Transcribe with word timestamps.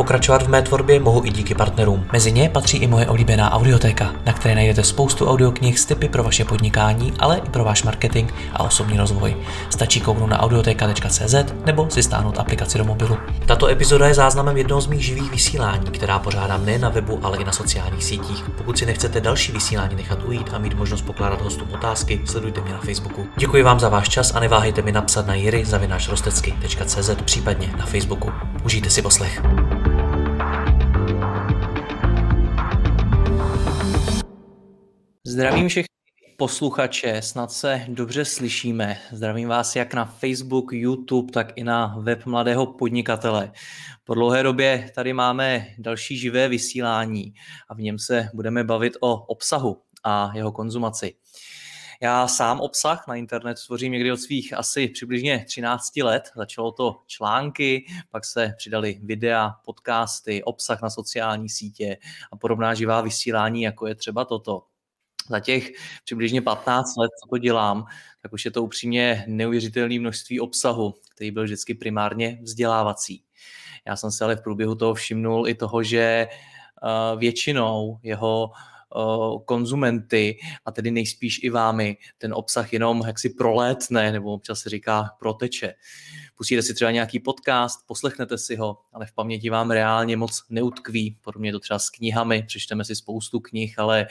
Pokračovat 0.00 0.42
v 0.42 0.48
mé 0.48 0.62
tvorbě 0.62 1.00
mohu 1.00 1.24
i 1.24 1.30
díky 1.30 1.54
partnerům. 1.54 2.06
Mezi 2.12 2.32
ně 2.32 2.48
patří 2.48 2.78
i 2.78 2.86
moje 2.86 3.06
oblíbená 3.06 3.52
audiotéka, 3.52 4.12
na 4.26 4.32
které 4.32 4.54
najdete 4.54 4.84
spoustu 4.84 5.26
audioknih 5.26 5.78
s 5.78 5.84
tipy 5.84 6.08
pro 6.08 6.22
vaše 6.22 6.44
podnikání, 6.44 7.12
ale 7.18 7.38
i 7.38 7.50
pro 7.50 7.64
váš 7.64 7.82
marketing 7.82 8.32
a 8.52 8.64
osobní 8.64 8.98
rozvoj. 8.98 9.36
Stačí 9.70 10.00
kouknout 10.00 10.30
na 10.30 10.42
audioteka.cz 10.42 11.34
nebo 11.66 11.90
si 11.90 12.02
stáhnout 12.02 12.38
aplikaci 12.38 12.78
do 12.78 12.84
mobilu. 12.84 13.18
Tato 13.46 13.66
epizoda 13.66 14.08
je 14.08 14.14
záznamem 14.14 14.56
jednoho 14.56 14.80
z 14.80 14.86
mých 14.86 15.04
živých 15.04 15.30
vysílání, 15.30 15.90
která 15.90 16.18
pořádám 16.18 16.64
nejen 16.64 16.80
na 16.80 16.88
webu, 16.88 17.20
ale 17.22 17.38
i 17.38 17.44
na 17.44 17.52
sociálních 17.52 18.04
sítích. 18.04 18.44
Pokud 18.56 18.78
si 18.78 18.86
nechcete 18.86 19.20
další 19.20 19.52
vysílání 19.52 19.96
nechat 19.96 20.18
ujít 20.24 20.50
a 20.54 20.58
mít 20.58 20.74
možnost 20.74 21.02
pokládat 21.02 21.42
hostům 21.42 21.68
otázky, 21.72 22.20
sledujte 22.24 22.60
mě 22.60 22.72
na 22.72 22.80
Facebooku. 22.80 23.26
Děkuji 23.36 23.62
vám 23.62 23.80
za 23.80 23.88
váš 23.88 24.08
čas 24.08 24.34
a 24.34 24.40
neváhejte 24.40 24.82
mi 24.82 24.92
napsat 24.92 25.26
na 25.26 25.34
jiry.cz 25.34 27.10
případně 27.24 27.72
na 27.78 27.86
Facebooku. 27.86 28.32
Užijte 28.64 28.90
si 28.90 29.02
poslech. 29.02 29.42
Zdravím 35.30 35.68
všechny 35.68 35.88
posluchače, 36.36 37.22
snad 37.22 37.52
se 37.52 37.84
dobře 37.88 38.24
slyšíme. 38.24 38.98
Zdravím 39.12 39.48
vás 39.48 39.76
jak 39.76 39.94
na 39.94 40.04
Facebook, 40.04 40.72
YouTube, 40.72 41.32
tak 41.32 41.52
i 41.56 41.64
na 41.64 41.96
web 41.98 42.26
Mladého 42.26 42.66
podnikatele. 42.66 43.52
Po 44.04 44.14
dlouhé 44.14 44.42
době 44.42 44.90
tady 44.94 45.12
máme 45.12 45.66
další 45.78 46.18
živé 46.18 46.48
vysílání 46.48 47.34
a 47.68 47.74
v 47.74 47.78
něm 47.78 47.98
se 47.98 48.28
budeme 48.34 48.64
bavit 48.64 48.96
o 49.00 49.16
obsahu 49.16 49.82
a 50.04 50.30
jeho 50.34 50.52
konzumaci. 50.52 51.14
Já 52.02 52.28
sám 52.28 52.60
obsah 52.60 53.06
na 53.08 53.14
internet 53.14 53.58
tvořím 53.66 53.92
někdy 53.92 54.12
od 54.12 54.16
svých 54.16 54.52
asi 54.52 54.88
přibližně 54.88 55.44
13 55.48 55.96
let. 55.96 56.30
Začalo 56.36 56.72
to 56.72 56.96
články, 57.06 57.86
pak 58.10 58.24
se 58.24 58.54
přidali 58.58 59.00
videa, 59.02 59.54
podcasty, 59.64 60.42
obsah 60.44 60.82
na 60.82 60.90
sociální 60.90 61.48
sítě 61.48 61.96
a 62.32 62.36
podobná 62.36 62.74
živá 62.74 63.00
vysílání, 63.00 63.62
jako 63.62 63.86
je 63.86 63.94
třeba 63.94 64.24
toto 64.24 64.62
za 65.30 65.40
těch 65.40 65.70
přibližně 66.04 66.42
15 66.42 66.96
let, 66.96 67.10
co 67.22 67.28
to 67.30 67.38
dělám, 67.38 67.84
tak 68.22 68.32
už 68.32 68.44
je 68.44 68.50
to 68.50 68.62
upřímně 68.62 69.24
neuvěřitelné 69.28 69.98
množství 69.98 70.40
obsahu, 70.40 70.94
který 71.14 71.30
byl 71.30 71.44
vždycky 71.44 71.74
primárně 71.74 72.38
vzdělávací. 72.42 73.22
Já 73.86 73.96
jsem 73.96 74.10
se 74.10 74.24
ale 74.24 74.36
v 74.36 74.42
průběhu 74.42 74.74
toho 74.74 74.94
všimnul 74.94 75.48
i 75.48 75.54
toho, 75.54 75.82
že 75.82 76.00
eh, 76.00 77.16
většinou 77.16 77.98
jeho 78.02 78.50
eh, 78.50 78.98
konzumenty 79.44 80.38
a 80.64 80.72
tedy 80.72 80.90
nejspíš 80.90 81.40
i 81.42 81.50
vámi 81.50 81.96
ten 82.18 82.34
obsah 82.34 82.72
jenom 82.72 83.02
jaksi 83.06 83.30
prolétne 83.30 84.12
nebo 84.12 84.32
občas 84.32 84.60
se 84.60 84.70
říká 84.70 85.10
proteče 85.18 85.74
pustíte 86.40 86.62
si 86.62 86.74
třeba 86.74 86.90
nějaký 86.90 87.18
podcast, 87.18 87.86
poslechnete 87.86 88.38
si 88.38 88.56
ho, 88.56 88.78
ale 88.92 89.06
v 89.06 89.12
paměti 89.12 89.50
vám 89.50 89.70
reálně 89.70 90.16
moc 90.16 90.42
neutkví. 90.50 91.16
Podobně 91.20 91.52
to 91.52 91.60
třeba 91.60 91.78
s 91.78 91.90
knihami, 91.90 92.42
přečteme 92.46 92.84
si 92.84 92.96
spoustu 92.96 93.40
knih, 93.40 93.78
ale 93.78 94.06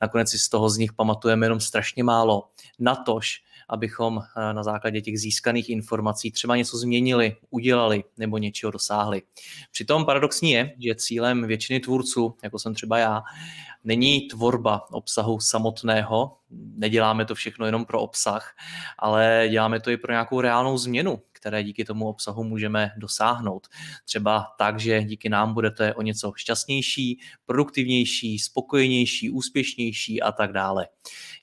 nakonec 0.00 0.30
si 0.30 0.38
z 0.38 0.48
toho 0.48 0.70
z 0.70 0.78
nich 0.78 0.92
pamatujeme 0.92 1.46
jenom 1.46 1.60
strašně 1.60 2.04
málo. 2.04 2.48
Natož, 2.78 3.42
abychom 3.68 4.18
eh, 4.18 4.52
na 4.52 4.62
základě 4.62 5.00
těch 5.00 5.20
získaných 5.20 5.68
informací 5.68 6.30
třeba 6.30 6.56
něco 6.56 6.78
změnili, 6.78 7.36
udělali 7.50 8.04
nebo 8.16 8.38
něčeho 8.38 8.70
dosáhli. 8.70 9.22
Přitom 9.72 10.04
paradoxní 10.04 10.50
je, 10.50 10.74
že 10.78 10.94
cílem 10.94 11.46
většiny 11.46 11.80
tvůrců, 11.80 12.36
jako 12.42 12.58
jsem 12.58 12.74
třeba 12.74 12.98
já, 12.98 13.22
není 13.84 14.20
tvorba 14.28 14.90
obsahu 14.90 15.40
samotného, 15.40 16.36
neděláme 16.50 17.24
to 17.24 17.34
všechno 17.34 17.66
jenom 17.66 17.84
pro 17.84 18.00
obsah, 18.00 18.56
ale 18.98 19.48
děláme 19.50 19.80
to 19.80 19.90
i 19.90 19.96
pro 19.96 20.12
nějakou 20.12 20.40
reálnou 20.40 20.78
změnu, 20.78 21.22
které 21.32 21.62
díky 21.62 21.84
tomu 21.84 22.08
obsahu 22.08 22.44
můžeme 22.44 22.90
dosáhnout. 22.96 23.66
Třeba 24.04 24.46
tak, 24.58 24.80
že 24.80 25.04
díky 25.04 25.28
nám 25.28 25.54
budete 25.54 25.94
o 25.94 26.02
něco 26.02 26.32
šťastnější, 26.36 27.20
produktivnější, 27.46 28.38
spokojenější, 28.38 29.30
úspěšnější 29.30 30.22
a 30.22 30.32
tak 30.32 30.52
dále. 30.52 30.88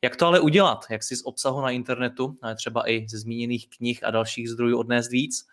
Jak 0.03 0.15
to 0.15 0.27
ale 0.27 0.39
udělat? 0.39 0.85
Jak 0.89 1.03
si 1.03 1.15
z 1.15 1.25
obsahu 1.25 1.61
na 1.61 1.69
internetu, 1.69 2.37
třeba 2.55 2.89
i 2.89 3.05
ze 3.09 3.19
zmíněných 3.19 3.69
knih 3.69 4.03
a 4.03 4.11
dalších 4.11 4.49
zdrojů 4.49 4.77
odnést 4.79 5.11
víc? 5.11 5.47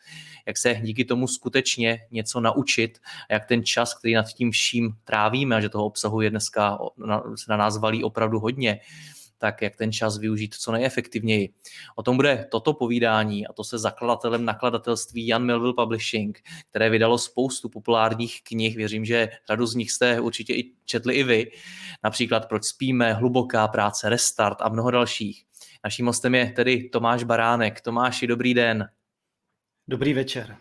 Jak 0.47 0.59
se 0.59 0.75
díky 0.83 1.05
tomu 1.05 1.29
skutečně 1.29 2.01
něco 2.11 2.41
naučit? 2.41 2.99
A 3.31 3.33
jak 3.33 3.47
ten 3.47 3.65
čas, 3.65 3.95
který 3.95 4.15
nad 4.15 4.27
tím 4.27 4.51
vším 4.51 4.91
trávíme, 5.05 5.57
a 5.57 5.61
že 5.61 5.69
toho 5.69 5.85
obsahu 5.85 6.21
je 6.21 6.31
dneska 6.31 6.79
se 7.35 7.51
na 7.51 7.57
nás 7.57 7.79
valí 7.79 8.05
opravdu 8.05 8.39
hodně, 8.41 8.81
tak 9.39 9.63
jak 9.63 9.77
ten 9.77 9.93
čas 9.93 10.19
využít 10.19 10.55
co 10.55 10.73
nejefektivněji. 10.73 11.49
O 11.97 12.03
tom 12.03 12.17
bude 12.17 12.47
toto 12.51 12.75
povídání 12.75 13.47
a 13.47 13.53
to 13.53 13.65
se 13.65 13.79
zakladatelem 13.79 14.45
nakladatelství 14.45 15.27
Jan 15.27 15.45
Melville 15.45 15.75
Publishing, 15.75 16.41
které 16.71 16.91
vydalo 16.91 17.19
spoustu 17.19 17.69
populárních 17.69 18.43
knih. 18.43 18.77
Věřím, 18.77 19.05
že 19.05 19.29
řadu 19.49 19.67
z 19.67 19.75
nich 19.75 19.91
jste 19.91 20.21
určitě 20.21 20.55
i 20.55 20.73
četli 20.85 21.15
i 21.15 21.25
vy. 21.25 21.51
Například 22.05 22.49
Proč 22.49 22.65
spíme, 22.65 23.13
Hluboká 23.13 23.69
práce, 23.69 24.09
Restart 24.09 24.59
a 24.61 24.69
mnoho 24.69 24.91
dalších. 24.91 25.45
Naším 25.85 26.07
hostem 26.07 26.35
je 26.35 26.53
tedy 26.53 26.89
Tomáš 26.89 27.25
Baránek. 27.25 27.81
Tomáši, 27.81 28.27
dobrý 28.27 28.55
den. 28.55 28.89
Dobrý 29.89 30.15
večer. 30.15 30.57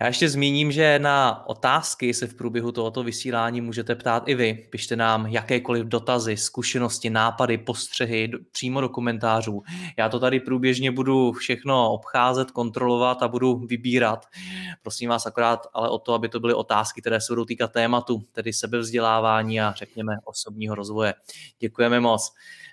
Já 0.00 0.06
ještě 0.06 0.28
zmíním, 0.28 0.72
že 0.72 0.98
na 0.98 1.46
otázky 1.46 2.14
se 2.14 2.26
v 2.26 2.34
průběhu 2.34 2.72
tohoto 2.72 3.02
vysílání 3.02 3.60
můžete 3.60 3.94
ptát 3.94 4.28
i 4.28 4.34
vy. 4.34 4.66
Pište 4.70 4.96
nám 4.96 5.26
jakékoliv 5.26 5.86
dotazy, 5.86 6.36
zkušenosti, 6.36 7.10
nápady, 7.10 7.58
postřehy 7.58 8.30
přímo 8.52 8.80
do 8.80 8.88
komentářů. 8.88 9.62
Já 9.98 10.08
to 10.08 10.20
tady 10.20 10.40
průběžně 10.40 10.90
budu 10.90 11.32
všechno 11.32 11.92
obcházet, 11.92 12.50
kontrolovat 12.50 13.22
a 13.22 13.28
budu 13.28 13.58
vybírat. 13.58 14.26
Prosím 14.82 15.10
vás 15.10 15.26
akorát 15.26 15.66
ale 15.74 15.88
o 15.90 15.98
to, 15.98 16.14
aby 16.14 16.28
to 16.28 16.40
byly 16.40 16.54
otázky, 16.54 17.00
které 17.00 17.20
se 17.20 17.32
budou 17.32 17.44
týkat 17.44 17.72
tématu, 17.72 18.22
tedy 18.32 18.52
sebevzdělávání 18.52 19.60
a 19.60 19.72
řekněme 19.72 20.16
osobního 20.24 20.74
rozvoje. 20.74 21.14
Děkujeme 21.58 22.00
moc. 22.00 22.32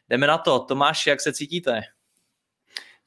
Jdeme 0.10 0.28
na 0.28 0.38
to. 0.38 0.60
Tomáš, 0.60 1.08
jak 1.08 1.22
se 1.22 1.34
cítíte? 1.34 1.82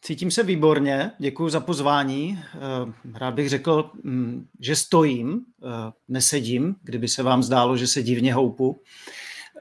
Cítím 0.03 0.31
se 0.31 0.43
výborně, 0.43 1.11
děkuji 1.19 1.49
za 1.49 1.61
pozvání. 1.61 2.39
Eh, 2.55 3.19
rád 3.19 3.35
bych 3.35 3.49
řekl, 3.49 3.91
mm, 4.03 4.49
že 4.61 4.77
stojím, 4.77 5.41
eh, 5.63 5.93
nesedím, 6.09 6.77
kdyby 6.83 7.09
se 7.09 7.23
vám 7.23 7.43
zdálo, 7.43 7.77
že 7.77 7.87
se 7.87 8.03
divně 8.03 8.35
houpu. 8.35 8.83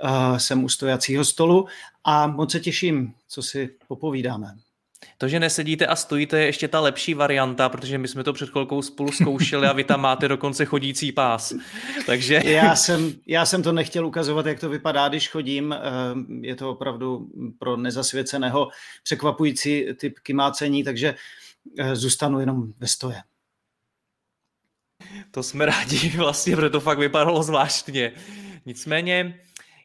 Eh, 0.02 0.40
jsem 0.40 0.64
u 0.64 0.70
stojacího 0.70 1.26
stolu 1.26 1.68
a 2.04 2.28
moc 2.28 2.52
se 2.52 2.60
těším, 2.60 3.14
co 3.28 3.42
si 3.42 3.70
popovídáme. 3.88 4.56
To, 5.20 5.28
že 5.28 5.40
nesedíte 5.40 5.88
a 5.88 5.96
stojíte, 5.96 6.40
je 6.40 6.46
ještě 6.46 6.68
ta 6.68 6.80
lepší 6.80 7.14
varianta, 7.14 7.70
protože 7.70 7.98
my 7.98 8.08
jsme 8.08 8.24
to 8.24 8.34
před 8.34 8.50
chvilkou 8.50 8.82
spolu 8.82 9.12
zkoušeli 9.12 9.68
a 9.68 9.74
vy 9.74 9.84
tam 9.84 10.02
máte 10.02 10.28
dokonce 10.28 10.66
chodící 10.66 11.12
pás. 11.12 11.54
Takže... 12.06 12.42
Já 12.46 12.76
jsem, 12.76 13.14
já 13.28 13.46
jsem 13.46 13.64
to 13.64 13.72
nechtěl 13.72 14.06
ukazovat, 14.06 14.46
jak 14.46 14.60
to 14.60 14.70
vypadá, 14.70 15.10
když 15.10 15.30
chodím. 15.30 15.74
Eh, 15.74 15.80
je 16.42 16.56
to 16.56 16.72
opravdu 16.72 17.30
pro 17.60 17.78
nezasvěceného 17.78 18.70
překvapující 19.04 19.86
typ 20.00 20.20
kymácení, 20.20 20.84
takže 20.84 21.16
eh, 21.80 21.96
zůstanu 21.96 22.40
jenom 22.40 22.74
ve 22.78 22.88
stoje. 22.88 23.22
To 25.32 25.44
jsme 25.44 25.66
rádi 25.66 26.10
vlastně, 26.18 26.56
protože 26.56 26.70
to 26.70 26.80
fakt 26.80 27.00
vypadalo 27.00 27.44
zvláštně. 27.44 28.12
Nicméně, 28.66 29.40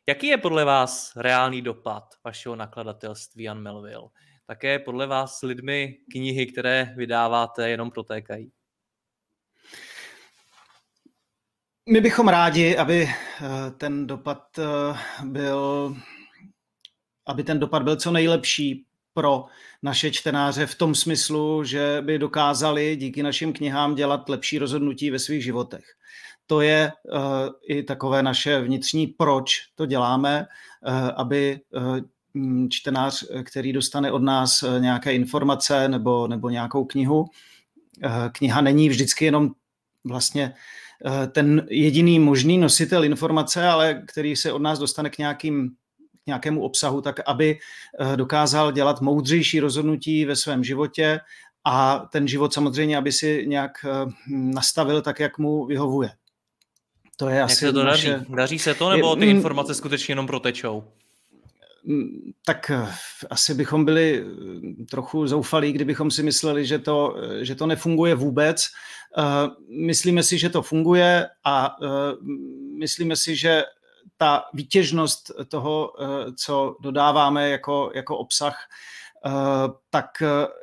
jaký 0.09 0.27
je 0.27 0.37
podle 0.39 0.65
vás 0.65 1.13
reálný 1.17 1.63
dopad 1.63 2.05
vašeho 2.25 2.57
nakladatelství 2.57 3.45
Jan 3.45 3.63
Melville? 3.63 4.09
Také 4.53 4.79
podle 4.79 5.07
vás 5.07 5.39
s 5.39 5.43
lidmi 5.43 5.97
knihy, 6.11 6.47
které 6.47 6.93
vydáváte, 6.97 7.71
jenom 7.71 7.91
protékají? 7.91 8.53
My 11.89 12.01
bychom 12.01 12.29
rádi, 12.29 12.77
aby 12.77 13.03
eh, 13.09 13.71
ten 13.77 14.07
dopad 14.07 14.59
eh, 14.59 14.65
byl, 15.25 15.97
aby 17.27 17.43
ten 17.43 17.59
dopad 17.59 17.83
byl 17.83 17.97
co 17.97 18.11
nejlepší 18.11 18.85
pro 19.15 19.45
naše 19.83 20.11
čtenáře 20.11 20.67
v 20.67 20.75
tom 20.75 20.95
smyslu, 20.95 21.65
že 21.65 21.99
by 22.01 22.19
dokázali 22.19 22.97
díky 22.97 23.23
našim 23.23 23.53
knihám 23.53 23.95
dělat 23.95 24.29
lepší 24.29 24.59
rozhodnutí 24.59 25.11
ve 25.11 25.19
svých 25.19 25.45
životech. 25.45 25.85
To 26.47 26.61
je 26.61 26.93
uh, 26.93 27.21
i 27.69 27.83
takové 27.83 28.23
naše 28.23 28.61
vnitřní, 28.61 29.07
proč 29.07 29.53
to 29.75 29.87
děláme, 29.87 30.47
uh, 30.87 31.11
aby 31.17 31.61
uh, 31.71 31.99
čtenář, 32.71 33.25
eh, 33.31 33.43
který 33.43 33.73
dostane 33.73 34.13
od 34.13 34.23
nás 34.23 34.63
eh, 34.63 34.81
nějaké 34.81 35.15
informace 35.15 35.89
nebo, 35.89 36.27
nebo 36.29 36.51
nějakou 36.51 36.85
knihu. 36.85 37.27
Eh, 38.05 38.11
kniha 38.33 38.61
není 38.61 38.89
vždycky 38.89 39.25
jenom 39.25 39.51
vlastně 40.05 40.55
ten 41.33 41.67
jediný 41.71 42.19
možný 42.19 42.59
nositel 42.59 43.05
informace, 43.05 43.69
ale 43.69 44.03
který 44.07 44.37
se 44.37 44.53
od 44.53 44.63
nás 44.63 44.79
dostane 44.79 45.11
k, 45.11 45.19
nějakým, 45.19 45.71
k 46.25 46.27
nějakému 46.27 46.63
obsahu, 46.63 47.01
tak 47.01 47.21
aby 47.27 47.59
dokázal 48.17 48.73
dělat 48.73 49.01
moudřejší 49.01 49.61
rozhodnutí 49.61 50.25
ve 50.25 50.37
svém 50.37 50.65
životě 50.65 51.21
a 51.65 51.99
ten 52.13 52.29
život 52.29 52.55
samozřejmě, 52.55 52.97
aby 52.97 53.13
si 53.13 53.45
nějak 53.47 53.71
nastavil 54.29 55.03
tak, 55.03 55.21
jak 55.21 55.39
mu 55.39 55.67
vyhovuje. 55.67 56.11
To 57.17 57.29
je 57.29 57.37
Jak 57.37 57.45
asi 57.45 57.57
se 57.57 57.73
to 57.73 57.85
naše... 57.85 58.11
daří? 58.11 58.25
Daří 58.29 58.59
se 58.59 58.75
to, 58.75 58.91
nebo 58.91 59.17
ty 59.17 59.27
informace 59.27 59.75
skutečně 59.75 60.13
jenom 60.13 60.27
protečou? 60.27 60.85
Tak 62.45 62.71
eh, 62.71 62.89
asi 63.31 63.55
bychom 63.55 63.85
byli 63.85 64.25
eh, 64.25 64.85
trochu 64.91 65.27
zoufalí, 65.27 65.73
kdybychom 65.73 66.11
si 66.11 66.23
mysleli, 66.23 66.67
že 66.67 66.79
to, 66.79 67.17
eh, 67.17 67.45
že 67.45 67.55
to 67.55 67.67
nefunguje 67.67 68.15
vůbec. 68.15 68.67
Myslíme 69.69 70.23
si, 70.23 70.39
že 70.39 70.49
to 70.49 70.63
funguje 70.63 71.29
a 71.45 71.77
myslíme 72.79 73.17
si, 73.17 73.37
že 73.37 73.63
ta 74.17 74.45
výtěžnost 74.55 75.31
toho, 75.49 75.93
co 76.37 76.77
dodáváme 76.81 77.51
jako, 77.51 77.93
jako 77.95 78.19
obsah, 78.19 78.57
tak 79.91 80.07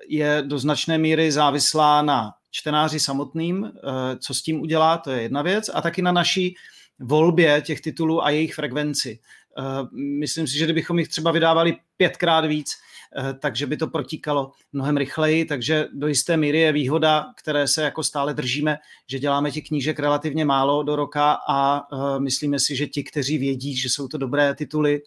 je 0.07 0.43
do 0.45 0.59
značné 0.59 0.97
míry 0.97 1.31
závislá 1.31 2.01
na 2.01 2.31
čtenáři 2.51 2.99
samotným, 2.99 3.71
co 4.19 4.33
s 4.33 4.41
tím 4.41 4.61
udělá, 4.61 4.97
to 4.97 5.11
je 5.11 5.21
jedna 5.21 5.41
věc, 5.41 5.69
a 5.73 5.81
taky 5.81 6.01
na 6.01 6.11
naší 6.11 6.55
volbě 6.99 7.61
těch 7.61 7.81
titulů 7.81 8.25
a 8.25 8.29
jejich 8.29 8.55
frekvenci. 8.55 9.19
Eh, 9.59 9.87
myslím 9.93 10.47
si, 10.47 10.57
že 10.57 10.65
kdybychom 10.65 10.99
jich 10.99 11.07
třeba 11.07 11.31
vydávali 11.31 11.77
pětkrát 11.97 12.45
víc, 12.45 12.71
eh, 13.17 13.33
takže 13.33 13.67
by 13.67 13.77
to 13.77 13.87
protíkalo 13.87 14.51
mnohem 14.73 14.97
rychleji, 14.97 15.45
takže 15.45 15.87
do 15.93 16.07
jisté 16.07 16.37
míry 16.37 16.59
je 16.59 16.71
výhoda, 16.71 17.25
které 17.37 17.67
se 17.67 17.83
jako 17.83 18.03
stále 18.03 18.33
držíme, 18.33 18.77
že 19.09 19.19
děláme 19.19 19.51
těch 19.51 19.63
knížek 19.67 19.99
relativně 19.99 20.45
málo 20.45 20.83
do 20.83 20.95
roka 20.95 21.37
a 21.47 21.81
eh, 21.93 22.19
myslíme 22.19 22.59
si, 22.59 22.75
že 22.75 22.87
ti, 22.87 23.03
kteří 23.03 23.37
vědí, 23.37 23.75
že 23.75 23.89
jsou 23.89 24.07
to 24.07 24.17
dobré 24.17 24.55
tituly 24.55 25.01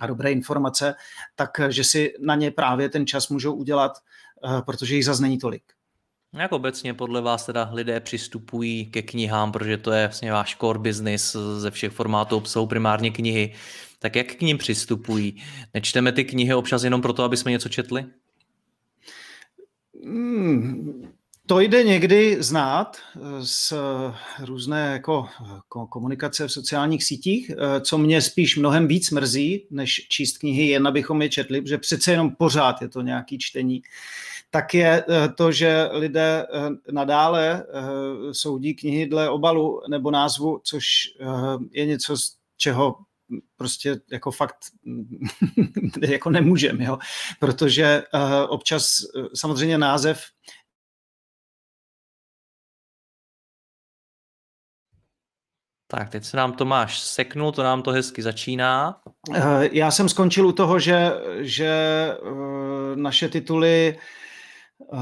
a 0.00 0.06
dobré 0.06 0.32
informace, 0.32 0.94
tak 1.36 1.50
že 1.68 1.84
si 1.84 2.14
na 2.20 2.34
ně 2.34 2.50
právě 2.50 2.88
ten 2.88 3.06
čas 3.06 3.28
můžou 3.28 3.54
udělat, 3.54 3.92
protože 4.66 4.94
jich 4.94 5.04
zase 5.04 5.22
není 5.22 5.38
tolik. 5.38 5.62
Jak 6.38 6.52
obecně 6.52 6.94
podle 6.94 7.20
vás 7.20 7.46
teda 7.46 7.70
lidé 7.72 8.00
přistupují 8.00 8.86
ke 8.86 9.02
knihám, 9.02 9.52
protože 9.52 9.76
to 9.76 9.92
je 9.92 10.06
vlastně 10.06 10.32
váš 10.32 10.56
core 10.56 10.78
business 10.78 11.36
ze 11.58 11.70
všech 11.70 11.92
formátů 11.92 12.36
obsahu, 12.36 12.66
primárně 12.66 13.10
knihy, 13.10 13.54
tak 13.98 14.16
jak 14.16 14.26
k 14.34 14.40
ním 14.40 14.58
přistupují? 14.58 15.42
Nečteme 15.74 16.12
ty 16.12 16.24
knihy 16.24 16.54
občas 16.54 16.84
jenom 16.84 17.02
proto, 17.02 17.22
aby 17.22 17.36
jsme 17.36 17.50
něco 17.50 17.68
četli? 17.68 18.04
Hmm, 20.04 21.12
to 21.46 21.60
jde 21.60 21.84
někdy 21.84 22.36
znát 22.42 22.96
z 23.40 23.72
různé 24.40 24.92
jako 24.92 25.28
komunikace 25.88 26.48
v 26.48 26.52
sociálních 26.52 27.04
sítích, 27.04 27.50
co 27.80 27.98
mě 27.98 28.22
spíš 28.22 28.56
mnohem 28.56 28.88
víc 28.88 29.10
mrzí, 29.10 29.66
než 29.70 30.06
číst 30.08 30.38
knihy, 30.38 30.66
jen 30.66 30.86
abychom 30.86 31.22
je 31.22 31.28
četli, 31.28 31.60
protože 31.62 31.78
přece 31.78 32.10
jenom 32.10 32.30
pořád 32.30 32.82
je 32.82 32.88
to 32.88 33.02
nějaký 33.02 33.38
čtení 33.38 33.82
tak 34.50 34.74
je 34.74 35.04
eh, 35.08 35.28
to, 35.28 35.52
že 35.52 35.88
lidé 35.92 36.46
eh, 36.46 36.92
nadále 36.92 37.64
eh, 37.64 38.34
soudí 38.34 38.74
knihy 38.74 39.06
dle 39.06 39.30
obalu 39.30 39.82
nebo 39.88 40.10
názvu, 40.10 40.60
což 40.64 40.84
je 41.70 41.86
něco, 41.86 42.16
z 42.16 42.36
čeho 42.56 42.96
prostě 43.56 44.00
jako 44.12 44.30
fakt 44.30 44.56
jako 46.08 46.30
nemůžem, 46.30 46.80
jo? 46.80 46.98
protože 47.38 48.02
občas 48.48 48.90
samozřejmě 49.34 49.78
název 49.78 50.22
Tak, 55.92 56.10
teď 56.10 56.24
se 56.24 56.36
nám 56.36 56.52
Tomáš 56.52 57.00
seknul, 57.00 57.52
to 57.52 57.62
nám 57.62 57.82
to 57.82 57.90
hezky 57.90 58.22
začíná. 58.22 59.00
Já 59.72 59.90
jsem 59.90 60.08
skončil 60.08 60.46
u 60.46 60.52
toho, 60.52 60.78
že, 60.78 61.12
že 61.40 61.72
naše 62.94 63.28
tituly 63.28 63.98
Uh, 64.92 65.00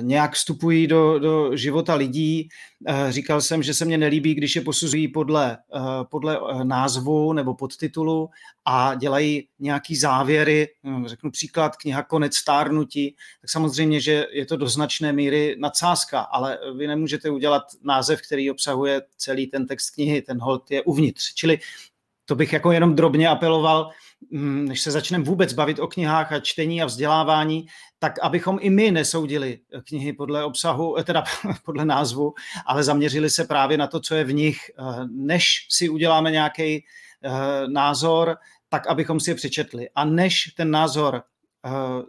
nějak 0.00 0.32
vstupují 0.32 0.86
do, 0.86 1.18
do 1.18 1.56
života 1.56 1.94
lidí. 1.94 2.48
Uh, 2.88 3.10
říkal 3.10 3.40
jsem, 3.40 3.62
že 3.62 3.74
se 3.74 3.84
mně 3.84 3.98
nelíbí, 3.98 4.34
když 4.34 4.56
je 4.56 4.62
posuzují 4.62 5.08
podle, 5.08 5.58
uh, 5.74 5.80
podle 6.10 6.40
názvu 6.64 7.32
nebo 7.32 7.54
podtitulu 7.54 8.30
a 8.64 8.94
dělají 8.94 9.48
nějaký 9.58 9.96
závěry, 9.96 10.68
hm, 10.84 11.06
řeknu 11.06 11.30
příklad, 11.30 11.76
kniha 11.76 12.02
Konec 12.02 12.36
stárnutí, 12.36 13.16
tak 13.40 13.50
samozřejmě, 13.50 14.00
že 14.00 14.26
je 14.32 14.46
to 14.46 14.56
do 14.56 14.68
značné 14.68 15.12
míry 15.12 15.56
nadsázka, 15.58 16.20
ale 16.20 16.58
vy 16.76 16.86
nemůžete 16.86 17.30
udělat 17.30 17.62
název, 17.82 18.22
který 18.22 18.50
obsahuje 18.50 19.02
celý 19.16 19.46
ten 19.46 19.66
text 19.66 19.90
knihy, 19.90 20.22
ten 20.22 20.40
hold 20.40 20.70
je 20.70 20.82
uvnitř. 20.82 21.34
Čili 21.34 21.58
to 22.24 22.34
bych 22.34 22.52
jako 22.52 22.72
jenom 22.72 22.94
drobně 22.94 23.28
apeloval, 23.28 23.90
než 24.30 24.80
se 24.80 24.90
začneme 24.90 25.24
vůbec 25.24 25.52
bavit 25.52 25.78
o 25.78 25.86
knihách 25.86 26.32
a 26.32 26.40
čtení 26.40 26.82
a 26.82 26.86
vzdělávání, 26.86 27.66
tak 27.98 28.18
abychom 28.22 28.58
i 28.60 28.70
my 28.70 28.90
nesoudili 28.90 29.58
knihy 29.88 30.12
podle 30.12 30.44
obsahu, 30.44 30.98
eh, 30.98 31.04
teda 31.04 31.24
podle 31.64 31.84
názvu, 31.84 32.34
ale 32.66 32.84
zaměřili 32.84 33.30
se 33.30 33.44
právě 33.44 33.78
na 33.78 33.86
to, 33.86 34.00
co 34.00 34.14
je 34.14 34.24
v 34.24 34.32
nich. 34.32 34.58
Eh, 34.78 34.82
než 35.10 35.66
si 35.70 35.88
uděláme 35.88 36.30
nějaký 36.30 36.84
eh, 37.24 37.30
názor, 37.68 38.36
tak 38.68 38.86
abychom 38.86 39.20
si 39.20 39.30
je 39.30 39.34
přečetli. 39.34 39.88
A 39.94 40.04
než 40.04 40.52
ten 40.56 40.70
názor 40.70 41.22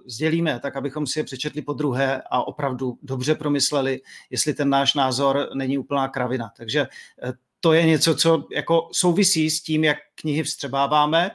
sdělíme, 0.05 0.59
tak 0.59 0.75
abychom 0.75 1.07
si 1.07 1.19
je 1.19 1.23
přečetli 1.23 1.61
po 1.61 1.73
druhé 1.73 2.21
a 2.31 2.47
opravdu 2.47 2.97
dobře 3.03 3.35
promysleli, 3.35 4.01
jestli 4.29 4.53
ten 4.53 4.69
náš 4.69 4.93
názor 4.93 5.49
není 5.53 5.77
úplná 5.77 6.07
kravina. 6.07 6.51
Takže 6.57 6.87
to 7.59 7.73
je 7.73 7.85
něco, 7.85 8.15
co 8.15 8.47
jako 8.55 8.89
souvisí 8.91 9.49
s 9.49 9.61
tím, 9.61 9.83
jak 9.83 9.97
knihy 10.15 10.43
vstřebáváme, 10.43 11.31
Eh, 11.31 11.33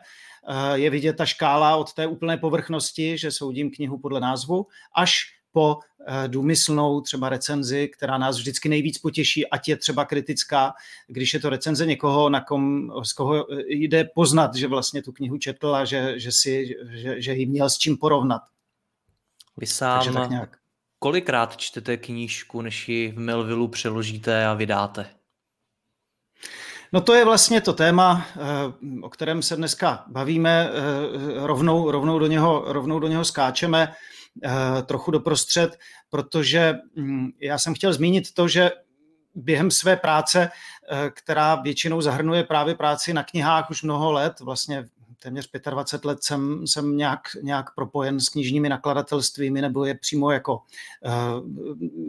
je 0.74 0.90
vidět 0.90 1.12
ta 1.12 1.26
škála 1.26 1.76
od 1.76 1.92
té 1.92 2.06
úplné 2.06 2.36
povrchnosti, 2.36 3.18
že 3.18 3.30
soudím 3.30 3.70
knihu 3.70 3.98
podle 3.98 4.20
názvu, 4.20 4.66
až 4.96 5.24
po 5.52 5.78
eh, 6.06 6.28
důmyslnou 6.28 7.00
třeba 7.00 7.28
recenzi, 7.28 7.88
která 7.88 8.18
nás 8.18 8.38
vždycky 8.38 8.68
nejvíc 8.68 8.98
potěší, 8.98 9.48
ať 9.48 9.68
je 9.68 9.76
třeba 9.76 10.04
kritická, 10.04 10.72
když 11.06 11.34
je 11.34 11.40
to 11.40 11.50
recenze 11.50 11.86
někoho, 11.86 12.28
na 12.28 12.40
kom, 12.40 12.92
z 13.02 13.12
koho 13.12 13.46
jde 13.66 14.04
poznat, 14.14 14.54
že 14.54 14.68
vlastně 14.68 15.02
tu 15.02 15.12
knihu 15.12 15.38
četl 15.38 15.74
a 15.74 15.84
že, 15.84 16.18
že, 16.18 16.32
si, 16.32 16.74
že, 16.90 17.22
že 17.22 17.34
ji 17.34 17.46
měl 17.46 17.70
s 17.70 17.78
čím 17.78 17.96
porovnat. 17.96 18.42
Vy 19.56 19.66
sám 19.66 20.14
tak 20.14 20.30
nějak. 20.30 20.56
kolikrát 20.98 21.56
čtete 21.56 21.96
knížku, 21.96 22.60
než 22.60 22.88
ji 22.88 23.12
v 23.12 23.18
Melvillu 23.18 23.68
přeložíte 23.68 24.46
a 24.46 24.54
vydáte? 24.54 25.21
No 26.92 27.00
to 27.00 27.14
je 27.14 27.24
vlastně 27.24 27.60
to 27.60 27.72
téma, 27.72 28.26
eh, 28.36 28.40
o 29.02 29.08
kterém 29.08 29.42
se 29.42 29.56
dneska 29.56 30.04
bavíme, 30.06 30.70
eh, 30.70 31.46
rovnou, 31.46 31.90
rovnou, 31.90 32.18
do, 32.18 32.26
něho, 32.26 32.64
rovnou 32.66 32.98
do 32.98 33.08
něho 33.08 33.24
skáčeme 33.24 33.92
eh, 34.44 34.82
trochu 34.82 35.10
doprostřed, 35.10 35.78
protože 36.10 36.74
hm, 36.96 37.30
já 37.40 37.58
jsem 37.58 37.74
chtěl 37.74 37.92
zmínit 37.92 38.34
to, 38.34 38.48
že 38.48 38.70
během 39.34 39.70
své 39.70 39.96
práce, 39.96 40.50
která 41.14 41.54
většinou 41.54 42.00
zahrnuje 42.00 42.44
právě 42.44 42.74
práci 42.74 43.12
na 43.12 43.22
knihách 43.22 43.70
už 43.70 43.82
mnoho 43.82 44.12
let, 44.12 44.40
vlastně 44.40 44.88
téměř 45.22 45.50
25 45.70 46.08
let 46.08 46.24
jsem, 46.24 46.66
jsem 46.66 46.96
nějak, 46.96 47.20
nějak 47.42 47.74
propojen 47.74 48.20
s 48.20 48.28
knižními 48.28 48.68
nakladatelstvími 48.68 49.60
nebo 49.60 49.84
je 49.84 49.94
přímo 49.94 50.30
jako 50.30 50.62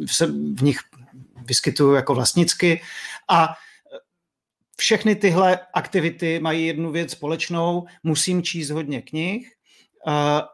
se 0.06 0.26
v 0.28 0.64
nich 0.64 0.80
vyskytuju 1.46 1.94
jako 1.94 2.16
vlastnicky. 2.16 2.82
A 3.30 3.56
všechny 4.78 5.16
tyhle 5.16 5.60
aktivity 5.74 6.40
mají 6.40 6.68
jednu 6.68 6.92
věc 6.92 7.12
společnou, 7.12 7.86
musím 8.04 8.44
číst 8.44 8.70
hodně 8.70 9.02
knih 9.02 9.52
eh, 10.08 10.12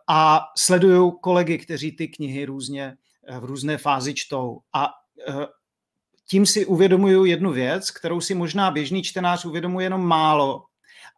a 0.08 0.42
sleduju 0.58 1.12
kolegy, 1.12 1.58
kteří 1.58 1.92
ty 1.92 2.08
knihy 2.08 2.46
různě 2.46 2.98
eh, 3.28 3.40
v 3.40 3.46
různé 3.46 3.78
fázi 3.78 4.14
čtou. 4.14 4.60
A 4.74 4.90
eh, 5.28 5.34
tím 6.30 6.46
si 6.46 6.66
uvědomuju 6.66 7.26
jednu 7.26 7.52
věc, 7.52 7.92
kterou 7.92 8.22
si 8.22 8.36
možná 8.36 8.72
běžný 8.72 9.04
čtenář 9.04 9.46
uvědomuje 9.46 9.86
jenom 9.86 10.06
málo. 10.06 10.64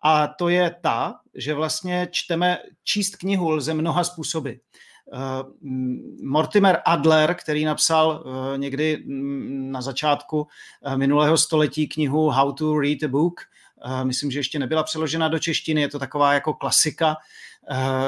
A 0.04 0.28
to 0.28 0.50
je 0.50 0.76
ta, 0.82 1.20
že 1.36 1.54
vlastně 1.54 2.08
čteme, 2.12 2.58
číst 2.84 3.16
knihu 3.16 3.50
lze 3.50 3.74
mnoha 3.74 4.04
způsoby. 4.04 4.52
Eh, 5.14 5.44
Mortimer 6.24 6.82
Adler, 6.86 7.36
který 7.36 7.66
napsal 7.66 8.24
eh, 8.24 8.58
někdy 8.58 9.04
na 9.48 9.82
začátku 9.82 10.48
eh, 10.86 10.98
minulého 10.98 11.38
století 11.38 11.88
knihu 11.88 12.30
How 12.30 12.54
to 12.54 12.80
Read 12.80 13.04
a 13.04 13.08
Book, 13.08 13.42
myslím, 14.04 14.32
že 14.32 14.40
ještě 14.40 14.60
nebyla 14.60 14.84
přeložena 14.84 15.28
do 15.28 15.40
češtiny, 15.40 15.82
je 15.82 15.88
to 15.88 16.00
taková 16.00 16.34
jako 16.34 16.54
klasika 16.54 17.18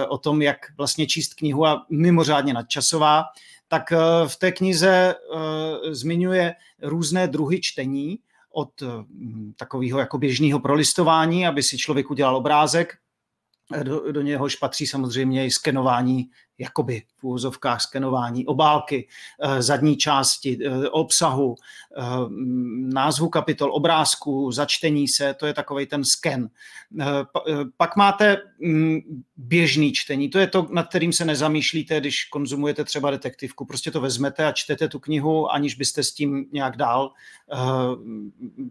o 0.10 0.17
tom, 0.17 0.41
jak 0.41 0.57
vlastně 0.77 1.07
číst 1.07 1.33
knihu 1.33 1.65
a 1.65 1.86
mimořádně 1.89 2.53
nadčasová, 2.53 3.24
tak 3.67 3.93
v 4.27 4.36
té 4.36 4.51
knize 4.51 5.15
zmiňuje 5.91 6.55
různé 6.81 7.27
druhy 7.27 7.62
čtení, 7.62 8.19
od 8.51 8.83
takového 9.57 10.00
jako 10.00 10.17
běžného 10.17 10.60
prolistování, 10.60 11.48
aby 11.48 11.63
si 11.63 11.77
člověk 11.77 12.12
udělal 12.12 12.36
obrázek, 12.36 12.98
do, 13.83 14.12
do 14.12 14.22
něhož 14.22 14.55
patří 14.55 14.88
samozřejmě 14.88 15.45
i 15.45 15.51
skenování 15.51 16.29
jakoby 16.63 17.03
v 17.17 17.24
úvozovkách 17.24 17.82
skenování 17.82 18.46
obálky, 18.46 19.08
zadní 19.60 19.98
části, 19.98 20.60
obsahu, 20.91 21.55
názvu 22.75 23.29
kapitol, 23.29 23.74
obrázku, 23.74 24.51
začtení 24.51 25.08
se, 25.08 25.34
to 25.34 25.46
je 25.46 25.53
takový 25.53 25.86
ten 25.86 26.03
sken. 26.03 26.50
Pak 27.77 27.96
máte 27.96 28.38
mm, 28.60 29.00
běžný 29.38 29.93
čtení, 29.93 30.29
to 30.29 30.39
je 30.39 30.48
to, 30.48 30.67
nad 30.72 30.88
kterým 30.88 31.13
se 31.13 31.25
nezamýšlíte, 31.25 32.00
když 32.00 32.24
konzumujete 32.24 32.84
třeba 32.84 33.12
detektivku. 33.12 33.65
Prostě 33.65 33.91
to 33.91 34.01
vezmete 34.01 34.46
a 34.46 34.51
čtete 34.51 34.88
tu 34.88 35.00
knihu, 35.00 35.51
aniž 35.51 35.75
byste 35.75 36.03
s 36.03 36.12
tím 36.12 36.46
nějak 36.51 36.77
dál 36.77 37.12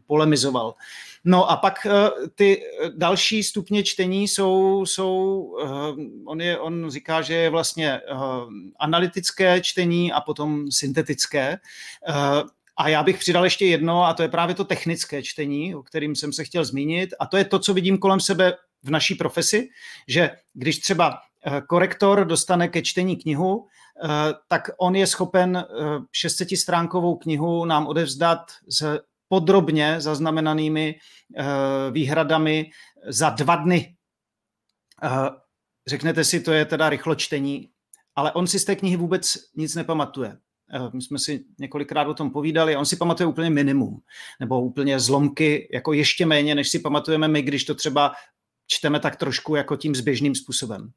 polemizoval. 0.07 0.75
No 1.25 1.51
a 1.51 1.57
pak 1.57 1.87
ty 2.35 2.63
další 2.97 3.43
stupně 3.43 3.83
čtení 3.83 4.29
jsou, 4.29 4.87
jsou 4.87 5.49
on, 6.25 6.41
je, 6.41 6.59
on 6.59 6.91
říká, 6.91 7.23
že 7.23 7.35
je 7.35 7.51
vlastně 7.51 7.82
analytické 8.79 9.61
čtení 9.61 10.12
a 10.12 10.21
potom 10.21 10.71
syntetické. 10.71 11.59
A 12.77 12.89
já 12.89 13.03
bych 13.03 13.19
přidal 13.19 13.45
ještě 13.45 13.67
jedno, 13.67 14.05
a 14.05 14.15
to 14.15 14.23
je 14.23 14.29
právě 14.29 14.55
to 14.55 14.65
technické 14.65 15.23
čtení, 15.23 15.75
o 15.75 15.83
kterým 15.83 16.17
jsem 16.17 16.33
se 16.33 16.45
chtěl 16.45 16.65
zmínit. 16.65 17.15
A 17.21 17.27
to 17.27 17.37
je 17.37 17.45
to, 17.45 17.59
co 17.59 17.75
vidím 17.75 17.99
kolem 17.99 18.21
sebe 18.21 18.55
v 18.83 18.91
naší 18.91 19.15
profesi, 19.15 19.69
že 20.09 20.31
když 20.53 20.79
třeba 20.79 21.19
korektor 21.67 22.25
dostane 22.25 22.69
ke 22.69 22.83
čtení 22.83 23.17
knihu, 23.17 23.67
tak 24.49 24.71
on 24.79 24.97
je 24.97 25.07
schopen 25.07 25.65
600-stránkovou 26.25 27.19
knihu 27.19 27.65
nám 27.65 27.87
odevzdat 27.87 28.53
s 28.69 29.01
podrobně 29.29 30.01
zaznamenanými 30.01 30.95
výhradami 31.91 32.71
za 33.07 33.31
dva 33.31 33.57
dny. 33.57 33.95
Řeknete 35.87 36.25
si, 36.25 36.41
to 36.41 36.53
je 36.53 36.65
teda 36.65 36.91
rychločtení, 36.91 37.69
ale 38.17 38.33
on 38.33 38.47
si 38.47 38.59
z 38.59 38.65
té 38.65 38.77
knihy 38.77 38.97
vůbec 38.97 39.39
nic 39.57 39.75
nepamatuje. 39.75 40.39
Eh, 40.75 40.91
my 40.93 41.03
jsme 41.03 41.19
si 41.19 41.45
několikrát 41.59 42.07
o 42.09 42.15
tom 42.15 42.31
povídali, 42.31 42.77
on 42.77 42.87
si 42.87 42.97
pamatuje 42.97 43.27
úplně 43.27 43.51
minimum, 43.51 44.01
nebo 44.41 44.62
úplně 44.62 45.01
zlomky, 45.01 45.69
jako 45.73 45.93
ještě 45.93 46.27
méně, 46.27 46.55
než 46.55 46.69
si 46.69 46.79
pamatujeme 46.79 47.29
my, 47.29 47.43
když 47.43 47.65
to 47.65 47.75
třeba 47.75 48.12
čteme 48.67 49.01
tak 49.01 49.17
trošku 49.17 49.55
jako 49.55 49.77
tím 49.77 49.95
zběžným 49.95 50.35
způsobem. 50.35 50.91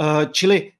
Eh, 0.00 0.26
čili 0.32 0.72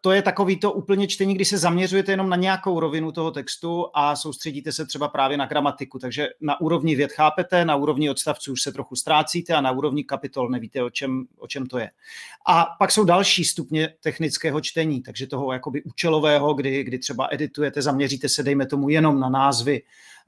to 0.00 0.12
je 0.12 0.22
takový 0.22 0.56
to 0.56 0.72
úplně 0.72 1.06
čtení, 1.06 1.34
kdy 1.34 1.44
se 1.44 1.58
zaměřujete 1.58 2.12
jenom 2.12 2.28
na 2.28 2.36
nějakou 2.36 2.80
rovinu 2.80 3.12
toho 3.12 3.30
textu 3.30 3.86
a 3.94 4.16
soustředíte 4.16 4.72
se 4.72 4.86
třeba 4.86 5.08
právě 5.08 5.36
na 5.36 5.46
gramatiku. 5.46 5.98
Takže 5.98 6.28
na 6.40 6.60
úrovni 6.60 6.96
věd 6.96 7.12
chápete, 7.12 7.64
na 7.64 7.76
úrovni 7.76 8.10
odstavců 8.10 8.52
už 8.52 8.62
se 8.62 8.72
trochu 8.72 8.96
ztrácíte 8.96 9.54
a 9.54 9.60
na 9.60 9.70
úrovni 9.70 10.04
kapitol 10.04 10.48
nevíte, 10.48 10.82
o 10.82 10.90
čem, 10.90 11.26
o 11.38 11.46
čem 11.46 11.66
to 11.66 11.78
je. 11.78 11.90
A 12.46 12.66
pak 12.78 12.92
jsou 12.92 13.04
další 13.04 13.44
stupně 13.44 13.94
technického 14.00 14.60
čtení, 14.60 15.02
takže 15.02 15.26
toho 15.26 15.52
jakoby 15.52 15.82
účelového, 15.82 16.54
kdy, 16.54 16.84
kdy 16.84 16.98
třeba 16.98 17.28
editujete, 17.30 17.82
zaměříte 17.82 18.28
se, 18.28 18.42
dejme 18.42 18.66
tomu, 18.66 18.88
jenom 18.88 19.20
na 19.20 19.28
názvy 19.28 19.82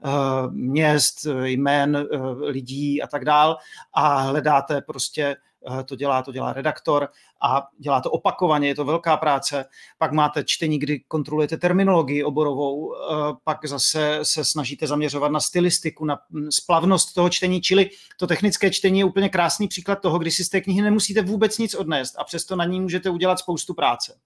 uh, 0.05 0.11
měst, 0.53 1.27
jmén 1.43 2.07
uh, 2.11 2.41
lidí 2.41 3.01
a 3.01 3.07
tak 3.07 3.25
dál 3.25 3.57
a 3.93 4.21
hledáte 4.21 4.81
prostě 4.81 5.35
Eh, 5.56 5.56
to 5.85 5.95
dělá, 5.95 6.23
to 6.23 6.31
dělá 6.31 6.53
redaktor 6.53 7.09
a 7.41 7.67
dělá 7.79 8.01
to 8.01 8.11
opakovaně, 8.11 8.67
je 8.67 8.75
to 8.75 8.85
velká 8.85 9.17
práce. 9.17 9.65
Pak 9.97 10.11
máte 10.11 10.43
čtení, 10.43 10.79
kdy 10.79 10.99
kontrolujete 10.99 11.57
terminologii 11.57 12.23
oborovou, 12.23 12.93
eh, 12.93 12.97
pak 13.43 13.65
zase 13.65 14.19
se 14.23 14.45
snažíte 14.45 14.87
zaměřovat 14.87 15.31
na 15.31 15.39
stylistiku, 15.39 16.05
na 16.05 16.19
hm, 16.29 16.51
splavnost 16.51 17.13
toho 17.13 17.29
čtení, 17.29 17.61
čili 17.61 17.89
to 18.19 18.27
technické 18.27 18.71
čtení 18.71 18.99
je 18.99 19.05
úplně 19.05 19.29
krásný 19.29 19.67
příklad 19.67 19.95
toho, 19.95 20.19
kdy 20.19 20.31
si 20.31 20.43
z 20.43 20.49
té 20.49 20.61
knihy 20.61 20.81
nemusíte 20.81 21.21
vůbec 21.21 21.57
nic 21.57 21.75
odnést 21.75 22.15
a 22.19 22.23
přesto 22.23 22.55
na 22.55 22.65
ní 22.65 22.79
můžete 22.81 23.09
udělat 23.09 23.39
spoustu 23.39 23.73
práce. 23.73 24.17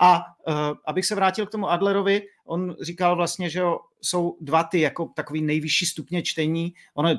A 0.00 0.18
uh, 0.18 0.54
abych 0.86 1.06
se 1.06 1.14
vrátil 1.14 1.46
k 1.46 1.50
tomu 1.50 1.70
Adlerovi, 1.70 2.22
on 2.44 2.76
říkal 2.80 3.16
vlastně, 3.16 3.50
že 3.50 3.62
jsou 4.02 4.36
dva 4.40 4.64
ty 4.64 4.80
jako 4.80 5.12
takový 5.16 5.42
nejvyšší 5.42 5.86
stupně 5.86 6.22
čtení. 6.22 6.74
Ono 6.94 7.10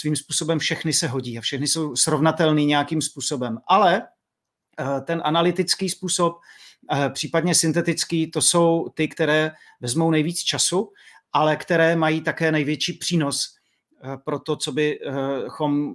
svým 0.00 0.16
způsobem 0.16 0.58
všechny 0.58 0.92
se 0.92 1.08
hodí 1.08 1.38
a 1.38 1.40
všechny 1.40 1.66
jsou 1.66 1.96
srovnatelný 1.96 2.66
nějakým 2.66 3.02
způsobem. 3.02 3.58
Ale 3.66 4.02
uh, 4.80 5.00
ten 5.04 5.22
analytický 5.24 5.88
způsob, 5.88 6.36
uh, 6.92 7.08
případně 7.08 7.54
syntetický, 7.54 8.30
to 8.30 8.42
jsou 8.42 8.88
ty, 8.94 9.08
které 9.08 9.52
vezmou 9.80 10.10
nejvíc 10.10 10.42
času, 10.42 10.92
ale 11.32 11.56
které 11.56 11.96
mají 11.96 12.20
také 12.20 12.52
největší 12.52 12.92
přínos 12.92 13.56
pro 14.24 14.38
to, 14.38 14.56
co 14.56 14.72
bychom 14.72 15.94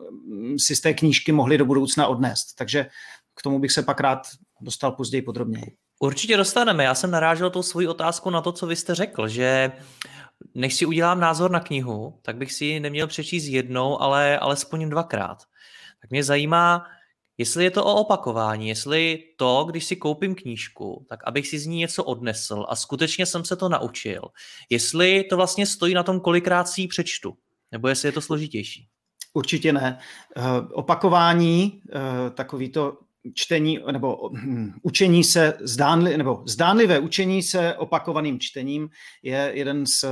si 0.58 0.76
z 0.76 0.82
té 0.82 0.94
knížky 0.94 1.32
mohli 1.32 1.58
do 1.58 1.66
budoucna 1.66 2.08
odnést. 2.08 2.54
Takže 2.54 2.86
k 3.36 3.42
tomu 3.42 3.60
bych 3.60 3.72
se 3.72 3.84
pak 3.84 4.00
rád 4.00 4.20
dostal 4.62 4.92
později 4.92 5.22
podrobněji. 5.22 5.78
Určitě 6.04 6.38
dostaneme. 6.38 6.84
Já 6.84 6.96
jsem 6.96 7.12
narážel 7.12 7.50
tou 7.50 7.64
svoji 7.64 7.88
otázku 7.88 8.30
na 8.30 8.42
to, 8.42 8.52
co 8.52 8.68
vy 8.68 8.76
jste 8.76 8.96
řekl, 8.96 9.28
že 9.28 9.72
než 10.56 10.74
si 10.74 10.86
udělám 10.86 11.20
názor 11.20 11.52
na 11.52 11.60
knihu, 11.60 12.20
tak 12.22 12.38
bych 12.38 12.54
si 12.54 12.66
ji 12.66 12.80
neměl 12.80 13.08
přečíst 13.08 13.46
jednou, 13.46 14.02
ale 14.02 14.40
alespoň 14.40 14.90
dvakrát. 14.90 15.38
Tak 16.02 16.12
mě 16.12 16.24
zajímá, 16.24 16.86
jestli 17.38 17.64
je 17.64 17.72
to 17.72 17.86
o 17.86 17.96
opakování, 17.96 18.68
jestli 18.68 19.24
to, 19.38 19.68
když 19.70 19.86
si 19.86 19.96
koupím 19.96 20.36
knížku, 20.36 21.06
tak 21.10 21.20
abych 21.26 21.48
si 21.48 21.60
z 21.60 21.66
ní 21.66 21.78
něco 21.78 22.04
odnesl 22.04 22.66
a 22.70 22.76
skutečně 22.76 23.26
jsem 23.26 23.46
se 23.46 23.56
to 23.56 23.70
naučil. 23.70 24.22
Jestli 24.70 25.24
to 25.24 25.38
vlastně 25.38 25.66
stojí 25.66 25.94
na 25.94 26.04
tom, 26.04 26.20
kolikrát 26.20 26.70
si 26.70 26.82
ji 26.82 26.88
přečtu, 26.88 27.38
nebo 27.72 27.88
jestli 27.88 28.08
je 28.08 28.12
to 28.12 28.22
složitější. 28.22 28.88
Určitě 29.34 29.74
ne. 29.74 30.00
Eh, 30.38 30.42
opakování, 30.74 31.82
eh, 31.90 32.30
takový 32.30 32.70
to 32.70 32.98
čtení 33.34 33.80
nebo 33.92 34.30
hm, 34.34 34.72
učení 34.82 35.24
se 35.24 35.58
zdánli, 35.62 36.18
nebo 36.18 36.44
zdánlivé 36.48 37.00
učení 37.00 37.44
se 37.44 37.76
opakovaným 37.76 38.40
čtením 38.40 38.90
je 39.24 39.52
jeden 39.54 39.86
z 39.86 40.06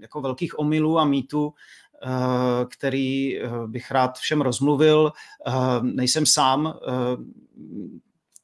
jako 0.00 0.20
velkých 0.20 0.58
omylů 0.58 0.98
a 0.98 1.04
mýtů, 1.04 1.54
eh, 2.02 2.08
který 2.68 3.38
eh, 3.38 3.48
bych 3.66 3.90
rád 3.90 4.18
všem 4.18 4.40
rozmluvil. 4.40 5.12
Eh, 5.46 5.52
nejsem 5.82 6.26
sám, 6.26 6.74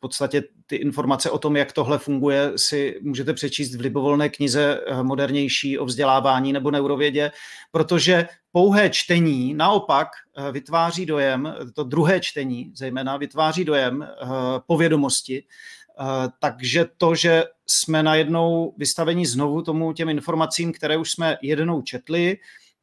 podstatě 0.05 0.43
ty 0.67 0.77
informace 0.77 1.31
o 1.31 1.39
tom, 1.39 1.57
jak 1.57 1.73
tohle 1.73 1.99
funguje, 1.99 2.53
si 2.57 2.99
můžete 3.03 3.33
přečíst 3.35 3.75
v 3.75 3.81
libovolné 3.81 4.29
knize 4.29 4.81
modernější 5.03 5.79
o 5.79 5.85
vzdělávání 5.85 6.53
nebo 6.53 6.71
neurovědě, 6.71 7.31
protože 7.71 8.29
pouhé 8.53 8.91
čtení 8.91 9.55
naopak 9.55 10.09
eh, 10.37 10.53
vytváří 10.53 11.07
dojem, 11.07 11.55
to 11.75 11.85
druhé 11.85 12.21
čtení 12.21 12.73
zejména 12.75 13.17
vytváří 13.17 13.65
dojem 13.65 14.03
eh, 14.03 14.27
povědomosti, 14.67 15.43
eh, 15.43 16.05
takže 16.41 16.87
to, 16.97 17.15
že 17.15 17.45
jsme 17.67 18.03
najednou 18.03 18.75
vystaveni 18.79 19.27
znovu 19.27 19.63
tomu 19.63 19.93
těm 19.93 20.09
informacím, 20.09 20.73
které 20.73 20.97
už 20.97 21.11
jsme 21.11 21.37
jednou 21.43 21.83
četli, 21.83 22.39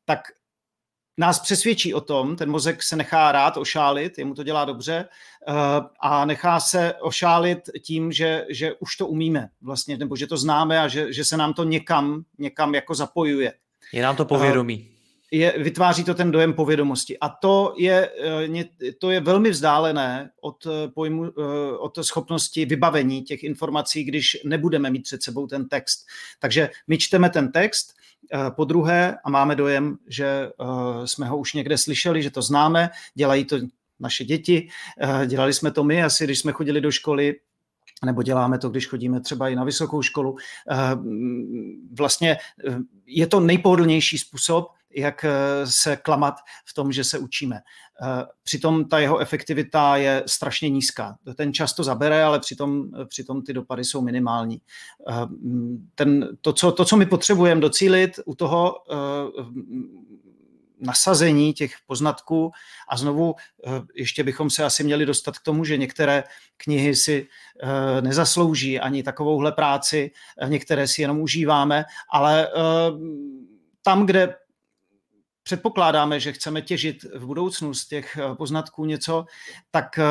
tak 0.06 0.20
nás 1.18 1.40
přesvědčí 1.40 1.94
o 1.94 2.02
tom, 2.02 2.36
ten 2.36 2.50
mozek 2.50 2.84
se 2.84 2.96
nechá 2.96 3.32
rád 3.32 3.58
ošálit, 3.58 4.18
jemu 4.18 4.34
to 4.34 4.44
dělá 4.44 4.66
dobře 4.66 5.06
a 6.02 6.26
nechá 6.26 6.60
se 6.60 6.94
ošálit 7.02 7.60
tím, 7.82 8.12
že, 8.12 8.46
že 8.50 8.74
už 8.74 8.96
to 8.96 9.08
umíme 9.08 9.50
vlastně, 9.62 9.98
nebo 9.98 10.16
že 10.16 10.28
to 10.28 10.38
známe 10.38 10.80
a 10.80 10.88
že, 10.88 11.14
že 11.14 11.26
se 11.26 11.38
nám 11.38 11.54
to 11.54 11.64
někam, 11.64 12.24
někam 12.38 12.76
jako 12.76 12.96
zapojuje. 12.96 13.54
Je 13.94 14.04
nám 14.04 14.16
to 14.16 14.26
povědomí 14.26 14.92
je, 15.32 15.54
vytváří 15.58 16.04
to 16.04 16.14
ten 16.14 16.32
dojem 16.32 16.54
povědomosti. 16.54 17.20
A 17.20 17.30
to 17.30 17.74
je, 17.78 18.10
eh, 18.50 18.92
to 19.00 19.12
je 19.12 19.20
velmi 19.20 19.50
vzdálené 19.50 20.32
od, 20.42 20.66
eh, 20.66 20.88
pojmu, 20.88 21.26
eh, 21.26 21.78
od 21.78 21.98
schopnosti 22.02 22.66
vybavení 22.66 23.22
těch 23.22 23.44
informací, 23.44 24.04
když 24.04 24.38
nebudeme 24.46 24.90
mít 24.90 25.04
před 25.04 25.24
sebou 25.24 25.48
ten 25.48 25.70
text. 25.70 26.06
Takže 26.40 26.70
my 26.88 26.98
čteme 26.98 27.30
ten 27.30 27.52
text, 27.52 27.94
po 28.56 28.66
druhé 28.66 29.18
a 29.24 29.30
máme 29.30 29.56
dojem, 29.56 29.98
že 30.08 30.50
jsme 31.06 31.28
ho 31.28 31.38
už 31.38 31.54
někde 31.54 31.78
slyšeli, 31.78 32.24
že 32.24 32.32
to 32.32 32.42
známe, 32.42 32.90
dělají 33.16 33.46
to 33.46 33.58
naše 34.00 34.26
děti, 34.26 34.70
dělali 35.26 35.54
jsme 35.54 35.72
to 35.72 35.84
my 35.84 36.04
asi, 36.04 36.24
když 36.24 36.40
jsme 36.40 36.52
chodili 36.52 36.82
do 36.82 36.92
školy, 36.92 37.36
nebo 38.06 38.24
děláme 38.24 38.58
to, 38.58 38.70
když 38.70 38.88
chodíme 38.88 39.22
třeba 39.22 39.50
i 39.50 39.56
na 39.56 39.64
vysokou 39.64 40.02
školu. 40.02 40.36
Vlastně 41.98 42.38
je 43.06 43.28
to 43.28 43.40
nejpohodlnější 43.40 44.18
způsob, 44.18 44.68
jak 44.96 45.26
eh, 45.26 45.32
se 45.68 45.96
klamat 45.96 46.36
v 46.66 46.74
tom, 46.74 46.92
že 46.92 47.04
se 47.04 47.20
učíme. 47.20 47.56
Eh, 47.56 48.26
přitom 48.44 48.86
ta 48.86 49.00
jeho 49.00 49.20
efektivita 49.20 49.98
je 49.98 50.24
strašně 50.26 50.70
nízká. 50.70 51.18
Ten 51.36 51.54
čas 51.54 51.74
to 51.74 51.84
zabere, 51.84 52.24
ale 52.24 52.40
přitom, 52.40 52.84
přitom 53.06 53.42
ty 53.42 53.54
dopady 53.54 53.84
jsou 53.84 54.02
minimální. 54.02 54.62
Eh, 55.10 55.14
ten, 55.96 56.38
to, 56.42 56.54
co, 56.54 56.72
to, 56.72 56.86
co 56.86 56.98
my 56.98 57.06
potřebujeme 57.06 57.62
docílit 57.62 58.20
u 58.26 58.36
toho 58.36 58.76
nasazení 60.80 61.54
těch 61.54 61.76
poznatků 61.88 62.52
a 62.90 62.98
znovu 62.98 63.36
ještě 63.96 64.24
bychom 64.24 64.50
se 64.50 64.64
asi 64.64 64.84
měli 64.84 65.06
dostat 65.06 65.40
k 65.40 65.44
tomu, 65.44 65.66
že 65.66 65.78
některé 65.78 66.24
knihy 66.58 66.96
si 66.96 67.28
nezaslouží 68.02 68.80
ani 68.80 69.04
takovouhle 69.04 69.52
práci, 69.52 70.12
některé 70.48 70.88
si 70.88 71.02
jenom 71.02 71.22
užíváme, 71.22 71.86
ale 72.12 72.48
tam, 73.84 74.06
kde 74.06 74.36
předpokládáme, 75.44 76.20
že 76.20 76.32
chceme 76.34 76.62
těžit 76.62 77.04
v 77.04 77.26
budoucnu 77.26 77.74
z 77.74 77.88
těch 77.88 78.18
eh, 78.18 78.36
poznatků 78.36 78.86
něco, 78.86 79.26
tak 79.72 80.00
eh, 80.00 80.04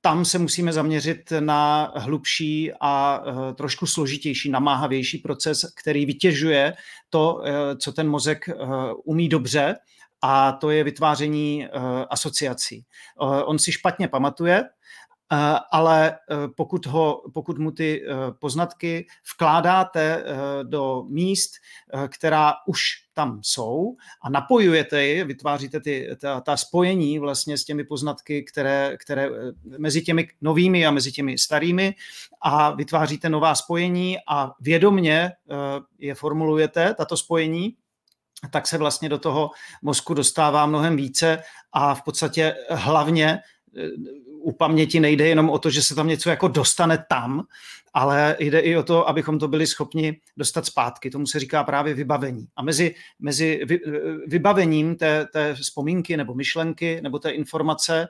tam 0.00 0.24
se 0.24 0.38
musíme 0.38 0.72
zaměřit 0.72 1.32
na 1.40 1.92
hlubší 1.96 2.72
a 2.80 3.22
trošku 3.54 3.86
složitější, 3.86 4.50
namáhavější 4.50 5.18
proces, 5.18 5.60
který 5.76 6.06
vytěžuje 6.06 6.74
to, 7.10 7.42
co 7.78 7.92
ten 7.92 8.08
mozek 8.08 8.48
umí 9.04 9.28
dobře, 9.28 9.76
a 10.22 10.52
to 10.52 10.70
je 10.70 10.84
vytváření 10.84 11.68
asociací. 12.10 12.84
On 13.44 13.58
si 13.58 13.72
špatně 13.72 14.08
pamatuje, 14.08 14.64
Eh, 14.64 15.01
ale 15.70 16.12
eh, 16.12 16.36
pokud, 16.56 16.86
ho, 16.86 17.22
pokud 17.34 17.58
mu 17.58 17.70
ty 17.70 18.02
eh, 18.02 18.14
poznatky 18.38 19.06
vkládáte 19.34 20.24
do 20.62 21.04
míst, 21.08 21.52
která 22.08 22.54
už 22.66 22.82
tam 23.14 23.40
jsou 23.42 23.96
a 24.22 24.30
napojujete 24.30 25.02
je, 25.02 25.24
vytváříte 25.24 25.80
ty, 25.80 26.08
ta, 26.20 26.40
ta 26.40 26.56
spojení 26.56 27.18
vlastně 27.18 27.58
s 27.58 27.64
těmi 27.64 27.84
poznatky, 27.84 28.42
které, 28.42 28.96
které 29.00 29.28
mezi 29.78 30.02
těmi 30.02 30.28
novými 30.40 30.86
a 30.86 30.90
mezi 30.90 31.12
těmi 31.12 31.38
starými 31.38 31.94
a 32.40 32.70
vytváříte 32.70 33.28
nová 33.28 33.54
spojení 33.54 34.16
a 34.28 34.52
vědomně 34.60 35.32
je 35.98 36.14
formulujete, 36.14 36.94
tato 36.94 37.16
spojení, 37.16 37.76
tak 38.50 38.66
se 38.66 38.78
vlastně 38.78 39.08
do 39.08 39.18
toho 39.18 39.50
mozku 39.82 40.14
dostává 40.14 40.66
mnohem 40.66 40.96
více 40.96 41.42
a 41.72 41.94
v 41.94 42.02
podstatě 42.02 42.54
hlavně 42.70 43.38
u 44.42 44.52
paměti 44.52 45.00
nejde 45.00 45.28
jenom 45.28 45.50
o 45.50 45.58
to, 45.58 45.70
že 45.70 45.82
se 45.82 45.94
tam 45.94 46.08
něco 46.08 46.30
jako 46.30 46.48
dostane 46.48 47.04
tam, 47.08 47.42
ale 47.94 48.36
jde 48.38 48.60
i 48.60 48.76
o 48.76 48.82
to, 48.82 49.08
abychom 49.08 49.38
to 49.38 49.48
byli 49.48 49.66
schopni 49.66 50.20
dostat 50.36 50.66
zpátky. 50.66 51.10
Tomu 51.10 51.26
se 51.26 51.40
říká 51.40 51.64
právě 51.64 51.94
vybavení. 51.94 52.46
A 52.56 52.62
mezi, 52.62 52.94
mezi 53.18 53.60
vy, 53.64 53.80
vybavením 54.26 54.96
té, 54.96 55.26
té 55.26 55.54
vzpomínky 55.54 56.16
nebo 56.16 56.34
myšlenky 56.34 57.00
nebo 57.02 57.18
té 57.18 57.30
informace 57.30 58.08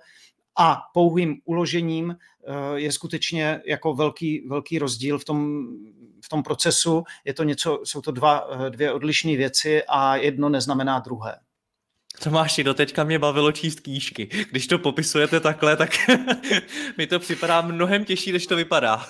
a 0.56 0.82
pouhým 0.94 1.40
uložením 1.44 2.16
eh, 2.16 2.54
je 2.74 2.92
skutečně 2.92 3.60
jako 3.66 3.94
velký, 3.94 4.48
velký 4.48 4.78
rozdíl 4.78 5.18
v 5.18 5.24
tom, 5.24 5.66
v 6.24 6.28
tom 6.28 6.42
procesu. 6.42 7.04
Je 7.24 7.34
to 7.34 7.44
něco, 7.44 7.80
jsou 7.84 8.00
to 8.00 8.10
dva, 8.10 8.48
eh, 8.50 8.70
dvě 8.70 8.92
odlišné 8.92 9.36
věci 9.36 9.82
a 9.88 10.16
jedno 10.16 10.48
neznamená 10.48 10.98
druhé. 10.98 11.34
Tomáši, 12.21 12.64
do 12.64 12.75
teďka 12.75 13.04
mě 13.04 13.19
bavilo 13.19 13.52
číst 13.52 13.81
knížky. 13.81 14.28
Když 14.50 14.66
to 14.66 14.78
popisujete 14.78 15.40
takhle, 15.40 15.76
tak 15.76 15.90
mi 16.99 17.07
to 17.07 17.19
připadá 17.19 17.61
mnohem 17.61 18.04
těžší, 18.04 18.33
než 18.33 18.47
to 18.47 18.57
vypadá. 18.57 19.07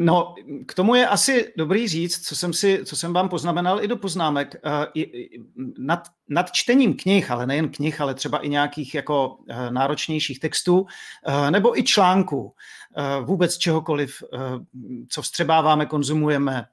No, 0.00 0.34
k 0.66 0.74
tomu 0.74 0.94
je 0.94 1.06
asi 1.06 1.52
dobrý 1.56 1.88
říct, 1.88 2.26
co 2.26 2.36
jsem, 2.36 2.52
si, 2.52 2.80
co 2.84 2.96
jsem 2.96 3.12
vám 3.12 3.28
poznamenal 3.28 3.84
i 3.84 3.88
do 3.88 3.96
poznámek. 3.96 4.56
Uh, 4.64 5.02
nad, 5.78 6.08
nad 6.28 6.52
čtením 6.52 6.96
knih, 6.96 7.30
ale 7.30 7.46
nejen 7.46 7.68
knih, 7.68 8.00
ale 8.00 8.14
třeba 8.14 8.38
i 8.38 8.48
nějakých 8.48 8.94
jako 8.94 9.28
uh, 9.28 9.70
náročnějších 9.70 10.40
textů, 10.40 10.80
uh, 10.80 11.50
nebo 11.50 11.78
i 11.78 11.82
článků, 11.82 12.54
Eh, 12.96 13.20
vůbec 13.20 13.58
čehokoliv, 13.58 14.22
eh, 14.34 14.38
co 15.08 15.22
vstřebáváme, 15.22 15.86
konzumujeme, 15.86 16.66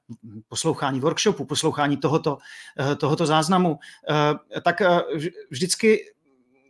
poslouchání 0.48 1.00
workshopu, 1.00 1.44
poslouchání 1.44 1.96
tohoto, 1.96 2.38
eh, 2.80 2.96
tohoto 2.96 3.26
záznamu, 3.26 3.78
tak 4.64 4.82
vždycky 5.50 6.04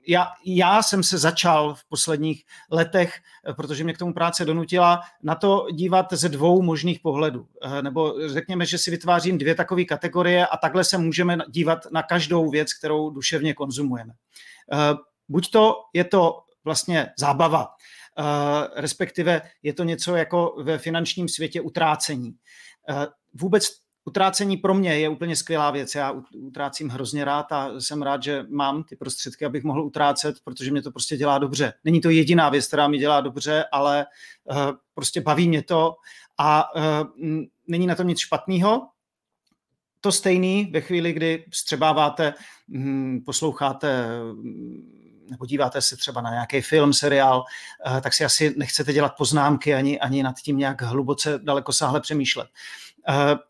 já, 0.08 0.26
já 0.44 0.82
jsem 0.82 1.02
se 1.02 1.18
začal 1.18 1.74
v 1.74 1.84
posledních 1.88 2.44
letech, 2.70 3.14
protože 3.56 3.84
mě 3.84 3.92
k 3.92 3.98
tomu 3.98 4.14
práce 4.14 4.44
donutila, 4.44 5.00
na 5.22 5.34
to 5.34 5.66
dívat 5.72 6.12
ze 6.12 6.28
dvou 6.28 6.62
možných 6.62 7.00
pohledů. 7.00 7.46
Nebo 7.82 8.14
řekněme, 8.28 8.66
že 8.66 8.78
si 8.78 8.90
vytvářím 8.90 9.38
dvě 9.38 9.54
takové 9.54 9.84
kategorie 9.84 10.46
a 10.46 10.56
takhle 10.56 10.84
se 10.84 10.98
můžeme 10.98 11.38
dívat 11.48 11.78
na 11.92 12.02
každou 12.02 12.50
věc, 12.50 12.72
kterou 12.72 13.10
duševně 13.10 13.54
konzumujeme. 13.54 14.12
Buď 15.28 15.50
to 15.50 15.74
je 15.94 16.04
to 16.04 16.42
vlastně 16.64 17.10
zábava, 17.18 17.68
respektive 18.76 19.42
je 19.62 19.72
to 19.72 19.84
něco 19.84 20.16
jako 20.16 20.54
ve 20.62 20.78
finančním 20.78 21.28
světě 21.28 21.60
utrácení. 21.60 22.34
Vůbec 23.34 23.68
utrácení 24.08 24.56
pro 24.56 24.74
mě 24.74 24.98
je 24.98 25.08
úplně 25.08 25.36
skvělá 25.36 25.70
věc. 25.70 25.94
Já 25.94 26.14
utrácím 26.34 26.88
hrozně 26.88 27.24
rád 27.24 27.52
a 27.52 27.80
jsem 27.80 28.02
rád, 28.02 28.22
že 28.22 28.44
mám 28.48 28.84
ty 28.84 28.96
prostředky, 28.96 29.44
abych 29.44 29.64
mohl 29.64 29.82
utrácet, 29.82 30.36
protože 30.44 30.70
mě 30.70 30.82
to 30.82 30.90
prostě 30.90 31.16
dělá 31.16 31.38
dobře. 31.38 31.72
Není 31.84 32.00
to 32.00 32.10
jediná 32.10 32.48
věc, 32.48 32.66
která 32.66 32.88
mi 32.88 32.98
dělá 32.98 33.20
dobře, 33.20 33.64
ale 33.72 34.06
prostě 34.94 35.20
baví 35.20 35.48
mě 35.48 35.62
to 35.62 35.94
a 36.38 36.64
není 37.68 37.86
na 37.86 37.94
tom 37.94 38.06
nic 38.06 38.18
špatného. 38.18 38.88
To 40.00 40.12
stejný 40.12 40.70
ve 40.72 40.80
chvíli, 40.80 41.12
kdy 41.12 41.44
střebáváte, 41.52 42.34
hm, 42.68 43.20
posloucháte 43.26 44.08
nebo 45.30 45.46
díváte 45.46 45.80
se 45.80 45.96
třeba 45.96 46.20
na 46.20 46.30
nějaký 46.30 46.60
film, 46.60 46.92
seriál, 46.92 47.44
eh, 47.86 48.00
tak 48.00 48.14
si 48.14 48.24
asi 48.24 48.54
nechcete 48.56 48.92
dělat 48.92 49.16
poznámky 49.16 49.74
ani, 49.74 50.00
ani 50.00 50.22
nad 50.22 50.36
tím 50.36 50.58
nějak 50.58 50.82
hluboce 50.82 51.38
daleko 51.42 51.72
sáhle 51.72 52.00
přemýšlet. 52.00 52.48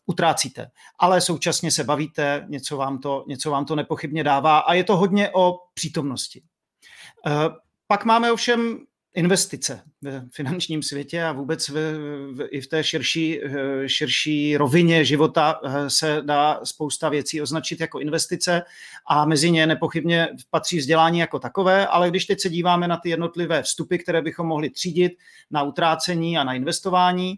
Utrácíte, 0.07 0.71
ale 0.99 1.21
současně 1.21 1.71
se 1.71 1.85
bavíte, 1.85 2.45
něco 2.49 2.77
vám, 2.77 2.99
to, 2.99 3.25
něco 3.29 3.51
vám 3.51 3.65
to 3.65 3.77
nepochybně 3.77 4.25
dává 4.25 4.59
a 4.59 4.75
je 4.75 4.85
to 4.85 4.97
hodně 4.97 5.31
o 5.31 5.59
přítomnosti. 5.75 6.43
Uh, 7.27 7.33
pak 7.87 8.05
máme 8.05 8.33
ovšem 8.33 8.79
investice 9.15 9.83
ve 10.03 10.25
finančním 10.33 10.83
světě 10.83 11.25
a 11.25 11.33
vůbec 11.33 11.69
v, 11.69 11.73
v, 12.35 12.49
i 12.51 12.61
v 12.61 12.67
té 12.67 12.85
širší, 12.85 13.45
eh, 13.45 13.89
širší 13.89 14.57
rovině 14.57 15.05
života 15.05 15.61
eh, 15.65 15.91
se 15.91 16.23
dá 16.25 16.61
spousta 16.65 17.09
věcí 17.09 17.43
označit 17.43 17.81
jako 17.81 18.01
investice 18.01 18.63
a 19.07 19.25
mezi 19.25 19.51
ně 19.51 19.67
nepochybně 19.67 20.29
patří 20.51 20.79
vzdělání 20.79 21.19
jako 21.19 21.39
takové, 21.39 21.87
ale 21.87 22.11
když 22.11 22.25
teď 22.25 22.41
se 22.41 22.49
díváme 22.49 22.89
na 22.89 22.97
ty 22.97 23.11
jednotlivé 23.11 23.63
vstupy, 23.63 23.97
které 23.97 24.23
bychom 24.23 24.47
mohli 24.47 24.71
třídit 24.71 25.13
na 25.51 25.63
utrácení 25.63 26.39
a 26.39 26.45
na 26.45 26.55
investování, 26.55 27.35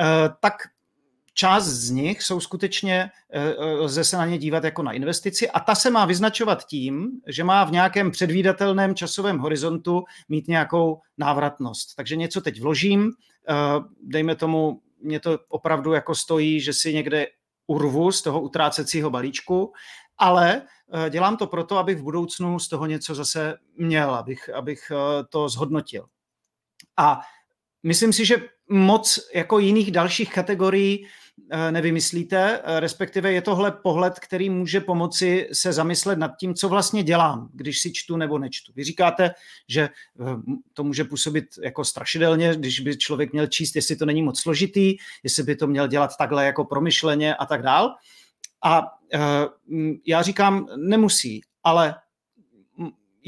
eh, 0.00 0.04
tak 0.40 0.54
část 1.38 1.64
z 1.64 1.90
nich 1.90 2.22
jsou 2.22 2.40
skutečně, 2.40 3.10
eh, 3.32 3.40
eh, 3.40 3.64
lze 3.64 4.04
se 4.04 4.16
na 4.16 4.26
ně 4.26 4.38
dívat 4.38 4.64
jako 4.64 4.82
na 4.82 4.92
investici 4.92 5.50
a 5.50 5.60
ta 5.60 5.74
se 5.74 5.90
má 5.90 6.04
vyznačovat 6.04 6.66
tím, 6.66 7.10
že 7.26 7.44
má 7.44 7.64
v 7.64 7.72
nějakém 7.72 8.10
předvídatelném 8.10 8.94
časovém 8.94 9.38
horizontu 9.38 10.04
mít 10.28 10.48
nějakou 10.48 11.00
návratnost. 11.18 11.96
Takže 11.96 12.16
něco 12.16 12.40
teď 12.40 12.60
vložím, 12.60 13.12
eh, 13.48 13.54
dejme 14.02 14.34
tomu, 14.34 14.80
mě 15.02 15.20
to 15.20 15.38
opravdu 15.48 15.92
jako 15.92 16.14
stojí, 16.14 16.60
že 16.60 16.72
si 16.72 16.94
někde 16.94 17.26
urvu 17.66 18.12
z 18.12 18.22
toho 18.22 18.40
utrácecího 18.40 19.10
balíčku, 19.10 19.72
ale 20.18 20.62
dělám 21.10 21.36
to 21.36 21.46
proto, 21.46 21.78
abych 21.78 21.98
v 21.98 22.02
budoucnu 22.02 22.58
z 22.58 22.68
toho 22.68 22.86
něco 22.86 23.14
zase 23.14 23.56
měl, 23.76 24.14
abych, 24.14 24.48
abych 24.48 24.92
to 25.28 25.48
zhodnotil. 25.48 26.06
A 26.96 27.20
myslím 27.82 28.12
si, 28.12 28.24
že 28.24 28.36
moc 28.68 29.18
jako 29.34 29.58
jiných 29.58 29.90
dalších 29.90 30.32
kategorií 30.32 31.06
nevymyslíte, 31.70 32.60
eh, 32.64 32.80
respektive 32.80 33.32
je 33.32 33.42
tohle 33.42 33.72
pohled, 33.72 34.18
který 34.18 34.50
může 34.50 34.80
pomoci 34.80 35.48
se 35.52 35.72
zamyslet 35.72 36.18
nad 36.18 36.36
tím, 36.40 36.54
co 36.54 36.68
vlastně 36.68 37.02
dělám, 37.02 37.50
když 37.52 37.80
si 37.80 37.92
čtu 37.92 38.16
nebo 38.16 38.38
nečtu. 38.38 38.72
Vy 38.76 38.84
říkáte, 38.84 39.30
že 39.68 39.82
eh, 39.82 40.24
to 40.72 40.84
může 40.84 41.04
působit 41.04 41.44
jako 41.62 41.84
strašidelně, 41.84 42.54
když 42.56 42.80
by 42.80 42.96
člověk 42.96 43.32
měl 43.32 43.46
číst, 43.46 43.76
jestli 43.76 43.96
to 43.96 44.06
není 44.06 44.22
moc 44.22 44.40
složitý, 44.40 44.96
jestli 45.22 45.42
by 45.42 45.56
to 45.56 45.66
měl 45.66 45.88
dělat 45.88 46.16
takhle 46.18 46.46
jako 46.46 46.64
promyšleně 46.64 47.34
a 47.34 47.46
tak 47.46 47.62
dál. 47.62 47.94
A 48.64 48.82
já 50.06 50.22
říkám, 50.22 50.66
nemusí, 50.76 51.40
ale 51.64 51.94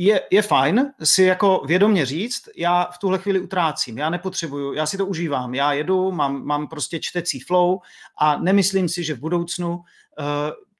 je, 0.02 0.20
je 0.30 0.42
fajn 0.42 0.92
si 1.02 1.22
jako 1.22 1.62
vědomě 1.66 2.06
říct, 2.06 2.48
já 2.56 2.84
v 2.84 2.98
tuhle 2.98 3.18
chvíli 3.18 3.40
utrácím, 3.40 3.98
já 3.98 4.10
nepotřebuju, 4.10 4.72
já 4.72 4.86
si 4.86 4.96
to 4.96 5.06
užívám, 5.06 5.54
já 5.54 5.72
jedu, 5.72 6.12
mám, 6.12 6.44
mám 6.44 6.68
prostě 6.68 7.00
čtecí 7.00 7.40
flow 7.40 7.78
a 8.18 8.36
nemyslím 8.36 8.88
si, 8.88 9.04
že 9.04 9.14
v 9.14 9.20
budoucnu 9.20 9.76
uh, 9.76 9.84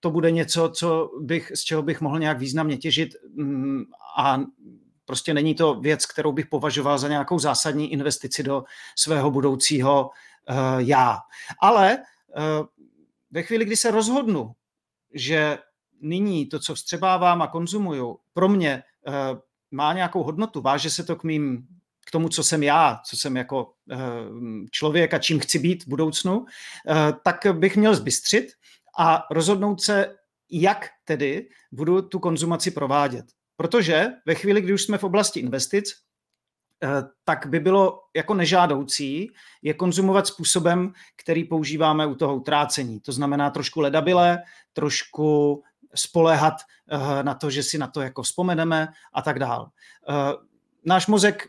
to 0.00 0.10
bude 0.10 0.30
něco, 0.30 0.70
co 0.70 1.10
bych, 1.20 1.52
z 1.54 1.60
čeho 1.60 1.82
bych 1.82 2.00
mohl 2.00 2.18
nějak 2.18 2.38
významně 2.38 2.76
těžit 2.76 3.08
um, 3.38 3.84
a 4.16 4.40
prostě 5.04 5.34
není 5.34 5.54
to 5.54 5.74
věc, 5.74 6.06
kterou 6.06 6.32
bych 6.32 6.46
považoval 6.46 6.98
za 6.98 7.08
nějakou 7.08 7.38
zásadní 7.38 7.92
investici 7.92 8.42
do 8.42 8.64
svého 8.96 9.30
budoucího 9.30 10.10
uh, 10.50 10.56
já. 10.78 11.18
Ale 11.62 11.98
uh, 11.98 12.66
ve 13.30 13.42
chvíli, 13.42 13.64
kdy 13.64 13.76
se 13.76 13.90
rozhodnu, 13.90 14.52
že 15.14 15.58
nyní 16.00 16.46
to, 16.46 16.58
co 16.58 16.74
vstřebávám 16.74 17.42
a 17.42 17.46
konzumuju, 17.46 18.18
pro 18.32 18.48
mě 18.48 18.82
má 19.70 19.92
nějakou 19.92 20.22
hodnotu, 20.22 20.60
váže 20.60 20.90
se 20.90 21.04
to 21.04 21.16
k 21.16 21.24
mým 21.24 21.66
k 22.06 22.10
tomu, 22.10 22.28
co 22.28 22.44
jsem 22.44 22.62
já, 22.62 23.00
co 23.06 23.16
jsem 23.16 23.36
jako 23.36 23.72
uh, 23.92 23.98
člověk 24.70 25.14
a 25.14 25.18
čím 25.18 25.38
chci 25.40 25.58
být 25.58 25.84
v 25.84 25.88
budoucnu, 25.88 26.38
uh, 26.38 26.46
tak 27.22 27.46
bych 27.52 27.76
měl 27.76 27.94
zbystřit 27.94 28.52
a 28.98 29.26
rozhodnout 29.30 29.82
se, 29.82 30.16
jak 30.50 30.88
tedy 31.04 31.48
budu 31.72 32.02
tu 32.02 32.18
konzumaci 32.18 32.70
provádět. 32.70 33.24
Protože 33.56 34.06
ve 34.26 34.34
chvíli, 34.34 34.60
kdy 34.60 34.72
už 34.72 34.82
jsme 34.82 34.98
v 34.98 35.04
oblasti 35.04 35.40
investic, 35.40 35.94
tak 37.24 37.46
by 37.46 37.60
bylo 37.60 38.00
jako 38.16 38.34
nežádoucí 38.34 39.30
je 39.62 39.74
konzumovat 39.74 40.26
způsobem, 40.26 40.92
který 41.16 41.44
používáme 41.44 42.06
u 42.06 42.14
toho 42.14 42.36
utrácení. 42.36 43.00
To 43.00 43.12
znamená 43.12 43.50
trošku 43.50 43.80
ledabile, 43.80 44.38
trošku 44.72 45.62
spoléhat 45.94 46.54
eh, 46.88 47.22
na 47.22 47.34
to, 47.34 47.50
že 47.50 47.62
si 47.62 47.78
na 47.78 47.86
to 47.86 48.00
jako 48.00 48.22
vzpomeneme 48.22 48.88
a 49.12 49.22
tak 49.22 49.38
dál. 49.38 49.70
Eh, 50.08 50.14
náš 50.84 51.06
mozek 51.06 51.48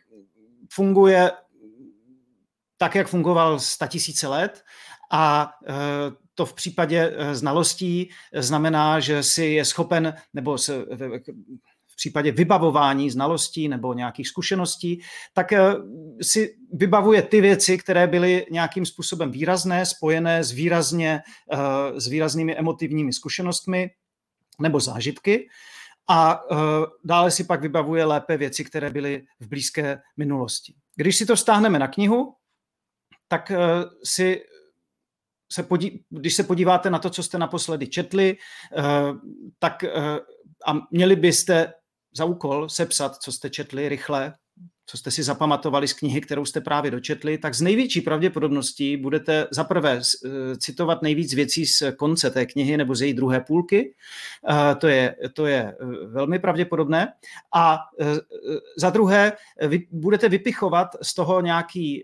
funguje 0.74 1.32
tak, 2.78 2.96
jak 2.96 3.08
fungoval 3.08 3.60
tisíce 3.88 4.28
let 4.28 4.64
a 5.12 5.52
to 6.36 6.46
v 6.46 6.54
případě 6.54 7.14
znalostí 7.32 8.10
znamená, 8.34 9.00
že 9.00 9.24
si 9.24 9.46
je 9.46 9.66
schopen, 9.66 10.14
nebo 10.34 10.58
se, 10.58 10.86
v 11.88 11.96
případě 11.96 12.32
vybavování 12.32 13.10
znalostí 13.10 13.68
nebo 13.68 13.94
nějakých 13.94 14.28
zkušeností, 14.28 15.02
tak 15.34 15.54
si 16.22 16.56
vybavuje 16.74 17.22
ty 17.22 17.42
věci, 17.42 17.78
které 17.78 18.08
byly 18.08 18.46
nějakým 18.52 18.86
způsobem 18.86 19.32
výrazné, 19.32 19.86
spojené 19.86 20.44
s, 20.44 20.52
výrazně, 20.52 21.22
s 21.98 22.08
výraznými 22.08 22.56
emotivními 22.56 23.14
zkušenostmi 23.14 23.90
nebo 24.60 24.80
zážitky 24.80 25.50
a 26.08 26.44
uh, 26.44 26.58
dále 27.04 27.32
si 27.32 27.44
pak 27.44 27.62
vybavuje 27.62 28.06
lépe 28.06 28.38
věci, 28.38 28.66
které 28.66 28.90
byly 28.90 29.26
v 29.40 29.48
blízké 29.48 30.02
minulosti. 30.18 30.74
Když 30.96 31.18
si 31.18 31.26
to 31.26 31.38
stáhneme 31.38 31.80
na 31.80 31.88
knihu, 31.88 32.36
tak 33.28 33.52
uh, 33.52 33.58
si 34.04 34.44
se 35.52 35.64
podí, 35.64 36.06
když 36.10 36.36
se 36.36 36.44
podíváte 36.44 36.90
na 36.90 37.00
to, 37.00 37.10
co 37.10 37.24
jste 37.24 37.38
naposledy 37.38 37.88
četli, 37.88 38.38
uh, 38.78 38.84
tak 39.60 39.84
a 40.68 40.74
měli 40.92 41.16
byste 41.16 41.74
za 42.16 42.26
úkol 42.26 42.70
sepsat, 42.70 43.16
co 43.16 43.32
jste 43.32 43.50
četli 43.50 43.90
rychle, 43.90 44.34
co 44.92 44.98
jste 44.98 45.12
si 45.12 45.24
zapamatovali 45.24 45.88
z 45.88 45.94
knihy, 45.94 46.22
kterou 46.22 46.46
jste 46.46 46.62
právě 46.62 46.92
dočetli, 46.92 47.38
tak 47.38 47.54
z 47.54 47.62
největší 47.62 48.02
pravděpodobností 48.02 48.98
budete 48.98 49.48
zaprvé 49.52 50.02
eh, 50.02 50.30
citovat 50.58 51.02
nejvíc 51.02 51.34
věcí 51.34 51.66
z 51.66 51.84
konce 51.96 52.30
té 52.32 52.46
knihy 52.46 52.78
nebo 52.78 52.96
z 52.96 53.02
její 53.02 53.14
druhé 53.14 53.40
půlky. 53.40 53.94
Eh, 54.50 54.76
to 54.76 54.88
je, 54.88 55.16
to 55.34 55.46
je 55.46 55.62
eh, 55.62 56.08
velmi 56.08 56.40
pravděpodobné. 56.40 57.14
A 57.56 57.80
za 58.78 58.90
druhé 58.90 59.34
vy 59.68 59.88
budete 59.92 60.30
vypichovat 60.30 60.88
z 61.02 61.14
toho 61.14 61.42
nějaký 61.42 62.04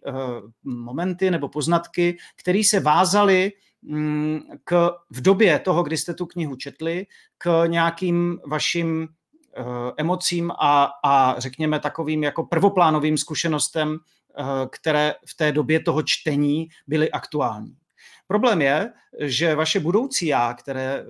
momenty 0.63 1.31
nebo 1.31 1.49
poznatky, 1.49 2.17
které 2.35 2.61
se 2.63 2.79
vázaly 2.79 3.51
mm, 3.81 4.39
k, 4.63 4.91
v 5.09 5.21
době 5.21 5.59
toho, 5.59 5.83
kdy 5.83 5.97
jste 5.97 6.13
tu 6.13 6.25
knihu 6.25 6.55
četli, 6.55 7.05
k 7.37 7.65
nějakým 7.67 8.39
vašim 8.45 9.07
emocím 9.97 10.51
a, 10.51 10.91
a 11.03 11.39
řekněme 11.39 11.79
takovým 11.79 12.23
jako 12.23 12.43
prvoplánovým 12.43 13.17
zkušenostem, 13.17 13.97
eh, 13.97 14.43
které 14.71 15.15
v 15.25 15.35
té 15.35 15.51
době 15.51 15.79
toho 15.79 16.03
čtení 16.03 16.69
byly 16.87 17.11
aktuální. 17.11 17.75
Problém 18.27 18.61
je, 18.61 18.93
že 19.19 19.55
vaše 19.55 19.79
budoucí 19.79 20.27
já, 20.27 20.53
které 20.53 21.03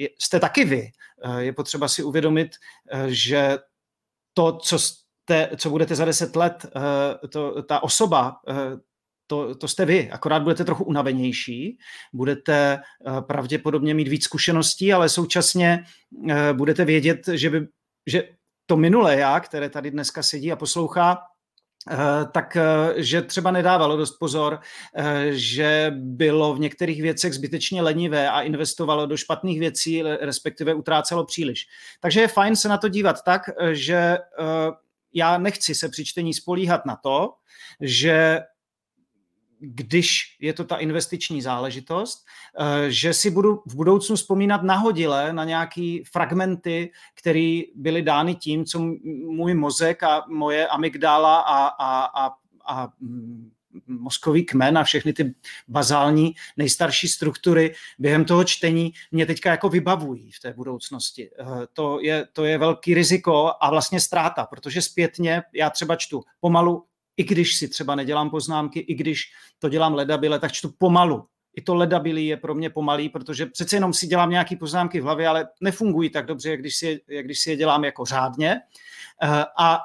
eh, 0.00 0.08
jste 0.18 0.40
taky 0.40 0.64
vy, 0.64 0.90
je 1.38 1.52
potřeba 1.52 1.88
si 1.88 2.02
uvědomit, 2.02 2.50
že 3.06 3.58
to, 4.34 4.56
co, 4.56 4.78
jste, 4.78 5.50
co 5.56 5.70
budete 5.70 5.94
za 5.94 6.04
deset 6.04 6.36
let, 6.36 6.66
to, 7.28 7.62
ta 7.62 7.82
osoba, 7.82 8.36
to, 9.32 9.54
to 9.54 9.68
jste 9.68 9.84
vy, 9.84 10.10
akorát 10.10 10.42
budete 10.42 10.64
trochu 10.64 10.84
unavenější, 10.84 11.78
budete 12.12 12.78
eh, 12.82 13.20
pravděpodobně 13.20 13.94
mít 13.94 14.08
víc 14.08 14.24
zkušeností, 14.24 14.92
ale 14.92 15.08
současně 15.08 15.84
eh, 16.30 16.52
budete 16.52 16.84
vědět, 16.84 17.28
že, 17.32 17.50
by, 17.50 17.68
že 18.06 18.28
to 18.66 18.76
minulé 18.76 19.16
já, 19.16 19.40
které 19.40 19.68
tady 19.70 19.90
dneska 19.90 20.22
sedí 20.22 20.52
a 20.52 20.56
poslouchá, 20.56 21.18
eh, 21.90 21.96
tak 22.32 22.56
že 22.96 23.22
třeba 23.22 23.50
nedávalo 23.50 23.96
dost 23.96 24.18
pozor, 24.18 24.60
že 25.30 25.92
bylo 25.96 26.54
v 26.54 26.60
některých 26.60 27.02
věcech 27.02 27.34
zbytečně 27.34 27.82
lenivé 27.82 28.30
a 28.30 28.40
investovalo 28.40 29.06
do 29.06 29.16
špatných 29.16 29.60
věcí, 29.60 30.02
respektive 30.02 30.74
utrácelo 30.74 31.24
příliš. 31.24 31.66
Takže 32.00 32.20
je 32.20 32.28
fajn 32.28 32.56
se 32.56 32.68
na 32.68 32.78
to 32.78 32.88
dívat 32.88 33.22
tak, 33.24 33.42
že 33.72 34.18
já 35.14 35.38
nechci 35.38 35.74
se 35.74 35.88
při 35.88 36.04
čtení 36.04 36.34
spolíhat 36.34 36.86
na 36.86 36.96
to, 36.96 37.34
že 37.80 38.40
když 39.64 40.36
je 40.40 40.52
to 40.52 40.64
ta 40.64 40.76
investiční 40.76 41.42
záležitost, 41.42 42.24
eh, 42.58 42.90
že 42.90 43.14
si 43.14 43.30
budu 43.30 43.62
v 43.66 43.74
budoucnu 43.74 44.16
vzpomínat 44.16 44.62
nahodile 44.62 45.32
na 45.32 45.44
nějaký 45.44 46.04
fragmenty, 46.12 46.92
které 47.14 47.60
byly 47.74 48.02
dány 48.02 48.34
tím, 48.34 48.64
co 48.64 48.78
můj 49.26 49.54
mozek 49.54 50.02
a 50.02 50.24
moje 50.28 50.66
amygdala 50.66 51.38
a, 51.38 51.66
a, 51.66 52.24
a, 52.24 52.34
a 52.66 52.88
mm, 53.00 53.50
mozkový 53.86 54.44
kmen 54.44 54.78
a 54.78 54.84
všechny 54.84 55.12
ty 55.12 55.34
bazální 55.68 56.34
nejstarší 56.56 57.08
struktury 57.08 57.74
během 57.98 58.24
toho 58.24 58.44
čtení 58.44 58.92
mě 59.10 59.26
teďka 59.26 59.50
jako 59.50 59.68
vybavují 59.68 60.30
v 60.30 60.40
té 60.40 60.52
budoucnosti. 60.52 61.30
Eh, 61.40 61.44
to 61.72 61.98
je, 62.00 62.26
to 62.32 62.44
je 62.44 62.58
velký 62.58 62.94
riziko 62.94 63.52
a 63.60 63.70
vlastně 63.70 64.00
ztráta, 64.00 64.46
protože 64.46 64.82
zpětně 64.82 65.42
já 65.54 65.70
třeba 65.70 65.96
čtu 65.96 66.22
pomalu 66.40 66.84
i 67.22 67.24
když 67.24 67.56
si 67.56 67.68
třeba 67.68 67.94
nedělám 67.94 68.30
poznámky, 68.30 68.80
i 68.80 68.94
když 68.94 69.22
to 69.58 69.68
dělám 69.68 69.94
ledabile, 69.94 70.38
tak 70.38 70.52
čtu 70.52 70.74
pomalu. 70.78 71.24
I 71.56 71.62
to 71.62 71.74
ledabilý 71.74 72.26
je 72.26 72.36
pro 72.36 72.54
mě 72.54 72.70
pomalý, 72.70 73.08
protože 73.08 73.46
přece 73.46 73.76
jenom 73.76 73.92
si 73.92 74.06
dělám 74.06 74.30
nějaké 74.30 74.56
poznámky 74.56 75.00
v 75.00 75.04
hlavě, 75.04 75.28
ale 75.28 75.48
nefungují 75.60 76.10
tak 76.10 76.26
dobře, 76.26 76.50
jak 76.50 76.60
když 76.60 76.76
si 76.76 76.86
je, 76.86 77.00
jak 77.08 77.24
když 77.24 77.40
si 77.40 77.50
je 77.50 77.56
dělám 77.56 77.84
jako 77.84 78.04
řádně. 78.04 78.60
Eh, 79.22 79.44
a 79.58 79.80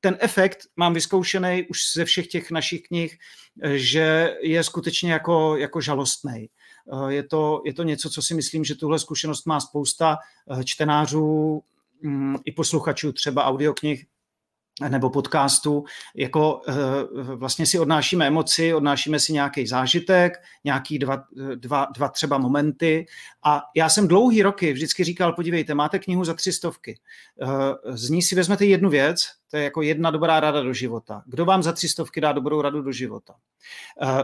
ten 0.00 0.16
efekt 0.20 0.58
mám 0.76 0.94
vyzkoušený 0.94 1.66
už 1.70 1.78
ze 1.94 2.04
všech 2.04 2.26
těch 2.26 2.50
našich 2.50 2.82
knih, 2.82 3.18
eh, 3.62 3.78
že 3.78 4.36
je 4.42 4.64
skutečně 4.64 5.12
jako, 5.12 5.56
jako 5.56 5.80
žalostný. 5.80 6.48
Eh, 6.92 7.12
je 7.12 7.22
to, 7.22 7.62
je 7.64 7.74
to 7.74 7.82
něco, 7.82 8.10
co 8.10 8.22
si 8.22 8.34
myslím, 8.34 8.64
že 8.64 8.74
tuhle 8.74 8.98
zkušenost 8.98 9.46
má 9.46 9.60
spousta 9.60 10.18
čtenářů 10.64 11.62
mm, 12.02 12.36
i 12.44 12.52
posluchačů 12.52 13.12
třeba 13.12 13.44
audioknih, 13.44 14.06
nebo 14.88 15.10
podcastu, 15.10 15.84
jako 16.14 16.60
eh, 16.68 16.74
vlastně 17.36 17.66
si 17.66 17.78
odnášíme 17.78 18.26
emoci, 18.26 18.74
odnášíme 18.74 19.20
si 19.20 19.32
nějaký 19.32 19.66
zážitek, 19.66 20.32
nějaký 20.64 20.98
dva, 20.98 21.24
dva, 21.54 21.86
dva 21.94 22.08
třeba 22.08 22.38
momenty 22.38 23.06
a 23.44 23.62
já 23.76 23.88
jsem 23.88 24.08
dlouhý 24.08 24.42
roky 24.42 24.72
vždycky 24.72 25.04
říkal, 25.04 25.32
podívejte, 25.32 25.74
máte 25.74 25.98
knihu 25.98 26.24
za 26.24 26.34
tři 26.34 26.52
stovky, 26.52 26.98
eh, 27.42 27.96
z 27.96 28.10
ní 28.10 28.22
si 28.22 28.34
vezmete 28.34 28.64
jednu 28.64 28.90
věc, 28.90 29.26
to 29.50 29.56
je 29.56 29.64
jako 29.64 29.82
jedna 29.82 30.10
dobrá 30.10 30.40
rada 30.40 30.62
do 30.62 30.72
života. 30.72 31.22
Kdo 31.26 31.44
vám 31.44 31.62
za 31.62 31.72
tři 31.72 31.88
stovky 31.88 32.20
dá 32.20 32.32
dobrou 32.32 32.62
radu 32.62 32.82
do 32.82 32.92
života? 32.92 33.34
Eh, 34.02 34.22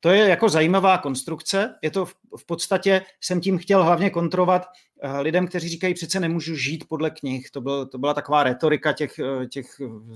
to 0.00 0.10
je 0.10 0.28
jako 0.28 0.48
zajímavá 0.48 0.98
konstrukce. 0.98 1.74
Je 1.82 1.90
to 1.90 2.06
v, 2.06 2.14
v 2.38 2.46
podstatě, 2.46 3.02
jsem 3.20 3.40
tím 3.40 3.58
chtěl 3.58 3.84
hlavně 3.84 4.10
kontrovat 4.10 4.66
lidem, 5.20 5.46
kteří 5.46 5.68
říkají, 5.68 5.94
přece 5.94 6.20
nemůžu 6.20 6.56
žít 6.56 6.84
podle 6.88 7.10
knih. 7.10 7.50
To, 7.50 7.60
byl, 7.60 7.86
to 7.86 7.98
byla 7.98 8.14
taková 8.14 8.42
retorika 8.42 8.92
těch, 8.92 9.18
eh, 9.18 9.46
těch, 9.46 9.66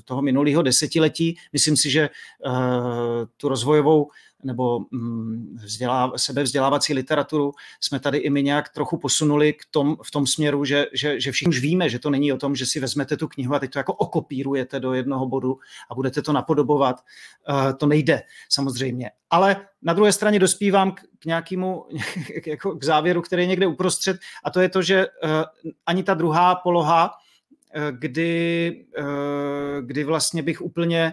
toho 0.04 0.22
minulého 0.22 0.62
desetiletí. 0.62 1.36
Myslím 1.52 1.76
si, 1.76 1.90
že 1.90 2.08
tu 3.36 3.48
rozvojovou 3.48 4.10
nebo 4.44 4.80
mm, 4.90 5.56
vzdělá, 5.62 6.12
sebevzdělávací 6.16 6.94
literaturu 6.94 7.52
jsme 7.80 8.00
tady 8.00 8.18
i 8.18 8.30
my 8.30 8.42
nějak 8.42 8.68
trochu 8.68 8.98
posunuli 8.98 9.52
k 9.52 9.62
tom, 9.70 9.96
v 10.02 10.10
tom 10.10 10.26
směru, 10.26 10.64
že, 10.64 10.86
že, 10.92 11.20
že 11.20 11.32
všichni 11.32 11.48
už 11.48 11.60
víme, 11.60 11.88
že 11.88 11.98
to 11.98 12.10
není 12.10 12.32
o 12.32 12.36
tom, 12.36 12.56
že 12.56 12.66
si 12.66 12.80
vezmete 12.80 13.16
tu 13.16 13.28
knihu 13.28 13.54
a 13.54 13.58
teď 13.58 13.70
to 13.70 13.78
jako 13.78 13.92
okopírujete 13.92 14.80
do 14.80 14.92
jednoho 14.92 15.26
bodu 15.26 15.58
a 15.90 15.94
budete 15.94 16.22
to 16.22 16.32
napodobovat. 16.32 16.96
Uh, 17.48 17.72
to 17.72 17.86
nejde 17.86 18.22
samozřejmě. 18.48 19.10
Ale 19.30 19.66
na 19.82 19.92
druhé 19.92 20.12
straně 20.12 20.38
dospívám 20.38 20.92
k, 20.92 21.00
k 21.18 21.24
nějakému, 21.24 21.84
jako 22.46 22.76
k 22.76 22.84
závěru, 22.84 23.22
který 23.22 23.42
je 23.42 23.46
někde 23.46 23.66
uprostřed 23.66 24.16
a 24.44 24.50
to 24.50 24.60
je 24.60 24.68
to, 24.68 24.82
že 24.82 25.06
uh, 25.06 25.30
ani 25.86 26.02
ta 26.02 26.14
druhá 26.14 26.54
poloha, 26.54 27.10
uh, 27.10 27.82
kdy, 27.98 28.86
kdy 29.80 30.04
vlastně 30.04 30.42
bych 30.42 30.60
úplně 30.60 31.12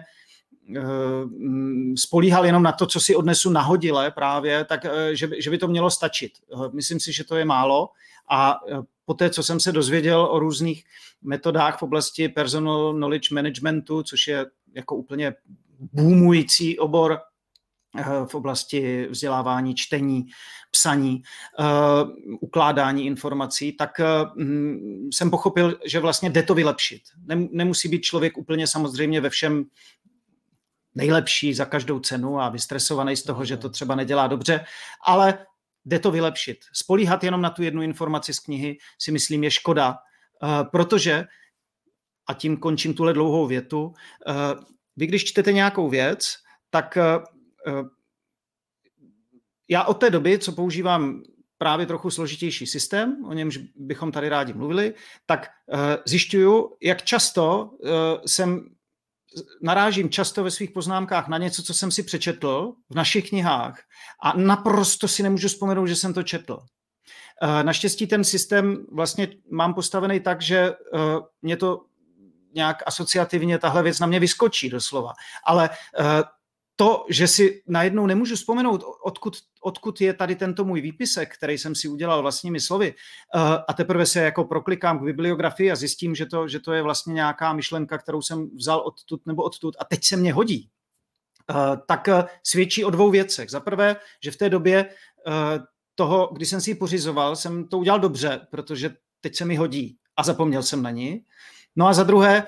spolíhal 1.96 2.46
jenom 2.46 2.62
na 2.62 2.72
to, 2.72 2.86
co 2.86 3.00
si 3.00 3.16
odnesu 3.16 3.50
nahodile 3.50 4.10
právě, 4.10 4.64
tak 4.64 4.84
eh, 4.84 5.16
že 5.16 5.26
by, 5.26 5.42
že 5.42 5.50
by 5.50 5.58
to 5.58 5.68
mělo 5.68 5.90
stačit. 5.90 6.32
Eh, 6.52 6.68
myslím 6.72 7.00
si, 7.00 7.12
že 7.12 7.24
to 7.24 7.36
je 7.36 7.44
málo 7.44 7.88
a 8.30 8.60
po 9.04 9.14
té, 9.14 9.30
co 9.30 9.42
jsem 9.42 9.60
se 9.60 9.72
dozvěděl 9.72 10.28
o 10.30 10.38
různých 10.38 10.84
metodách 11.22 11.78
v 11.78 11.82
oblasti 11.82 12.28
personal 12.28 12.94
knowledge 12.94 13.34
managementu, 13.34 14.02
což 14.02 14.28
je 14.28 14.46
jako 14.74 14.96
úplně 14.96 15.34
boomující 15.92 16.78
obor 16.78 17.18
v 18.26 18.34
oblasti 18.34 19.08
vzdělávání, 19.10 19.74
čtení, 19.74 20.26
psaní, 20.70 21.22
ukládání 22.40 23.06
informací, 23.06 23.72
tak 23.72 24.00
jsem 25.12 25.30
pochopil, 25.30 25.78
že 25.84 26.00
vlastně 26.00 26.30
jde 26.30 26.42
to 26.42 26.54
vylepšit. 26.54 27.02
Nemusí 27.50 27.88
být 27.88 28.02
člověk 28.02 28.38
úplně 28.38 28.66
samozřejmě 28.66 29.20
ve 29.20 29.30
všem 29.30 29.64
nejlepší 30.94 31.54
za 31.54 31.64
každou 31.64 32.00
cenu 32.00 32.40
a 32.40 32.48
vystresovaný 32.48 33.16
z 33.16 33.22
toho, 33.22 33.44
že 33.44 33.56
to 33.56 33.68
třeba 33.70 33.94
nedělá 33.94 34.26
dobře, 34.26 34.64
ale 35.06 35.38
jde 35.84 35.98
to 35.98 36.10
vylepšit. 36.10 36.58
Spolíhat 36.72 37.24
jenom 37.24 37.42
na 37.42 37.50
tu 37.50 37.62
jednu 37.62 37.82
informaci 37.82 38.34
z 38.34 38.38
knihy 38.38 38.78
si 38.98 39.12
myslím 39.12 39.44
je 39.44 39.50
škoda, 39.50 39.96
eh, 40.42 40.64
protože, 40.64 41.24
a 42.26 42.34
tím 42.34 42.56
končím 42.56 42.94
tuhle 42.94 43.12
dlouhou 43.12 43.46
větu, 43.46 43.94
eh, 44.28 44.32
vy 44.96 45.06
když 45.06 45.24
čtete 45.24 45.52
nějakou 45.52 45.88
věc, 45.88 46.36
tak 46.70 46.96
eh, 46.96 47.02
já 49.68 49.84
od 49.84 49.94
té 49.94 50.10
doby, 50.10 50.38
co 50.38 50.52
používám 50.52 51.22
právě 51.58 51.86
trochu 51.86 52.10
složitější 52.10 52.66
systém, 52.66 53.24
o 53.24 53.32
němž 53.32 53.58
bychom 53.76 54.12
tady 54.12 54.28
rádi 54.28 54.52
mluvili, 54.52 54.94
tak 55.26 55.48
zjišťuju, 56.04 56.76
jak 56.82 57.02
často 57.02 57.70
jsem 58.26 58.73
narážím 59.62 60.10
často 60.10 60.44
ve 60.44 60.50
svých 60.50 60.70
poznámkách 60.70 61.28
na 61.28 61.38
něco, 61.38 61.62
co 61.62 61.74
jsem 61.74 61.90
si 61.90 62.02
přečetl 62.02 62.72
v 62.90 62.94
našich 62.94 63.28
knihách 63.28 63.80
a 64.22 64.36
naprosto 64.36 65.08
si 65.08 65.22
nemůžu 65.22 65.48
vzpomenout, 65.48 65.86
že 65.86 65.96
jsem 65.96 66.14
to 66.14 66.22
četl. 66.22 66.58
Naštěstí 67.62 68.06
ten 68.06 68.24
systém 68.24 68.86
vlastně 68.92 69.28
mám 69.50 69.74
postavený 69.74 70.20
tak, 70.20 70.42
že 70.42 70.72
mě 71.42 71.56
to 71.56 71.84
nějak 72.54 72.82
asociativně 72.86 73.58
tahle 73.58 73.82
věc 73.82 74.00
na 74.00 74.06
mě 74.06 74.20
vyskočí 74.20 74.70
doslova. 74.70 75.12
Ale 75.44 75.70
to, 76.76 77.06
že 77.08 77.28
si 77.28 77.62
najednou 77.66 78.06
nemůžu 78.06 78.36
vzpomenout, 78.36 78.84
odkud, 79.04 79.36
odkud 79.60 80.00
je 80.00 80.14
tady 80.14 80.36
tento 80.36 80.64
můj 80.64 80.80
výpisek, 80.80 81.34
který 81.34 81.58
jsem 81.58 81.74
si 81.74 81.88
udělal 81.88 82.22
vlastními 82.22 82.60
slovy, 82.60 82.94
uh, 83.34 83.40
a 83.68 83.72
teprve 83.72 84.06
se 84.06 84.20
jako 84.20 84.44
proklikám 84.44 84.98
k 84.98 85.04
bibliografii 85.04 85.70
a 85.70 85.76
zjistím, 85.76 86.14
že 86.14 86.26
to, 86.26 86.48
že 86.48 86.60
to 86.60 86.72
je 86.72 86.82
vlastně 86.82 87.14
nějaká 87.14 87.52
myšlenka, 87.52 87.98
kterou 87.98 88.22
jsem 88.22 88.50
vzal 88.56 88.80
odtud 88.80 89.26
nebo 89.26 89.42
odtud 89.42 89.76
a 89.78 89.84
teď 89.84 90.04
se 90.04 90.16
mě 90.16 90.32
hodí, 90.32 90.70
uh, 91.50 91.56
tak 91.86 92.08
uh, 92.08 92.22
svědčí 92.42 92.84
o 92.84 92.90
dvou 92.90 93.10
věcech. 93.10 93.50
Za 93.50 93.60
prvé, 93.60 93.96
že 94.24 94.30
v 94.30 94.36
té 94.36 94.50
době 94.50 94.90
toho, 95.94 96.30
kdy 96.32 96.46
jsem 96.46 96.60
si 96.60 96.70
ji 96.70 96.74
pořizoval, 96.74 97.36
jsem 97.36 97.68
to 97.68 97.78
udělal 97.78 98.00
dobře, 98.00 98.46
protože 98.50 98.96
teď 99.20 99.36
se 99.36 99.44
mi 99.44 99.56
hodí 99.56 99.98
a 100.16 100.22
zapomněl 100.22 100.62
jsem 100.62 100.82
na 100.82 100.90
ní. 100.90 101.24
No 101.76 101.86
a 101.86 101.92
za 101.92 102.02
druhé, 102.02 102.46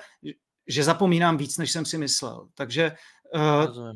že 0.67 0.83
zapomínám 0.83 1.37
víc, 1.37 1.57
než 1.57 1.71
jsem 1.71 1.85
si 1.85 1.97
myslel. 1.97 2.47
Takže 2.53 2.91
uh, 3.35 3.91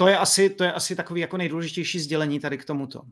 to 0.00 0.08
je 0.08 0.18
asi, 0.18 0.50
to 0.50 0.64
je 0.64 0.72
asi 0.72 0.96
takový 0.96 1.20
jako 1.20 1.36
nejdůležitější 1.36 2.00
sdělení 2.00 2.40
tady 2.40 2.58
k 2.58 2.64
tomuto. 2.64 3.02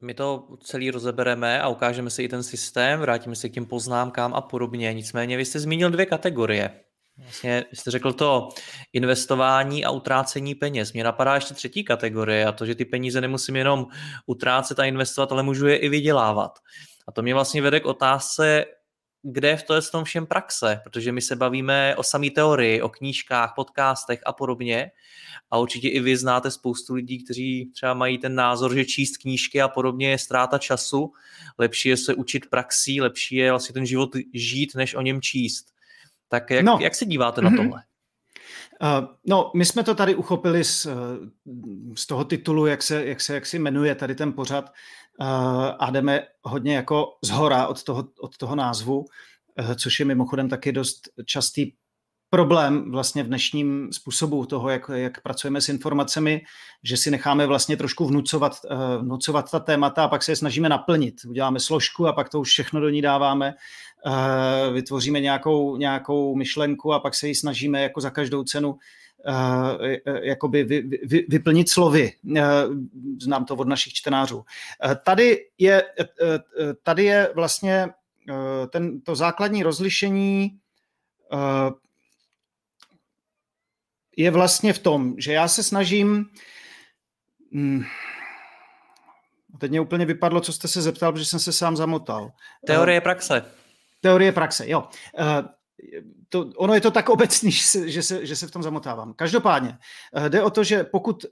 My 0.00 0.14
to 0.14 0.48
celý 0.64 0.90
rozebereme 0.90 1.60
a 1.60 1.68
ukážeme 1.68 2.10
si 2.10 2.22
i 2.22 2.28
ten 2.28 2.42
systém, 2.42 3.00
vrátíme 3.00 3.36
se 3.36 3.48
k 3.48 3.52
těm 3.52 3.66
poznámkám 3.66 4.34
a 4.34 4.40
podobně. 4.40 4.92
Nicméně 4.92 5.36
vy 5.36 5.44
jste 5.44 5.60
zmínil 5.60 5.90
dvě 5.90 6.06
kategorie. 6.06 6.80
Vlastně 7.18 7.64
jste 7.72 7.90
řekl 7.90 8.12
to 8.12 8.48
investování 8.92 9.84
a 9.84 9.90
utrácení 9.90 10.54
peněz. 10.54 10.92
Mně 10.92 11.04
napadá 11.04 11.34
ještě 11.34 11.54
třetí 11.54 11.84
kategorie 11.84 12.46
a 12.46 12.52
to, 12.52 12.66
že 12.66 12.74
ty 12.74 12.84
peníze 12.84 13.20
nemusím 13.20 13.56
jenom 13.56 13.86
utrácet 14.26 14.78
a 14.78 14.84
investovat, 14.84 15.32
ale 15.32 15.42
můžu 15.42 15.66
je 15.66 15.76
i 15.76 15.88
vydělávat. 15.88 16.58
A 17.08 17.12
to 17.12 17.22
mě 17.22 17.34
vlastně 17.34 17.62
vede 17.62 17.80
k 17.80 17.86
otázce, 17.86 18.64
kde 19.22 19.48
je 19.48 19.56
v 19.56 19.90
tom 19.92 20.04
všem 20.04 20.26
praxe, 20.26 20.80
protože 20.84 21.12
my 21.12 21.20
se 21.22 21.36
bavíme 21.36 21.96
o 21.96 22.02
samé 22.02 22.30
teorii, 22.30 22.82
o 22.82 22.88
knížkách, 22.88 23.52
podcastech 23.56 24.20
a 24.26 24.32
podobně. 24.32 24.90
A 25.50 25.58
určitě 25.58 25.88
i 25.88 26.00
vy 26.00 26.16
znáte 26.16 26.50
spoustu 26.50 26.94
lidí, 26.94 27.24
kteří 27.24 27.70
třeba 27.74 27.94
mají 27.94 28.18
ten 28.18 28.34
názor, 28.34 28.74
že 28.74 28.84
číst 28.84 29.16
knížky 29.16 29.62
a 29.62 29.68
podobně 29.68 30.10
je 30.10 30.18
ztráta 30.18 30.58
času. 30.58 31.12
Lepší 31.58 31.88
je 31.88 31.96
se 31.96 32.14
učit 32.14 32.46
praxí, 32.50 33.00
lepší 33.00 33.36
je 33.36 33.50
vlastně 33.50 33.72
ten 33.72 33.86
život 33.86 34.10
žít, 34.34 34.74
než 34.74 34.94
o 34.94 35.00
něm 35.00 35.22
číst. 35.22 35.66
Tak 36.28 36.50
jak, 36.50 36.64
no. 36.64 36.78
jak 36.80 36.94
se 36.94 37.06
díváte 37.06 37.42
na 37.42 37.50
mhm. 37.50 37.56
tohle? 37.56 37.82
Uh, 38.82 39.08
no, 39.26 39.50
my 39.54 39.64
jsme 39.64 39.84
to 39.84 39.94
tady 39.94 40.14
uchopili 40.14 40.64
z, 40.64 40.86
z 41.94 42.06
toho 42.06 42.24
titulu, 42.24 42.66
jak 42.66 42.82
se, 42.82 43.06
jak 43.06 43.20
se 43.20 43.34
jak 43.34 43.46
si 43.46 43.58
jmenuje 43.58 43.94
tady 43.94 44.14
ten 44.14 44.32
pořad 44.32 44.72
a 45.78 45.90
jdeme 45.90 46.22
hodně 46.42 46.76
jako 46.76 47.06
zhora 47.24 47.66
od 47.66 47.82
toho, 47.82 48.04
od 48.20 48.36
toho 48.36 48.56
názvu, 48.56 48.98
uh, 48.98 49.74
což 49.74 50.00
je 50.00 50.04
mimochodem 50.04 50.48
taky 50.48 50.72
dost 50.72 51.08
častý 51.26 51.72
problém 52.30 52.90
vlastně 52.90 53.22
v 53.22 53.26
dnešním 53.26 53.88
způsobu 53.92 54.46
toho, 54.46 54.70
jak, 54.70 54.90
jak 54.94 55.22
pracujeme 55.22 55.60
s 55.60 55.68
informacemi, 55.68 56.40
že 56.84 56.96
si 56.96 57.10
necháme 57.10 57.46
vlastně 57.46 57.76
trošku 57.76 58.06
vnucovat, 58.06 58.56
uh, 58.70 59.02
vnucovat 59.02 59.50
ta 59.50 59.58
témata 59.58 60.04
a 60.04 60.08
pak 60.08 60.22
se 60.22 60.32
je 60.32 60.36
snažíme 60.36 60.68
naplnit. 60.68 61.14
Uděláme 61.28 61.60
složku 61.60 62.06
a 62.06 62.12
pak 62.12 62.28
to 62.28 62.40
už 62.40 62.48
všechno 62.48 62.80
do 62.80 62.88
ní 62.88 63.02
dáváme, 63.02 63.54
vytvoříme 64.72 65.20
nějakou, 65.20 65.76
nějakou 65.76 66.36
myšlenku 66.36 66.92
a 66.92 67.00
pak 67.00 67.14
se 67.14 67.28
ji 67.28 67.34
snažíme 67.34 67.82
jako 67.82 68.00
za 68.00 68.10
každou 68.10 68.44
cenu 68.44 68.78
jakoby 70.22 70.64
vy, 70.64 70.82
vy, 70.82 71.26
vyplnit 71.28 71.70
slovy. 71.70 72.12
Uh, 72.24 72.38
znám 73.20 73.44
to 73.44 73.56
od 73.56 73.68
našich 73.68 73.92
čtenářů. 73.92 74.44
Tady, 75.04 75.46
je, 75.58 75.82
tady 76.82 77.04
je 77.04 77.32
vlastně 77.34 77.88
ten, 78.70 79.00
to 79.00 79.14
základní 79.14 79.62
rozlišení 79.62 80.58
je 84.16 84.30
vlastně 84.30 84.72
v 84.72 84.78
tom, 84.78 85.14
že 85.18 85.32
já 85.32 85.48
se 85.48 85.62
snažím. 85.62 86.26
Hmm, 87.52 87.84
teď 89.58 89.70
mě 89.70 89.80
úplně 89.80 90.06
vypadlo, 90.06 90.40
co 90.40 90.52
jste 90.52 90.68
se 90.68 90.82
zeptal, 90.82 91.12
protože 91.12 91.24
jsem 91.24 91.40
se 91.40 91.52
sám 91.52 91.76
zamotal. 91.76 92.32
Teorie 92.66 93.00
praxe. 93.00 93.44
Teorie 94.00 94.32
praxe, 94.32 94.68
jo. 94.68 94.88
To, 96.28 96.50
ono 96.56 96.74
je 96.74 96.80
to 96.80 96.90
tak 96.90 97.08
obecný, 97.08 97.50
že 97.86 98.02
se, 98.02 98.26
že 98.26 98.36
se 98.36 98.46
v 98.46 98.50
tom 98.50 98.62
zamotávám. 98.62 99.14
Každopádně 99.14 99.78
uh, 100.16 100.28
jde 100.28 100.42
o 100.42 100.50
to, 100.50 100.64
že 100.64 100.84
pokud 100.84 101.24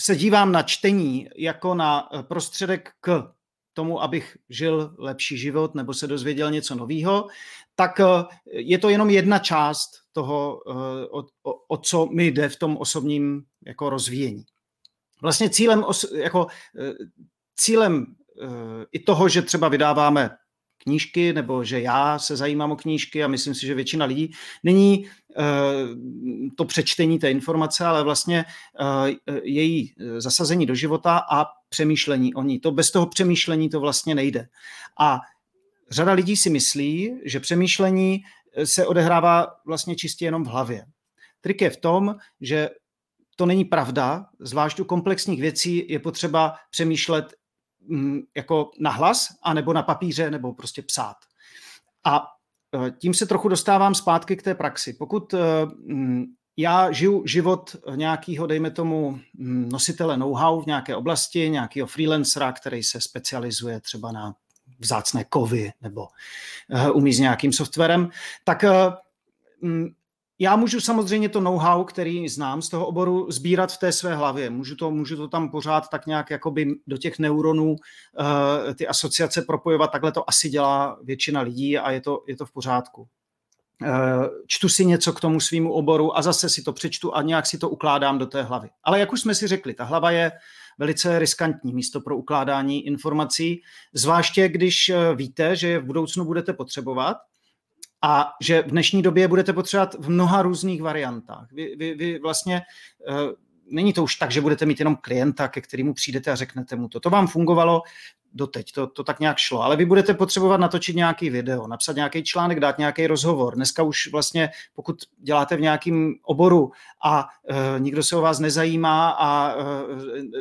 se 0.00 0.16
dívám 0.16 0.52
na 0.52 0.62
čtení 0.62 1.28
jako 1.36 1.74
na 1.74 2.08
prostředek 2.28 2.90
k 3.00 3.32
tomu, 3.72 4.02
abych 4.02 4.36
žil 4.48 4.94
lepší 4.98 5.38
život 5.38 5.74
nebo 5.74 5.94
se 5.94 6.06
dozvěděl 6.06 6.50
něco 6.50 6.74
nového, 6.74 7.28
tak 7.74 8.00
eh, 8.00 8.04
je 8.46 8.78
to 8.78 8.88
jenom 8.88 9.10
jedna 9.10 9.38
část 9.38 9.90
toho, 10.12 10.62
eh, 10.68 11.06
o, 11.10 11.18
o, 11.42 11.52
o 11.68 11.76
co 11.76 12.06
mi 12.06 12.26
jde 12.26 12.48
v 12.48 12.56
tom 12.56 12.76
osobním 12.76 13.44
jako 13.66 13.90
rozvíjení. 13.90 14.44
Vlastně 15.22 15.50
cílem, 15.50 15.84
jako, 16.14 16.46
eh, 16.78 16.92
cílem 17.56 18.16
i 18.92 18.98
toho, 18.98 19.28
že 19.28 19.42
třeba 19.42 19.68
vydáváme 19.68 20.30
knížky, 20.82 21.32
nebo 21.32 21.64
že 21.64 21.80
já 21.80 22.18
se 22.18 22.36
zajímám 22.36 22.72
o 22.72 22.76
knížky 22.76 23.24
a 23.24 23.28
myslím 23.28 23.54
si, 23.54 23.66
že 23.66 23.74
většina 23.74 24.04
lidí, 24.04 24.32
není 24.62 25.06
to 26.56 26.64
přečtení 26.64 27.18
té 27.18 27.30
informace, 27.30 27.84
ale 27.84 28.04
vlastně 28.04 28.44
její 29.42 29.94
zasazení 30.18 30.66
do 30.66 30.74
života 30.74 31.20
a 31.30 31.46
přemýšlení 31.68 32.34
o 32.34 32.42
ní. 32.42 32.60
To 32.60 32.70
bez 32.70 32.90
toho 32.90 33.06
přemýšlení 33.06 33.68
to 33.68 33.80
vlastně 33.80 34.14
nejde. 34.14 34.48
A 35.00 35.20
řada 35.90 36.12
lidí 36.12 36.36
si 36.36 36.50
myslí, 36.50 37.20
že 37.24 37.40
přemýšlení 37.40 38.22
eh, 38.54 38.66
se 38.66 38.86
odehrává 38.86 39.46
vlastně 39.66 39.96
čistě 39.96 40.24
jenom 40.24 40.44
v 40.44 40.46
hlavě. 40.46 40.84
Trik 41.40 41.60
je 41.60 41.70
v 41.70 41.76
tom, 41.76 42.14
že 42.40 42.68
to 43.36 43.46
není 43.46 43.64
pravda, 43.64 44.26
zvlášť 44.40 44.80
u 44.80 44.84
komplexních 44.84 45.40
věcí 45.40 45.86
je 45.88 45.98
potřeba 45.98 46.54
přemýšlet 46.70 47.34
jako 48.36 48.70
na 48.80 48.90
hlas, 48.90 49.28
anebo 49.42 49.72
na 49.72 49.82
papíře, 49.82 50.30
nebo 50.30 50.52
prostě 50.52 50.82
psát. 50.82 51.16
A 52.04 52.26
eh, 52.74 52.90
tím 52.90 53.14
se 53.14 53.26
trochu 53.26 53.48
dostávám 53.48 53.94
zpátky 53.94 54.36
k 54.36 54.42
té 54.42 54.54
praxi. 54.54 54.92
Pokud 54.92 55.34
eh, 55.34 55.38
mm, 55.86 56.24
já 56.56 56.92
žiju 56.92 57.26
život 57.26 57.76
nějakého, 57.94 58.46
dejme 58.46 58.70
tomu, 58.70 59.20
mm, 59.34 59.68
nositele 59.68 60.16
know-how 60.16 60.60
v 60.62 60.66
nějaké 60.66 60.96
oblasti, 60.96 61.50
nějakého 61.50 61.86
freelancera, 61.86 62.52
který 62.52 62.82
se 62.82 63.00
specializuje 63.00 63.80
třeba 63.80 64.12
na 64.12 64.34
vzácné 64.78 65.24
kovy 65.24 65.72
nebo 65.82 66.00
uh, 66.70 66.96
umí 66.96 67.12
s 67.12 67.18
nějakým 67.18 67.52
softwarem, 67.52 68.10
tak 68.44 68.64
já 70.42 70.56
můžu 70.56 70.80
samozřejmě 70.80 71.28
to 71.28 71.40
know-how, 71.40 71.84
který 71.84 72.28
znám 72.28 72.62
z 72.62 72.68
toho 72.68 72.86
oboru, 72.86 73.30
sbírat 73.30 73.72
v 73.72 73.78
té 73.78 73.92
své 73.92 74.14
hlavě. 74.14 74.50
Můžu 74.50 74.76
to, 74.76 74.90
můžu 74.90 75.16
to 75.16 75.28
tam 75.28 75.50
pořád 75.50 75.88
tak 75.88 76.06
nějak 76.06 76.30
jakoby 76.30 76.74
do 76.86 76.96
těch 76.96 77.18
neuronů 77.18 77.70
uh, 77.70 77.76
ty 78.74 78.88
asociace 78.88 79.42
propojovat. 79.42 79.90
Takhle 79.92 80.12
to 80.12 80.28
asi 80.28 80.48
dělá 80.48 80.98
většina 81.02 81.40
lidí 81.40 81.78
a 81.78 81.90
je 81.90 82.00
to, 82.00 82.24
je 82.26 82.36
to 82.36 82.46
v 82.46 82.52
pořádku. 82.52 83.08
Uh, 83.82 83.88
čtu 84.46 84.68
si 84.68 84.84
něco 84.84 85.12
k 85.12 85.20
tomu 85.20 85.40
svýmu 85.40 85.72
oboru 85.72 86.18
a 86.18 86.22
zase 86.22 86.48
si 86.48 86.62
to 86.62 86.72
přečtu 86.72 87.16
a 87.16 87.22
nějak 87.22 87.46
si 87.46 87.58
to 87.58 87.68
ukládám 87.68 88.18
do 88.18 88.26
té 88.26 88.42
hlavy. 88.42 88.68
Ale 88.84 89.00
jak 89.00 89.12
už 89.12 89.20
jsme 89.20 89.34
si 89.34 89.46
řekli, 89.46 89.74
ta 89.74 89.84
hlava 89.84 90.10
je 90.10 90.32
velice 90.78 91.18
riskantní 91.18 91.72
místo 91.72 92.00
pro 92.00 92.16
ukládání 92.16 92.86
informací, 92.86 93.62
zvláště 93.94 94.48
když 94.48 94.88
eh, 94.88 95.14
víte, 95.14 95.56
že 95.56 95.68
je 95.68 95.78
v 95.78 95.84
budoucnu 95.84 96.24
budete 96.24 96.52
potřebovat 96.52 97.16
a 98.02 98.32
že 98.40 98.62
v 98.62 98.70
dnešní 98.70 99.02
době 99.02 99.28
budete 99.28 99.52
potřebovat 99.52 99.94
v 99.98 100.10
mnoha 100.10 100.42
různých 100.42 100.82
variantách. 100.82 101.52
Vy, 101.52 101.76
vy, 101.76 101.94
vy 101.94 102.18
vlastně 102.18 102.62
uh, 103.08 103.16
není 103.70 103.92
to 103.92 104.02
už 104.02 104.16
tak, 104.16 104.30
že 104.30 104.40
budete 104.40 104.66
mít 104.66 104.78
jenom 104.78 104.96
klienta, 104.96 105.48
ke 105.48 105.60
kterému 105.60 105.94
přijdete 105.94 106.30
a 106.30 106.34
řeknete 106.34 106.76
mu 106.76 106.88
to. 106.88 107.00
To 107.00 107.10
vám 107.10 107.26
fungovalo 107.26 107.82
doteď, 108.32 108.72
to, 108.72 108.86
to 108.86 109.04
tak 109.04 109.20
nějak 109.20 109.38
šlo, 109.38 109.62
ale 109.62 109.76
vy 109.76 109.84
budete 109.84 110.14
potřebovat 110.14 110.60
natočit 110.60 110.96
nějaký 110.96 111.30
video, 111.30 111.66
napsat 111.66 111.96
nějaký 111.96 112.24
článek, 112.24 112.60
dát 112.60 112.78
nějaký 112.78 113.06
rozhovor. 113.06 113.54
Dneska 113.54 113.82
už 113.82 114.08
vlastně, 114.12 114.50
pokud 114.74 114.96
děláte 115.18 115.56
v 115.56 115.60
nějakém 115.60 116.14
oboru 116.22 116.70
a 117.04 117.28
e, 117.48 117.80
nikdo 117.80 118.02
se 118.02 118.16
o 118.16 118.20
vás 118.20 118.38
nezajímá 118.38 119.10
a, 119.10 119.54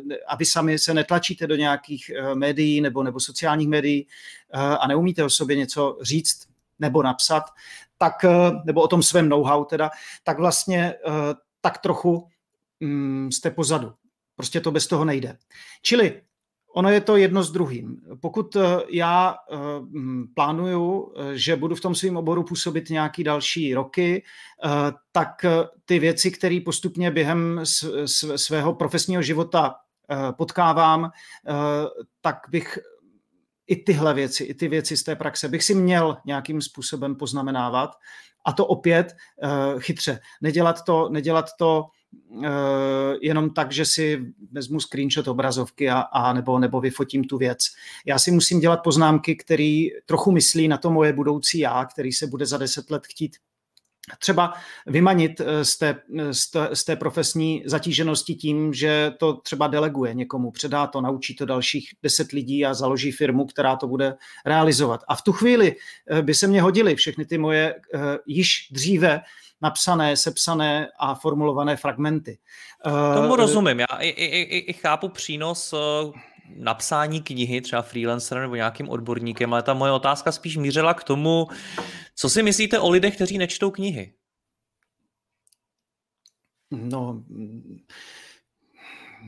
e, 0.09 0.17
a 0.27 0.35
vy 0.35 0.45
sami 0.45 0.79
se 0.79 0.93
netlačíte 0.93 1.47
do 1.47 1.55
nějakých 1.55 2.09
e, 2.09 2.35
médií 2.35 2.81
nebo, 2.81 3.03
nebo 3.03 3.19
sociálních 3.19 3.67
médií 3.67 4.07
e, 4.53 4.59
a 4.59 4.87
neumíte 4.87 5.23
o 5.23 5.29
sobě 5.29 5.55
něco 5.55 5.97
říct 6.01 6.48
nebo 6.79 7.03
napsat, 7.03 7.43
tak, 7.97 8.23
e, 8.23 8.29
nebo 8.65 8.81
o 8.81 8.87
tom 8.87 9.03
svém 9.03 9.29
know-how 9.29 9.65
teda, 9.65 9.89
tak 10.23 10.39
vlastně 10.39 10.79
e, 10.79 10.95
tak 11.61 11.77
trochu 11.77 12.27
mm, 12.79 13.31
jste 13.31 13.51
pozadu. 13.51 13.93
Prostě 14.35 14.61
to 14.61 14.71
bez 14.71 14.87
toho 14.87 15.05
nejde. 15.05 15.37
Čili 15.81 16.21
ono 16.73 16.89
je 16.89 17.01
to 17.01 17.17
jedno 17.17 17.43
s 17.43 17.51
druhým. 17.51 17.97
Pokud 18.21 18.55
eh, 18.55 18.61
já 18.89 19.35
eh, 19.35 19.57
plánuju, 20.33 21.13
eh, 21.17 21.37
že 21.37 21.55
budu 21.55 21.75
v 21.75 21.81
tom 21.81 21.95
svém 21.95 22.17
oboru 22.17 22.43
působit 22.43 22.89
nějaký 22.89 23.23
další 23.23 23.73
roky, 23.73 24.23
tak 25.11 25.45
ty 25.85 25.99
věci, 25.99 26.31
které 26.31 26.59
postupně 26.65 27.11
během 27.11 27.61
svého 28.35 28.73
profesního 28.73 29.21
života 29.21 29.75
potkávám, 30.37 31.11
tak 32.21 32.37
bych 32.49 32.79
i 33.69 33.75
tyhle 33.75 34.13
věci, 34.13 34.43
i 34.43 34.53
ty 34.53 34.67
věci 34.67 34.97
z 34.97 35.03
té 35.03 35.15
praxe 35.15 35.47
bych 35.49 35.63
si 35.63 35.75
měl 35.75 36.17
nějakým 36.25 36.61
způsobem 36.61 37.15
poznamenávat. 37.15 37.91
A 38.45 38.53
to 38.53 38.65
opět 38.65 39.15
chytře. 39.79 40.19
Nedělat 40.41 40.83
to, 40.83 41.09
nedělat 41.09 41.45
to 41.59 41.85
Eh, 42.43 43.17
jenom 43.21 43.49
tak, 43.49 43.71
že 43.71 43.85
si 43.85 44.33
vezmu 44.51 44.79
screenshot 44.79 45.27
obrazovky 45.27 45.89
a, 45.89 45.99
a 45.99 46.33
nebo, 46.33 46.59
nebo 46.59 46.81
vyfotím 46.81 47.23
tu 47.23 47.37
věc. 47.37 47.59
Já 48.05 48.19
si 48.19 48.31
musím 48.31 48.59
dělat 48.59 48.83
poznámky, 48.83 49.35
které 49.35 49.87
trochu 50.05 50.31
myslí 50.31 50.67
na 50.67 50.77
to 50.77 50.91
moje 50.91 51.13
budoucí 51.13 51.59
já, 51.59 51.85
který 51.85 52.11
se 52.11 52.27
bude 52.27 52.45
za 52.45 52.57
deset 52.57 52.91
let 52.91 53.03
chtít 53.07 53.37
třeba 54.19 54.53
vymanit 54.87 55.41
eh, 55.41 55.65
z 55.65 55.77
té, 55.77 56.01
z, 56.31 56.51
té, 56.51 56.69
z 56.73 56.83
té 56.83 56.95
profesní 56.95 57.63
zatíženosti 57.65 58.35
tím, 58.35 58.73
že 58.73 59.13
to 59.17 59.33
třeba 59.33 59.67
deleguje 59.67 60.13
někomu, 60.13 60.51
předá 60.51 60.87
to, 60.87 61.01
naučí 61.01 61.35
to 61.35 61.45
dalších 61.45 61.89
deset 62.03 62.31
lidí 62.31 62.65
a 62.65 62.73
založí 62.73 63.11
firmu, 63.11 63.45
která 63.45 63.75
to 63.75 63.87
bude 63.87 64.15
realizovat. 64.45 65.01
A 65.07 65.15
v 65.15 65.21
tu 65.21 65.31
chvíli 65.31 65.75
eh, 66.09 66.21
by 66.21 66.33
se 66.33 66.47
mě 66.47 66.61
hodily 66.61 66.95
všechny 66.95 67.25
ty 67.25 67.37
moje 67.37 67.75
již 68.25 68.67
dříve 68.71 69.21
napsané, 69.61 70.17
sepsané 70.17 70.87
a 70.99 71.15
formulované 71.15 71.77
fragmenty. 71.77 72.37
Tomu 73.15 73.33
eh, 73.33 73.37
rozumím. 73.37 73.79
Já 73.79 73.97
i, 73.99 74.07
i, 74.09 74.57
i 74.57 74.73
chápu 74.73 75.09
přínos 75.09 75.73
eh, 75.73 76.19
napsání 76.55 77.21
knihy, 77.21 77.61
třeba 77.61 77.81
freelancer 77.81 78.39
nebo 78.39 78.55
nějakým 78.55 78.89
odborníkem, 78.89 79.53
ale 79.53 79.63
ta 79.63 79.73
moje 79.73 79.91
otázka 79.91 80.31
spíš 80.31 80.57
mířila 80.57 80.93
k 80.93 81.03
tomu, 81.03 81.47
co 82.15 82.29
si 82.29 82.43
myslíte 82.43 82.79
o 82.79 82.89
lidech, 82.89 83.15
kteří 83.15 83.37
nečtou 83.37 83.71
knihy? 83.71 84.13
No, 86.71 87.23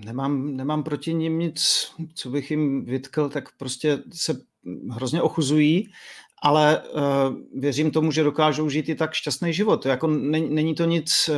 nemám, 0.06 0.56
nemám 0.56 0.84
proti 0.84 1.14
ním 1.14 1.40
nic, 1.40 1.92
co 2.14 2.30
bych 2.30 2.52
jim 2.52 2.86
vytkl, 2.86 3.30
tak 3.30 3.58
prostě 3.58 4.04
se 4.14 4.42
hrozně 4.92 5.22
ochuzují 5.22 5.92
ale 6.42 6.82
uh, 6.82 7.02
věřím 7.60 7.92
tomu, 7.92 8.12
že 8.12 8.24
dokážou 8.24 8.70
žít 8.70 8.90
i 8.90 8.96
tak 8.96 9.14
šťastný 9.14 9.54
život. 9.54 9.86
Jako 9.86 10.08
není, 10.08 10.50
není 10.50 10.76
to 10.76 10.86
nic 10.86 11.30
uh, 11.30 11.36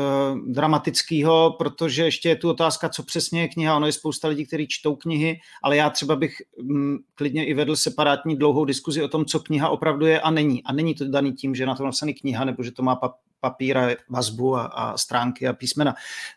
dramatického, 0.52 1.56
protože 1.58 2.04
ještě 2.04 2.30
je 2.30 2.36
tu 2.36 2.50
otázka, 2.50 2.90
co 2.90 3.04
přesně 3.04 3.42
je 3.42 3.48
kniha. 3.48 3.76
Ono 3.76 3.86
je 3.86 3.92
spousta 3.92 4.28
lidí, 4.28 4.46
kteří 4.46 4.68
čtou 4.68 4.96
knihy, 4.96 5.40
ale 5.64 5.78
já 5.78 5.90
třeba 5.90 6.16
bych 6.16 6.36
um, 6.58 6.98
klidně 7.16 7.46
i 7.46 7.54
vedl 7.54 7.76
separátní 7.76 8.36
dlouhou 8.36 8.66
diskuzi 8.66 9.04
o 9.04 9.08
tom, 9.08 9.26
co 9.26 9.40
kniha 9.40 9.70
opravdu 9.70 10.06
je 10.06 10.22
a 10.22 10.32
není. 10.32 10.64
A 10.64 10.74
není 10.74 10.96
to 10.96 11.08
daný 11.08 11.34
tím, 11.34 11.56
že 11.56 11.66
na 11.66 11.76
to 11.76 11.84
napsaný 11.84 12.14
kniha, 12.14 12.46
nebo 12.46 12.64
že 12.64 12.72
to 12.72 12.84
má 12.84 12.96
pa- 12.96 13.16
papír 13.40 13.78
a 13.78 13.90
vazbu 14.10 14.56
a, 14.56 14.66
a 14.66 14.98
stránky 14.98 15.48
a 15.48 15.54
písmena. 15.54 15.96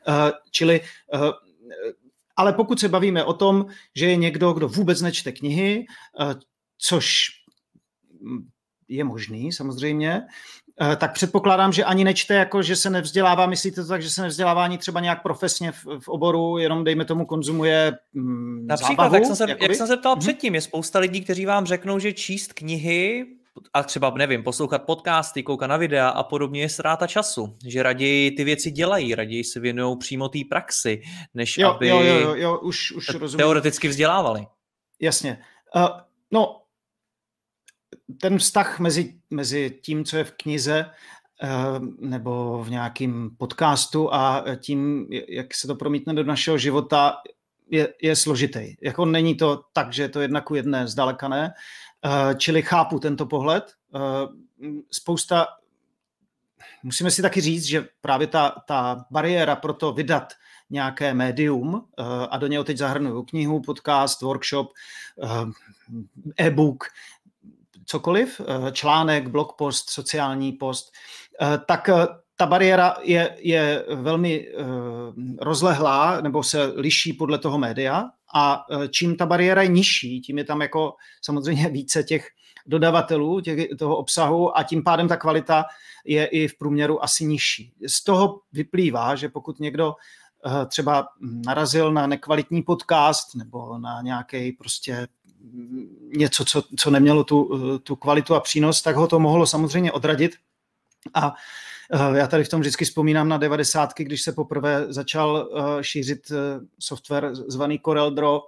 Uh, 0.09 0.15
čili 0.51 0.81
uh, 1.15 1.31
ale 2.37 2.53
pokud 2.53 2.81
se 2.81 2.89
bavíme 2.89 3.25
o 3.25 3.33
tom, 3.33 3.67
že 3.97 4.07
je 4.07 4.17
někdo, 4.17 4.53
kdo 4.53 4.69
vůbec 4.69 5.01
nečte 5.01 5.33
knihy, 5.33 5.87
což 6.79 7.29
je 8.89 9.05
možný 9.05 9.53
samozřejmě, 9.53 10.23
eh, 10.81 10.97
tak 10.97 11.13
předpokládám, 11.13 11.73
že 11.73 11.85
ani 11.85 12.05
nečte, 12.05 12.35
jako 12.35 12.63
že 12.63 12.77
se 12.77 12.91
nevzdělává, 12.91 13.47
myslíte 13.47 13.83
to 13.83 13.89
tak, 13.89 14.03
že 14.03 14.11
se 14.11 14.23
nevzdělává 14.23 14.65
ani 14.65 14.79
třeba 14.79 15.01
nějak 15.01 15.23
profesně 15.23 15.73
v, 15.73 15.85
v 16.01 16.09
oboru, 16.09 16.59
jenom 16.59 16.85
dejme 16.85 17.05
tomu 17.05 17.27
konzumuje 17.27 17.93
mm, 18.13 18.67
Například, 18.67 19.05
zábavu, 19.05 19.15
jak 19.15 19.25
jsem, 19.25 19.37
se, 19.37 19.57
jak 19.61 19.75
jsem 19.75 19.87
se 19.87 19.97
ptal 19.97 20.13
hmm. 20.13 20.21
předtím, 20.21 20.55
je 20.55 20.61
spousta 20.61 20.99
lidí, 20.99 21.21
kteří 21.21 21.47
vám 21.47 21.67
řeknou, 21.67 21.99
že 21.99 22.13
číst 22.13 22.53
knihy 22.53 23.27
a 23.75 23.83
třeba, 23.83 24.11
nevím, 24.11 24.43
poslouchat 24.43 24.79
podcasty, 24.79 25.43
koukat 25.43 25.71
na 25.71 25.77
videa 25.77 26.09
a 26.09 26.23
podobně 26.23 26.61
je 26.61 26.69
ztráta 26.69 27.07
času. 27.07 27.57
Že 27.67 27.83
raději 27.83 28.31
ty 28.31 28.45
věci 28.45 28.71
dělají, 28.71 29.15
raději 29.15 29.45
se 29.45 29.61
věnují 29.61 29.99
přímo 29.99 30.29
té 30.29 30.39
praxi, 30.51 31.03
než 31.35 31.59
jo, 31.59 31.71
aby 31.71 31.89
jo, 31.89 32.01
jo, 32.01 32.15
jo, 32.15 32.35
jo, 32.35 32.59
už, 32.59 32.93
už 32.93 33.07
teoreticky 33.37 33.89
vzdělávali. 33.89 34.47
Jasně. 35.01 35.39
Uh, 35.77 35.89
no, 36.31 36.61
ten 38.21 38.39
vztah 38.39 38.81
mezi, 38.81 39.15
mezi 39.31 39.79
tím, 39.83 40.05
co 40.05 40.17
je 40.17 40.25
v 40.25 40.33
knize 40.33 40.91
eh, 41.43 41.49
nebo 41.99 42.65
v 42.65 42.71
nějakém 42.71 43.31
podcastu 43.39 44.15
a 44.15 44.45
tím, 44.61 45.07
jak 45.29 45.55
se 45.55 45.67
to 45.67 45.75
promítne 45.75 46.15
do 46.15 46.25
našeho 46.25 46.59
života, 46.59 47.17
je, 47.71 47.89
je 48.03 48.17
složitý. 48.17 48.77
Jako 48.83 49.05
není 49.05 49.35
to 49.35 49.63
tak, 49.73 49.93
že 49.93 50.03
je 50.03 50.09
to 50.09 50.21
jedna 50.21 50.41
ku 50.41 50.55
jedné, 50.55 50.89
zdaleka 50.89 51.29
ne. 51.29 51.53
Eh, 52.05 52.35
čili 52.35 52.63
chápu 52.63 52.99
tento 52.99 53.27
pohled. 53.27 53.73
Eh, 53.95 54.01
spousta, 54.91 55.47
musíme 56.83 57.11
si 57.11 57.23
taky 57.23 57.41
říct, 57.41 57.65
že 57.65 57.89
právě 58.01 58.27
ta, 58.27 58.63
ta 58.67 59.05
bariéra 59.11 59.57
pro 59.57 59.73
to 59.73 59.93
vydat 59.93 60.33
nějaké 60.71 61.15
médium 61.15 61.89
a 62.31 62.39
do 62.39 62.47
něho 62.47 62.65
teď 62.65 62.77
zahrnuju 62.77 63.23
knihu, 63.23 63.61
podcast, 63.61 64.23
workshop, 64.23 64.73
e-book, 66.41 66.85
cokoliv, 67.87 68.41
eh, 68.41 68.73
článek, 68.73 69.29
blog 69.29 69.53
post, 69.53 69.91
sociální 69.91 70.53
post, 70.53 70.93
eh, 71.43 71.59
tak 71.67 71.89
eh, 71.89 72.07
ta 72.39 72.47
bariéra 72.47 72.97
je, 73.03 73.37
je 73.39 73.85
velmi 73.95 74.49
rozlehlá 75.41 76.21
nebo 76.21 76.43
se 76.43 76.65
liší 76.65 77.13
podle 77.13 77.39
toho 77.39 77.59
média 77.59 78.05
a 78.35 78.65
čím 78.91 79.17
ta 79.17 79.27
bariéra 79.27 79.63
je 79.63 79.69
nižší, 79.69 80.21
tím 80.21 80.39
je 80.39 80.45
tam 80.45 80.61
jako 80.61 80.95
samozřejmě 81.23 81.69
více 81.73 82.03
těch 82.03 82.29
dodavatelů 82.67 83.41
těch, 83.41 83.69
toho 83.79 83.97
obsahu 83.97 84.59
a 84.59 84.63
tím 84.63 84.85
pádem 84.85 85.09
ta 85.09 85.17
kvalita 85.17 85.65
je 86.05 86.27
i 86.27 86.49
v 86.49 86.59
průměru 86.59 87.05
asi 87.05 87.25
nižší. 87.25 87.73
Z 87.87 88.05
toho 88.05 88.41
vyplývá, 88.53 89.15
že 89.15 89.29
pokud 89.29 89.61
někdo 89.61 89.95
třeba 90.69 91.09
narazil 91.47 91.93
na 91.93 92.07
nekvalitní 92.07 92.63
podcast 92.63 93.35
nebo 93.35 93.79
na 93.79 94.03
nějaký 94.03 94.53
prostě 94.53 95.09
něco, 96.17 96.45
co, 96.45 96.63
co 96.77 96.91
nemělo 96.91 97.25
tu, 97.25 97.51
tu 97.79 97.97
kvalitu 97.97 98.35
a 98.35 98.41
přínos, 98.41 98.83
tak 98.83 98.97
ho 98.97 99.07
to 99.07 99.19
mohlo 99.19 99.47
samozřejmě 99.47 99.93
odradit. 99.93 100.37
A 101.15 101.35
eh, 101.93 102.19
já 102.19 102.27
tady 102.27 102.45
v 102.45 102.49
tom 102.49 102.61
vždycky 102.61 102.85
vzpomínám 102.85 103.29
na 103.29 103.39
devadesátky, 103.39 104.05
když 104.05 104.23
se 104.23 104.33
poprvé 104.33 104.93
začal 104.93 105.49
eh, 105.49 105.85
šířit 105.85 106.31
eh, 106.31 106.61
software 106.81 107.35
zvaný 107.35 107.81
CorelDRAW, 107.85 108.41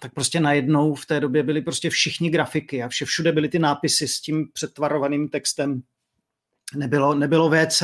tak 0.00 0.14
prostě 0.14 0.40
najednou 0.40 0.94
v 0.94 1.06
té 1.06 1.20
době 1.20 1.42
byly 1.42 1.62
prostě 1.62 1.90
všichni 1.90 2.30
grafiky 2.30 2.82
a 2.82 2.88
vše, 2.88 3.04
všude 3.04 3.32
byly 3.32 3.48
ty 3.48 3.58
nápisy 3.58 4.08
s 4.08 4.20
tím 4.20 4.48
přetvarovaným 4.52 5.28
textem. 5.28 5.82
Nebylo, 6.76 7.14
nebylo 7.14 7.50
WC, 7.50 7.82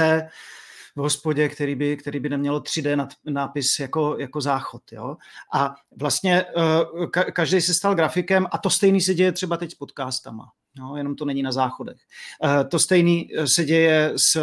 v 0.97 1.01
hospodě, 1.01 1.49
který 1.49 1.75
by, 1.75 1.97
který 1.97 2.21
by 2.21 2.29
nemělo 2.29 2.61
3D 2.61 3.09
nápis 3.25 3.79
jako, 3.81 4.17
jako 4.19 4.41
záchod. 4.41 4.83
Jo? 4.93 5.17
A 5.55 5.75
vlastně 5.97 6.45
uh, 6.45 7.07
ka, 7.07 7.25
každý 7.25 7.61
se 7.61 7.75
stal 7.75 7.95
grafikem 7.95 8.47
a 8.51 8.59
to 8.59 8.71
stejný 8.71 9.01
se 9.01 9.15
děje 9.15 9.33
třeba 9.33 9.57
teď 9.57 9.71
s 9.71 9.75
podcastama. 9.75 10.45
No, 10.79 10.97
jenom 10.97 11.17
to 11.17 11.25
není 11.25 11.43
na 11.43 11.53
záchodech. 11.53 11.97
Uh, 12.45 12.69
to 12.69 12.79
stejný 12.79 13.29
se 13.45 13.65
děje 13.65 14.13
s, 14.17 14.43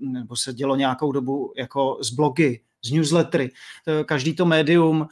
nebo 0.00 0.36
se 0.36 0.52
dělo 0.52 0.76
nějakou 0.76 1.12
dobu 1.12 1.52
jako 1.56 1.98
s 2.02 2.10
blogy, 2.10 2.60
z 2.84 2.90
newslettery. 2.90 3.50
Každý 4.04 4.34
to 4.34 4.46
médium 4.46 5.08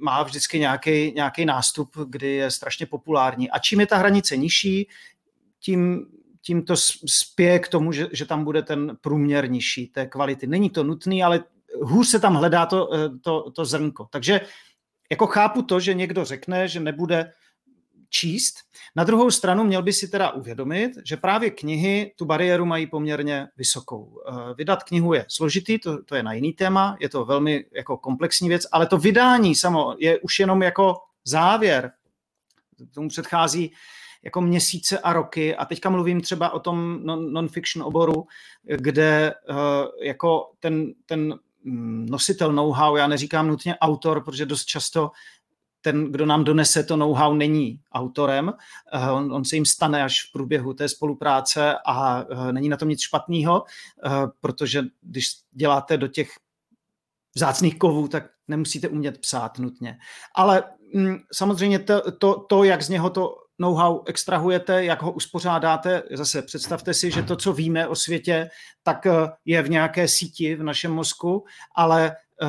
má 0.00 0.22
vždycky 0.22 0.58
nějaký, 0.58 1.12
nějaký 1.12 1.44
nástup, 1.44 1.90
kdy 2.06 2.32
je 2.32 2.50
strašně 2.50 2.86
populární. 2.86 3.50
A 3.50 3.58
čím 3.58 3.80
je 3.80 3.86
ta 3.86 3.96
hranice 3.96 4.36
nižší, 4.36 4.88
tím 5.60 6.06
tím 6.42 6.62
to 6.62 6.74
spěje 7.06 7.58
k 7.58 7.68
tomu, 7.68 7.92
že, 7.92 8.08
že 8.12 8.26
tam 8.26 8.44
bude 8.44 8.62
ten 8.62 8.96
průměr 9.00 9.50
nižší 9.50 9.86
té 9.86 10.06
kvality. 10.06 10.46
Není 10.46 10.70
to 10.70 10.84
nutný, 10.84 11.22
ale 11.22 11.44
hůř 11.82 12.08
se 12.08 12.20
tam 12.20 12.34
hledá 12.34 12.66
to, 12.66 12.94
eh, 12.94 13.08
to, 13.22 13.50
to 13.50 13.64
zrnko. 13.64 14.08
Takže 14.10 14.40
jako 15.10 15.26
chápu 15.26 15.62
to, 15.62 15.80
že 15.80 15.94
někdo 15.94 16.24
řekne, 16.24 16.68
že 16.68 16.80
nebude 16.80 17.32
číst. 18.08 18.54
Na 18.96 19.04
druhou 19.04 19.30
stranu 19.30 19.64
měl 19.64 19.82
by 19.82 19.92
si 19.92 20.08
teda 20.08 20.30
uvědomit, 20.30 20.92
že 21.04 21.16
právě 21.16 21.50
knihy 21.50 22.12
tu 22.16 22.24
bariéru 22.24 22.66
mají 22.66 22.86
poměrně 22.86 23.48
vysokou. 23.56 24.20
Eh, 24.28 24.54
vydat 24.54 24.82
knihu 24.82 25.14
je 25.14 25.26
složitý, 25.28 25.78
to, 25.78 26.02
to 26.02 26.14
je 26.14 26.22
na 26.22 26.32
jiný 26.32 26.52
téma, 26.52 26.96
je 27.00 27.08
to 27.08 27.24
velmi 27.24 27.64
jako 27.72 27.96
komplexní 27.96 28.48
věc, 28.48 28.66
ale 28.72 28.86
to 28.86 28.98
vydání 28.98 29.54
samo 29.54 29.94
je 29.98 30.18
už 30.18 30.40
jenom 30.40 30.62
jako 30.62 30.96
závěr. 31.24 31.92
Tomu 32.94 33.08
předchází 33.08 33.72
jako 34.22 34.40
měsíce 34.40 34.98
a 34.98 35.12
roky 35.12 35.56
a 35.56 35.64
teďka 35.64 35.90
mluvím 35.90 36.20
třeba 36.20 36.50
o 36.50 36.60
tom 36.60 37.00
non-fiction 37.04 37.86
oboru, 37.86 38.26
kde 38.62 39.34
uh, 39.50 39.56
jako 40.02 40.50
ten, 40.60 40.92
ten 41.06 41.34
mm, 41.64 42.06
nositel 42.06 42.52
know-how, 42.52 42.96
já 42.96 43.06
neříkám 43.06 43.48
nutně 43.48 43.78
autor, 43.78 44.24
protože 44.24 44.46
dost 44.46 44.64
často 44.64 45.10
ten, 45.80 46.12
kdo 46.12 46.26
nám 46.26 46.44
donese 46.44 46.84
to 46.84 46.96
know-how, 46.96 47.34
není 47.34 47.80
autorem. 47.92 48.52
Uh, 48.94 49.12
on, 49.12 49.32
on 49.32 49.44
se 49.44 49.56
jim 49.56 49.66
stane 49.66 50.04
až 50.04 50.28
v 50.28 50.32
průběhu 50.32 50.74
té 50.74 50.88
spolupráce 50.88 51.74
a 51.86 52.22
uh, 52.22 52.52
není 52.52 52.68
na 52.68 52.76
tom 52.76 52.88
nic 52.88 53.00
špatného, 53.00 53.64
protože 54.40 54.82
když 55.00 55.26
děláte 55.52 55.96
do 55.96 56.08
těch 56.08 56.28
vzácných 57.34 57.78
kovů, 57.78 58.08
tak 58.08 58.24
nemusíte 58.48 58.88
umět 58.88 59.18
psát 59.18 59.58
nutně. 59.58 59.98
Ale 60.34 60.64
mm, 60.94 61.16
samozřejmě 61.32 61.78
to, 61.78 62.12
to, 62.12 62.40
to, 62.48 62.64
jak 62.64 62.82
z 62.82 62.88
něho 62.88 63.10
to 63.10 63.41
know-how 63.58 64.02
extrahujete, 64.06 64.84
jak 64.84 65.02
ho 65.02 65.12
uspořádáte. 65.12 66.02
Zase 66.12 66.42
představte 66.42 66.94
si, 66.94 67.10
že 67.10 67.22
to, 67.22 67.36
co 67.36 67.52
víme 67.52 67.88
o 67.88 67.94
světě, 67.94 68.50
tak 68.82 69.06
eh, 69.06 69.12
je 69.44 69.62
v 69.62 69.70
nějaké 69.70 70.08
síti 70.08 70.54
v 70.54 70.62
našem 70.62 70.92
mozku, 70.92 71.44
ale 71.74 72.16
uh, 72.42 72.48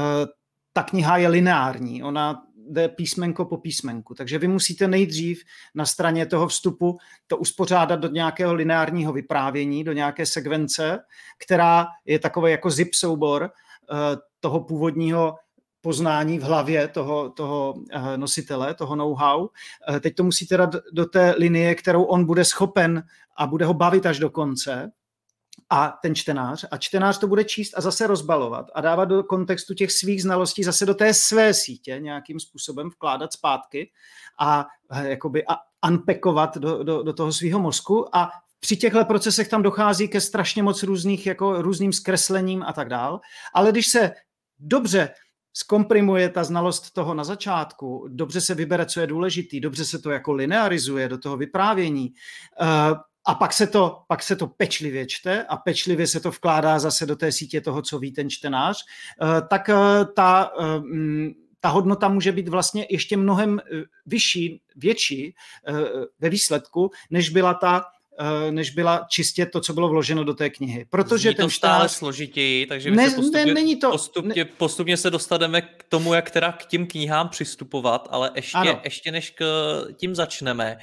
ta 0.73 0.83
kniha 0.83 1.17
je 1.17 1.27
lineární. 1.27 2.03
Ona 2.03 2.43
jde 2.69 2.89
písmenko 2.89 3.45
po 3.45 3.57
písmenku. 3.57 4.13
Takže 4.13 4.37
vy 4.37 4.47
musíte 4.47 4.87
nejdřív 4.87 5.43
na 5.75 5.85
straně 5.85 6.25
toho 6.25 6.47
vstupu 6.47 6.97
to 7.27 7.37
uspořádat 7.37 7.99
do 7.99 8.07
nějakého 8.07 8.53
lineárního 8.53 9.13
vyprávění, 9.13 9.83
do 9.83 9.93
nějaké 9.93 10.25
sekvence, 10.25 10.99
která 11.45 11.87
je 12.05 12.19
takový 12.19 12.51
jako 12.51 12.69
zip 12.69 12.93
soubor 12.93 13.41
uh, 13.43 13.97
toho 14.39 14.59
původního 14.59 15.35
poznání 15.83 16.39
v 16.39 16.43
hlavě 16.43 16.87
toho, 16.87 17.29
toho 17.29 17.73
eh, 17.91 18.17
nositele, 18.17 18.73
toho 18.73 18.95
know-how. 18.95 19.47
Eh, 19.89 19.99
teď 19.99 20.15
to 20.15 20.23
musíte 20.23 20.57
dát 20.57 20.75
do 20.93 21.05
té 21.05 21.35
linie, 21.37 21.75
kterou 21.75 22.03
on 22.03 22.25
bude 22.25 22.45
schopen 22.45 23.03
a 23.37 23.47
bude 23.47 23.65
ho 23.65 23.73
bavit 23.73 24.05
až 24.05 24.19
do 24.19 24.29
konce 24.29 24.91
a 25.69 25.99
ten 26.01 26.15
čtenář. 26.15 26.65
A 26.71 26.77
čtenář 26.77 27.19
to 27.19 27.27
bude 27.27 27.43
číst 27.43 27.73
a 27.77 27.81
zase 27.81 28.07
rozbalovat 28.07 28.65
a 28.73 28.81
dávat 28.81 29.05
do 29.05 29.23
kontextu 29.23 29.73
těch 29.73 29.91
svých 29.91 30.21
znalostí 30.21 30.63
zase 30.63 30.85
do 30.85 30.93
té 30.93 31.13
své 31.13 31.53
sítě 31.53 31.99
nějakým 31.99 32.39
způsobem 32.39 32.89
vkládat 32.89 33.33
zpátky 33.33 33.91
a 34.39 34.65
eh, 34.91 35.09
jakoby 35.09 35.43
a 35.47 35.55
unpackovat 35.87 36.57
do, 36.57 36.83
do, 36.83 37.03
do 37.03 37.13
toho 37.13 37.31
svého 37.31 37.59
mozku 37.59 38.15
a 38.15 38.31
při 38.59 38.77
těchto 38.77 39.05
procesech 39.05 39.47
tam 39.47 39.61
dochází 39.61 40.07
ke 40.07 40.21
strašně 40.21 40.63
moc 40.63 40.83
různých, 40.83 41.25
jako 41.25 41.61
různým 41.61 41.93
zkreslením 41.93 42.63
a 42.63 42.73
tak 42.73 42.89
dál. 42.89 43.19
Ale 43.53 43.71
když 43.71 43.87
se 43.87 44.11
dobře 44.59 45.09
zkomprimuje 45.53 46.29
ta 46.29 46.43
znalost 46.43 46.91
toho 46.91 47.13
na 47.13 47.23
začátku, 47.23 48.07
dobře 48.09 48.41
se 48.41 48.55
vybere, 48.55 48.85
co 48.85 49.01
je 49.01 49.07
důležitý, 49.07 49.59
dobře 49.59 49.85
se 49.85 49.99
to 49.99 50.11
jako 50.11 50.33
linearizuje 50.33 51.09
do 51.09 51.17
toho 51.17 51.37
vyprávění, 51.37 52.13
uh, 52.61 52.67
a 53.25 53.35
pak 53.35 53.53
se, 53.53 53.67
to, 53.67 54.03
pak 54.07 54.23
se 54.23 54.35
to 54.35 54.47
pečlivě 54.47 55.05
čte 55.05 55.43
a 55.43 55.57
pečlivě 55.57 56.07
se 56.07 56.19
to 56.19 56.31
vkládá 56.31 56.79
zase 56.79 57.05
do 57.05 57.15
té 57.15 57.31
sítě 57.31 57.61
toho, 57.61 57.81
co 57.81 57.99
ví 57.99 58.11
ten 58.11 58.29
čtenář, 58.29 58.77
uh, 59.21 59.47
tak 59.47 59.69
uh, 59.69 60.13
ta, 60.15 60.51
ta 61.59 61.69
hodnota 61.69 62.07
může 62.07 62.31
být 62.31 62.47
vlastně 62.47 62.87
ještě 62.89 63.17
mnohem 63.17 63.61
vyšší, 64.05 64.61
větší 64.75 65.35
ve 66.19 66.29
výsledku, 66.29 66.91
než 67.09 67.29
byla 67.29 67.53
ta 67.53 67.83
Eh, 67.83 67.92
než 68.51 68.69
byla 68.69 69.05
čistě 69.09 69.45
to, 69.45 69.61
co 69.61 69.73
bylo 69.73 69.89
vloženo 69.89 70.23
do 70.23 70.33
té 70.33 70.49
knihy. 70.49 70.85
Protože 70.89 71.29
Zní 71.29 71.35
ten 71.35 71.45
to 71.45 71.49
stále 71.49 71.89
složitěji, 71.89 72.65
takže 72.65 72.91
ne, 72.91 73.09
se 73.09 73.15
postupně, 73.15 73.45
ne, 73.45 73.53
není 73.53 73.75
to, 73.75 73.91
postupně, 73.91 74.43
ne... 74.43 74.51
postupně 74.57 74.97
se 74.97 75.09
dostaneme 75.09 75.61
k 75.61 75.83
tomu, 75.89 76.13
jak 76.13 76.31
teda 76.31 76.51
k 76.51 76.65
tím 76.65 76.87
knihám 76.87 77.29
přistupovat, 77.29 78.07
ale 78.11 78.31
ještě, 78.35 78.79
ještě 78.83 79.11
než 79.11 79.29
k 79.29 79.43
tím 79.95 80.15
začneme, 80.15 80.77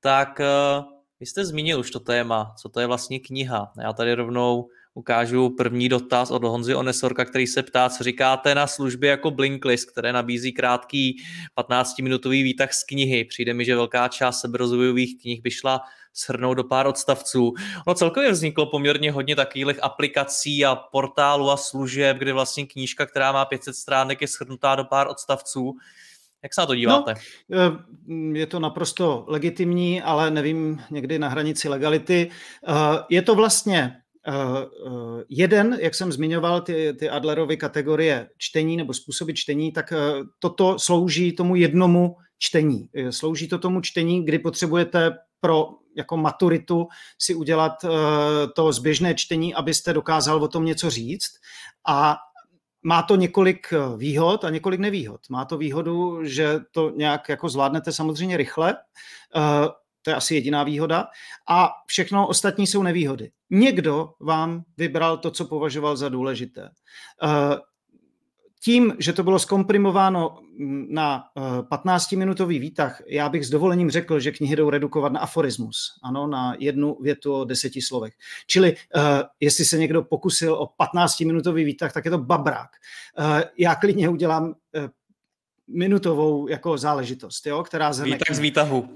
tak 0.00 0.40
uh, 0.40 0.84
vy 1.20 1.26
jste 1.26 1.44
zmínil 1.44 1.80
už 1.80 1.90
to 1.90 2.00
téma, 2.00 2.54
co 2.62 2.68
to 2.68 2.80
je 2.80 2.86
vlastně 2.86 3.20
kniha. 3.20 3.72
Já 3.82 3.92
tady 3.92 4.14
rovnou 4.14 4.68
ukážu 4.94 5.50
první 5.50 5.88
dotaz 5.88 6.30
od 6.30 6.44
Honzy 6.44 6.74
Onesorka, 6.74 7.24
který 7.24 7.46
se 7.46 7.62
ptá, 7.62 7.88
co 7.88 8.04
říkáte 8.04 8.54
na 8.54 8.66
služby 8.66 9.06
jako 9.06 9.30
Blinklist, 9.30 9.90
které 9.90 10.12
nabízí 10.12 10.52
krátký 10.52 11.22
15-minutový 11.58 12.42
výtah 12.42 12.72
z 12.72 12.84
knihy. 12.84 13.24
Přijde 13.24 13.54
mi, 13.54 13.64
že 13.64 13.76
velká 13.76 14.08
část 14.08 14.40
seberozvojových 14.40 15.22
knih 15.22 15.42
by 15.42 15.50
šla 15.50 15.80
shrnout 16.14 16.56
do 16.56 16.64
pár 16.64 16.86
odstavců. 16.86 17.52
No 17.86 17.94
celkově 17.94 18.32
vzniklo 18.32 18.66
poměrně 18.66 19.12
hodně 19.12 19.36
takových 19.36 19.82
aplikací 19.82 20.64
a 20.64 20.76
portálů 20.76 21.50
a 21.50 21.56
služeb, 21.56 22.16
kde 22.16 22.32
vlastně 22.32 22.66
knížka, 22.66 23.06
která 23.06 23.32
má 23.32 23.44
500 23.44 23.76
stránek, 23.76 24.20
je 24.20 24.26
shrnutá 24.26 24.74
do 24.74 24.84
pár 24.84 25.08
odstavců. 25.08 25.72
Jak 26.42 26.54
se 26.54 26.60
na 26.60 26.66
to 26.66 26.74
díváte? 26.74 27.14
No, 27.48 27.58
eh, 27.58 28.38
je 28.38 28.46
to 28.46 28.60
naprosto 28.60 29.24
legitimní, 29.28 30.02
ale 30.02 30.30
nevím, 30.30 30.82
někdy 30.90 31.18
na 31.18 31.28
hranici 31.28 31.68
legality. 31.68 32.30
Eh, 32.68 32.72
je 33.08 33.22
to 33.22 33.34
vlastně 33.34 33.96
jeden, 35.28 35.78
jak 35.80 35.94
jsem 35.94 36.12
zmiňoval, 36.12 36.60
ty, 36.60 36.94
ty 36.98 37.10
Adlerovy 37.10 37.56
kategorie 37.56 38.28
čtení 38.38 38.76
nebo 38.76 38.94
způsoby 38.94 39.32
čtení, 39.32 39.72
tak 39.72 39.92
uh, 39.92 40.26
toto 40.38 40.78
slouží 40.78 41.32
tomu 41.32 41.56
jednomu 41.56 42.16
čtení. 42.38 42.88
Slouží 43.10 43.48
to 43.48 43.58
tomu 43.58 43.80
čtení, 43.80 44.24
kdy 44.24 44.38
potřebujete 44.38 45.16
pro 45.40 45.68
jako 45.96 46.16
maturitu 46.16 46.88
si 47.18 47.34
udělat 47.34 47.72
to 48.56 48.72
zběžné 48.72 49.14
čtení, 49.14 49.54
abyste 49.54 49.92
dokázal 49.92 50.42
o 50.42 50.48
tom 50.48 50.64
něco 50.64 50.90
říct. 50.90 51.30
A 51.88 52.16
má 52.82 53.02
to 53.02 53.16
několik 53.16 53.72
výhod 53.96 54.44
a 54.44 54.50
několik 54.50 54.80
nevýhod. 54.80 55.20
Má 55.30 55.44
to 55.44 55.58
výhodu, 55.58 56.24
že 56.24 56.58
to 56.70 56.90
nějak 56.96 57.28
jako 57.28 57.48
zvládnete 57.48 57.92
samozřejmě 57.92 58.36
rychle, 58.36 58.76
to 60.02 60.10
je 60.10 60.14
asi 60.16 60.34
jediná 60.34 60.64
výhoda. 60.64 61.06
A 61.48 61.70
všechno 61.86 62.28
ostatní 62.28 62.66
jsou 62.66 62.82
nevýhody. 62.82 63.30
Někdo 63.50 64.10
vám 64.20 64.62
vybral 64.76 65.16
to, 65.16 65.30
co 65.30 65.44
považoval 65.44 65.96
za 65.96 66.08
důležité. 66.08 66.68
Eh, 67.22 67.56
tím, 68.62 68.94
že 68.98 69.12
to 69.12 69.22
bylo 69.22 69.38
zkomprimováno 69.38 70.38
mm, 70.58 70.86
na 70.90 71.24
15-minutový 71.70 72.56
eh, 72.56 72.60
výtah, 72.60 73.02
já 73.06 73.28
bych 73.28 73.46
s 73.46 73.50
dovolením 73.50 73.90
řekl, 73.90 74.20
že 74.20 74.32
knihy 74.32 74.56
jdou 74.56 74.70
redukovat 74.70 75.12
na 75.12 75.20
aforismus, 75.20 75.98
ano, 76.02 76.26
na 76.26 76.54
jednu 76.58 76.96
větu 77.00 77.34
o 77.34 77.44
deseti 77.44 77.82
slovech. 77.82 78.12
Čili 78.46 78.72
uh, 78.72 79.02
jestli 79.40 79.64
se 79.64 79.78
někdo 79.78 80.02
pokusil 80.02 80.54
o 80.54 80.66
15-minutový 80.66 81.64
výtah, 81.64 81.92
tak 81.92 82.04
je 82.04 82.10
to 82.10 82.18
babrák. 82.18 82.70
Já 83.58 83.74
klidně 83.74 84.08
udělám 84.08 84.54
minutovou 85.72 86.48
jako 86.48 86.78
záležitost, 86.78 87.46
jo, 87.46 87.62
která 87.62 87.92
zhrne... 87.92 88.16
Výtah 88.16 88.36
z 88.36 88.38
výtahu. 88.38 88.88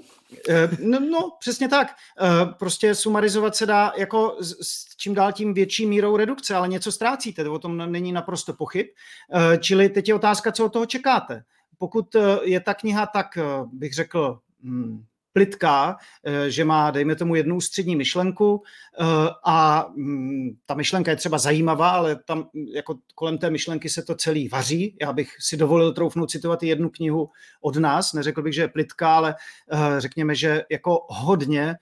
Eh, 0.48 0.68
no, 0.80 1.00
no, 1.00 1.30
přesně 1.38 1.68
tak. 1.68 1.88
Eh, 2.20 2.46
prostě 2.58 2.94
sumarizovat 2.94 3.56
se 3.56 3.66
dá 3.66 3.92
jako 3.96 4.36
s 4.40 4.96
čím 4.96 5.14
dál 5.14 5.32
tím 5.32 5.54
větší 5.54 5.86
mírou 5.86 6.16
redukce, 6.16 6.54
ale 6.54 6.68
něco 6.68 6.92
ztrácíte, 6.92 7.48
o 7.48 7.58
tom 7.58 7.92
není 7.92 8.12
naprosto 8.12 8.52
pochyb. 8.52 8.86
Eh, 9.34 9.58
čili 9.58 9.88
teď 9.88 10.08
je 10.08 10.14
otázka, 10.14 10.52
co 10.52 10.64
od 10.64 10.72
toho 10.72 10.86
čekáte. 10.86 11.44
Pokud 11.78 12.16
je 12.42 12.60
ta 12.60 12.74
kniha 12.74 13.06
tak, 13.06 13.26
bych 13.72 13.94
řekl, 13.94 14.38
hmm, 14.62 15.04
plitká, 15.34 15.96
eh, 16.24 16.50
že 16.50 16.64
má, 16.64 16.90
dejme 16.90 17.16
tomu, 17.16 17.34
jednu 17.34 17.60
střední 17.60 17.96
myšlenku 17.96 18.62
eh, 19.00 19.04
a 19.44 19.86
mm, 19.96 20.50
ta 20.66 20.74
myšlenka 20.74 21.10
je 21.10 21.16
třeba 21.16 21.38
zajímavá, 21.38 21.90
ale 21.90 22.16
tam 22.24 22.48
jako 22.74 22.94
kolem 23.14 23.38
té 23.38 23.50
myšlenky 23.50 23.88
se 23.88 24.02
to 24.02 24.14
celý 24.14 24.48
vaří. 24.48 24.96
Já 25.00 25.12
bych 25.12 25.30
si 25.40 25.56
dovolil 25.56 25.92
troufnout 25.92 26.30
citovat 26.30 26.62
jednu 26.62 26.90
knihu 26.90 27.30
od 27.60 27.76
nás, 27.76 28.12
neřekl 28.12 28.42
bych, 28.42 28.54
že 28.54 28.62
je 28.62 28.68
plitká, 28.68 29.16
ale 29.16 29.34
eh, 29.72 30.00
řekněme, 30.00 30.34
že 30.34 30.62
jako 30.70 31.06
hodně 31.08 31.76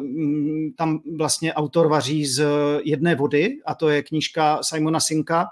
mm, 0.00 0.72
tam 0.76 1.00
vlastně 1.18 1.54
autor 1.54 1.88
vaří 1.88 2.26
z 2.26 2.46
jedné 2.84 3.14
vody 3.14 3.58
a 3.66 3.74
to 3.74 3.88
je 3.88 4.02
knížka 4.02 4.62
Simona 4.62 5.00
Sinka 5.00 5.46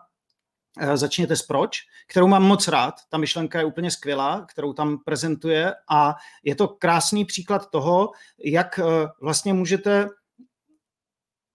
začněte 0.95 1.37
s 1.37 1.43
proč, 1.43 1.79
kterou 2.07 2.27
mám 2.27 2.43
moc 2.43 2.68
rád. 2.68 2.95
Ta 3.09 3.18
myšlenka 3.18 3.59
je 3.59 3.64
úplně 3.64 3.91
skvělá, 3.91 4.47
kterou 4.49 4.73
tam 4.73 4.99
prezentuje 5.05 5.75
a 5.91 6.14
je 6.45 6.55
to 6.55 6.68
krásný 6.68 7.25
příklad 7.25 7.70
toho, 7.70 8.11
jak 8.45 8.79
eh, 8.79 8.83
vlastně 9.20 9.53
můžete 9.53 10.09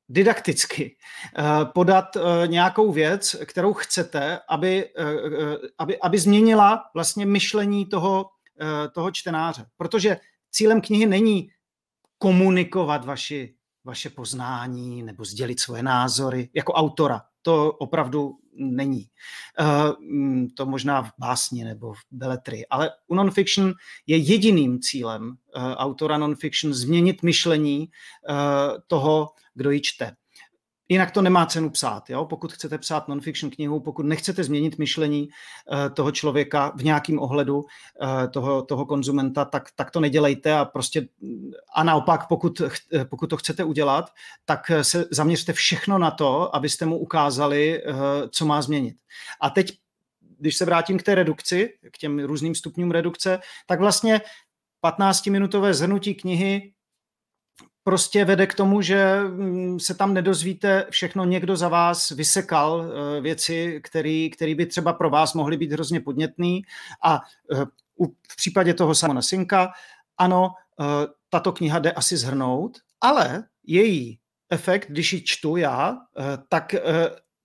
didakticky 0.10 0.98
eh, 1.38 1.44
podat 1.66 2.18
nějakou 2.46 2.92
věc, 2.92 3.36
kterou 3.46 3.74
chcete, 3.74 4.40
aby, 4.50 4.90
aby, 5.78 6.00
aby 6.00 6.20
změnila 6.20 6.84
vlastně 6.94 7.26
myšlení 7.26 7.86
toho, 7.86 8.26
toho 8.92 9.12
čtenáře. 9.12 9.66
Protože 9.78 10.18
cílem 10.52 10.82
knihy 10.82 11.06
není 11.06 11.50
komunikovat 12.18 13.06
vaši, 13.06 13.56
vaše 13.84 14.10
poznání 14.10 15.04
nebo 15.04 15.26
sdělit 15.26 15.60
svoje 15.60 15.84
názory 15.84 16.50
jako 16.54 16.74
autora. 16.74 17.22
To 17.48 17.72
opravdu 17.72 18.36
není. 18.54 19.08
Uh, 19.60 19.96
to 20.56 20.66
možná 20.66 21.02
v 21.04 21.12
básni 21.18 21.64
nebo 21.64 21.94
v 21.94 22.00
beletry, 22.12 22.68
ale 22.68 22.92
u 23.08 23.16
non-fiction 23.16 23.74
je 24.08 24.18
jediným 24.18 24.80
cílem 24.80 25.28
uh, 25.28 25.64
autora 25.64 26.18
non-fiction 26.18 26.74
změnit 26.74 27.24
myšlení 27.24 27.88
uh, 27.88 28.36
toho, 28.88 29.30
kdo 29.56 29.72
ji 29.72 29.82
čte. 29.82 30.16
Jinak 30.90 31.12
to 31.12 31.22
nemá 31.22 31.46
cenu 31.46 31.70
psát. 31.70 32.10
Jo? 32.10 32.26
Pokud 32.26 32.54
chcete 32.54 32.78
psát 32.78 33.08
non-fiction 33.08 33.52
knihu, 33.52 33.80
pokud 33.80 34.06
nechcete 34.06 34.44
změnit 34.44 34.78
myšlení 34.78 35.28
uh, 35.28 35.94
toho 35.94 36.12
člověka 36.12 36.72
v 36.76 36.84
nějakém 36.84 37.20
ohledu 37.20 37.58
uh, 37.58 37.68
toho, 38.32 38.62
toho 38.62 38.86
konzumenta, 38.86 39.46
tak, 39.46 39.70
tak 39.76 39.92
to 39.92 40.00
nedělejte 40.00 40.54
a 40.54 40.66
prostě 40.66 41.08
a 41.76 41.84
naopak, 41.84 42.28
pokud, 42.28 42.62
pokud 43.10 43.28
to 43.28 43.38
chcete 43.38 43.64
udělat, 43.64 44.10
tak 44.46 44.72
se 44.82 45.06
zaměřte 45.12 45.54
všechno 45.54 45.98
na 45.98 46.12
to, 46.12 46.56
abyste 46.56 46.86
mu 46.86 46.98
ukázali, 46.98 47.84
co 48.30 48.46
má 48.46 48.62
změnit. 48.62 48.96
A 49.42 49.50
teď, 49.50 49.78
když 50.40 50.58
se 50.58 50.66
vrátím 50.66 50.98
k 50.98 51.04
té 51.04 51.16
redukci, 51.16 51.74
k 51.92 51.98
těm 51.98 52.20
různým 52.20 52.56
stupňům 52.56 52.92
redukce, 52.92 53.40
tak 53.66 53.80
vlastně 53.80 54.22
15-minutové 54.84 55.74
zhrnutí 55.74 56.16
knihy 56.16 56.74
prostě 57.88 58.26
vede 58.26 58.48
k 58.48 58.54
tomu, 58.54 58.82
že 58.82 59.20
mm, 59.24 59.80
se 59.80 59.94
tam 59.94 60.14
nedozvíte 60.14 60.86
všechno, 60.90 61.26
někdo 61.26 61.56
za 61.56 61.68
vás 61.68 62.10
vysekal 62.10 62.86
eh, 62.86 63.22
věci, 63.22 63.82
které 64.34 64.56
by 64.56 64.66
třeba 64.66 64.94
pro 64.94 65.10
vás 65.10 65.34
mohly 65.34 65.58
být 65.58 65.72
hrozně 65.72 66.00
podnětný. 66.00 66.62
A 67.04 67.22
eh, 67.54 67.66
v 68.32 68.36
případě 68.36 68.74
toho 68.74 68.96
Simona 68.96 69.22
Sinka, 69.22 69.72
ano, 70.18 70.50
eh, 70.80 70.84
tato 71.30 71.52
kniha 71.52 71.80
jde 71.80 71.92
asi 71.92 72.18
zhrnout, 72.18 72.78
ale 73.02 73.44
její 73.68 74.20
efekt, 74.50 74.92
když 74.92 75.14
ji 75.14 75.22
čtu 75.22 75.58
já, 75.58 75.98
tak 76.50 76.76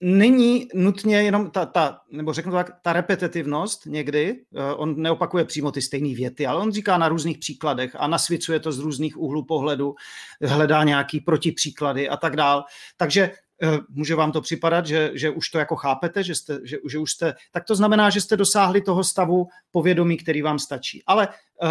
není 0.02 0.68
nutně 0.74 1.22
jenom 1.22 1.50
ta, 1.50 1.66
ta 1.66 2.00
nebo 2.10 2.32
řeknu 2.32 2.52
tak, 2.52 2.70
ta 2.82 2.92
repetitivnost 2.92 3.86
někdy, 3.86 4.40
eh, 4.54 4.74
on 4.74 5.02
neopakuje 5.02 5.44
přímo 5.44 5.72
ty 5.72 5.82
stejné 5.82 6.14
věty, 6.14 6.46
ale 6.46 6.60
on 6.60 6.72
říká 6.72 6.98
na 6.98 7.08
různých 7.08 7.38
příkladech 7.38 7.96
a 7.98 8.06
nasvicuje 8.06 8.60
to 8.60 8.72
z 8.72 8.78
různých 8.78 9.18
úhlů 9.18 9.44
pohledu, 9.44 9.94
hledá 10.42 10.84
nějaký 10.84 11.20
protipříklady 11.20 12.08
a 12.08 12.16
tak 12.16 12.36
dál. 12.36 12.64
Takže 12.96 13.30
eh, 13.62 13.78
může 13.88 14.14
vám 14.14 14.32
to 14.32 14.40
připadat, 14.40 14.86
že, 14.86 15.10
že 15.14 15.30
už 15.30 15.48
to 15.48 15.58
jako 15.58 15.76
chápete, 15.76 16.24
že, 16.24 16.34
jste, 16.34 16.58
že, 16.64 16.76
že 16.90 16.98
už 16.98 17.10
jste, 17.12 17.34
tak 17.52 17.64
to 17.64 17.74
znamená, 17.74 18.10
že 18.10 18.20
jste 18.20 18.36
dosáhli 18.36 18.80
toho 18.80 19.04
stavu 19.04 19.46
povědomí, 19.70 20.16
který 20.16 20.42
vám 20.42 20.58
stačí. 20.58 21.02
Ale 21.06 21.28
eh, 21.28 21.68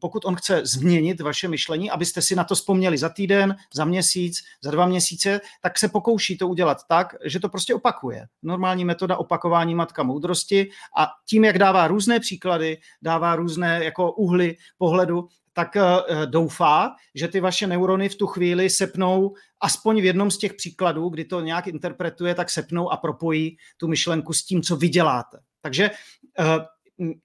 pokud 0.00 0.24
on 0.24 0.36
chce 0.36 0.60
změnit 0.64 1.20
vaše 1.20 1.48
myšlení, 1.48 1.90
abyste 1.90 2.22
si 2.22 2.36
na 2.36 2.44
to 2.44 2.54
vzpomněli 2.54 2.98
za 2.98 3.08
týden, 3.08 3.56
za 3.74 3.84
měsíc, 3.84 4.38
za 4.62 4.70
dva 4.70 4.86
měsíce, 4.86 5.40
tak 5.62 5.78
se 5.78 5.88
pokouší 5.88 6.38
to 6.38 6.48
udělat 6.48 6.78
tak, 6.88 7.14
že 7.24 7.40
to 7.40 7.48
prostě 7.48 7.74
opakuje. 7.74 8.26
Normální 8.42 8.84
metoda 8.84 9.16
opakování 9.16 9.74
matka 9.74 10.02
moudrosti 10.02 10.70
a 10.98 11.08
tím, 11.28 11.44
jak 11.44 11.58
dává 11.58 11.86
různé 11.86 12.20
příklady, 12.20 12.78
dává 13.02 13.36
různé 13.36 13.84
jako 13.84 14.12
úhly 14.12 14.56
pohledu, 14.78 15.28
tak 15.52 15.76
eh, 15.76 15.82
doufá, 16.26 16.94
že 17.14 17.28
ty 17.28 17.40
vaše 17.40 17.66
neurony 17.66 18.08
v 18.08 18.14
tu 18.14 18.26
chvíli 18.26 18.70
sepnou 18.70 19.34
aspoň 19.60 20.00
v 20.00 20.04
jednom 20.04 20.30
z 20.30 20.38
těch 20.38 20.54
příkladů, 20.54 21.08
kdy 21.08 21.24
to 21.24 21.40
nějak 21.40 21.66
interpretuje, 21.66 22.34
tak 22.34 22.50
sepnou 22.50 22.90
a 22.90 22.96
propojí 22.96 23.56
tu 23.76 23.88
myšlenku 23.88 24.32
s 24.32 24.44
tím, 24.44 24.62
co 24.62 24.76
vy 24.76 24.88
děláte. 24.88 25.38
Takže 25.60 25.90
eh, 26.38 26.44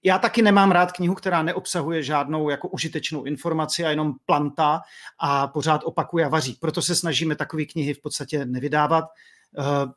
já 0.02 0.18
taky 0.18 0.42
nemám 0.42 0.70
rád 0.70 0.92
knihu, 0.92 1.14
která 1.14 1.42
neobsahuje 1.42 2.02
žádnou 2.02 2.50
jako 2.50 2.68
užitečnou 2.68 3.24
informaci 3.24 3.84
a 3.84 3.90
jenom 3.90 4.14
planta 4.26 4.80
a 5.18 5.46
pořád 5.46 5.80
opakuje 5.84 6.24
a 6.24 6.28
vaří. 6.28 6.56
Proto 6.60 6.82
se 6.82 6.94
snažíme 6.94 7.36
takové 7.36 7.64
knihy 7.64 7.94
v 7.94 8.00
podstatě 8.00 8.44
nevydávat. 8.44 9.04
Eh, 9.58 9.92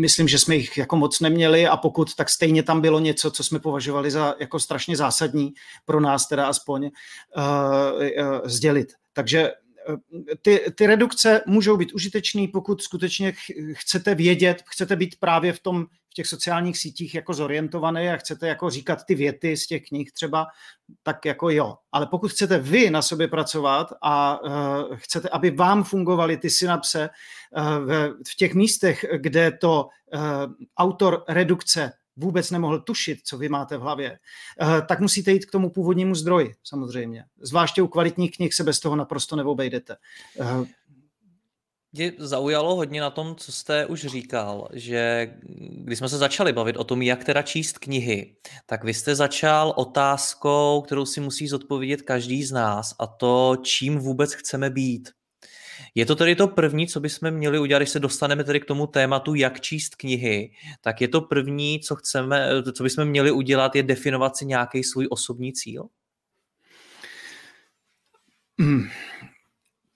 myslím, 0.00 0.28
že 0.28 0.38
jsme 0.38 0.56
jich 0.56 0.78
jako 0.78 0.96
moc 0.96 1.20
neměli 1.20 1.66
a 1.66 1.76
pokud, 1.76 2.14
tak 2.14 2.30
stejně 2.30 2.62
tam 2.62 2.80
bylo 2.80 3.00
něco, 3.00 3.30
co 3.30 3.44
jsme 3.44 3.58
považovali 3.58 4.10
za 4.10 4.34
jako 4.40 4.60
strašně 4.60 4.96
zásadní 4.96 5.52
pro 5.84 6.00
nás 6.00 6.28
teda 6.28 6.46
aspoň 6.46 6.84
uh, 6.84 7.42
uh, 8.02 8.40
sdělit. 8.44 8.92
Takže 9.12 9.50
ty, 10.42 10.60
ty 10.74 10.86
redukce 10.86 11.40
můžou 11.46 11.76
být 11.76 11.94
užitečné, 11.94 12.46
pokud 12.52 12.82
skutečně 12.82 13.32
chcete 13.72 14.14
vědět, 14.14 14.62
chcete 14.66 14.96
být 14.96 15.16
právě 15.20 15.52
v 15.52 15.60
tom 15.60 15.86
v 16.14 16.22
těch 16.22 16.26
sociálních 16.26 16.78
sítích 16.78 17.14
jako 17.14 17.34
zorientovaný 17.34 18.08
a 18.08 18.16
chcete 18.16 18.48
jako 18.48 18.70
říkat 18.70 19.04
ty 19.04 19.14
věty 19.14 19.56
z 19.56 19.66
těch 19.66 19.82
knih 19.88 20.12
třeba, 20.12 20.46
tak 21.02 21.24
jako 21.24 21.50
jo. 21.50 21.76
Ale 21.92 22.06
pokud 22.06 22.30
chcete 22.30 22.58
vy 22.58 22.90
na 22.90 23.02
sobě 23.02 23.28
pracovat 23.28 23.92
a 24.02 24.40
uh, 24.42 24.96
chcete, 24.96 25.28
aby 25.28 25.50
vám 25.50 25.84
fungovaly 25.84 26.36
ty 26.36 26.50
synapse 26.50 27.10
uh, 27.56 27.64
v, 27.66 28.14
v 28.28 28.36
těch 28.36 28.54
místech, 28.54 29.04
kde 29.16 29.50
to 29.50 29.88
uh, 30.14 30.20
autor 30.76 31.24
redukce 31.28 31.92
vůbec 32.16 32.50
nemohl 32.50 32.78
tušit, 32.78 33.18
co 33.24 33.38
vy 33.38 33.48
máte 33.48 33.78
v 33.78 33.80
hlavě, 33.80 34.18
tak 34.88 35.00
musíte 35.00 35.32
jít 35.32 35.46
k 35.46 35.50
tomu 35.50 35.70
původnímu 35.70 36.14
zdroji, 36.14 36.54
samozřejmě. 36.64 37.24
Zvláště 37.40 37.82
u 37.82 37.88
kvalitních 37.88 38.36
knih 38.36 38.54
se 38.54 38.64
bez 38.64 38.80
toho 38.80 38.96
naprosto 38.96 39.36
neobejdete. 39.36 39.96
Mě 41.96 42.12
zaujalo 42.18 42.76
hodně 42.76 43.00
na 43.00 43.10
tom, 43.10 43.36
co 43.36 43.52
jste 43.52 43.86
už 43.86 44.00
říkal, 44.00 44.68
že 44.72 45.32
když 45.70 45.98
jsme 45.98 46.08
se 46.08 46.18
začali 46.18 46.52
bavit 46.52 46.76
o 46.76 46.84
tom, 46.84 47.02
jak 47.02 47.24
teda 47.24 47.42
číst 47.42 47.78
knihy, 47.78 48.36
tak 48.66 48.84
vy 48.84 48.94
jste 48.94 49.14
začal 49.14 49.74
otázkou, 49.76 50.82
kterou 50.86 51.06
si 51.06 51.20
musí 51.20 51.48
zodpovědět 51.48 52.02
každý 52.02 52.44
z 52.44 52.52
nás, 52.52 52.94
a 52.98 53.06
to, 53.06 53.56
čím 53.62 53.98
vůbec 53.98 54.34
chceme 54.34 54.70
být. 54.70 55.10
Je 55.94 56.06
to 56.06 56.16
tedy 56.16 56.36
to 56.36 56.48
první, 56.48 56.86
co 56.86 57.00
bychom 57.00 57.30
měli 57.30 57.58
udělat, 57.58 57.78
když 57.78 57.90
se 57.90 58.00
dostaneme 58.00 58.44
tedy 58.44 58.60
k 58.60 58.64
tomu 58.64 58.86
tématu, 58.86 59.34
jak 59.34 59.60
číst 59.60 59.94
knihy, 59.94 60.52
tak 60.80 61.00
je 61.00 61.08
to 61.08 61.20
první, 61.20 61.80
co 61.80 61.96
chceme, 61.96 62.48
co 62.72 62.82
bychom 62.82 63.04
měli 63.04 63.30
udělat, 63.30 63.76
je 63.76 63.82
definovat 63.82 64.36
si 64.36 64.46
nějaký 64.46 64.84
svůj 64.84 65.06
osobní 65.10 65.52
cíl? 65.52 65.88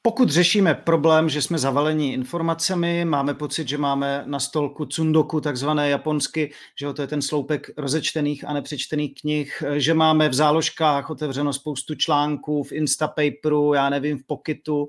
Pokud 0.08 0.30
řešíme 0.30 0.74
problém, 0.74 1.28
že 1.28 1.42
jsme 1.42 1.58
zavaleni 1.58 2.12
informacemi, 2.12 3.04
máme 3.04 3.34
pocit, 3.34 3.68
že 3.68 3.78
máme 3.78 4.22
na 4.26 4.40
stolku 4.40 4.86
cundoku, 4.86 5.40
takzvané 5.40 5.88
japonsky, 5.88 6.52
že 6.80 6.92
to 6.92 7.02
je 7.02 7.08
ten 7.08 7.22
sloupek 7.22 7.70
rozečtených 7.76 8.48
a 8.48 8.52
nepřečtených 8.52 9.14
knih, 9.20 9.62
že 9.76 9.94
máme 9.94 10.28
v 10.28 10.34
záložkách 10.34 11.10
otevřeno 11.10 11.52
spoustu 11.52 11.94
článků 11.94 12.62
v 12.62 12.72
Instapaperu, 12.72 13.74
já 13.74 13.88
nevím, 13.88 14.18
v 14.18 14.26
Pocketu. 14.26 14.88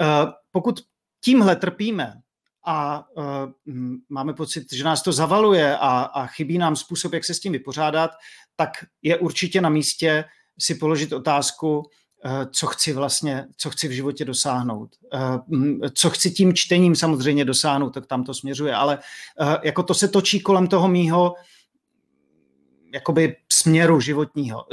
Eh, 0.00 0.06
pokud 0.50 0.80
tímhle 1.20 1.56
trpíme 1.56 2.14
a 2.66 3.06
eh, 3.18 3.72
máme 4.08 4.34
pocit, 4.34 4.72
že 4.72 4.84
nás 4.84 5.02
to 5.02 5.12
zavaluje 5.12 5.76
a, 5.76 6.02
a 6.02 6.26
chybí 6.26 6.58
nám 6.58 6.76
způsob, 6.76 7.12
jak 7.12 7.24
se 7.24 7.34
s 7.34 7.40
tím 7.40 7.52
vypořádat, 7.52 8.10
tak 8.56 8.70
je 9.02 9.18
určitě 9.18 9.60
na 9.60 9.68
místě 9.68 10.24
si 10.58 10.74
položit 10.74 11.12
otázku, 11.12 11.90
co 12.50 12.66
chci 12.66 12.92
vlastně, 12.92 13.46
co 13.56 13.70
chci 13.70 13.88
v 13.88 13.90
životě 13.90 14.24
dosáhnout. 14.24 14.90
Eh, 15.14 15.90
co 15.90 16.10
chci 16.10 16.30
tím 16.30 16.54
čtením 16.54 16.96
samozřejmě 16.96 17.44
dosáhnout, 17.44 17.90
tak 17.90 18.06
tam 18.06 18.24
to 18.24 18.34
směřuje, 18.34 18.74
ale 18.74 18.98
eh, 19.40 19.58
jako 19.62 19.82
to 19.82 19.94
se 19.94 20.08
točí 20.08 20.40
kolem 20.40 20.66
toho 20.66 20.88
mýho 20.88 21.34
jakoby 22.94 23.36
směru 23.52 24.00
životního. 24.00 24.66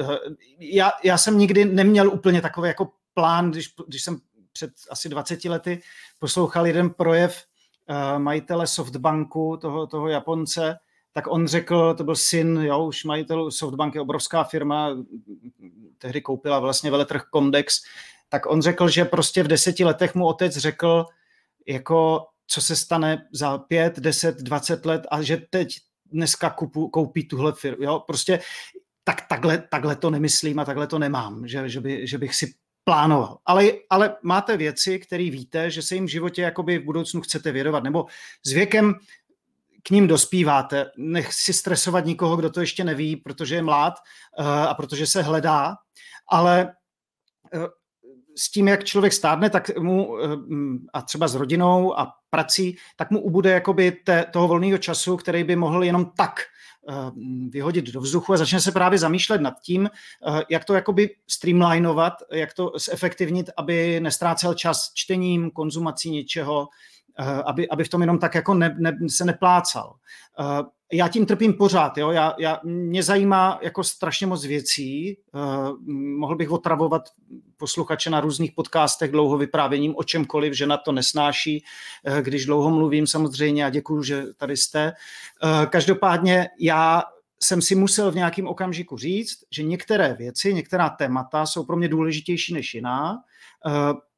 Já, 0.60 0.92
já 1.04 1.18
jsem 1.18 1.38
nikdy 1.38 1.66
neměl 1.66 2.14
úplně 2.14 2.42
takový 2.42 2.68
jako 2.68 2.92
plán, 3.14 3.52
když, 3.52 3.74
když 3.88 4.04
jsem 4.04 4.18
před 4.52 4.72
asi 4.92 5.10
20 5.10 5.46
lety 5.46 5.82
poslouchal 6.20 6.68
jeden 6.68 6.90
projev 6.90 7.44
majitele 8.18 8.68
Softbanku, 8.68 9.58
toho, 9.58 9.88
toho 9.88 10.08
Japonce, 10.08 10.80
tak 11.12 11.28
on 11.28 11.48
řekl, 11.48 11.94
to 11.94 12.04
byl 12.04 12.16
syn, 12.16 12.58
jo, 12.58 12.86
už 12.86 13.04
majitel 13.04 13.52
Softbank 13.52 13.96
je 13.96 14.02
obrovská 14.02 14.44
firma, 14.44 14.98
tehdy 16.00 16.22
koupila 16.22 16.60
vlastně 16.60 16.92
veletrh 16.92 17.22
Condex, 17.36 17.82
tak 18.30 18.46
on 18.46 18.62
řekl, 18.62 18.90
že 18.90 19.06
prostě 19.06 19.44
v 19.44 19.48
deseti 19.48 19.86
letech 19.86 20.16
mu 20.16 20.26
otec 20.26 20.58
řekl, 20.58 21.06
jako 21.68 22.26
co 22.48 22.62
se 22.62 22.76
stane 22.76 23.28
za 23.32 23.58
pět, 23.58 24.00
deset, 24.00 24.38
dvacet 24.38 24.86
let 24.86 25.02
a 25.12 25.22
že 25.22 25.38
teď 25.50 25.80
dneska 26.12 26.50
kupu, 26.50 26.90
koupí 26.90 27.28
tuhle 27.28 27.54
firmu. 27.54 27.84
Jo? 27.84 28.04
Prostě 28.08 28.40
tak, 29.04 29.28
takhle, 29.28 29.58
takhle 29.58 29.96
to 29.96 30.10
nemyslím 30.10 30.60
a 30.60 30.66
takhle 30.66 30.88
to 30.88 31.00
nemám, 31.00 31.48
že, 31.48 31.70
že, 31.70 31.82
by, 31.82 32.08
že 32.08 32.18
bych 32.18 32.36
si 32.36 32.54
plánoval. 32.84 33.38
Ale, 33.46 33.64
ale 33.90 34.16
máte 34.24 34.58
věci, 34.58 35.00
které 35.00 35.24
víte, 35.24 35.72
že 35.72 35.82
se 35.82 35.96
jim 35.96 36.06
v 36.06 36.10
životě 36.10 36.42
jakoby 36.42 36.78
v 36.78 36.86
budoucnu 36.86 37.22
chcete 37.22 37.52
vědovat, 37.52 37.84
nebo 37.84 38.06
s 38.46 38.52
věkem 38.52 38.94
k 39.84 39.90
ním 39.90 40.08
dospíváte. 40.08 40.92
Nech 40.98 41.34
si 41.34 41.54
stresovat 41.54 42.06
nikoho, 42.06 42.36
kdo 42.36 42.50
to 42.50 42.60
ještě 42.60 42.84
neví, 42.84 43.16
protože 43.16 43.56
je 43.56 43.62
mlád 43.62 43.94
uh, 44.40 44.48
a 44.48 44.74
protože 44.74 45.08
se 45.08 45.22
hledá, 45.22 45.76
ale 46.32 46.74
uh, 47.54 47.66
s 48.38 48.52
tím, 48.52 48.68
jak 48.68 48.84
člověk 48.84 49.14
stárne, 49.14 49.50
tak 49.50 49.78
mu, 49.78 50.08
uh, 50.08 50.20
a 50.94 51.02
třeba 51.02 51.28
s 51.28 51.36
rodinou 51.36 52.00
a 52.00 52.14
prací, 52.30 52.78
tak 52.98 53.12
mu 53.12 53.22
ubude 53.22 53.52
jakoby 53.52 53.92
te, 53.92 54.26
toho 54.34 54.48
volného 54.48 54.78
času, 54.78 55.18
který 55.18 55.44
by 55.44 55.56
mohl 55.56 55.84
jenom 55.84 56.06
tak 56.18 56.40
vyhodit 57.50 57.86
do 57.86 58.02
vzduchu 58.02 58.34
a 58.34 58.38
začne 58.38 58.62
se 58.62 58.72
právě 58.72 59.00
zamýšlet 59.00 59.42
nad 59.42 59.54
tím, 59.62 59.90
jak 60.50 60.66
to 60.66 60.74
jakoby 60.74 61.16
streamlinovat, 61.28 62.14
jak 62.32 62.54
to 62.54 62.72
zefektivnit, 62.78 63.50
aby 63.58 64.00
nestrácel 64.00 64.54
čas 64.54 64.92
čtením, 64.94 65.52
konzumací 65.52 66.12
něčeho, 66.12 66.68
Eh, 66.68 66.68
aby, 67.24 67.70
aby 67.70 67.84
v 67.84 67.90
tom 67.90 68.02
jenom 68.02 68.20
tak 68.20 68.36
jako 68.36 68.54
ne, 68.54 68.76
ne, 68.80 68.98
se 69.10 69.26
neplácal. 69.26 69.96
Eh, 70.40 70.64
já 70.92 71.08
tím 71.08 71.26
trpím 71.26 71.54
pořád, 71.54 71.98
jo? 71.98 72.12
Já, 72.12 72.36
já, 72.40 72.60
mě 72.64 73.04
zajímá 73.04 73.60
jako 73.62 73.84
strašně 73.84 74.28
moc 74.28 74.46
věcí, 74.46 75.18
uh, 75.34 75.78
mohl 76.18 76.36
bych 76.36 76.52
otravovat 76.52 77.02
posluchače 77.58 78.10
na 78.10 78.22
různých 78.22 78.52
podcastech 78.52 79.12
dlouho 79.12 79.38
vyprávěním 79.38 79.94
o 79.98 80.04
čemkoliv, 80.04 80.54
že 80.54 80.68
na 80.68 80.78
to 80.78 80.92
nesnáší, 80.92 81.64
když 82.22 82.46
dlouho 82.46 82.70
mluvím 82.70 83.08
samozřejmě 83.08 83.66
a 83.66 83.70
děkuju, 83.70 84.04
že 84.04 84.24
tady 84.38 84.58
jste. 84.58 84.94
Každopádně 85.70 86.48
já 86.60 87.04
jsem 87.44 87.62
si 87.62 87.76
musel 87.76 88.12
v 88.12 88.16
nějakém 88.16 88.48
okamžiku 88.48 88.98
říct, 88.98 89.40
že 89.52 89.64
některé 89.64 90.14
věci, 90.14 90.54
některá 90.54 90.90
témata 90.90 91.46
jsou 91.46 91.66
pro 91.66 91.78
mě 91.78 91.88
důležitější 91.88 92.54
než 92.54 92.74
jiná 92.74 93.16
Eh, 93.16 93.29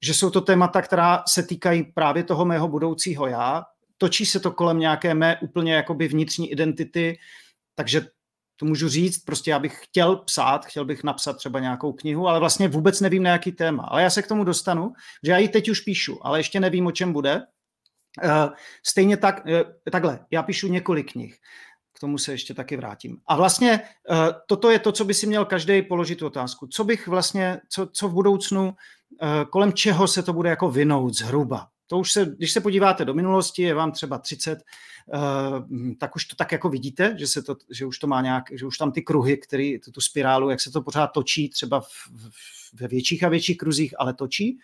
že 0.01 0.13
jsou 0.13 0.29
to 0.29 0.41
témata, 0.41 0.81
která 0.81 1.23
se 1.27 1.43
týkají 1.43 1.83
právě 1.83 2.23
toho 2.23 2.45
mého 2.45 2.67
budoucího 2.67 3.27
já. 3.27 3.63
Točí 3.97 4.25
se 4.25 4.39
to 4.39 4.51
kolem 4.51 4.79
nějaké 4.79 5.13
mé 5.13 5.37
úplně 5.41 5.73
jakoby 5.73 6.07
vnitřní 6.07 6.51
identity, 6.51 7.19
takže 7.75 8.01
to 8.61 8.65
můžu 8.65 8.89
říct, 8.89 9.17
prostě 9.17 9.51
já 9.51 9.59
bych 9.59 9.79
chtěl 9.83 10.15
psát, 10.15 10.65
chtěl 10.65 10.85
bych 10.85 11.03
napsat 11.03 11.33
třeba 11.33 11.59
nějakou 11.59 11.93
knihu, 11.93 12.27
ale 12.27 12.39
vlastně 12.39 12.67
vůbec 12.67 13.01
nevím 13.01 13.23
na 13.23 13.29
jaký 13.29 13.51
téma. 13.51 13.83
Ale 13.83 14.01
já 14.01 14.09
se 14.09 14.21
k 14.21 14.27
tomu 14.27 14.43
dostanu, 14.43 14.93
že 15.23 15.31
já 15.31 15.37
ji 15.37 15.49
teď 15.49 15.69
už 15.69 15.79
píšu, 15.79 16.19
ale 16.21 16.39
ještě 16.39 16.59
nevím, 16.59 16.87
o 16.87 16.91
čem 16.91 17.13
bude. 17.13 17.41
Eh, 18.23 18.49
stejně 18.85 19.17
tak, 19.17 19.47
eh, 19.47 19.63
takhle, 19.91 20.19
já 20.31 20.43
píšu 20.43 20.67
několik 20.67 21.11
knih. 21.11 21.37
K 21.93 21.99
tomu 21.99 22.17
se 22.17 22.31
ještě 22.31 22.53
taky 22.53 22.77
vrátím. 22.77 23.17
A 23.27 23.35
vlastně 23.35 23.81
eh, 24.11 24.15
toto 24.47 24.69
je 24.71 24.79
to, 24.79 24.91
co 24.91 25.05
by 25.05 25.13
si 25.13 25.27
měl 25.27 25.45
každý 25.45 25.81
položit 25.81 26.21
otázku. 26.21 26.67
Co 26.67 26.83
bych 26.83 27.07
vlastně, 27.07 27.59
co, 27.69 27.87
co 27.93 28.07
v 28.07 28.13
budoucnu, 28.13 28.73
kolem 29.49 29.73
čeho 29.73 30.07
se 30.07 30.23
to 30.23 30.33
bude 30.33 30.49
jako 30.49 30.71
vinout 30.71 31.13
zhruba. 31.13 31.67
To 31.87 31.97
už 31.97 32.11
se, 32.11 32.25
když 32.37 32.51
se 32.51 32.61
podíváte 32.61 33.05
do 33.05 33.13
minulosti, 33.13 33.61
je 33.61 33.73
vám 33.73 33.91
třeba 33.91 34.17
30, 34.17 34.59
tak 35.99 36.15
už 36.15 36.25
to 36.25 36.35
tak 36.35 36.51
jako 36.51 36.69
vidíte, 36.69 37.15
že, 37.19 37.27
se 37.27 37.41
to, 37.41 37.55
že 37.71 37.85
už 37.85 37.99
to 37.99 38.07
má 38.07 38.21
nějak, 38.21 38.43
že 38.51 38.65
už 38.65 38.77
tam 38.77 38.91
ty 38.91 39.01
kruhy, 39.01 39.37
který, 39.37 39.79
tu 39.79 40.01
spirálu, 40.01 40.49
jak 40.49 40.61
se 40.61 40.71
to 40.71 40.81
pořád 40.81 41.07
točí, 41.07 41.49
třeba 41.49 41.79
v, 41.79 41.87
ve 42.73 42.87
větších 42.87 43.23
a 43.23 43.29
větších 43.29 43.57
kruzích, 43.57 43.93
ale 43.99 44.13
točí. 44.13 44.57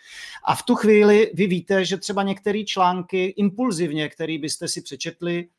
A 0.46 0.56
v 0.56 0.64
tu 0.64 0.76
chvíli 0.76 1.32
vy 1.34 1.48
víte, 1.48 1.86
že 1.86 1.98
třeba 1.98 2.24
některé 2.24 2.64
články 2.64 3.26
impulzivně, 3.26 4.10
které 4.10 4.38
byste 4.38 4.68
si 4.68 4.82
přečetli, 4.82 5.50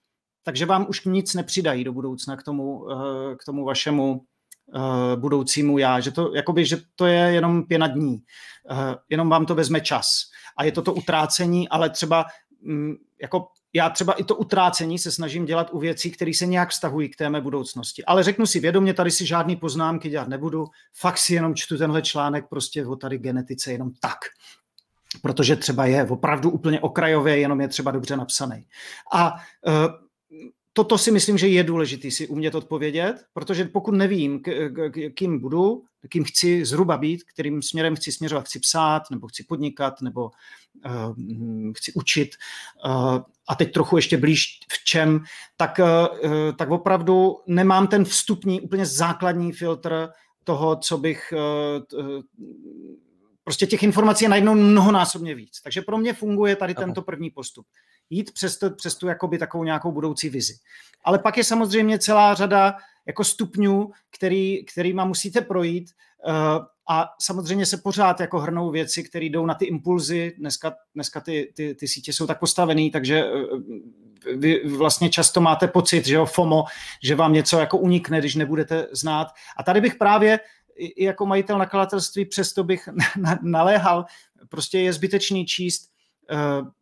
takže 0.43 0.67
vám 0.67 0.87
už 0.89 1.05
nic 1.05 1.35
nepřidají 1.35 1.85
do 1.85 1.93
budoucna 1.93 2.37
k 2.37 2.43
tomu, 2.43 2.91
eh, 2.91 3.37
k 3.37 3.45
tomu 3.45 3.65
vašemu 3.65 4.25
eh, 4.75 5.17
budoucímu 5.17 5.79
já, 5.79 6.01
že 6.01 6.11
to, 6.11 6.35
jakoby, 6.35 6.65
že 6.65 6.79
to 6.97 7.07
je 7.07 7.19
jenom 7.19 7.67
pěna 7.67 7.87
dní, 7.87 8.23
eh, 8.71 8.95
jenom 9.09 9.29
vám 9.29 9.47
to 9.47 9.55
vezme 9.55 9.81
čas. 9.81 10.23
A 10.57 10.65
je 10.65 10.73
to 10.73 10.83
to 10.83 10.95
utrácení, 10.95 11.69
ale 11.69 11.91
třeba 11.91 12.27
mm, 12.63 12.95
jako 13.23 13.49
já 13.73 13.91
třeba 13.91 14.13
i 14.13 14.25
to 14.25 14.37
utrácení 14.37 14.99
se 14.99 15.13
snažím 15.13 15.45
dělat 15.45 15.71
u 15.73 15.79
věcí, 15.79 16.11
které 16.11 16.35
se 16.35 16.47
nějak 16.47 16.71
vztahují 16.71 17.09
k 17.09 17.17
té 17.17 17.31
mé 17.31 17.41
budoucnosti. 17.41 18.05
Ale 18.05 18.23
řeknu 18.23 18.47
si 18.47 18.61
vědomě, 18.61 18.95
tady 18.95 19.11
si 19.11 19.27
žádný 19.27 19.57
poznámky 19.57 20.09
dělat 20.09 20.29
nebudu, 20.29 20.67
fakt 20.95 21.19
si 21.19 21.35
jenom 21.35 21.55
čtu 21.55 21.79
tenhle 21.79 22.03
článek 22.03 22.49
prostě 22.49 22.87
o 22.87 22.97
tady 22.97 23.19
genetice 23.19 23.73
jenom 23.73 23.91
tak. 24.01 24.19
Protože 25.23 25.57
třeba 25.57 25.87
je 25.87 26.05
opravdu 26.05 26.51
úplně 26.51 26.81
okrajově, 26.81 27.39
jenom 27.39 27.61
je 27.61 27.69
třeba 27.69 27.91
dobře 27.91 28.17
napsaný. 28.17 28.67
A 29.13 29.33
uh, 29.33 30.08
toto 30.79 30.99
si 30.99 31.11
myslím, 31.11 31.39
že 31.39 31.49
je 31.49 31.63
důležité 31.63 32.11
si 32.11 32.29
umět 32.29 32.55
odpovědět, 32.55 33.25
protože 33.33 33.65
pokud 33.65 33.95
nevím, 33.95 34.43
k, 34.43 34.71
k, 34.91 35.15
kým 35.15 35.39
budu, 35.41 35.85
kým 36.09 36.25
chci 36.25 36.65
zhruba 36.65 36.97
být, 36.97 37.25
kterým 37.25 37.63
směrem 37.63 37.97
chci 37.97 38.13
směřovat, 38.13 38.45
chci 38.45 38.61
psát, 38.61 39.03
nebo 39.11 39.29
chci 39.29 39.45
podnikat, 39.45 40.03
nebo 40.03 40.31
uh, 40.87 41.73
chci 41.73 41.93
učit, 41.93 42.29
uh, 42.87 43.19
a 43.49 43.55
teď 43.55 43.73
trochu 43.73 43.97
ještě 43.97 44.17
blíž 44.17 44.61
v 44.73 44.85
čem, 44.85 45.25
tak, 45.57 45.79
uh, 45.79 46.31
tak 46.57 46.71
opravdu 46.71 47.37
nemám 47.47 47.87
ten 47.87 48.05
vstupní, 48.05 48.61
úplně 48.61 48.87
základní 48.87 49.53
filtr 49.53 50.09
toho, 50.45 50.77
co 50.77 50.99
bych 50.99 51.35
uh, 51.93 52.21
prostě 53.45 53.67
těch 53.67 53.83
informací 53.83 54.25
je 54.25 54.29
najednou 54.29 54.55
mnohonásobně 54.55 55.35
víc. 55.35 55.61
Takže 55.61 55.83
pro 55.83 55.99
mě 55.99 56.13
funguje 56.13 56.57
tady 56.57 56.75
tento 56.75 57.03
první 57.03 57.31
postup 57.31 57.67
jít 58.11 58.33
přes, 58.33 58.59
to, 58.59 58.71
přes 58.71 58.95
tu 58.95 59.07
jakoby 59.07 59.39
takovou 59.39 59.65
nějakou 59.65 59.93
budoucí 59.93 60.29
vizi. 60.29 60.55
Ale 61.05 61.19
pak 61.19 61.37
je 61.37 61.45
samozřejmě 61.45 61.99
celá 61.99 62.35
řada 62.35 62.75
jako 63.07 63.25
stupňů, 63.25 63.91
který, 64.11 64.65
kterýma 64.65 65.05
musíte 65.05 65.41
projít 65.41 65.91
uh, 66.29 66.35
a 66.91 67.09
samozřejmě 67.21 67.67
se 67.67 67.77
pořád 67.77 68.21
jako 68.21 68.41
hrnou 68.41 68.71
věci, 68.71 69.03
které 69.03 69.27
jdou 69.27 69.47
na 69.47 69.55
ty 69.55 69.65
impulzy. 69.65 70.35
Dneska, 70.39 70.75
dneska 70.95 71.21
ty, 71.21 71.53
ty, 71.57 71.75
ty 71.75 71.89
sítě 71.89 72.13
jsou 72.13 72.27
tak 72.27 72.41
postavený, 72.41 72.91
takže 72.91 73.25
uh, 73.25 73.61
vy 74.37 74.69
vlastně 74.69 75.11
často 75.11 75.41
máte 75.41 75.69
pocit, 75.69 76.07
že 76.07 76.15
jo, 76.15 76.27
FOMO, 76.27 76.65
že 77.03 77.15
vám 77.15 77.33
něco 77.33 77.59
jako 77.59 77.79
unikne, 77.79 78.19
když 78.19 78.35
nebudete 78.35 78.87
znát. 78.93 79.29
A 79.57 79.63
tady 79.63 79.81
bych 79.81 79.95
právě 79.95 80.41
jako 80.97 81.27
majitel 81.27 81.59
nakladatelství, 81.59 82.25
přesto 82.25 82.65
bych 82.65 82.89
naléhal, 83.43 84.05
prostě 84.49 84.79
je 84.79 84.93
zbytečný 84.93 85.47
číst 85.47 85.91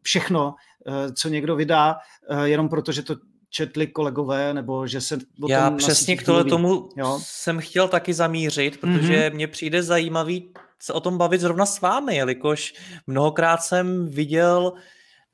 všechno, 0.03 0.55
Eh, 0.89 1.13
co 1.13 1.29
někdo 1.29 1.57
vydá, 1.57 1.97
eh, 2.31 2.49
jenom 2.49 2.69
proto, 2.69 2.93
že 2.93 3.03
to 3.03 3.17
četli 3.51 3.87
kolegové, 3.87 4.55
nebo 4.55 4.87
že 4.87 5.01
se 5.01 5.19
o 5.43 5.49
Já 5.49 5.69
tom 5.69 5.77
přesně 5.77 6.17
k 6.17 6.23
tohle 6.23 6.45
tomu 6.45 6.89
jo? 6.97 7.21
jsem 7.23 7.61
chtěl 7.61 7.89
taky 7.89 8.15
zamířit, 8.15 8.81
protože 8.81 9.13
mm-hmm. 9.15 9.35
mně 9.35 9.47
přijde 9.47 9.83
zajímavý 9.83 10.53
se 10.79 10.93
o 10.93 11.01
tom 11.01 11.19
bavit 11.19 11.41
zrovna 11.41 11.67
s 11.67 11.81
vámi, 11.81 12.17
jelikož 12.17 12.75
mnohokrát 13.07 13.63
jsem 13.63 14.09
viděl, 14.09 14.73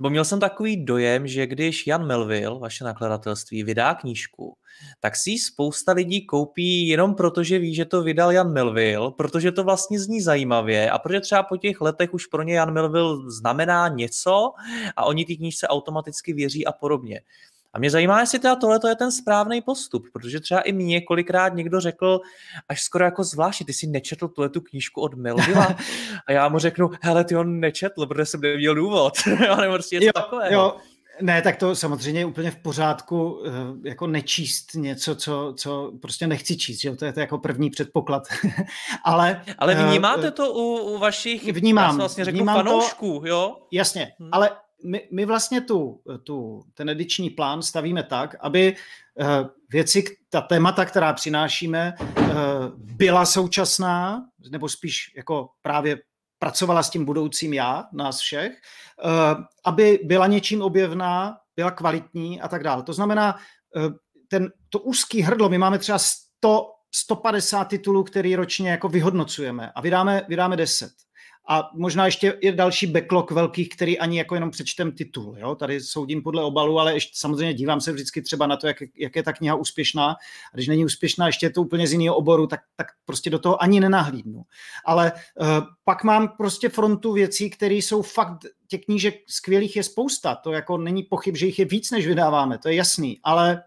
nebo 0.02 0.10
měl 0.10 0.24
jsem 0.24 0.40
takový 0.40 0.84
dojem, 0.84 1.26
že 1.26 1.46
když 1.46 1.86
Jan 1.86 2.06
Melville, 2.06 2.58
vaše 2.58 2.84
nakladatelství, 2.84 3.62
vydá 3.62 3.94
knížku, 3.94 4.56
tak 5.00 5.16
si 5.16 5.30
ji 5.30 5.38
spousta 5.38 5.92
lidí 5.92 6.26
koupí 6.26 6.88
jenom 6.88 7.14
proto, 7.14 7.42
že 7.42 7.58
ví, 7.58 7.74
že 7.74 7.84
to 7.84 8.02
vydal 8.02 8.32
Jan 8.32 8.52
Melville, 8.52 9.12
protože 9.16 9.52
to 9.52 9.64
vlastně 9.64 10.00
zní 10.00 10.20
zajímavě 10.20 10.90
a 10.90 10.98
protože 10.98 11.20
třeba 11.20 11.42
po 11.42 11.56
těch 11.56 11.80
letech 11.80 12.14
už 12.14 12.26
pro 12.26 12.42
ně 12.42 12.54
Jan 12.54 12.72
Melville 12.72 13.30
znamená 13.30 13.88
něco 13.88 14.52
a 14.96 15.04
oni 15.04 15.24
ty 15.24 15.36
knížce 15.36 15.68
automaticky 15.68 16.32
věří 16.32 16.66
a 16.66 16.72
podobně. 16.72 17.20
A 17.74 17.78
mě 17.78 17.90
zajímá, 17.90 18.20
jestli 18.20 18.38
teda 18.38 18.56
tohle 18.56 18.80
je 18.88 18.96
ten 18.96 19.12
správný 19.12 19.60
postup, 19.60 20.06
protože 20.12 20.40
třeba 20.40 20.60
i 20.60 20.72
mě 20.72 21.00
kolikrát 21.00 21.54
někdo 21.54 21.80
řekl, 21.80 22.20
až 22.68 22.82
skoro 22.82 23.04
jako 23.04 23.24
zvláštně, 23.24 23.66
ty 23.66 23.72
jsi 23.72 23.86
nečetl 23.86 24.28
tuhle 24.28 24.48
tu 24.48 24.60
knížku 24.60 25.00
od 25.00 25.14
Melvilla 25.14 25.76
a 26.28 26.32
já 26.32 26.48
mu 26.48 26.58
řeknu, 26.58 26.90
hele, 27.02 27.24
ty 27.24 27.36
on 27.36 27.60
nečetl, 27.60 28.06
protože 28.06 28.26
jsem 28.26 28.40
neměl 28.40 28.74
důvod, 28.74 29.12
nebo 29.60 29.72
prostě 29.72 29.96
něco 29.96 30.12
takového. 30.12 30.52
Jo, 30.52 30.76
ne, 31.20 31.42
tak 31.42 31.56
to 31.56 31.76
samozřejmě 31.76 32.20
je 32.20 32.24
úplně 32.24 32.50
v 32.50 32.56
pořádku, 32.56 33.42
eh, 33.46 33.88
jako 33.88 34.06
nečíst 34.06 34.74
něco, 34.74 35.14
co, 35.14 35.54
co 35.56 35.92
prostě 36.02 36.26
nechci 36.26 36.56
číst, 36.56 36.80
že 36.80 36.96
to 36.96 37.04
je 37.04 37.12
to 37.12 37.20
jako 37.20 37.38
první 37.38 37.70
předpoklad. 37.70 38.22
ale, 39.04 39.42
ale 39.58 39.74
eh, 39.74 39.86
vnímáte 39.86 40.30
to 40.30 40.52
u, 40.52 40.76
u 40.76 40.98
vašich 40.98 41.52
vnímám, 41.52 41.96
vlastně 41.96 42.24
řeknu 42.24 42.38
vnímám 42.38 42.56
fanoušků, 42.56 43.20
to, 43.20 43.26
jo? 43.26 43.56
Jasně, 43.72 44.12
hmm. 44.18 44.28
ale 44.32 44.50
my, 44.84 45.08
my 45.12 45.24
vlastně 45.24 45.60
tu, 45.60 46.00
tu, 46.24 46.62
ten 46.74 46.88
ediční 46.88 47.30
plán 47.30 47.62
stavíme 47.62 48.02
tak, 48.02 48.36
aby 48.40 48.76
uh, 49.14 49.26
věci, 49.70 50.04
ta 50.30 50.40
témata, 50.40 50.84
která 50.84 51.12
přinášíme, 51.12 51.94
uh, 52.00 52.26
byla 52.76 53.26
současná, 53.26 54.26
nebo 54.50 54.68
spíš 54.68 55.12
jako 55.16 55.48
právě 55.62 55.98
pracovala 56.38 56.82
s 56.82 56.90
tím 56.90 57.04
budoucím 57.04 57.52
já, 57.52 57.84
nás 57.92 58.20
všech, 58.20 58.52
uh, 58.52 59.44
aby 59.64 60.00
byla 60.04 60.26
něčím 60.26 60.62
objevná, 60.62 61.36
byla 61.56 61.70
kvalitní 61.70 62.40
a 62.40 62.48
tak 62.48 62.62
dále. 62.62 62.82
To 62.82 62.92
znamená, 62.92 63.36
ten, 64.28 64.52
to 64.68 64.78
úzký 64.78 65.22
hrdlo, 65.22 65.48
my 65.48 65.58
máme 65.58 65.78
třeba 65.78 65.98
100, 65.98 66.66
150 66.94 67.64
titulů, 67.64 68.04
který 68.04 68.36
ročně 68.36 68.70
jako 68.70 68.88
vyhodnocujeme 68.88 69.72
a 69.74 69.80
vydáme, 69.80 70.22
vydáme 70.28 70.56
10. 70.56 70.92
A 71.48 71.70
možná 71.74 72.06
ještě 72.06 72.38
je 72.42 72.52
další 72.52 72.86
backlog 72.86 73.30
velkých, 73.30 73.68
který 73.68 73.98
ani 73.98 74.18
jako 74.18 74.34
jenom 74.34 74.50
přečtem 74.50 74.92
titul. 74.92 75.36
Jo? 75.38 75.54
Tady 75.54 75.80
soudím 75.80 76.22
podle 76.22 76.44
obalu, 76.44 76.78
ale 76.78 76.94
ještě 76.94 77.12
samozřejmě 77.14 77.54
dívám 77.54 77.80
se 77.80 77.92
vždycky 77.92 78.22
třeba 78.22 78.46
na 78.46 78.56
to, 78.56 78.66
jak, 78.66 78.76
jak 78.96 79.16
je 79.16 79.22
ta 79.22 79.32
kniha 79.32 79.54
úspěšná. 79.54 80.10
A 80.10 80.16
když 80.54 80.68
není 80.68 80.84
úspěšná, 80.84 81.26
ještě 81.26 81.46
je 81.46 81.50
to 81.50 81.62
úplně 81.62 81.86
z 81.86 81.92
jiného 81.92 82.16
oboru, 82.16 82.46
tak, 82.46 82.60
tak 82.76 82.86
prostě 83.04 83.30
do 83.30 83.38
toho 83.38 83.62
ani 83.62 83.80
nenahlídnu. 83.80 84.42
Ale 84.86 85.12
uh, 85.12 85.46
pak 85.84 86.04
mám 86.04 86.28
prostě 86.28 86.68
frontu 86.68 87.12
věcí, 87.12 87.50
které 87.50 87.74
jsou 87.74 88.02
fakt, 88.02 88.38
těch 88.68 88.80
knížek 88.84 89.14
skvělých 89.26 89.76
je 89.76 89.82
spousta. 89.82 90.34
To 90.34 90.52
jako 90.52 90.78
není 90.78 91.02
pochyb, 91.02 91.36
že 91.36 91.46
jich 91.46 91.58
je 91.58 91.64
víc, 91.64 91.90
než 91.90 92.06
vydáváme, 92.06 92.58
to 92.58 92.68
je 92.68 92.74
jasný. 92.74 93.20
Ale 93.22 93.62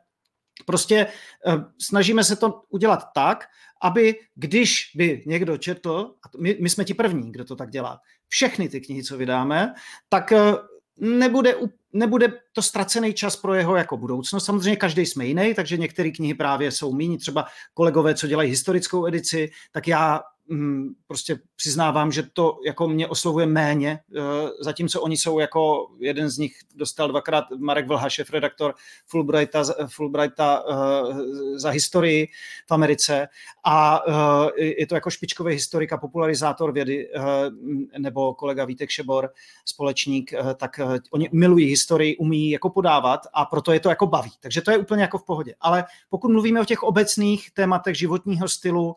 Prostě 0.65 1.07
uh, 1.47 1.63
snažíme 1.81 2.23
se 2.23 2.35
to 2.35 2.61
udělat 2.69 3.07
tak, 3.13 3.45
aby 3.85 4.15
když 4.35 4.91
by 4.95 5.23
někdo 5.25 5.57
četl, 5.57 6.15
a 6.23 6.37
my, 6.37 6.57
my 6.61 6.69
jsme 6.69 6.85
ti 6.85 6.93
první, 6.93 7.31
kdo 7.31 7.45
to 7.45 7.55
tak 7.55 7.69
dělá, 7.69 7.99
všechny 8.27 8.69
ty 8.69 8.81
knihy, 8.81 9.03
co 9.03 9.17
vydáme, 9.17 9.73
tak 10.09 10.31
uh, 10.31 10.39
nebude, 10.99 11.55
nebude 11.93 12.33
to 12.53 12.61
ztracený 12.61 13.13
čas 13.13 13.35
pro 13.35 13.53
jeho 13.53 13.75
jako 13.75 13.97
budoucnost. 13.97 14.45
Samozřejmě 14.45 14.75
každý 14.75 15.05
jsme 15.05 15.25
jiný, 15.25 15.53
takže 15.53 15.77
některé 15.77 16.11
knihy 16.11 16.33
právě 16.33 16.71
jsou 16.71 16.93
méně. 16.93 17.17
Třeba 17.17 17.45
kolegové, 17.73 18.15
co 18.15 18.27
dělají 18.27 18.49
historickou 18.49 19.07
edici, 19.07 19.49
tak 19.71 19.87
já 19.87 20.21
prostě 21.07 21.39
přiznávám, 21.55 22.11
že 22.11 22.23
to 22.33 22.59
jako 22.65 22.87
mě 22.87 23.07
oslovuje 23.07 23.45
méně, 23.45 23.99
eh, 24.15 24.21
zatímco 24.59 25.01
oni 25.01 25.17
jsou 25.17 25.39
jako, 25.39 25.87
jeden 25.99 26.29
z 26.29 26.37
nich 26.37 26.55
dostal 26.75 27.07
dvakrát 27.07 27.45
Marek 27.57 27.87
Vlha, 27.87 28.09
šef 28.09 28.29
redaktor 28.29 28.73
Fulbrighta, 29.05 29.63
Fulbrighta 29.87 30.63
uh, 30.63 31.19
za 31.55 31.69
historii 31.69 32.27
v 32.67 32.71
Americe 32.71 33.27
a 33.63 34.07
uh, 34.07 34.13
je 34.57 34.87
to 34.87 34.95
jako 34.95 35.09
špičkový 35.09 35.53
historik 35.53 35.93
a 35.93 35.97
popularizátor 35.97 36.71
vědy, 36.71 37.09
nebo 37.97 38.33
kolega 38.33 38.65
Vítek 38.65 38.89
Šebor, 38.89 39.29
společník, 39.65 40.33
tak 40.57 40.79
oni 41.11 41.29
milují 41.31 41.69
historii, 41.69 42.17
umí 42.17 42.51
jako 42.51 42.69
podávat 42.69 43.19
a 43.33 43.45
proto 43.45 43.71
je 43.71 43.79
to 43.79 43.89
jako 43.89 44.07
baví. 44.07 44.31
Takže 44.39 44.61
to 44.61 44.71
je 44.71 44.77
úplně 44.77 45.01
jako 45.01 45.17
v 45.17 45.25
pohodě. 45.25 45.55
Ale 45.61 45.85
pokud 46.09 46.31
mluvíme 46.31 46.61
o 46.61 46.65
těch 46.65 46.83
obecných 46.83 47.51
tématech 47.51 47.97
životního 47.97 48.47
stylu, 48.47 48.95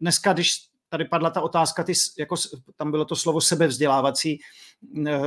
dneska, 0.00 0.32
když 0.32 0.66
tady 0.88 1.04
padla 1.04 1.30
ta 1.30 1.40
otázka, 1.40 1.84
ty, 1.84 1.92
jako, 2.18 2.36
tam 2.76 2.90
bylo 2.90 3.04
to 3.04 3.16
slovo 3.16 3.40
sebevzdělávací 3.40 4.38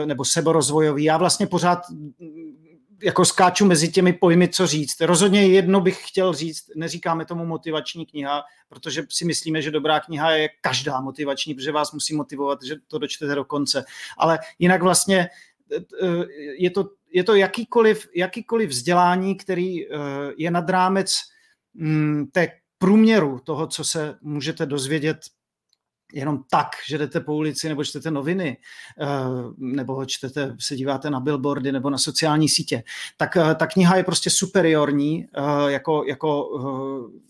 nebo 0.05 0.25
seberozvojový. 0.25 1.03
Já 1.03 1.17
vlastně 1.17 1.47
pořád 1.47 1.79
jako 3.03 3.25
skáču 3.25 3.65
mezi 3.65 3.91
těmi 3.91 4.13
pojmy, 4.13 4.47
co 4.47 4.67
říct. 4.67 5.01
Rozhodně 5.01 5.47
jedno 5.47 5.81
bych 5.81 6.07
chtěl 6.07 6.33
říct, 6.33 6.63
neříkáme 6.75 7.25
tomu 7.25 7.45
motivační 7.45 8.05
kniha, 8.05 8.43
protože 8.69 9.03
si 9.09 9.25
myslíme, 9.25 9.61
že 9.61 9.71
dobrá 9.71 9.99
kniha 9.99 10.31
je 10.31 10.49
každá 10.61 11.01
motivační, 11.01 11.53
protože 11.53 11.71
vás 11.71 11.91
musí 11.91 12.15
motivovat, 12.15 12.63
že 12.63 12.75
to 12.87 12.97
dočtete 12.97 13.35
do 13.35 13.45
konce. 13.45 13.83
Ale 14.17 14.39
jinak 14.59 14.81
vlastně 14.83 15.29
je 16.57 16.69
to, 16.69 16.89
je 17.11 17.23
to 17.23 17.35
jakýkoliv, 17.35 18.07
jakýkoliv 18.15 18.69
vzdělání, 18.69 19.35
který 19.35 19.75
je 20.37 20.51
nad 20.51 20.69
rámec 20.69 21.15
té 22.31 22.47
průměru 22.77 23.39
toho, 23.43 23.67
co 23.67 23.83
se 23.83 24.17
můžete 24.21 24.65
dozvědět 24.65 25.17
jenom 26.13 26.43
tak, 26.49 26.67
že 26.87 26.97
jdete 26.97 27.19
po 27.19 27.35
ulici 27.35 27.69
nebo 27.69 27.83
čtete 27.83 28.11
noviny, 28.11 28.57
eh, 29.01 29.05
nebo 29.57 30.05
čtete, 30.05 30.55
se 30.59 30.75
díváte 30.75 31.09
na 31.09 31.19
billboardy 31.19 31.71
nebo 31.71 31.89
na 31.89 31.97
sociální 31.97 32.49
sítě, 32.49 32.83
tak 33.17 33.37
eh, 33.37 33.55
ta 33.55 33.67
kniha 33.67 33.97
je 33.97 34.03
prostě 34.03 34.29
superiorní, 34.29 35.25
eh, 35.25 35.71
jako, 35.71 36.03
jako 36.07 36.49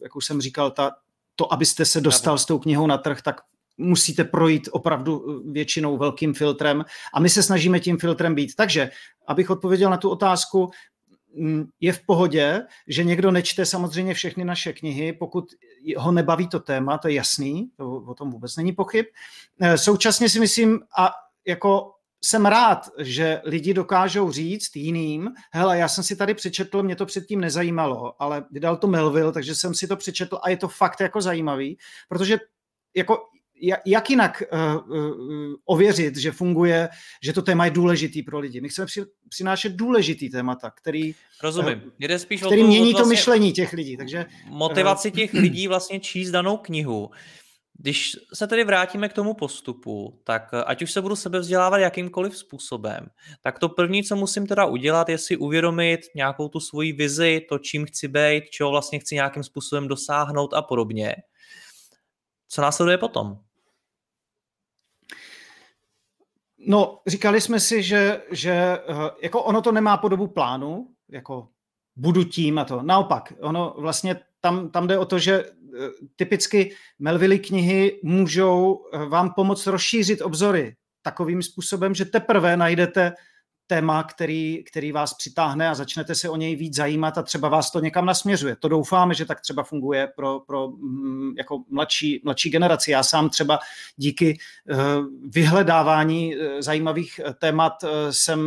jak 0.04 0.16
už 0.16 0.26
jsem 0.26 0.42
říkal, 0.42 0.72
ta, 0.72 0.92
to, 1.36 1.54
abyste 1.54 1.86
se 1.86 2.02
dostal 2.02 2.38
s 2.38 2.46
tou 2.46 2.60
knihou 2.60 2.88
na 2.88 2.98
trh, 2.98 3.22
tak 3.22 3.42
musíte 3.78 4.24
projít 4.24 4.70
opravdu 4.72 5.42
většinou 5.52 5.98
velkým 5.98 6.34
filtrem 6.34 6.86
a 7.14 7.20
my 7.20 7.30
se 7.30 7.44
snažíme 7.44 7.80
tím 7.80 7.98
filtrem 7.98 8.36
být. 8.36 8.56
Takže, 8.56 8.92
abych 9.28 9.50
odpověděl 9.50 9.90
na 9.90 9.98
tu 9.98 10.10
otázku, 10.10 10.72
je 11.80 11.94
v 11.94 12.06
pohodě, 12.06 12.62
že 12.88 13.04
někdo 13.04 13.32
nečte 13.32 13.66
samozřejmě 13.66 14.14
všechny 14.14 14.46
naše 14.46 14.74
knihy, 14.74 15.14
pokud 15.14 15.46
ho 15.98 16.12
nebaví 16.12 16.48
to 16.48 16.60
téma, 16.60 16.98
to 16.98 17.08
je 17.08 17.14
jasný, 17.14 17.72
to, 17.78 17.92
o 17.92 18.14
tom 18.14 18.32
vůbec 18.32 18.56
není 18.56 18.72
pochyb. 18.72 19.06
Eh, 19.62 19.78
současně 19.78 20.30
si 20.30 20.40
myslím, 20.40 20.80
a 20.98 21.12
jako 21.48 21.92
jsem 22.24 22.46
rád, 22.46 22.90
že 22.98 23.42
lidi 23.44 23.74
dokážou 23.74 24.32
říct 24.32 24.76
jiným, 24.76 25.30
hele, 25.52 25.78
já 25.78 25.88
jsem 25.88 26.04
si 26.04 26.16
tady 26.16 26.34
přečetl, 26.34 26.84
mě 26.84 26.96
to 26.96 27.06
předtím 27.06 27.42
nezajímalo, 27.42 28.22
ale 28.22 28.46
vydal 28.52 28.78
to 28.78 28.88
Melville, 28.88 29.32
takže 29.32 29.56
jsem 29.56 29.74
si 29.74 29.88
to 29.88 29.96
přečetl 29.96 30.40
a 30.44 30.50
je 30.50 30.58
to 30.58 30.68
fakt 30.68 31.00
jako 31.02 31.22
zajímavý, 31.22 31.78
protože 32.10 32.38
jako 32.96 33.18
jak 33.86 34.10
jinak 34.10 34.44
uh, 34.54 34.98
uh, 34.98 35.54
ověřit, 35.66 36.18
že 36.18 36.32
funguje, 36.32 36.90
že 37.24 37.34
to 37.34 37.42
téma 37.42 37.66
je 37.66 37.72
důležitý 37.72 38.24
pro 38.24 38.40
lidi. 38.40 38.62
My 38.62 38.70
chceme 38.70 38.86
při, 38.86 39.02
přinášet 39.30 39.74
důležitý 39.74 40.30
témata, 40.30 40.72
který, 40.72 41.16
Rozumím. 41.44 41.82
Uh, 41.86 41.92
Jde 42.00 42.20
spíš 42.20 42.42
který 42.42 42.62
o 42.62 42.64
to, 42.64 42.68
mění 42.68 42.92
vlastně 42.92 43.04
to 43.04 43.10
myšlení 43.10 43.54
těch 43.54 43.74
lidí. 43.74 43.98
Takže, 43.98 44.26
motivaci 44.46 45.12
těch 45.12 45.34
lidí 45.34 45.68
vlastně 45.68 46.00
číst 46.00 46.32
danou 46.32 46.58
knihu. 46.58 47.10
Když 47.82 48.16
se 48.34 48.48
tedy 48.48 48.64
vrátíme 48.64 49.10
k 49.10 49.14
tomu 49.14 49.34
postupu, 49.34 50.22
tak 50.24 50.44
ať 50.66 50.82
už 50.82 50.92
se 50.92 51.02
budu 51.02 51.16
sebe 51.16 51.40
vzdělávat 51.40 51.78
jakýmkoliv 51.78 52.38
způsobem, 52.38 53.08
tak 53.42 53.60
to 53.60 53.70
první, 53.70 54.04
co 54.04 54.16
musím 54.16 54.48
teda 54.48 54.66
udělat, 54.66 55.10
je 55.10 55.18
si 55.18 55.38
uvědomit 55.38 56.00
nějakou 56.16 56.50
tu 56.50 56.60
svoji 56.60 56.94
vizi, 56.94 57.46
to, 57.50 57.60
čím 57.60 57.86
chci 57.86 58.08
být, 58.08 58.44
čeho 58.50 58.70
vlastně 58.70 59.00
chci 59.00 59.16
nějakým 59.16 59.44
způsobem 59.44 59.88
dosáhnout 59.88 60.54
a 60.54 60.62
podobně. 60.62 61.16
Co 62.48 62.62
následuje 62.62 62.98
potom? 62.98 63.40
No, 66.68 67.00
říkali 67.08 67.42
jsme 67.42 67.60
si, 67.60 67.84
že, 67.84 68.22
že 68.32 68.52
eh, 68.52 68.80
jako 69.22 69.44
ono 69.44 69.62
to 69.62 69.72
nemá 69.72 69.98
podobu 69.98 70.28
plánu, 70.28 70.88
jako 71.10 71.48
budu 71.96 72.24
tím 72.24 72.60
a 72.60 72.66
to. 72.66 72.82
Naopak, 72.82 73.34
ono 73.40 73.76
vlastně 73.78 74.20
tam, 74.42 74.70
tam 74.70 74.88
jde 74.88 74.98
o 74.98 75.06
to, 75.06 75.20
že 75.20 75.44
eh, 75.44 75.88
typicky 76.16 76.76
Melvily 77.00 77.40
knihy 77.40 78.00
můžou 78.04 78.86
eh, 78.94 79.06
vám 79.06 79.34
pomoct 79.34 79.68
rozšířit 79.68 80.22
obzory 80.22 80.76
takovým 81.02 81.42
způsobem, 81.44 81.96
že 81.96 82.06
teprve 82.06 82.58
najdete 82.58 83.14
téma, 83.70 84.04
který, 84.04 84.64
který 84.64 84.92
vás 84.92 85.14
přitáhne 85.14 85.70
a 85.70 85.76
začnete 85.76 86.16
se 86.16 86.30
o 86.30 86.36
něj 86.36 86.56
víc 86.56 86.76
zajímat 86.76 87.18
a 87.18 87.24
třeba 87.24 87.50
vás 87.50 87.72
to 87.72 87.80
někam 87.80 88.06
nasměřuje. 88.06 88.56
To 88.56 88.68
doufáme, 88.68 89.14
že 89.14 89.26
tak 89.26 89.42
třeba 89.42 89.64
funguje 89.64 90.08
pro, 90.16 90.40
pro 90.40 90.68
mm, 90.68 91.34
jako 91.38 91.64
mladší, 91.70 92.22
mladší 92.24 92.50
generaci. 92.50 92.92
Já 92.92 93.04
sám 93.04 93.30
třeba 93.30 93.60
díky 93.98 94.38
eh, 94.70 94.76
vyhledávání 95.28 96.36
eh, 96.36 96.62
zajímavých 96.62 97.20
eh, 97.20 97.34
témat 97.34 97.74
jsem 98.12 98.40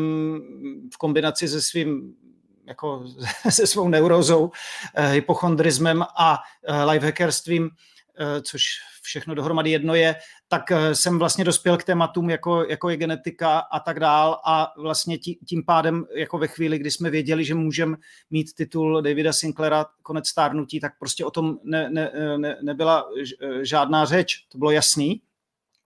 v 0.94 0.96
kombinaci 0.98 1.48
se 1.48 1.62
svým 1.62 2.14
jako 2.66 3.04
se 3.50 3.66
svou 3.66 3.88
neurozou, 3.88 4.50
hypochondrismem 5.12 6.02
a 6.16 6.38
lifehackerstvím 6.84 7.70
Eh, 8.18 8.42
což 8.42 8.64
všechno 9.02 9.34
dohromady 9.34 9.70
jedno 9.70 9.94
je, 9.94 10.16
tak 10.52 10.70
eh, 10.70 10.94
jsem 10.94 11.18
vlastně 11.18 11.44
dospěl 11.44 11.76
k 11.76 11.84
tématům, 11.84 12.30
jako, 12.30 12.64
jako 12.64 12.90
je 12.90 12.96
genetika 12.96 13.58
a 13.58 13.80
tak 13.80 14.00
dál 14.00 14.40
a 14.44 14.72
vlastně 14.76 15.18
tí, 15.18 15.38
tím 15.46 15.64
pádem 15.64 16.04
jako 16.14 16.38
ve 16.38 16.48
chvíli, 16.48 16.78
kdy 16.78 16.90
jsme 16.90 17.10
věděli, 17.10 17.44
že 17.44 17.54
můžeme 17.54 17.96
mít 18.30 18.54
titul 18.54 19.02
Davida 19.02 19.32
Sinclaira 19.32 19.86
Konec 20.02 20.28
stárnutí, 20.28 20.80
tak 20.80 20.98
prostě 20.98 21.24
o 21.24 21.30
tom 21.30 21.58
ne, 21.64 21.90
ne, 21.90 22.12
ne, 22.36 22.56
nebyla 22.62 23.04
žádná 23.62 24.04
řeč, 24.04 24.46
to 24.48 24.58
bylo 24.58 24.70
jasný, 24.70 25.22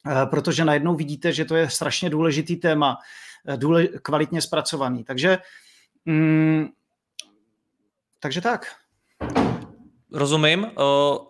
eh, 0.06 0.26
protože 0.26 0.64
najednou 0.64 0.94
vidíte, 0.94 1.32
že 1.32 1.44
to 1.44 1.56
je 1.56 1.70
strašně 1.70 2.10
důležitý 2.10 2.56
téma, 2.56 2.98
důle, 3.56 3.86
kvalitně 3.86 4.42
zpracovaný. 4.42 5.04
Takže, 5.04 5.38
mm, 6.04 6.66
takže 8.20 8.40
tak. 8.40 8.66
Rozumím. 10.12 10.66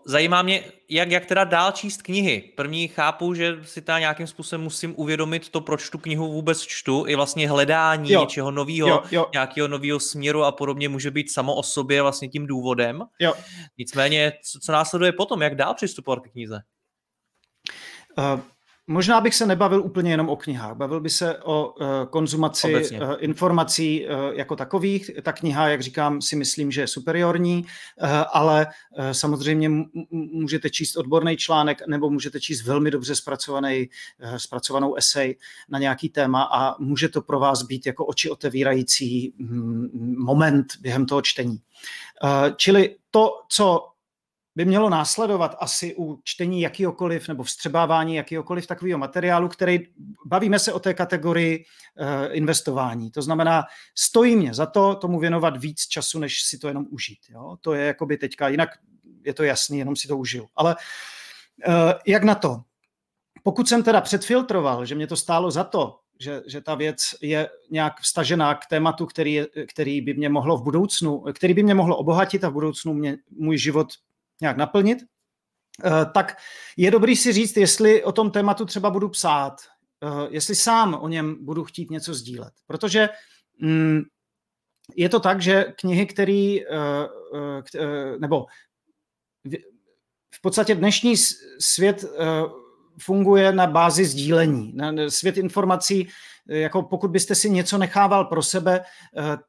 Zajímá 0.05 0.43
mě, 0.43 0.64
jak, 0.91 1.11
jak 1.11 1.27
teda 1.27 1.45
dál 1.45 1.72
číst 1.72 2.03
knihy. 2.03 2.53
První 2.57 2.89
chápu, 2.89 3.35
že 3.35 3.57
si 3.62 3.83
ta 3.83 3.99
nějakým 3.99 4.27
způsobem 4.27 4.62
musím 4.62 4.95
uvědomit 4.97 5.49
to, 5.49 5.61
proč 5.61 5.91
tu 5.91 5.99
knihu 5.99 6.33
vůbec 6.33 6.62
čtu, 6.62 7.05
i 7.09 7.14
vlastně 7.14 7.49
hledání 7.49 8.12
jo. 8.12 8.20
něčeho 8.20 8.51
nového, 8.51 9.03
nějakého 9.33 9.68
nového 9.68 10.01
směru 10.01 10.45
a 10.45 10.53
podobně 10.53 10.89
může 10.89 11.11
být 11.11 11.33
samo 11.33 11.55
o 11.55 11.62
sobě 11.62 12.03
vlastně 12.03 12.29
tím 12.29 12.47
důvodem. 12.47 13.03
Jo. 13.20 13.35
Nicméně, 13.79 14.33
co, 14.53 14.59
co 14.59 14.72
následuje 14.72 15.12
potom, 15.12 15.43
jak 15.43 15.55
dál 15.55 15.74
přistupovat 15.74 16.20
k 16.20 16.31
knize? 16.31 16.61
Uh, 18.18 18.41
Možná 18.89 19.20
bych 19.20 19.34
se 19.34 19.47
nebavil 19.47 19.82
úplně 19.82 20.11
jenom 20.11 20.28
o 20.28 20.37
knihách, 20.37 20.76
bavil 20.76 21.01
by 21.01 21.11
se 21.11 21.39
o 21.39 21.68
uh, 21.68 21.87
konzumaci 22.11 22.74
Obecně. 22.74 23.01
uh, 23.01 23.14
informací 23.18 24.07
uh, 24.07 24.11
jako 24.34 24.57
takových. 24.57 25.11
Ta 25.22 25.32
kniha, 25.32 25.68
jak 25.68 25.82
říkám, 25.82 26.22
si 26.22 26.37
myslím, 26.37 26.70
že 26.70 26.80
je 26.80 26.87
superiorní, 26.87 27.66
uh, 28.03 28.09
ale 28.32 28.66
uh, 28.66 29.05
samozřejmě 29.12 29.66
m- 29.66 29.84
můžete 30.11 30.70
číst 30.70 30.97
odborný 30.97 31.37
článek 31.37 31.82
nebo 31.87 32.11
můžete 32.11 32.41
číst 32.41 32.62
velmi 32.62 32.91
dobře 32.91 33.14
zpracovaný, 33.14 33.89
uh, 34.22 34.37
zpracovanou 34.37 34.95
esej 34.95 35.37
na 35.68 35.78
nějaký 35.78 36.09
téma 36.09 36.43
a 36.43 36.80
může 36.82 37.09
to 37.09 37.22
pro 37.22 37.41
vás 37.41 37.62
být 37.62 37.87
jako 37.87 38.07
oči 38.07 38.30
otevírající 38.30 39.34
mm, 39.39 40.14
moment 40.18 40.66
během 40.80 41.07
toho 41.07 41.22
čtení. 41.22 41.59
Uh, 42.24 42.55
čili 42.57 42.97
to, 43.11 43.30
co 43.49 43.89
by 44.57 44.64
mělo 44.64 44.90
následovat 44.90 45.57
asi 45.61 45.94
u 45.98 46.20
čtení 46.24 46.61
jakýhokoliv 46.61 47.28
nebo 47.28 47.42
vstřebávání 47.42 48.14
jakýhokoliv 48.14 48.66
takového 48.66 48.98
materiálu, 48.98 49.48
který 49.48 49.80
bavíme 50.26 50.59
se 50.59 50.72
o 50.72 50.78
té 50.78 50.94
kategorii 50.94 51.64
uh, 51.64 52.07
investování. 52.36 53.11
To 53.11 53.22
znamená, 53.22 53.64
stojí 53.94 54.36
mě 54.36 54.54
za 54.54 54.66
to 54.66 54.94
tomu 54.94 55.18
věnovat 55.18 55.57
víc 55.57 55.80
času, 55.80 56.18
než 56.18 56.42
si 56.42 56.59
to 56.59 56.68
jenom 56.68 56.86
užít. 56.90 57.18
Jo? 57.28 57.57
To 57.61 57.74
je 57.74 57.86
jakoby 57.86 58.16
teďka, 58.16 58.48
jinak 58.48 58.68
je 59.24 59.34
to 59.34 59.42
jasný, 59.42 59.78
jenom 59.78 59.96
si 59.96 60.09
to 60.09 60.16
užiju. 60.16 60.46
Ale 60.57 60.76
uh, 61.68 61.74
jak 62.07 62.24
na 62.24 62.34
to? 62.34 62.61
Pokud 63.42 63.68
jsem 63.68 63.82
teda 63.82 64.00
předfiltroval, 64.00 64.86
že 64.86 64.94
mě 64.94 65.07
to 65.07 65.16
stálo 65.16 65.50
za 65.50 65.64
to, 65.64 65.98
že, 66.20 66.42
že 66.46 66.61
ta 66.61 66.74
věc 66.74 67.14
je 67.22 67.48
nějak 67.70 68.00
vstažená 68.00 68.54
k 68.54 68.66
tématu, 68.66 69.07
který, 69.07 69.42
který 69.68 70.00
by 70.00 70.14
mě 70.14 70.28
mohlo 70.28 70.57
v 70.57 70.62
budoucnu, 70.62 71.24
který 71.34 71.54
by 71.54 71.62
mě 71.62 71.74
mohlo 71.74 71.96
obohatit 71.96 72.44
a 72.44 72.48
v 72.48 72.52
budoucnu 72.52 72.94
mě, 72.94 73.16
můj 73.30 73.59
život 73.59 73.88
nějak 74.41 74.57
naplnit, 74.57 74.99
eh, 75.84 75.91
tak 76.14 76.37
je 76.76 76.91
dobrý 76.91 77.16
si 77.16 77.32
říct, 77.32 77.57
jestli 77.57 78.05
o 78.05 78.12
tom 78.12 78.30
tématu 78.30 78.64
třeba 78.64 78.91
budu 78.91 79.09
psát, 79.09 79.57
eh, 80.03 80.28
jestli 80.30 80.55
sám 80.55 80.95
o 80.95 81.09
něm 81.09 81.45
budu 81.45 81.64
chtít 81.64 81.91
něco 81.91 82.14
sdílet. 82.14 82.53
Protože 82.66 83.09
mm, 83.61 84.03
je 84.97 85.09
to 85.09 85.20
tak, 85.20 85.43
že 85.43 85.64
knihy, 85.80 86.07
který, 86.07 86.66
eh, 86.66 87.09
nebo 88.18 88.47
v 90.34 90.41
podstatě 90.41 90.74
dnešní 90.74 91.14
svět 91.61 92.05
funguje 93.01 93.53
na 93.53 93.66
bázi 93.66 94.05
sdílení. 94.05 94.76
Svět 95.09 95.37
informací, 95.37 96.09
jako 96.47 96.82
pokud 96.82 97.11
byste 97.11 97.34
si 97.34 97.51
něco 97.51 97.78
nechával 97.78 98.24
pro 98.24 98.43
sebe, 98.43 98.84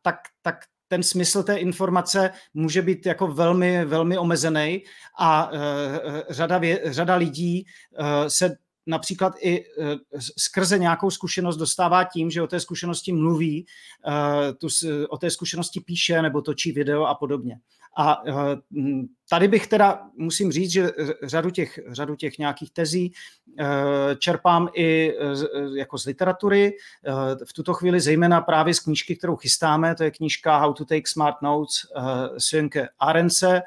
tak, 0.01 0.15
tak 0.41 0.55
ten 0.87 1.03
smysl 1.03 1.43
té 1.43 1.55
informace 1.55 2.31
může 2.53 2.81
být 2.81 3.05
jako 3.05 3.27
velmi, 3.27 3.85
velmi 3.85 4.17
omezený 4.17 4.83
a 5.19 5.51
uh, 5.51 5.59
řada, 6.29 6.57
vě, 6.57 6.81
řada 6.85 7.15
lidí 7.15 7.65
uh, 7.99 8.05
se 8.27 8.55
například 8.89 9.33
i 9.41 9.63
skrze 10.37 10.79
nějakou 10.79 11.11
zkušenost 11.11 11.57
dostává 11.57 12.03
tím, 12.03 12.31
že 12.31 12.41
o 12.41 12.47
té 12.47 12.59
zkušenosti 12.59 13.13
mluví, 13.13 13.65
tu, 14.57 14.67
o 15.09 15.17
té 15.17 15.29
zkušenosti 15.29 15.79
píše 15.79 16.21
nebo 16.21 16.41
točí 16.41 16.71
video 16.71 17.05
a 17.05 17.15
podobně. 17.15 17.59
A 17.97 18.23
tady 19.29 19.47
bych 19.47 19.67
teda, 19.67 20.01
musím 20.17 20.51
říct, 20.51 20.71
že 20.71 20.91
řadu 21.23 21.49
těch, 21.49 21.79
řadu 21.87 22.15
těch 22.15 22.37
nějakých 22.37 22.71
tezí 22.71 23.13
čerpám 24.19 24.69
i 24.75 25.13
jako 25.75 25.97
z 25.97 26.05
literatury, 26.05 26.73
v 27.45 27.53
tuto 27.53 27.73
chvíli 27.73 27.99
zejména 27.99 28.41
právě 28.41 28.73
z 28.73 28.79
knížky, 28.79 29.15
kterou 29.15 29.35
chystáme, 29.35 29.95
to 29.95 30.03
je 30.03 30.11
knížka 30.11 30.57
How 30.57 30.73
to 30.73 30.85
Take 30.85 31.07
Smart 31.07 31.41
Notes 31.41 31.75
Sönke 32.37 32.87
Arence, 32.99 33.61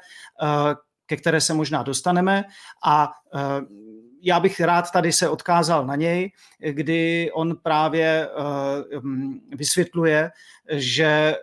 ke 1.05 1.17
které 1.17 1.41
se 1.41 1.53
možná 1.53 1.83
dostaneme. 1.83 2.43
A 2.85 3.11
já 4.21 4.39
bych 4.39 4.59
rád 4.59 4.91
tady 4.91 5.11
se 5.11 5.29
odkázal 5.29 5.85
na 5.85 5.95
něj, 5.95 6.31
kdy 6.59 7.31
on 7.33 7.55
právě 7.57 8.29
vysvětluje, 9.55 10.31
že 10.71 11.35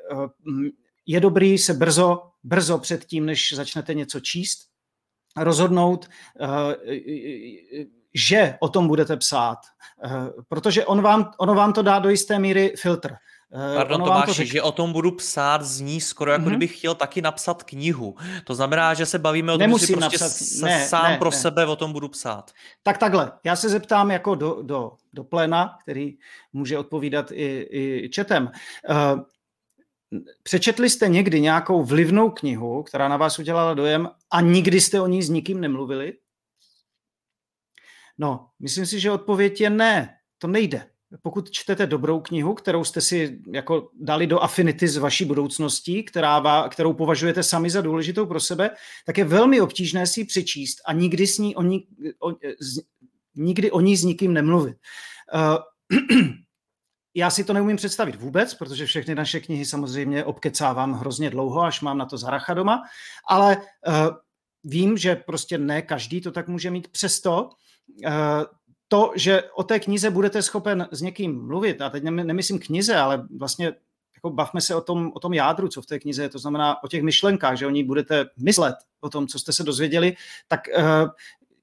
je 1.06 1.20
dobrý 1.20 1.58
se 1.58 1.74
brzo, 1.74 2.22
brzo 2.44 2.78
před 2.78 3.04
tím, 3.04 3.26
než 3.26 3.52
začnete 3.52 3.94
něco 3.94 4.20
číst, 4.20 4.68
rozhodnout, 5.36 6.08
že 8.14 8.54
o 8.60 8.68
tom 8.68 8.88
budete 8.88 9.16
psát, 9.16 9.58
protože 10.48 10.84
on 10.84 11.02
vám, 11.02 11.30
ono 11.38 11.54
vám 11.54 11.72
to 11.72 11.82
dá 11.82 11.98
do 11.98 12.08
jisté 12.08 12.38
míry 12.38 12.72
filtr. 12.76 13.14
Eh, 13.54 13.76
Pardon, 13.76 14.00
Tomáši, 14.00 14.26
to 14.26 14.32
řek... 14.32 14.46
že 14.46 14.62
o 14.62 14.72
tom 14.72 14.92
budu 14.92 15.10
psát, 15.10 15.62
zní 15.62 16.00
skoro 16.00 16.32
jako 16.32 16.44
mm-hmm. 16.44 16.48
kdybych 16.48 16.78
chtěl 16.78 16.94
taky 16.94 17.22
napsat 17.22 17.62
knihu. 17.62 18.14
To 18.44 18.54
znamená, 18.54 18.94
že 18.94 19.06
se 19.06 19.18
bavíme 19.18 19.52
o 19.52 19.58
tom, 19.58 19.78
že 19.78 19.86
si 19.86 19.92
prostě 19.96 20.18
napsat... 20.18 20.62
ne, 20.62 20.86
sám 20.86 21.10
ne, 21.10 21.18
pro 21.18 21.30
ne. 21.30 21.36
sebe 21.36 21.66
o 21.66 21.76
tom 21.76 21.92
budu 21.92 22.08
psát. 22.08 22.50
Tak 22.82 22.98
takhle, 22.98 23.32
já 23.44 23.56
se 23.56 23.68
zeptám 23.68 24.10
jako 24.10 24.34
do, 24.34 24.62
do, 24.62 24.92
do 25.12 25.24
pléna, 25.24 25.78
který 25.82 26.14
může 26.52 26.78
odpovídat 26.78 27.30
i, 27.32 27.68
i 27.70 28.08
četem. 28.12 28.50
Uh, 28.90 29.20
Přečetli 30.42 30.90
jste 30.90 31.08
někdy 31.08 31.40
nějakou 31.40 31.84
vlivnou 31.84 32.30
knihu, 32.30 32.82
která 32.82 33.08
na 33.08 33.16
vás 33.16 33.38
udělala 33.38 33.74
dojem 33.74 34.08
a 34.30 34.40
nikdy 34.40 34.80
jste 34.80 35.00
o 35.00 35.06
ní 35.06 35.22
s 35.22 35.28
nikým 35.28 35.60
nemluvili? 35.60 36.12
No, 38.18 38.48
myslím 38.60 38.86
si, 38.86 39.00
že 39.00 39.10
odpověď 39.10 39.60
je 39.60 39.70
ne, 39.70 40.14
to 40.38 40.46
nejde 40.46 40.86
pokud 41.22 41.50
čtete 41.50 41.86
dobrou 41.86 42.20
knihu, 42.20 42.54
kterou 42.54 42.84
jste 42.84 43.00
si 43.00 43.40
jako 43.52 43.90
dali 44.00 44.26
do 44.26 44.40
affinity 44.40 44.88
z 44.88 44.96
vaší 44.96 45.24
budoucností, 45.24 46.02
která 46.02 46.68
kterou 46.68 46.92
považujete 46.92 47.42
sami 47.42 47.70
za 47.70 47.80
důležitou 47.80 48.26
pro 48.26 48.40
sebe, 48.40 48.70
tak 49.06 49.18
je 49.18 49.24
velmi 49.24 49.60
obtížné 49.60 50.06
si 50.06 50.20
ji 50.20 50.24
přečíst 50.24 50.78
a 50.86 50.92
nikdy, 50.92 51.26
s 51.26 51.38
ní 51.38 51.56
o 51.56 51.62
ní, 51.62 51.86
o, 52.20 52.30
z, 52.60 52.80
nikdy 53.34 53.70
o 53.70 53.80
ní 53.80 53.96
s 53.96 54.04
nikým 54.04 54.34
nemluvit. 54.34 54.76
Uh, 55.34 55.98
já 57.14 57.30
si 57.30 57.44
to 57.44 57.52
neumím 57.52 57.76
představit 57.76 58.14
vůbec, 58.14 58.54
protože 58.54 58.86
všechny 58.86 59.14
naše 59.14 59.40
knihy 59.40 59.64
samozřejmě 59.64 60.24
obkecávám 60.24 60.92
hrozně 60.92 61.30
dlouho, 61.30 61.62
až 61.62 61.80
mám 61.80 61.98
na 61.98 62.06
to 62.06 62.18
zaracha 62.18 62.54
doma, 62.54 62.82
ale 63.28 63.56
uh, 63.56 63.62
vím, 64.64 64.96
že 64.96 65.16
prostě 65.16 65.58
ne 65.58 65.82
každý 65.82 66.20
to 66.20 66.32
tak 66.32 66.48
může 66.48 66.70
mít. 66.70 66.88
Přesto 66.88 67.50
to, 68.88 69.12
že 69.16 69.42
o 69.42 69.62
té 69.62 69.80
knize 69.80 70.10
budete 70.10 70.42
schopen 70.42 70.88
s 70.90 71.02
někým 71.02 71.46
mluvit, 71.46 71.82
a 71.82 71.90
teď 71.90 72.02
nemyslím 72.04 72.58
knize, 72.58 72.96
ale 72.96 73.26
vlastně 73.36 73.72
jako 74.14 74.30
bavme 74.30 74.60
se 74.60 74.74
o 74.74 74.80
tom, 74.80 75.12
o 75.14 75.20
tom 75.20 75.34
jádru, 75.34 75.68
co 75.68 75.82
v 75.82 75.86
té 75.86 75.98
knize 75.98 76.22
je, 76.22 76.28
to 76.28 76.38
znamená 76.38 76.84
o 76.84 76.88
těch 76.88 77.02
myšlenkách, 77.02 77.56
že 77.56 77.66
o 77.66 77.70
ní 77.70 77.84
budete 77.84 78.24
myslet, 78.38 78.74
o 79.00 79.10
tom, 79.10 79.26
co 79.26 79.38
jste 79.38 79.52
se 79.52 79.62
dozvěděli, 79.62 80.16
tak 80.48 80.60
uh, 80.78 80.84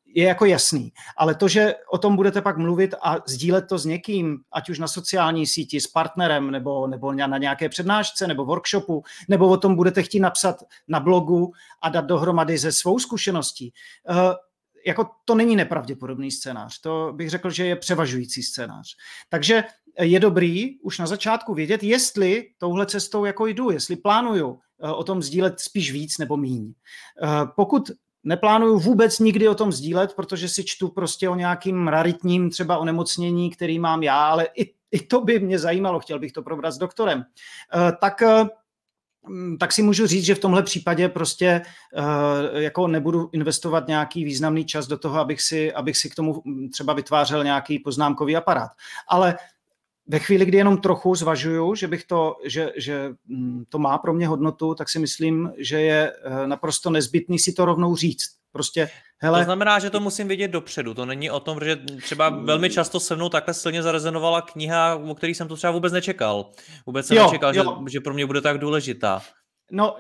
je 0.06 0.26
jako 0.26 0.46
jasný. 0.46 0.94
Ale 1.18 1.36
to, 1.36 1.48
že 1.48 1.76
o 1.92 1.98
tom 1.98 2.16
budete 2.16 2.42
pak 2.42 2.58
mluvit 2.58 2.96
a 3.02 3.18
sdílet 3.28 3.68
to 3.68 3.78
s 3.78 3.86
někým, 3.86 4.40
ať 4.52 4.70
už 4.70 4.80
na 4.80 4.88
sociální 4.88 5.48
síti, 5.48 5.82
s 5.82 5.88
partnerem, 5.88 6.52
nebo, 6.52 6.88
nebo 6.88 7.14
na 7.14 7.38
nějaké 7.38 7.70
přednášce, 7.70 8.28
nebo 8.28 8.46
workshopu, 8.46 9.04
nebo 9.30 9.48
o 9.48 9.58
tom 9.58 9.76
budete 9.76 10.04
chtít 10.04 10.20
napsat 10.20 10.64
na 10.88 11.00
blogu 11.00 11.52
a 11.82 11.90
dát 11.90 12.06
dohromady 12.06 12.58
ze 12.58 12.72
svou 12.72 13.00
zkušeností, 13.00 13.74
uh, 14.10 14.16
jako 14.86 15.10
to 15.26 15.36
není 15.36 15.56
nepravděpodobný 15.56 16.32
scénář. 16.32 16.82
To 16.82 17.14
bych 17.16 17.30
řekl, 17.30 17.50
že 17.50 17.66
je 17.66 17.76
převažující 17.76 18.44
scénář. 18.44 18.96
Takže 19.30 19.64
je 20.00 20.20
dobrý 20.20 20.80
už 20.80 21.00
na 21.00 21.08
začátku 21.08 21.54
vědět, 21.54 21.84
jestli 21.84 22.50
touhle 22.58 22.86
cestou 22.86 23.26
jako 23.26 23.48
jdu, 23.48 23.72
jestli 23.72 23.96
plánuju 23.96 24.60
eh, 24.84 24.92
o 24.92 25.04
tom 25.04 25.22
sdílet 25.22 25.60
spíš 25.60 25.92
víc 25.92 26.18
nebo 26.18 26.38
míň. 26.38 26.74
Eh, 27.24 27.28
pokud 27.56 27.92
neplánuju 28.24 28.80
vůbec 28.80 29.20
nikdy 29.20 29.48
o 29.48 29.56
tom 29.56 29.72
sdílet, 29.72 30.14
protože 30.14 30.50
si 30.50 30.64
čtu 30.64 30.90
prostě 30.90 31.30
o 31.30 31.36
nějakým 31.36 31.88
raritním 31.88 32.50
třeba 32.50 32.78
onemocnění, 32.78 33.50
který 33.50 33.80
mám 33.80 34.04
já, 34.04 34.28
ale 34.28 34.48
i, 34.56 34.74
i 34.92 35.00
to 35.00 35.22
by 35.22 35.40
mě 35.40 35.60
zajímalo, 35.60 36.00
chtěl 36.00 36.20
bych 36.20 36.32
to 36.32 36.44
probrat 36.44 36.74
s 36.74 36.78
doktorem, 36.78 37.24
eh, 37.24 37.92
tak 38.02 38.24
tak 39.60 39.72
si 39.72 39.82
můžu 39.82 40.08
říct, 40.08 40.26
že 40.26 40.36
v 40.36 40.40
tomhle 40.40 40.64
případě 40.64 41.10
prostě 41.10 41.62
uh, 41.98 42.60
jako 42.62 42.88
nebudu 42.88 43.30
investovat 43.32 43.88
nějaký 43.88 44.24
významný 44.24 44.66
čas 44.66 44.88
do 44.88 44.98
toho, 44.98 45.20
abych 45.20 45.42
si, 45.42 45.74
abych 45.74 45.98
si 45.98 46.10
k 46.10 46.16
tomu 46.16 46.42
mm, 46.46 46.70
třeba 46.70 46.94
vytvářel 46.94 47.44
nějaký 47.44 47.80
poznámkový 47.80 48.36
aparát. 48.36 48.70
Ale 49.10 49.36
ve 50.08 50.20
chvíli, 50.20 50.46
kdy 50.46 50.58
jenom 50.58 50.78
trochu 50.78 51.16
zvažuju, 51.16 51.76
že 51.76 51.88
bych 51.88 52.04
to, 52.04 52.36
že, 52.46 52.72
že 52.76 53.10
mm, 53.28 53.64
to 53.70 53.80
má 53.80 53.98
pro 53.98 54.14
mě 54.14 54.28
hodnotu, 54.28 54.76
tak 54.76 54.90
si 54.90 55.00
myslím, 55.00 55.52
že 55.58 55.82
je 55.82 56.14
eh, 56.14 56.48
naprosto 56.48 56.90
nezbytný 56.90 57.40
si 57.40 57.54
to 57.54 57.66
rovnou 57.66 57.96
říct. 57.96 58.26
Prostě, 58.52 58.90
hele... 59.18 59.40
To 59.40 59.46
znamená, 59.46 59.80
že 59.80 59.90
to 59.90 60.00
musím 60.00 60.28
vidět 60.28 60.48
dopředu. 60.48 60.94
To 60.94 61.06
není 61.06 61.32
o 61.32 61.40
tom, 61.40 61.60
že 61.64 61.76
třeba 62.04 62.30
velmi 62.30 62.70
často 62.70 63.00
se 63.00 63.16
mnou 63.16 63.30
takhle 63.30 63.54
silně 63.54 63.84
zarezonovala 63.84 64.42
kniha, 64.42 64.96
o 64.96 65.16
který 65.16 65.36
jsem 65.36 65.48
to 65.48 65.56
třeba 65.56 65.72
vůbec 65.72 65.94
nečekal. 65.94 66.52
Vůbec 66.86 67.08
jsem 67.08 67.18
jo, 67.18 67.24
nečekal, 67.24 67.56
jo. 67.56 67.64
Že, 67.88 67.92
že 67.92 68.00
pro 68.00 68.14
mě 68.14 68.26
bude 68.26 68.42
tak 68.42 68.58
důležitá. 68.58 69.22
No, 69.72 69.96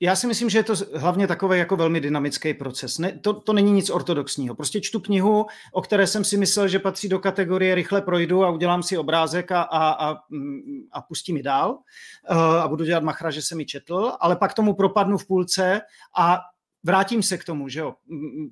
já 0.00 0.16
si 0.16 0.26
myslím, 0.26 0.50
že 0.50 0.58
je 0.58 0.62
to 0.62 0.74
hlavně 0.94 1.26
takový 1.26 1.58
jako 1.58 1.76
velmi 1.76 2.00
dynamický 2.00 2.54
proces. 2.54 2.98
Ne, 2.98 3.18
to, 3.18 3.34
to 3.34 3.52
není 3.52 3.72
nic 3.72 3.90
ortodoxního. 3.90 4.54
Prostě 4.54 4.80
čtu 4.80 5.00
knihu, 5.00 5.46
o 5.72 5.82
které 5.82 6.06
jsem 6.06 6.24
si 6.24 6.36
myslel, 6.36 6.68
že 6.68 6.78
patří 6.78 7.08
do 7.08 7.18
kategorie 7.18 7.74
rychle 7.74 8.02
projdu 8.02 8.44
a 8.44 8.50
udělám 8.50 8.82
si 8.82 8.98
obrázek 8.98 9.52
a, 9.52 9.62
a, 9.62 10.10
a, 10.10 10.18
a 10.92 11.02
pustím 11.02 11.36
ji 11.36 11.42
dál 11.42 11.78
uh, 12.30 12.36
a 12.36 12.68
budu 12.68 12.84
dělat 12.84 13.02
machra, 13.02 13.30
že 13.30 13.42
jsem 13.42 13.60
ji 13.60 13.66
četl, 13.66 14.12
ale 14.20 14.36
pak 14.36 14.54
tomu 14.54 14.74
propadnu 14.74 15.18
v 15.18 15.26
půlce 15.26 15.80
a 16.18 16.40
vrátím 16.84 17.22
se 17.22 17.38
k 17.38 17.44
tomu, 17.44 17.68
že 17.68 17.80
jo. 17.80 17.94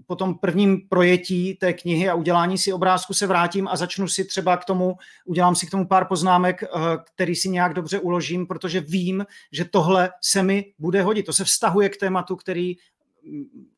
Po 0.06 0.16
tom 0.16 0.34
prvním 0.34 0.80
projetí 0.88 1.54
té 1.54 1.72
knihy 1.72 2.08
a 2.08 2.14
udělání 2.14 2.58
si 2.58 2.72
obrázku 2.72 3.14
se 3.14 3.26
vrátím 3.26 3.68
a 3.68 3.76
začnu 3.76 4.08
si 4.08 4.24
třeba 4.24 4.56
k 4.56 4.64
tomu, 4.64 4.96
udělám 5.26 5.54
si 5.54 5.66
k 5.66 5.70
tomu 5.70 5.86
pár 5.86 6.04
poznámek, 6.04 6.62
eh, 6.62 6.68
který 7.14 7.34
si 7.34 7.48
nějak 7.48 7.74
dobře 7.74 7.98
uložím, 7.98 8.46
protože 8.46 8.80
vím, 8.80 9.26
že 9.52 9.64
tohle 9.64 10.10
se 10.22 10.42
mi 10.42 10.72
bude 10.78 11.02
hodit. 11.02 11.26
To 11.26 11.32
se 11.32 11.44
vztahuje 11.44 11.88
k 11.88 11.96
tématu, 11.96 12.36
který 12.36 12.76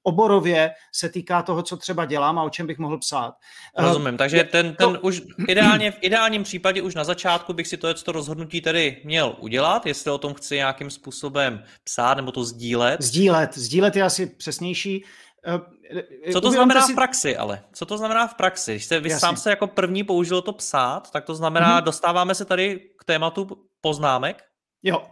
oborově 0.02 0.70
se 0.94 1.08
týká 1.08 1.42
toho, 1.42 1.62
co 1.62 1.76
třeba 1.76 2.04
dělám 2.04 2.38
a 2.38 2.42
o 2.42 2.50
čem 2.50 2.66
bych 2.66 2.78
mohl 2.78 2.98
psát. 2.98 3.34
Eh, 3.76 3.82
Rozumím, 3.82 4.16
takže 4.16 4.44
ten, 4.44 4.74
ten 4.74 4.92
no, 4.92 5.00
už 5.00 5.22
ideálně, 5.48 5.90
v 5.90 5.98
ideálním 6.00 6.42
případě 6.42 6.82
už 6.82 6.94
na 6.94 7.04
začátku 7.04 7.52
bych 7.52 7.66
si 7.66 7.76
to, 7.76 7.94
to 7.94 8.12
rozhodnutí 8.12 8.60
tedy 8.60 9.02
měl 9.04 9.36
udělat, 9.38 9.86
jestli 9.86 10.10
o 10.10 10.18
tom 10.18 10.34
chci 10.34 10.54
nějakým 10.54 10.90
způsobem 10.90 11.62
psát 11.84 12.14
nebo 12.14 12.32
to 12.32 12.44
sdílet. 12.44 13.02
Sdílet, 13.02 13.58
sdílet 13.58 13.96
je 13.96 14.02
asi 14.02 14.26
přesnější. 14.26 15.04
Eh, 15.46 16.32
co 16.32 16.40
to 16.40 16.50
znamená 16.50 16.86
si... 16.86 16.92
v 16.92 16.94
praxi, 16.94 17.36
ale? 17.36 17.62
Co 17.72 17.86
to 17.86 17.98
znamená 17.98 18.26
v 18.26 18.34
praxi? 18.34 18.72
Když 18.72 18.84
jste 18.84 19.00
vy 19.00 19.10
Jasně. 19.10 19.20
sám 19.20 19.36
se 19.36 19.50
jako 19.50 19.66
první 19.66 20.04
použil 20.04 20.42
to 20.42 20.52
psát, 20.52 21.10
tak 21.10 21.24
to 21.24 21.34
znamená, 21.34 21.80
mm-hmm. 21.80 21.84
dostáváme 21.84 22.34
se 22.34 22.44
tady 22.44 22.80
k 22.98 23.04
tématu 23.04 23.48
poznámek? 23.80 24.49
Jo, 24.82 25.02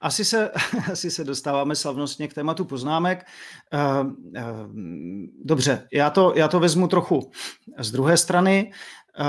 asi 0.00 0.24
se, 0.24 0.50
asi 0.92 1.10
se 1.10 1.24
dostáváme 1.24 1.76
slavnostně 1.76 2.28
k 2.28 2.34
tématu 2.34 2.64
poznámek. 2.64 3.26
Eh, 3.72 3.78
eh, 4.36 4.42
dobře, 5.44 5.88
já 5.92 6.10
to, 6.10 6.32
já 6.36 6.48
to 6.48 6.60
vezmu 6.60 6.88
trochu 6.88 7.30
z 7.78 7.90
druhé 7.90 8.16
strany. 8.16 8.72
Eh, 9.20 9.24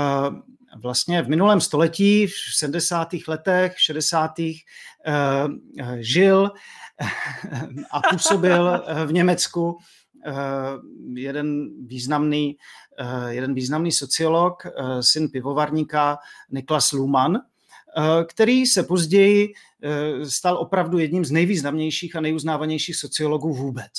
vlastně 0.82 1.22
v 1.22 1.28
minulém 1.28 1.60
století, 1.60 2.26
v 2.26 2.32
70. 2.54 3.08
letech, 3.28 3.74
60. 3.76 4.34
žil 5.98 6.50
a 7.90 8.00
působil 8.10 8.82
v 9.06 9.12
Německu 9.12 9.78
jeden 11.14 11.68
významný, 11.86 12.56
jeden 13.28 13.54
významný 13.54 13.92
sociolog, 13.92 14.66
syn 15.00 15.28
pivovarníka 15.28 16.18
Niklas 16.50 16.92
Luhmann, 16.92 17.38
který 18.28 18.66
se 18.66 18.82
později 18.82 19.52
stal 20.24 20.56
opravdu 20.56 20.98
jedním 20.98 21.24
z 21.24 21.30
nejvýznamnějších 21.30 22.16
a 22.16 22.20
nejuznávanějších 22.20 22.96
sociologů 22.96 23.54
vůbec. 23.54 23.92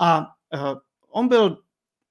A 0.00 0.26
eh, 0.54 0.58
on 1.10 1.28
byl 1.28 1.58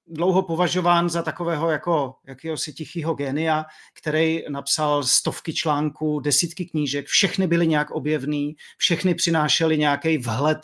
dlouho 0.06 0.42
považován 0.42 1.10
za 1.10 1.22
takového 1.22 1.70
jako 1.70 2.14
jakéhosi 2.26 2.72
tichého 2.72 3.14
genia, 3.14 3.64
který 3.94 4.42
napsal 4.48 5.04
stovky 5.04 5.54
článků, 5.54 6.20
desítky 6.20 6.64
knížek, 6.64 7.06
všechny 7.06 7.46
byly 7.46 7.66
nějak 7.66 7.90
objevný, 7.90 8.56
všechny 8.76 9.14
přinášely 9.14 9.78
nějaký 9.78 10.18
vhled. 10.18 10.58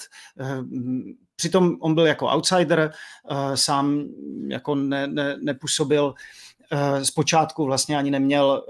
Přitom 1.36 1.76
on 1.80 1.94
byl 1.94 2.06
jako 2.06 2.26
outsider, 2.26 2.92
sám 3.54 4.04
jako 4.48 4.74
ne, 4.74 5.06
ne, 5.06 5.36
nepůsobil 5.42 6.14
zpočátku 7.02 7.64
vlastně 7.64 7.98
ani 7.98 8.10
neměl, 8.10 8.66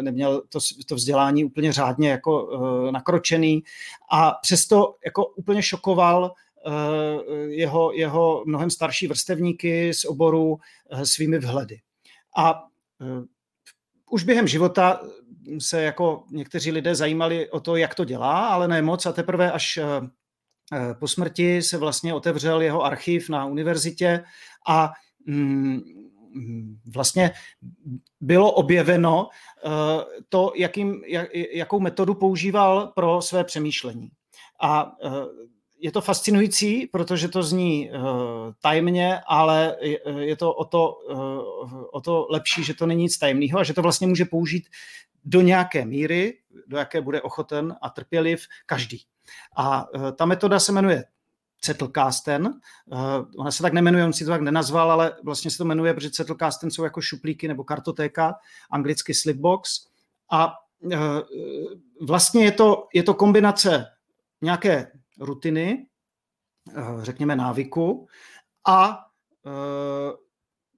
neměl 0.00 0.42
to, 0.48 0.58
to 0.86 0.94
vzdělání 0.94 1.44
úplně 1.44 1.72
řádně 1.72 2.10
jako 2.10 2.50
nakročený 2.90 3.62
a 4.10 4.32
přesto 4.42 4.94
jako 5.04 5.26
úplně 5.26 5.62
šokoval 5.62 6.32
jeho, 7.48 7.92
jeho 7.92 8.42
mnohem 8.46 8.70
starší 8.70 9.06
vrstevníky 9.06 9.94
z 9.94 10.04
oboru 10.04 10.58
svými 11.04 11.38
vhledy. 11.38 11.80
A 12.36 12.64
už 14.10 14.24
během 14.24 14.48
života 14.48 15.00
se 15.58 15.82
jako 15.82 16.24
někteří 16.30 16.72
lidé 16.72 16.94
zajímali 16.94 17.50
o 17.50 17.60
to, 17.60 17.76
jak 17.76 17.94
to 17.94 18.04
dělá, 18.04 18.48
ale 18.48 18.68
ne 18.68 18.82
moc 18.82 19.06
a 19.06 19.12
teprve 19.12 19.52
až 19.52 19.78
Eh, 20.72 20.94
po 20.94 21.08
smrti 21.08 21.62
se 21.62 21.78
vlastně 21.78 22.14
otevřel 22.14 22.62
jeho 22.62 22.84
archiv 22.84 23.28
na 23.28 23.46
univerzitě 23.46 24.24
a 24.68 24.92
mm, 25.26 25.80
vlastně 26.86 27.30
bylo 28.20 28.52
objeveno 28.52 29.28
eh, 29.28 29.68
to, 30.28 30.52
jakým, 30.56 31.02
jakou 31.52 31.80
metodu 31.80 32.14
používal 32.14 32.86
pro 32.86 33.22
své 33.22 33.44
přemýšlení. 33.44 34.10
A 34.60 34.92
eh, 35.04 35.10
je 35.80 35.92
to 35.92 36.00
fascinující, 36.00 36.86
protože 36.86 37.28
to 37.28 37.42
zní 37.42 37.90
tajemně, 38.62 39.20
ale 39.26 39.76
je 40.18 40.36
to 40.36 40.54
o 40.54 40.64
to, 40.64 40.98
o 41.92 42.00
to 42.00 42.26
lepší, 42.30 42.64
že 42.64 42.74
to 42.74 42.86
není 42.86 43.02
nic 43.02 43.18
tajemného 43.18 43.58
a 43.58 43.64
že 43.64 43.74
to 43.74 43.82
vlastně 43.82 44.06
může 44.06 44.24
použít 44.24 44.68
do 45.24 45.40
nějaké 45.40 45.84
míry, 45.84 46.38
do 46.66 46.76
jaké 46.76 47.00
bude 47.00 47.22
ochoten 47.22 47.76
a 47.82 47.90
trpěliv 47.90 48.46
každý. 48.66 49.02
A 49.56 49.86
eh, 49.94 50.12
ta 50.12 50.26
metoda 50.26 50.60
se 50.60 50.72
jmenuje 50.72 51.04
Zettelkasten. 51.64 52.46
Uh, 52.46 53.00
ona 53.36 53.50
se 53.50 53.62
tak 53.62 53.72
nemenuje, 53.72 54.04
on 54.04 54.12
si 54.12 54.24
to 54.24 54.30
tak 54.30 54.40
nenazval, 54.40 54.92
ale 54.92 55.16
vlastně 55.24 55.50
se 55.50 55.58
to 55.58 55.64
jmenuje, 55.64 55.94
protože 55.94 56.10
Zettelkasten 56.14 56.70
jsou 56.70 56.84
jako 56.84 57.00
šuplíky 57.00 57.48
nebo 57.48 57.64
kartotéka, 57.64 58.34
anglicky 58.70 59.14
slipbox. 59.14 59.70
A 60.30 60.52
uh, 60.78 60.92
vlastně 62.06 62.44
je 62.44 62.52
to, 62.52 62.88
je 62.94 63.02
to 63.02 63.14
kombinace 63.14 63.86
nějaké 64.42 64.92
rutiny, 65.20 65.86
uh, 66.76 67.02
řekněme 67.02 67.36
návyku, 67.36 68.08
a 68.68 69.04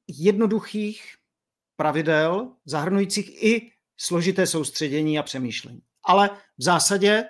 jednoduchých 0.08 1.14
pravidel, 1.76 2.52
zahrnujících 2.64 3.42
i 3.42 3.72
složité 3.96 4.46
soustředění 4.46 5.18
a 5.18 5.22
přemýšlení. 5.22 5.82
Ale 6.04 6.30
v 6.58 6.62
zásadě 6.62 7.24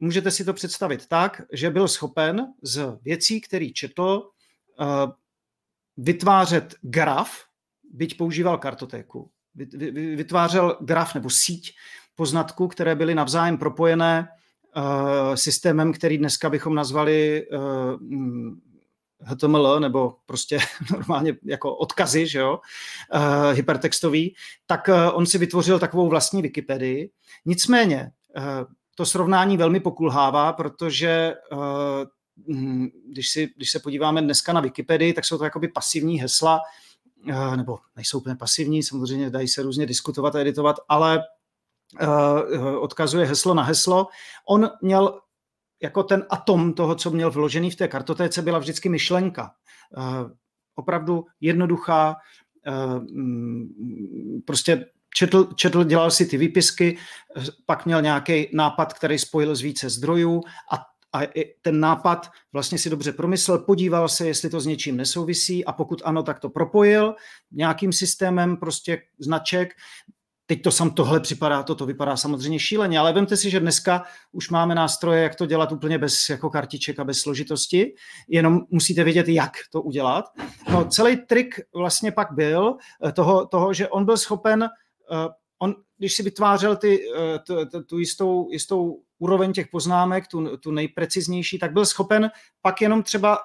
můžete 0.00 0.30
si 0.30 0.44
to 0.44 0.52
představit 0.52 1.06
tak, 1.06 1.42
že 1.52 1.70
byl 1.70 1.88
schopen 1.88 2.46
z 2.62 2.98
věcí, 3.02 3.40
který 3.40 3.72
četl, 3.72 4.30
eh, 4.80 5.12
vytvářet 5.96 6.74
graf, 6.82 7.30
byť 7.92 8.16
používal 8.16 8.58
kartotéku, 8.58 9.30
vytvářel 10.16 10.78
graf 10.80 11.14
nebo 11.14 11.30
síť 11.30 11.76
poznatků, 12.14 12.68
které 12.68 12.94
byly 12.94 13.14
navzájem 13.14 13.58
propojené 13.58 14.28
eh, 14.76 15.36
systémem, 15.36 15.92
který 15.92 16.18
dneska 16.18 16.50
bychom 16.50 16.74
nazvali 16.74 17.46
HTML 19.20 19.76
eh, 19.76 19.80
nebo 19.80 20.16
prostě 20.26 20.58
normálně 20.92 21.36
jako 21.44 21.76
odkazy, 21.76 22.26
že 22.26 22.38
jo, 22.38 22.60
hypertextový, 23.52 24.34
tak 24.66 24.90
on 25.12 25.26
si 25.26 25.38
vytvořil 25.38 25.78
takovou 25.78 26.08
vlastní 26.08 26.42
Wikipedii. 26.42 27.10
Nicméně 27.44 28.10
to 28.96 29.06
srovnání 29.06 29.56
velmi 29.56 29.80
pokulhává, 29.80 30.52
protože 30.52 31.34
uh, 31.52 31.58
když, 33.10 33.30
si, 33.30 33.52
když 33.56 33.70
se 33.70 33.80
podíváme 33.80 34.22
dneska 34.22 34.52
na 34.52 34.60
Wikipedii, 34.60 35.12
tak 35.12 35.24
jsou 35.24 35.38
to 35.38 35.44
jakoby 35.44 35.68
pasivní 35.68 36.20
hesla, 36.20 36.60
uh, 37.28 37.56
nebo 37.56 37.78
nejsou 37.96 38.18
úplně 38.18 38.36
pasivní, 38.36 38.82
samozřejmě 38.82 39.30
dají 39.30 39.48
se 39.48 39.62
různě 39.62 39.86
diskutovat 39.86 40.34
a 40.34 40.40
editovat, 40.40 40.76
ale 40.88 41.18
uh, 42.02 42.82
odkazuje 42.82 43.26
heslo 43.26 43.54
na 43.54 43.62
heslo. 43.62 44.06
On 44.48 44.70
měl 44.82 45.20
jako 45.82 46.02
ten 46.02 46.26
atom 46.30 46.72
toho, 46.72 46.94
co 46.94 47.10
měl 47.10 47.30
vložený 47.30 47.70
v 47.70 47.76
té 47.76 47.88
kartotéce, 47.88 48.42
byla 48.42 48.58
vždycky 48.58 48.88
myšlenka. 48.88 49.50
Opravdu 50.74 51.24
jednoduchá, 51.40 52.16
prostě 54.44 54.86
četl, 55.16 55.48
četl, 55.54 55.84
dělal 55.84 56.10
si 56.10 56.26
ty 56.26 56.36
výpisky, 56.38 56.98
pak 57.66 57.86
měl 57.86 58.02
nějaký 58.02 58.48
nápad, 58.52 58.92
který 58.92 59.18
spojil 59.18 59.56
z 59.56 59.60
více 59.60 59.90
zdrojů 59.90 60.40
a 60.72 60.76
a 61.14 61.20
ten 61.62 61.80
nápad 61.80 62.30
vlastně 62.52 62.78
si 62.78 62.90
dobře 62.90 63.12
promyslel, 63.12 63.58
podíval 63.58 64.08
se, 64.08 64.26
jestli 64.26 64.50
to 64.50 64.60
s 64.60 64.66
něčím 64.66 64.96
nesouvisí 64.96 65.64
a 65.64 65.72
pokud 65.72 66.02
ano, 66.04 66.22
tak 66.22 66.40
to 66.40 66.48
propojil 66.48 67.14
nějakým 67.52 67.92
systémem 67.92 68.56
prostě 68.56 69.02
značek. 69.18 69.74
Teď 70.46 70.62
to 70.62 70.70
sam 70.70 70.90
tohle 70.90 71.20
připadá, 71.20 71.62
toto 71.62 71.86
vypadá 71.86 72.16
samozřejmě 72.16 72.58
šíleně, 72.58 72.98
ale 72.98 73.12
vemte 73.12 73.36
si, 73.36 73.50
že 73.50 73.60
dneska 73.60 74.02
už 74.32 74.50
máme 74.50 74.74
nástroje, 74.74 75.22
jak 75.22 75.34
to 75.34 75.46
dělat 75.46 75.72
úplně 75.72 75.98
bez 75.98 76.28
jako 76.28 76.50
kartiček 76.50 76.98
a 76.98 77.04
bez 77.04 77.20
složitosti, 77.20 77.94
jenom 78.28 78.60
musíte 78.70 79.04
vědět, 79.04 79.28
jak 79.28 79.52
to 79.72 79.82
udělat. 79.82 80.24
No, 80.70 80.84
celý 80.84 81.16
trik 81.16 81.60
vlastně 81.74 82.12
pak 82.12 82.28
byl 82.32 82.76
toho, 83.12 83.46
toho 83.46 83.72
že 83.72 83.88
on 83.88 84.04
byl 84.04 84.16
schopen 84.16 84.68
on, 85.58 85.74
když 85.98 86.14
si 86.14 86.22
vytvářel 86.22 86.76
ty, 86.76 87.08
uh, 87.08 87.18
tu, 87.46 87.66
tu, 87.66 87.82
tu 87.82 87.98
jistou, 87.98 88.48
jistou 88.50 89.02
úroveň 89.18 89.52
těch 89.52 89.68
poznámek, 89.68 90.26
tu, 90.26 90.56
tu 90.56 90.70
nejpreciznější, 90.70 91.58
tak 91.58 91.72
byl 91.72 91.86
schopen 91.86 92.30
pak 92.62 92.82
jenom 92.82 93.02
třeba, 93.02 93.38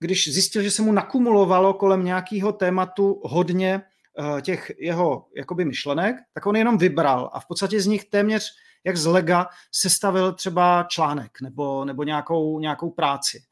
když 0.00 0.32
zjistil, 0.32 0.62
že 0.62 0.70
se 0.70 0.82
mu 0.82 0.92
nakumulovalo 0.92 1.74
kolem 1.74 2.04
nějakého 2.04 2.52
tématu 2.52 3.20
hodně 3.24 3.82
uh, 4.18 4.40
těch 4.40 4.72
jeho 4.78 5.26
jakoby 5.36 5.64
myšlenek, 5.64 6.16
tak 6.34 6.46
on 6.46 6.56
jenom 6.56 6.78
vybral 6.78 7.30
a 7.32 7.40
v 7.40 7.46
podstatě 7.46 7.80
z 7.80 7.86
nich 7.86 8.04
téměř 8.04 8.50
jak 8.86 8.96
z 8.96 9.06
lega 9.06 9.46
sestavil 9.72 10.32
třeba 10.32 10.86
článek 10.88 11.30
nebo, 11.42 11.84
nebo 11.84 12.02
nějakou, 12.02 12.60
nějakou 12.60 12.90
práci. 12.90 13.42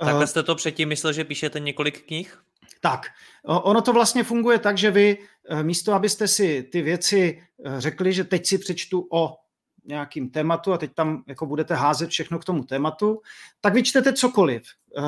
Takhle 0.00 0.26
jste 0.26 0.42
to 0.42 0.54
předtím 0.54 0.88
myslel, 0.88 1.12
že 1.12 1.24
píšete 1.24 1.60
několik 1.60 2.06
knih? 2.06 2.42
Tak, 2.80 3.06
ono 3.44 3.82
to 3.82 3.92
vlastně 3.92 4.24
funguje 4.24 4.58
tak, 4.58 4.78
že 4.78 4.90
vy 4.90 5.18
eh, 5.48 5.62
místo, 5.62 5.92
abyste 5.92 6.28
si 6.28 6.62
ty 6.62 6.82
věci 6.82 7.42
eh, 7.64 7.80
řekli, 7.80 8.12
že 8.12 8.24
teď 8.24 8.46
si 8.46 8.58
přečtu 8.58 9.08
o 9.12 9.36
nějakým 9.84 10.30
tématu 10.30 10.72
a 10.72 10.78
teď 10.78 10.94
tam 10.94 11.24
jako 11.26 11.46
budete 11.46 11.74
házet 11.74 12.10
všechno 12.10 12.38
k 12.38 12.44
tomu 12.44 12.64
tématu, 12.64 13.20
tak 13.60 13.74
vyčtete 13.74 14.12
cokoliv, 14.12 14.62
eh, 14.98 15.02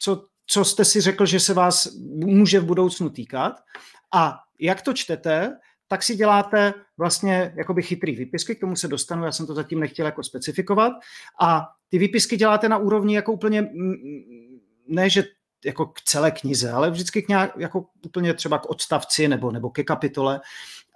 co, 0.00 0.26
co 0.46 0.64
jste 0.64 0.84
si 0.84 1.00
řekl, 1.00 1.26
že 1.26 1.40
se 1.40 1.54
vás 1.54 1.88
může 2.06 2.60
v 2.60 2.64
budoucnu 2.64 3.10
týkat. 3.10 3.60
A 4.14 4.38
jak 4.60 4.82
to 4.82 4.92
čtete, 4.92 5.58
tak 5.88 6.02
si 6.02 6.16
děláte 6.16 6.74
vlastně 6.98 7.52
jakoby 7.56 7.82
chytrý 7.82 8.16
výpisky, 8.16 8.54
k 8.54 8.60
tomu 8.60 8.76
se 8.76 8.88
dostanu, 8.88 9.24
já 9.24 9.32
jsem 9.32 9.46
to 9.46 9.54
zatím 9.54 9.80
nechtěl 9.80 10.06
jako 10.06 10.22
specifikovat. 10.22 10.92
A 11.40 11.68
ty 11.88 11.98
výpisky 11.98 12.36
děláte 12.36 12.68
na 12.68 12.78
úrovni 12.78 13.14
jako 13.14 13.32
úplně 13.32 13.68
ne, 14.88 15.10
že 15.10 15.24
jako 15.64 15.86
k 15.86 16.00
celé 16.00 16.30
knize, 16.30 16.70
ale 16.70 16.90
vždycky 16.90 17.22
k 17.22 17.28
nějak, 17.28 17.52
jako 17.56 17.84
úplně 18.06 18.34
třeba 18.34 18.58
k 18.58 18.70
odstavci 18.70 19.28
nebo, 19.28 19.50
nebo 19.50 19.70
ke 19.70 19.84
kapitole. 19.84 20.40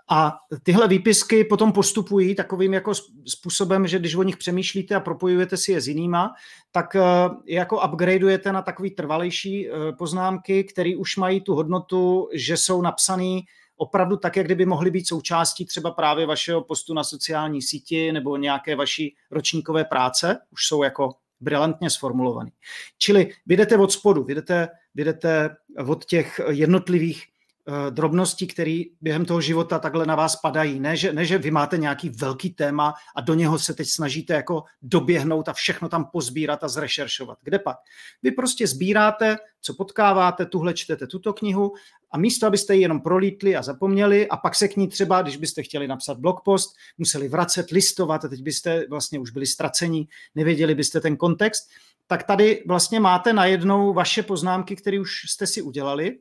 A 0.08 0.38
tyhle 0.62 0.88
výpisky 0.88 1.44
potom 1.44 1.72
postupují 1.72 2.34
takovým 2.34 2.74
jako 2.74 2.92
způsobem, 3.26 3.86
že 3.86 3.98
když 3.98 4.14
o 4.14 4.22
nich 4.22 4.36
přemýšlíte 4.36 4.94
a 4.94 5.00
propojujete 5.00 5.56
si 5.56 5.72
je 5.72 5.80
s 5.80 5.88
jinýma, 5.88 6.34
tak 6.72 6.96
eh, 6.96 7.00
jako 7.46 7.80
upgradeujete 7.88 8.52
na 8.52 8.62
takový 8.62 8.90
trvalejší 8.90 9.68
eh, 9.68 9.72
poznámky, 9.92 10.64
které 10.64 10.96
už 10.96 11.16
mají 11.16 11.40
tu 11.40 11.54
hodnotu, 11.54 12.28
že 12.32 12.56
jsou 12.56 12.82
napsané 12.82 13.40
opravdu 13.76 14.16
tak, 14.16 14.36
jak 14.36 14.46
kdyby 14.46 14.66
mohly 14.66 14.90
být 14.90 15.08
součástí 15.08 15.66
třeba 15.66 15.90
právě 15.90 16.26
vašeho 16.26 16.62
postu 16.62 16.94
na 16.94 17.04
sociální 17.04 17.62
síti 17.62 18.12
nebo 18.12 18.36
nějaké 18.36 18.76
vaší 18.76 19.14
ročníkové 19.30 19.84
práce, 19.84 20.38
už 20.50 20.66
jsou 20.66 20.82
jako 20.82 21.14
brilantně 21.40 21.90
sformulovaný. 21.90 22.52
Čili 22.98 23.32
vydete 23.46 23.76
od 23.76 23.92
spodu, 23.92 24.24
vydete, 24.24 24.68
vydete 24.94 25.56
od 25.86 26.04
těch 26.04 26.40
jednotlivých 26.50 27.26
Eh, 27.68 27.90
drobností, 27.90 28.46
které 28.46 28.82
během 29.00 29.24
toho 29.24 29.40
života 29.40 29.78
takhle 29.78 30.06
na 30.06 30.14
vás 30.14 30.36
padají. 30.36 30.80
Ne 30.80 30.96
že, 30.96 31.12
ne, 31.12 31.24
že 31.24 31.38
vy 31.38 31.50
máte 31.50 31.78
nějaký 31.78 32.08
velký 32.08 32.50
téma 32.50 32.94
a 33.16 33.20
do 33.20 33.34
něho 33.34 33.58
se 33.58 33.74
teď 33.74 33.88
snažíte 33.88 34.34
jako 34.34 34.64
doběhnout 34.82 35.48
a 35.48 35.52
všechno 35.52 35.88
tam 35.88 36.04
pozbírat 36.12 36.64
a 36.64 36.68
zrešeršovat. 36.68 37.38
Kde 37.42 37.58
pak? 37.58 37.76
Vy 38.22 38.30
prostě 38.30 38.66
sbíráte, 38.66 39.36
co 39.60 39.74
potkáváte, 39.74 40.46
tuhle 40.46 40.74
čtete 40.74 41.06
tuto 41.06 41.32
knihu 41.32 41.72
a 42.10 42.18
místo, 42.18 42.46
abyste 42.46 42.74
ji 42.74 42.82
jenom 42.82 43.00
prolítli 43.00 43.56
a 43.56 43.62
zapomněli 43.62 44.28
a 44.28 44.36
pak 44.36 44.54
se 44.54 44.68
k 44.68 44.76
ní 44.76 44.88
třeba, 44.88 45.22
když 45.22 45.36
byste 45.36 45.62
chtěli 45.62 45.88
napsat 45.88 46.18
blogpost, 46.18 46.74
museli 46.98 47.28
vracet, 47.28 47.70
listovat 47.70 48.24
a 48.24 48.28
teď 48.28 48.42
byste 48.42 48.86
vlastně 48.90 49.18
už 49.18 49.30
byli 49.30 49.46
ztracení, 49.46 50.08
nevěděli 50.34 50.74
byste 50.74 51.00
ten 51.00 51.16
kontext, 51.16 51.68
tak 52.06 52.22
tady 52.22 52.64
vlastně 52.66 53.00
máte 53.00 53.32
najednou 53.32 53.92
vaše 53.92 54.22
poznámky, 54.22 54.76
které 54.76 55.00
už 55.00 55.10
jste 55.28 55.46
si 55.46 55.62
udělali 55.62 56.18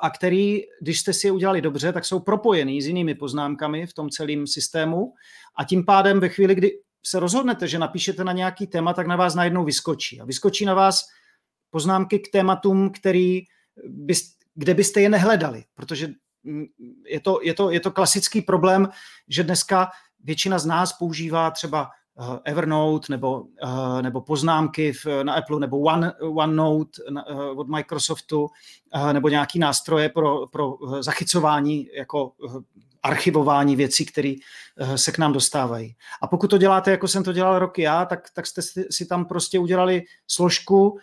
a 0.00 0.10
který, 0.10 0.60
když 0.80 1.00
jste 1.00 1.12
si 1.12 1.26
je 1.26 1.32
udělali 1.32 1.62
dobře, 1.62 1.92
tak 1.92 2.04
jsou 2.04 2.20
propojený 2.20 2.82
s 2.82 2.86
jinými 2.86 3.14
poznámkami 3.14 3.86
v 3.86 3.94
tom 3.94 4.10
celém 4.10 4.46
systému 4.46 5.14
a 5.56 5.64
tím 5.64 5.84
pádem 5.84 6.20
ve 6.20 6.28
chvíli, 6.28 6.54
kdy 6.54 6.72
se 7.06 7.20
rozhodnete, 7.20 7.68
že 7.68 7.78
napíšete 7.78 8.24
na 8.24 8.32
nějaký 8.32 8.66
téma, 8.66 8.94
tak 8.94 9.06
na 9.06 9.16
vás 9.16 9.34
najednou 9.34 9.64
vyskočí. 9.64 10.20
A 10.20 10.24
vyskočí 10.24 10.64
na 10.64 10.74
vás 10.74 11.04
poznámky 11.70 12.18
k 12.18 12.30
tématům, 12.32 12.90
který, 12.90 13.42
by, 13.84 14.14
kde 14.54 14.74
byste 14.74 15.00
je 15.00 15.08
nehledali, 15.08 15.64
protože 15.74 16.08
mm, 16.42 16.64
je 17.06 17.20
to, 17.20 17.40
je 17.42 17.54
to, 17.54 17.70
je 17.70 17.80
to 17.80 17.90
klasický 17.90 18.42
problém, 18.42 18.88
že 19.28 19.44
dneska 19.44 19.90
většina 20.20 20.58
z 20.58 20.66
nás 20.66 20.92
používá 20.92 21.50
třeba 21.50 21.82
Eh, 21.84 21.99
Evernote 22.44 23.06
nebo, 23.10 23.44
eh, 23.62 24.02
nebo 24.02 24.20
poznámky 24.20 24.92
v, 24.92 25.06
na 25.22 25.34
Apple 25.34 25.60
nebo 25.60 25.80
One, 25.80 26.12
OneNote 26.12 27.02
eh, 27.08 27.34
od 27.34 27.68
Microsoftu 27.68 28.48
nebo 29.12 29.28
nějaký 29.28 29.58
nástroje 29.58 30.08
pro, 30.08 30.46
pro 30.46 30.74
zachycování 31.00 31.88
jako 31.94 32.32
archivování 33.02 33.76
věcí, 33.76 34.06
které 34.06 34.34
se 34.96 35.12
k 35.12 35.18
nám 35.18 35.32
dostávají. 35.32 35.96
A 36.22 36.26
pokud 36.26 36.50
to 36.50 36.58
děláte, 36.58 36.90
jako 36.90 37.08
jsem 37.08 37.24
to 37.24 37.32
dělal 37.32 37.58
roky 37.58 37.82
já, 37.82 38.04
tak, 38.04 38.30
tak 38.34 38.46
jste 38.46 38.62
si 38.90 39.06
tam 39.06 39.24
prostě 39.24 39.58
udělali 39.58 40.02
složku, 40.26 40.98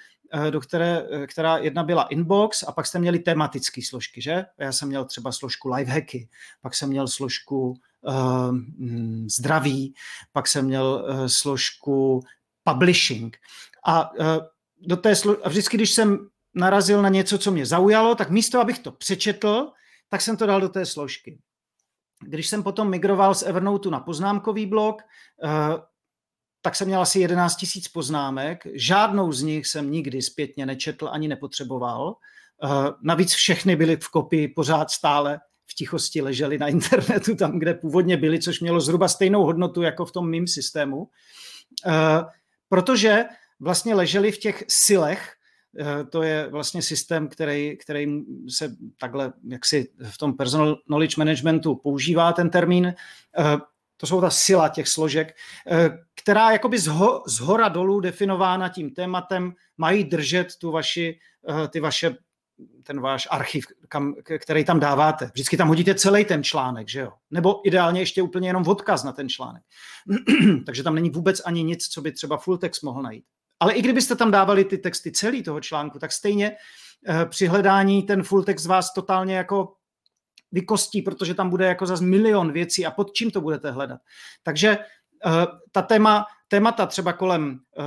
do 0.50 0.60
které, 0.62 1.04
která 1.28 1.58
jedna 1.58 1.84
byla 1.84 2.04
inbox 2.04 2.64
a 2.64 2.72
pak 2.72 2.86
jste 2.86 3.00
měli 3.00 3.20
tematické 3.20 3.82
složky, 3.90 4.22
že? 4.22 4.46
Já 4.58 4.72
jsem 4.72 4.88
měl 4.88 5.06
třeba 5.06 5.32
složku 5.32 5.70
lifehacky, 5.70 6.30
pak 6.62 6.76
jsem 6.76 6.90
měl 6.90 7.08
složku 7.08 7.74
zdraví, 9.28 9.94
pak 10.32 10.48
jsem 10.48 10.66
měl 10.66 11.06
uh, 11.10 11.26
složku 11.26 12.22
publishing. 12.64 13.38
A, 13.86 14.12
uh, 14.12 14.26
do 14.88 14.98
té 14.98 15.14
slo- 15.14 15.38
a 15.44 15.50
vždycky, 15.50 15.78
když 15.78 15.92
jsem 15.92 16.28
narazil 16.54 17.02
na 17.02 17.10
něco, 17.10 17.38
co 17.38 17.52
mě 17.52 17.66
zaujalo, 17.66 18.16
tak 18.16 18.30
místo, 18.30 18.60
abych 18.60 18.80
to 18.80 18.92
přečetl, 18.92 19.72
tak 20.10 20.22
jsem 20.22 20.38
to 20.38 20.46
dal 20.46 20.62
do 20.62 20.70
té 20.70 20.86
složky. 20.86 21.40
Když 22.24 22.48
jsem 22.48 22.64
potom 22.64 22.90
migroval 22.90 23.36
z 23.36 23.44
Evernote 23.44 23.90
na 23.90 24.00
poznámkový 24.00 24.66
blok, 24.66 25.02
tak 26.62 26.76
jsem 26.76 26.88
měl 26.88 27.02
asi 27.02 27.20
11 27.20 27.56
tisíc 27.56 27.88
poznámek. 27.88 28.64
Žádnou 28.74 29.32
z 29.32 29.42
nich 29.42 29.68
jsem 29.68 29.92
nikdy 29.92 30.22
zpětně 30.22 30.66
nečetl 30.66 31.10
ani 31.12 31.28
nepotřeboval. 31.28 32.16
Navíc 33.02 33.34
všechny 33.34 33.76
byly 33.76 33.98
v 33.98 34.10
kopii 34.10 34.48
pořád 34.48 34.92
stále 34.92 35.40
v 35.68 35.74
tichosti 35.76 36.22
ležely 36.22 36.58
na 36.58 36.68
internetu 36.68 37.36
tam, 37.36 37.60
kde 37.60 37.74
původně 37.74 38.18
byly, 38.18 38.40
což 38.40 38.60
mělo 38.60 38.82
zhruba 38.82 39.08
stejnou 39.08 39.44
hodnotu 39.44 39.82
jako 39.82 40.06
v 40.06 40.12
tom 40.12 40.30
mým 40.30 40.48
systému. 40.48 41.10
Eh, 41.86 41.92
protože 42.70 43.26
vlastně 43.60 43.96
ležely 43.96 44.32
v 44.32 44.38
těch 44.38 44.64
silech, 44.68 45.34
eh, 45.80 46.04
to 46.04 46.22
je 46.22 46.48
vlastně 46.48 46.82
systém, 46.82 47.28
který, 47.28 47.78
který 47.78 48.22
se 48.50 48.76
takhle, 48.98 49.34
jak 49.50 49.66
si 49.66 49.90
v 50.10 50.18
tom 50.18 50.38
personal 50.38 50.76
knowledge 50.76 51.16
managementu 51.18 51.76
používá 51.76 52.34
ten 52.34 52.50
termín, 52.50 52.88
eh, 52.88 53.58
to 54.00 54.08
jsou 54.08 54.22
ta 54.22 54.30
sila 54.30 54.70
těch 54.70 54.88
složek, 54.88 55.36
která 56.16 56.52
jakoby 56.52 56.80
zho, 56.80 57.24
z 57.28 57.40
hora 57.40 57.70
dolů 57.70 58.00
definována 58.00 58.70
tím 58.70 58.92
tématem, 58.92 59.54
mají 59.78 60.04
držet 60.04 60.48
tu 60.56 60.72
vaši, 60.72 61.20
ty 61.70 61.80
vaše 61.80 62.16
ten 62.84 63.02
váš 63.02 63.28
archiv, 63.32 63.66
kam, 63.90 64.16
který 64.40 64.66
tam 64.66 64.80
dáváte. 64.80 65.26
Vždycky 65.34 65.58
tam 65.58 65.68
hodíte 65.68 65.96
celý 65.96 66.26
ten 66.26 66.44
článek, 66.44 66.90
že 66.90 67.00
jo? 67.00 67.12
Nebo 67.32 67.68
ideálně 67.68 68.02
ještě 68.02 68.22
úplně 68.22 68.50
jenom 68.50 68.68
odkaz 68.68 69.04
na 69.04 69.12
ten 69.12 69.30
článek. 69.30 69.64
Takže 70.66 70.84
tam 70.84 70.96
není 70.96 71.10
vůbec 71.10 71.42
ani 71.46 71.64
nic, 71.64 71.88
co 71.88 72.02
by 72.02 72.12
třeba 72.12 72.38
full 72.38 72.58
text 72.58 72.82
mohl 72.82 73.02
najít. 73.02 73.26
Ale 73.60 73.74
i 73.74 73.82
kdybyste 73.82 74.16
tam 74.16 74.32
dávali 74.32 74.66
ty 74.66 74.78
texty 74.78 75.12
celý 75.12 75.44
toho 75.44 75.62
článku, 75.62 76.00
tak 76.00 76.12
stejně 76.12 76.56
eh, 77.08 77.26
při 77.26 77.48
hledání 77.48 78.04
ten 78.04 78.24
full 78.24 78.44
text 78.44 78.66
vás 78.66 78.94
totálně 78.94 79.36
jako 79.36 79.74
vykostí, 80.52 81.02
protože 81.02 81.34
tam 81.34 81.50
bude 81.50 81.66
jako 81.66 81.86
zase 81.86 82.04
milion 82.04 82.52
věcí 82.52 82.86
a 82.86 82.92
pod 82.92 83.14
čím 83.14 83.32
to 83.32 83.42
budete 83.42 83.72
hledat. 83.72 84.02
Takže 84.44 84.78
eh, 85.26 85.46
ta 85.72 85.82
téma, 85.82 86.26
témata 86.48 86.86
třeba 86.86 87.14
kolem, 87.14 87.60
eh, 87.80 87.84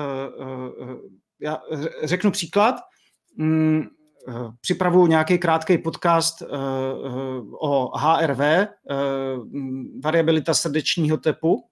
já 1.40 1.60
řeknu 2.04 2.30
příklad, 2.30 2.74
mm, 3.36 3.82
Eh, 3.82 3.99
připravuju 4.60 5.06
nějaký 5.06 5.38
krátký 5.38 5.78
podcast 5.78 6.42
eh, 6.42 6.46
eh, 6.46 6.48
o 7.60 7.98
HRV, 7.98 8.40
variabilita 10.04 10.54
srdečního 10.54 11.16
tepu, 11.16 11.64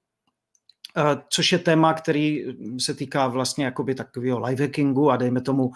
což 1.29 1.53
je 1.53 1.59
téma, 1.59 1.95
který 1.95 2.45
se 2.79 2.95
týká 2.95 3.29
vlastně 3.29 3.65
jakoby 3.65 3.95
takového 3.95 4.41
lifehackingu 4.41 5.11
a 5.11 5.17
dejme 5.17 5.41
tomu 5.41 5.71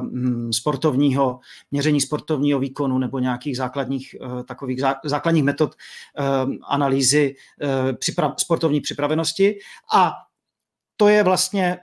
mm, 0.00 0.52
sportovního, 0.52 1.40
měření 1.70 2.00
sportovního 2.00 2.58
výkonu 2.58 2.98
nebo 2.98 3.18
nějakých 3.18 3.56
základních 3.56 4.16
takových 4.48 4.80
základních 5.04 5.44
metod 5.44 5.74
analýzy 6.68 7.34
sportovní 8.38 8.80
připravenosti. 8.80 9.58
A 9.94 10.12
to 10.96 11.08
je 11.08 11.22
vlastně, 11.22 11.78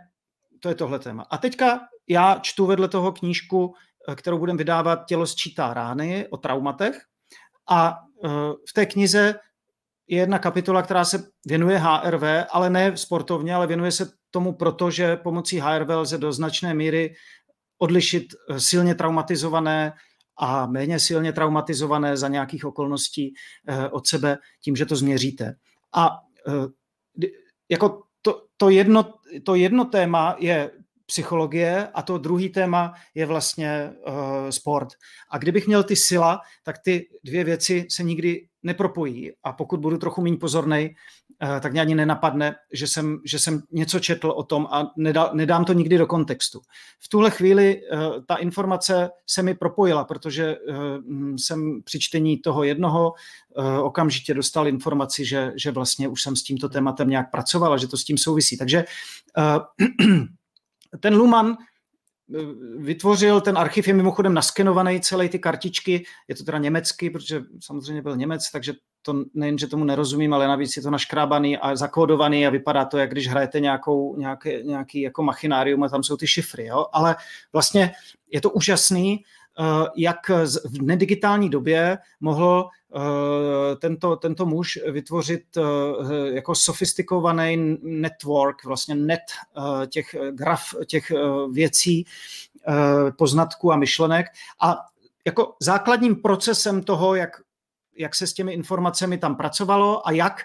to 0.59 0.69
je 0.69 0.75
tohle 0.75 0.99
téma. 0.99 1.25
A 1.29 1.37
teďka 1.37 1.79
já 2.07 2.39
čtu 2.41 2.65
vedle 2.65 2.87
toho 2.87 3.11
knížku 3.11 3.73
Eh, 3.92 3.92
kterou 4.15 4.37
budeme 4.37 4.57
vydávat 4.57 5.05
Tělo 5.05 5.27
sčítá 5.27 5.73
rány 5.73 6.27
o 6.29 6.37
traumatech. 6.37 7.01
A 7.69 7.99
eh, 8.25 8.29
v 8.69 8.73
té 8.73 8.85
knize 8.85 9.35
je 10.07 10.17
jedna 10.17 10.39
kapitola, 10.39 10.81
která 10.81 11.05
se 11.05 11.27
věnuje 11.45 11.77
HRV, 11.77 12.23
ale 12.51 12.69
ne 12.69 12.97
sportovně, 12.97 13.55
ale 13.55 13.67
věnuje 13.67 13.91
se 13.91 14.11
tomu 14.31 14.53
proto, 14.53 14.91
že 14.91 15.15
pomocí 15.17 15.59
HRV 15.59 15.89
lze 15.89 16.17
do 16.17 16.33
značné 16.33 16.73
míry 16.73 17.15
odlišit 17.77 18.23
eh, 18.49 18.59
silně 18.59 18.95
traumatizované 18.95 19.93
a 20.37 20.65
méně 20.65 20.99
silně 20.99 21.33
traumatizované 21.33 22.17
za 22.17 22.27
nějakých 22.27 22.65
okolností 22.65 23.33
od 23.91 24.07
sebe 24.07 24.37
tím, 24.63 24.75
že 24.75 24.85
to 24.85 24.95
změříte. 24.95 25.55
A 25.95 26.09
jako 27.69 28.01
to, 28.21 28.41
to, 28.57 28.69
jedno, 28.69 29.13
to 29.43 29.55
jedno 29.55 29.85
téma 29.85 30.35
je 30.39 30.71
psychologie 31.05 31.87
a 31.93 32.01
to 32.01 32.17
druhý 32.17 32.49
téma 32.49 32.93
je 33.15 33.25
vlastně 33.25 33.93
uh, 34.07 34.13
sport. 34.49 34.87
A 35.29 35.37
kdybych 35.37 35.67
měl 35.67 35.83
ty 35.83 35.95
sila, 35.95 36.41
tak 36.63 36.75
ty 36.79 37.09
dvě 37.23 37.43
věci 37.43 37.87
se 37.89 38.03
nikdy 38.03 38.47
nepropojí 38.63 39.31
a 39.43 39.53
pokud 39.53 39.79
budu 39.79 39.97
trochu 39.97 40.21
méně 40.21 40.37
pozornej, 40.37 40.95
uh, 41.43 41.59
tak 41.59 41.71
mě 41.71 41.81
ani 41.81 41.95
nenapadne, 41.95 42.55
že 42.73 42.87
jsem, 42.87 43.19
že 43.25 43.39
jsem 43.39 43.61
něco 43.71 43.99
četl 43.99 44.29
o 44.29 44.43
tom 44.43 44.67
a 44.71 44.91
nedá, 44.97 45.29
nedám 45.33 45.65
to 45.65 45.73
nikdy 45.73 45.97
do 45.97 46.07
kontextu. 46.07 46.61
V 46.99 47.09
tuhle 47.09 47.31
chvíli 47.31 47.81
uh, 47.81 47.99
ta 48.25 48.35
informace 48.35 49.09
se 49.27 49.43
mi 49.43 49.53
propojila, 49.53 50.03
protože 50.03 50.57
uh, 50.57 50.75
jsem 51.35 51.81
při 51.83 51.99
čtení 51.99 52.37
toho 52.37 52.63
jednoho 52.63 53.13
uh, 53.57 53.65
okamžitě 53.79 54.33
dostal 54.33 54.67
informaci, 54.67 55.25
že, 55.25 55.51
že 55.55 55.71
vlastně 55.71 56.07
už 56.07 56.21
jsem 56.21 56.35
s 56.35 56.43
tímto 56.43 56.69
tématem 56.69 57.09
nějak 57.09 57.31
pracoval 57.31 57.73
a 57.73 57.77
že 57.77 57.87
to 57.87 57.97
s 57.97 58.03
tím 58.03 58.17
souvisí. 58.17 58.57
Takže 58.57 58.85
uh, 59.37 60.23
ten 60.99 61.15
Luman 61.15 61.57
eh, 61.57 62.37
vytvořil, 62.77 63.41
ten 63.41 63.57
archiv 63.57 63.87
je 63.87 63.93
mimochodem 63.93 64.33
naskenovaný, 64.33 65.01
celé 65.01 65.29
ty 65.29 65.39
kartičky, 65.39 66.05
je 66.27 66.35
to 66.35 66.43
teda 66.43 66.57
německý, 66.57 67.09
protože 67.09 67.41
samozřejmě 67.59 68.01
byl 68.01 68.17
Němec, 68.17 68.51
takže 68.51 68.73
to 69.01 69.23
nejen, 69.33 69.57
že 69.57 69.67
tomu 69.67 69.83
nerozumím, 69.83 70.33
ale 70.33 70.47
navíc 70.47 70.77
je 70.77 70.81
to 70.81 70.91
naškrábaný 70.91 71.57
a 71.57 71.75
zakódovaný 71.75 72.47
a 72.47 72.49
vypadá 72.49 72.85
to, 72.85 72.97
jak 72.97 73.11
když 73.11 73.27
hrajete 73.27 73.59
nějakou, 73.59 74.17
nějaký, 74.17 74.49
nějaký 74.63 75.01
jako 75.01 75.23
machinárium 75.23 75.83
a 75.83 75.89
tam 75.89 76.03
jsou 76.03 76.17
ty 76.17 76.27
šifry, 76.27 76.65
jo? 76.65 76.85
ale 76.93 77.15
vlastně 77.53 77.91
je 78.31 78.41
to 78.41 78.49
úžasný, 78.49 79.23
eh, 79.59 79.63
jak 79.95 80.29
v 80.65 80.81
nedigitální 80.81 81.49
době 81.49 81.97
mohl 82.19 82.69
tento, 83.79 84.15
tento 84.15 84.45
muž 84.45 84.79
vytvořit 84.91 85.57
eh, 85.57 85.61
jako 86.33 86.55
sofistikovaný 86.55 87.77
network, 87.81 88.65
vlastně 88.65 88.95
net 88.95 89.19
eh, 89.57 89.87
těch 89.87 90.15
graf, 90.31 90.75
těch 90.85 91.11
věcí, 91.51 92.05
poznatků 93.17 93.71
a 93.71 93.77
myšlenek. 93.77 94.25
A 94.61 94.77
jako 95.25 95.55
základním 95.61 96.15
procesem 96.15 96.83
toho, 96.83 97.15
jak, 97.15 97.29
jak 97.97 98.15
se 98.15 98.27
s 98.27 98.33
těmi 98.33 98.53
informacemi 98.53 99.17
tam 99.17 99.35
pracovalo 99.35 100.07
a 100.07 100.11
jak 100.11 100.41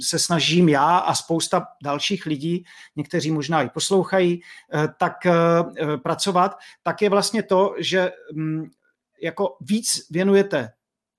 se 0.00 0.18
snažím 0.18 0.68
já 0.68 0.98
a 0.98 1.14
spousta 1.14 1.66
dalších 1.84 2.26
lidí, 2.26 2.64
někteří 2.96 3.30
možná 3.30 3.62
i 3.62 3.68
poslouchají, 3.68 4.40
tak 4.98 5.14
pracovat, 6.02 6.56
tak 6.82 7.02
je 7.02 7.10
vlastně 7.10 7.42
to, 7.42 7.74
že 7.78 8.12
mm, 8.32 8.70
jako 9.22 9.56
víc 9.60 10.06
věnujete, 10.10 10.72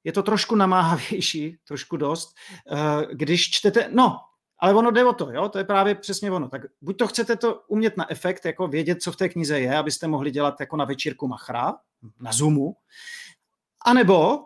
je 0.03 0.11
to 0.11 0.23
trošku 0.23 0.55
namáhavější, 0.55 1.57
trošku 1.67 1.97
dost, 1.97 2.35
eh, 2.71 3.05
když 3.11 3.51
čtete, 3.51 3.89
no, 3.93 4.17
ale 4.59 4.73
ono 4.73 4.91
jde 4.91 5.05
o 5.05 5.13
to, 5.13 5.31
jo, 5.31 5.49
to 5.49 5.57
je 5.57 5.63
právě 5.63 5.95
přesně 5.95 6.31
ono. 6.31 6.49
Tak 6.49 6.61
buď 6.81 6.97
to 6.97 7.07
chcete 7.07 7.35
to 7.35 7.63
umět 7.67 7.97
na 7.97 8.11
efekt, 8.11 8.45
jako 8.45 8.67
vědět, 8.67 9.01
co 9.01 9.11
v 9.11 9.15
té 9.15 9.29
knize 9.29 9.59
je, 9.59 9.77
abyste 9.77 10.07
mohli 10.07 10.31
dělat 10.31 10.59
jako 10.59 10.77
na 10.77 10.85
večírku 10.85 11.27
machra, 11.27 11.73
na 12.19 12.31
Zoomu, 12.31 12.75
anebo 13.85 14.37
uh, 14.37 14.45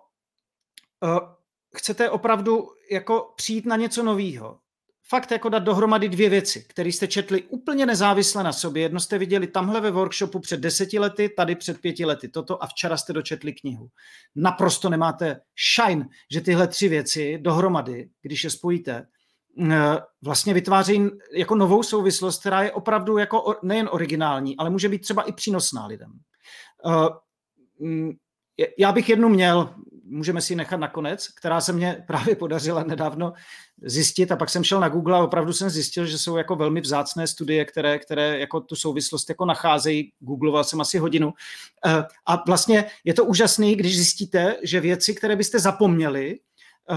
chcete 1.75 2.09
opravdu 2.09 2.69
jako 2.91 3.33
přijít 3.35 3.65
na 3.65 3.75
něco 3.75 4.03
nového 4.03 4.59
fakt 5.07 5.31
jako 5.31 5.49
dát 5.49 5.63
dohromady 5.63 6.09
dvě 6.09 6.29
věci, 6.29 6.65
které 6.69 6.89
jste 6.89 7.07
četli 7.07 7.43
úplně 7.43 7.85
nezávisle 7.85 8.43
na 8.43 8.53
sobě. 8.53 8.83
Jedno 8.83 8.99
jste 8.99 9.17
viděli 9.17 9.47
tamhle 9.47 9.81
ve 9.81 9.91
workshopu 9.91 10.39
před 10.39 10.59
deseti 10.59 10.99
lety, 10.99 11.29
tady 11.29 11.55
před 11.55 11.81
pěti 11.81 12.05
lety, 12.05 12.27
toto 12.27 12.63
a 12.63 12.67
včera 12.67 12.97
jste 12.97 13.13
dočetli 13.13 13.53
knihu. 13.53 13.89
Naprosto 14.35 14.89
nemáte 14.89 15.41
shine, 15.75 16.07
že 16.31 16.41
tyhle 16.41 16.67
tři 16.67 16.87
věci 16.89 17.37
dohromady, 17.41 18.09
když 18.21 18.43
je 18.43 18.49
spojíte, 18.49 19.07
eh, 19.71 19.97
vlastně 20.21 20.53
vytvářejí 20.53 21.09
jako 21.33 21.55
novou 21.55 21.83
souvislost, 21.83 22.39
která 22.39 22.63
je 22.63 22.71
opravdu 22.71 23.17
jako 23.17 23.55
nejen 23.63 23.89
originální, 23.91 24.57
ale 24.57 24.69
může 24.69 24.89
být 24.89 25.01
třeba 25.01 25.23
i 25.23 25.31
přínosná 25.31 25.85
lidem. 25.85 26.11
Eh, 26.85 27.09
mm, 27.79 28.11
já 28.77 28.91
bych 28.91 29.09
jednu 29.09 29.29
měl, 29.29 29.75
můžeme 30.05 30.41
si 30.41 30.55
nechat 30.55 30.77
nakonec, 30.77 31.27
která 31.27 31.61
se 31.61 31.73
mě 31.73 32.03
právě 32.07 32.35
podařila 32.35 32.83
nedávno 32.83 33.33
zjistit 33.81 34.31
a 34.31 34.35
pak 34.35 34.49
jsem 34.49 34.63
šel 34.63 34.79
na 34.79 34.89
Google 34.89 35.17
a 35.17 35.23
opravdu 35.23 35.53
jsem 35.53 35.69
zjistil, 35.69 36.05
že 36.05 36.19
jsou 36.19 36.37
jako 36.37 36.55
velmi 36.55 36.81
vzácné 36.81 37.27
studie, 37.27 37.65
které, 37.65 37.99
které 37.99 38.39
jako 38.39 38.59
tu 38.59 38.75
souvislost 38.75 39.29
jako 39.29 39.45
nacházejí. 39.45 40.11
Googloval 40.19 40.63
jsem 40.63 40.81
asi 40.81 40.97
hodinu. 40.97 41.33
Eh, 41.85 42.03
a 42.25 42.43
vlastně 42.47 42.85
je 43.03 43.13
to 43.13 43.25
úžasný, 43.25 43.75
když 43.75 43.95
zjistíte, 43.95 44.55
že 44.63 44.79
věci, 44.79 45.15
které 45.15 45.35
byste 45.35 45.59
zapomněli, 45.59 46.39
eh, 46.89 46.95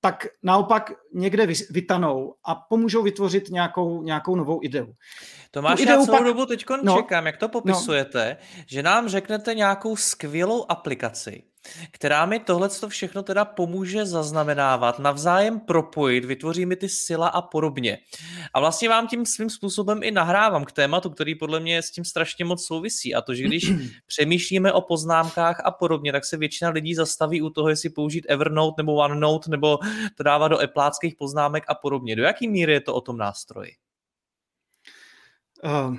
tak 0.00 0.26
naopak 0.42 0.92
někde 1.14 1.46
vytanou 1.70 2.34
a 2.44 2.54
pomůžou 2.54 3.02
vytvořit 3.02 3.50
nějakou, 3.50 4.02
nějakou 4.02 4.36
novou 4.36 4.60
ideu. 4.62 4.94
Tomáš, 5.50 5.80
já 5.80 5.86
celou 5.86 6.06
pak... 6.06 6.24
dobu 6.24 6.46
teď 6.46 6.64
no, 6.82 6.96
čekám, 6.96 7.26
jak 7.26 7.36
to 7.36 7.44
no. 7.44 7.48
popisujete, 7.48 8.36
no. 8.40 8.62
že 8.66 8.82
nám 8.82 9.08
řeknete 9.08 9.54
nějakou 9.54 9.96
skvělou 9.96 10.66
aplikaci, 10.68 11.42
která 11.90 12.26
mi 12.26 12.40
tohle 12.40 12.68
všechno 12.88 13.22
teda 13.22 13.44
pomůže 13.44 14.06
zaznamenávat, 14.06 14.98
navzájem 14.98 15.60
propojit, 15.60 16.24
vytvoří 16.24 16.66
mi 16.66 16.76
ty 16.76 16.88
sila 16.88 17.28
a 17.28 17.42
podobně. 17.42 17.98
A 18.54 18.60
vlastně 18.60 18.88
vám 18.88 19.08
tím 19.08 19.26
svým 19.26 19.50
způsobem 19.50 20.02
i 20.02 20.10
nahrávám 20.10 20.64
k 20.64 20.72
tématu, 20.72 21.10
který 21.10 21.34
podle 21.34 21.60
mě 21.60 21.82
s 21.82 21.90
tím 21.90 22.04
strašně 22.04 22.44
moc 22.44 22.66
souvisí. 22.66 23.14
A 23.14 23.22
to, 23.22 23.34
že 23.34 23.42
když 23.42 23.72
přemýšlíme 24.06 24.72
o 24.72 24.80
poznámkách 24.80 25.62
a 25.64 25.70
podobně, 25.70 26.12
tak 26.12 26.24
se 26.24 26.36
většina 26.36 26.70
lidí 26.70 26.94
zastaví 26.94 27.42
u 27.42 27.50
toho, 27.50 27.68
jestli 27.68 27.90
použít 27.90 28.26
Evernote 28.28 28.82
nebo 28.82 28.94
OneNote 28.94 29.50
nebo 29.50 29.78
to 30.14 30.22
dávat 30.22 30.48
do 30.48 30.60
epláckých 30.60 31.14
poznámek 31.14 31.64
a 31.68 31.74
podobně. 31.74 32.16
Do 32.16 32.22
jaký 32.22 32.48
míry 32.48 32.72
je 32.72 32.80
to 32.80 32.94
o 32.94 33.00
tom 33.00 33.16
nástroji? 33.16 33.72
Uh, 35.64 35.96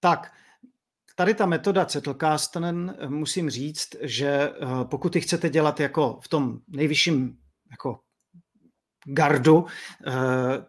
tak, 0.00 0.32
tady 1.16 1.34
ta 1.34 1.46
metoda 1.46 1.86
Zettelkasten, 1.90 2.96
musím 3.08 3.50
říct, 3.50 3.88
že 4.00 4.28
eh, 4.28 4.54
pokud 4.84 5.16
ji 5.16 5.22
chcete 5.22 5.50
dělat 5.50 5.80
jako 5.80 6.18
v 6.22 6.28
tom 6.28 6.58
nejvyšším 6.68 7.36
jako 7.70 7.98
gardu, 9.04 9.66
eh, 10.06 10.12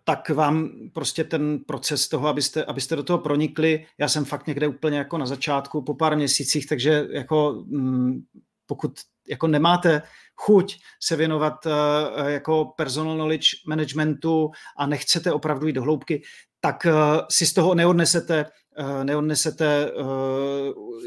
tak 0.03 0.29
vám 0.29 0.69
prostě 0.93 1.23
ten 1.23 1.59
proces 1.59 2.09
toho, 2.09 2.27
abyste, 2.27 2.65
abyste 2.65 2.95
do 2.95 3.03
toho 3.03 3.19
pronikli, 3.19 3.85
já 3.97 4.07
jsem 4.07 4.25
fakt 4.25 4.47
někde 4.47 4.67
úplně 4.67 4.97
jako 4.97 5.17
na 5.17 5.25
začátku, 5.25 5.81
po 5.81 5.93
pár 5.93 6.15
měsících, 6.15 6.67
takže 6.67 7.07
jako 7.11 7.63
mm, 7.67 8.21
pokud 8.65 8.91
jako 9.29 9.47
nemáte 9.47 10.01
chuť 10.35 10.77
se 11.03 11.15
věnovat 11.15 11.65
eh, 11.65 12.31
jako 12.31 12.65
personal 12.65 13.15
knowledge 13.15 13.47
managementu 13.67 14.51
a 14.77 14.85
nechcete 14.85 15.31
opravdu 15.31 15.67
jít 15.67 15.73
do 15.73 15.81
hloubky, 15.81 16.21
tak 16.61 16.87
si 17.29 17.45
z 17.45 17.53
toho 17.53 17.75
neodnesete 17.75 18.45
Eh, 18.45 18.62
neodnesete 19.03 19.91
uh, 19.91 20.07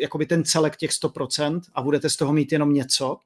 jakoby 0.01 0.27
ten 0.27 0.45
celek 0.45 0.77
těch 0.77 0.91
100% 0.91 1.61
a 1.75 1.83
budete 1.83 2.11
z 2.11 2.17
toho 2.17 2.33
mít 2.33 2.53
jenom 2.53 2.73
něco. 2.73 3.19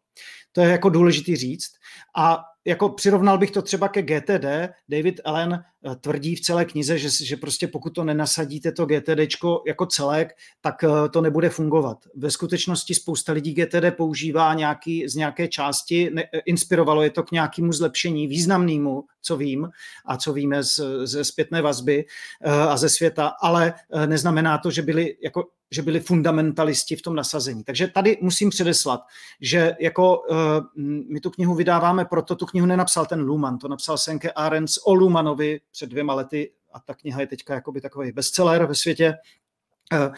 To 0.52 0.60
je 0.60 0.68
jako 0.68 0.88
důležitý 0.88 1.36
říct. 1.36 1.70
A 2.16 2.42
jako 2.64 2.88
přirovnal 2.88 3.38
bych 3.38 3.50
to 3.50 3.62
třeba 3.62 3.88
ke 3.88 4.02
GTD. 4.02 4.44
David 4.88 5.20
Allen 5.24 5.52
eh, 5.54 5.96
tvrdí 5.96 6.36
v 6.36 6.40
celé 6.40 6.64
knize, 6.64 6.98
že, 6.98 7.24
že 7.24 7.36
prostě 7.36 7.68
pokud 7.68 7.90
to 7.90 8.04
nenasadíte 8.04 8.72
to 8.72 8.86
GTD 8.86 9.36
jako 9.66 9.86
celek, 9.86 10.28
tak 10.60 10.84
eh, 10.84 11.08
to 11.08 11.20
nebude 11.20 11.48
fungovat. 11.48 11.98
Ve 12.14 12.30
skutečnosti 12.30 12.94
spousta 12.94 13.32
lidí 13.32 13.54
GTD 13.54 13.96
používá 13.96 14.54
nějaký, 14.54 15.08
z 15.08 15.14
nějaké 15.14 15.48
části, 15.48 16.10
ne, 16.12 16.24
inspirovalo 16.46 17.02
je 17.02 17.10
to 17.10 17.22
k 17.22 17.30
nějakému 17.30 17.72
zlepšení 17.72 18.26
významnému, 18.26 19.04
co 19.22 19.36
vím 19.36 19.68
a 20.06 20.16
co 20.16 20.32
víme 20.32 20.62
z, 20.62 20.80
ze 21.04 21.24
zpětné 21.24 21.62
vazby 21.62 22.04
eh, 22.42 22.50
a 22.50 22.76
ze 22.76 22.88
světa, 22.88 23.32
ale 23.40 23.74
neznamená 24.06 24.58
to, 24.58 24.70
že 24.70 24.82
byli 24.82 25.16
jako 25.22 25.44
že 25.70 25.82
byli 25.82 26.00
fundamentalisti 26.00 26.96
v 26.96 27.02
tom 27.02 27.14
nasazení. 27.14 27.64
Takže 27.64 27.88
tady 27.88 28.18
musím 28.20 28.50
předeslat, 28.50 29.00
že 29.40 29.76
jako 29.80 30.18
uh, 30.18 30.36
my 31.12 31.20
tu 31.20 31.30
knihu 31.30 31.54
vydáváme, 31.54 32.04
proto 32.04 32.36
tu 32.36 32.46
knihu 32.50 32.66
nenapsal 32.66 33.06
ten 33.06 33.20
Luhmann, 33.20 33.58
to 33.58 33.68
napsal 33.68 33.98
Senke 33.98 34.32
Arends 34.32 34.78
o 34.84 34.94
Luhmannovi 34.94 35.60
před 35.70 35.90
dvěma 35.90 36.14
lety 36.14 36.52
a 36.72 36.80
ta 36.80 36.94
kniha 36.94 37.20
je 37.20 37.26
teďka 37.26 37.54
jakoby 37.54 37.80
takový 37.80 38.12
bestseller 38.12 38.66
ve 38.66 38.74
světě. 38.74 39.14
Uh, 39.92 40.14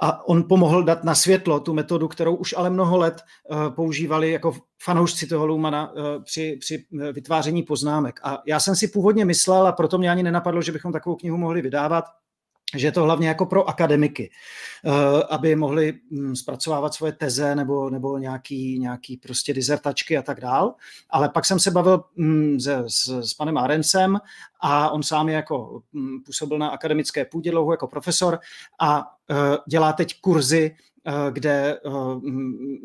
a 0.00 0.28
on 0.28 0.48
pomohl 0.48 0.82
dát 0.82 1.04
na 1.04 1.14
světlo 1.14 1.60
tu 1.60 1.74
metodu, 1.74 2.08
kterou 2.08 2.34
už 2.34 2.54
ale 2.56 2.70
mnoho 2.70 2.96
let 2.96 3.22
uh, 3.50 3.74
používali 3.74 4.30
jako 4.30 4.56
fanoušci 4.82 5.26
toho 5.26 5.46
Lumana 5.46 5.92
uh, 5.92 5.98
při, 6.24 6.56
při 6.60 6.84
vytváření 7.12 7.62
poznámek. 7.62 8.20
A 8.22 8.42
já 8.46 8.60
jsem 8.60 8.76
si 8.76 8.88
původně 8.88 9.24
myslel, 9.24 9.66
a 9.66 9.72
proto 9.72 9.98
mě 9.98 10.10
ani 10.10 10.22
nenapadlo, 10.22 10.62
že 10.62 10.72
bychom 10.72 10.92
takovou 10.92 11.16
knihu 11.16 11.36
mohli 11.36 11.62
vydávat, 11.62 12.04
že 12.76 12.86
je 12.86 12.92
to 12.92 13.02
hlavně 13.02 13.28
jako 13.28 13.46
pro 13.46 13.68
akademiky, 13.68 14.30
eh, 14.84 14.90
aby 15.30 15.56
mohli 15.56 15.92
hm, 16.10 16.36
zpracovávat 16.36 16.94
svoje 16.94 17.12
teze 17.12 17.54
nebo, 17.54 17.90
nebo 17.90 18.18
nějaký, 18.18 18.78
nějaký 18.78 19.16
prostě 19.16 19.54
dizertačky 19.54 20.18
a 20.18 20.22
tak 20.22 20.40
dál. 20.40 20.74
Ale 21.10 21.28
pak 21.28 21.44
jsem 21.44 21.60
se 21.60 21.70
bavil 21.70 22.04
hm, 22.18 22.60
se, 22.60 22.84
s, 22.86 23.20
s 23.20 23.34
panem 23.34 23.58
Arencem 23.58 24.18
a 24.60 24.90
on 24.90 25.02
sám 25.02 25.28
je 25.28 25.34
jako 25.34 25.82
hm, 25.92 26.20
působil 26.26 26.58
na 26.58 26.68
akademické 26.68 27.24
půdě 27.24 27.50
dlouho 27.50 27.72
jako 27.72 27.86
profesor 27.86 28.38
a 28.80 29.06
eh, 29.30 29.34
dělá 29.68 29.92
teď 29.92 30.20
kurzy 30.20 30.76
eh, 31.06 31.12
kde 31.30 31.80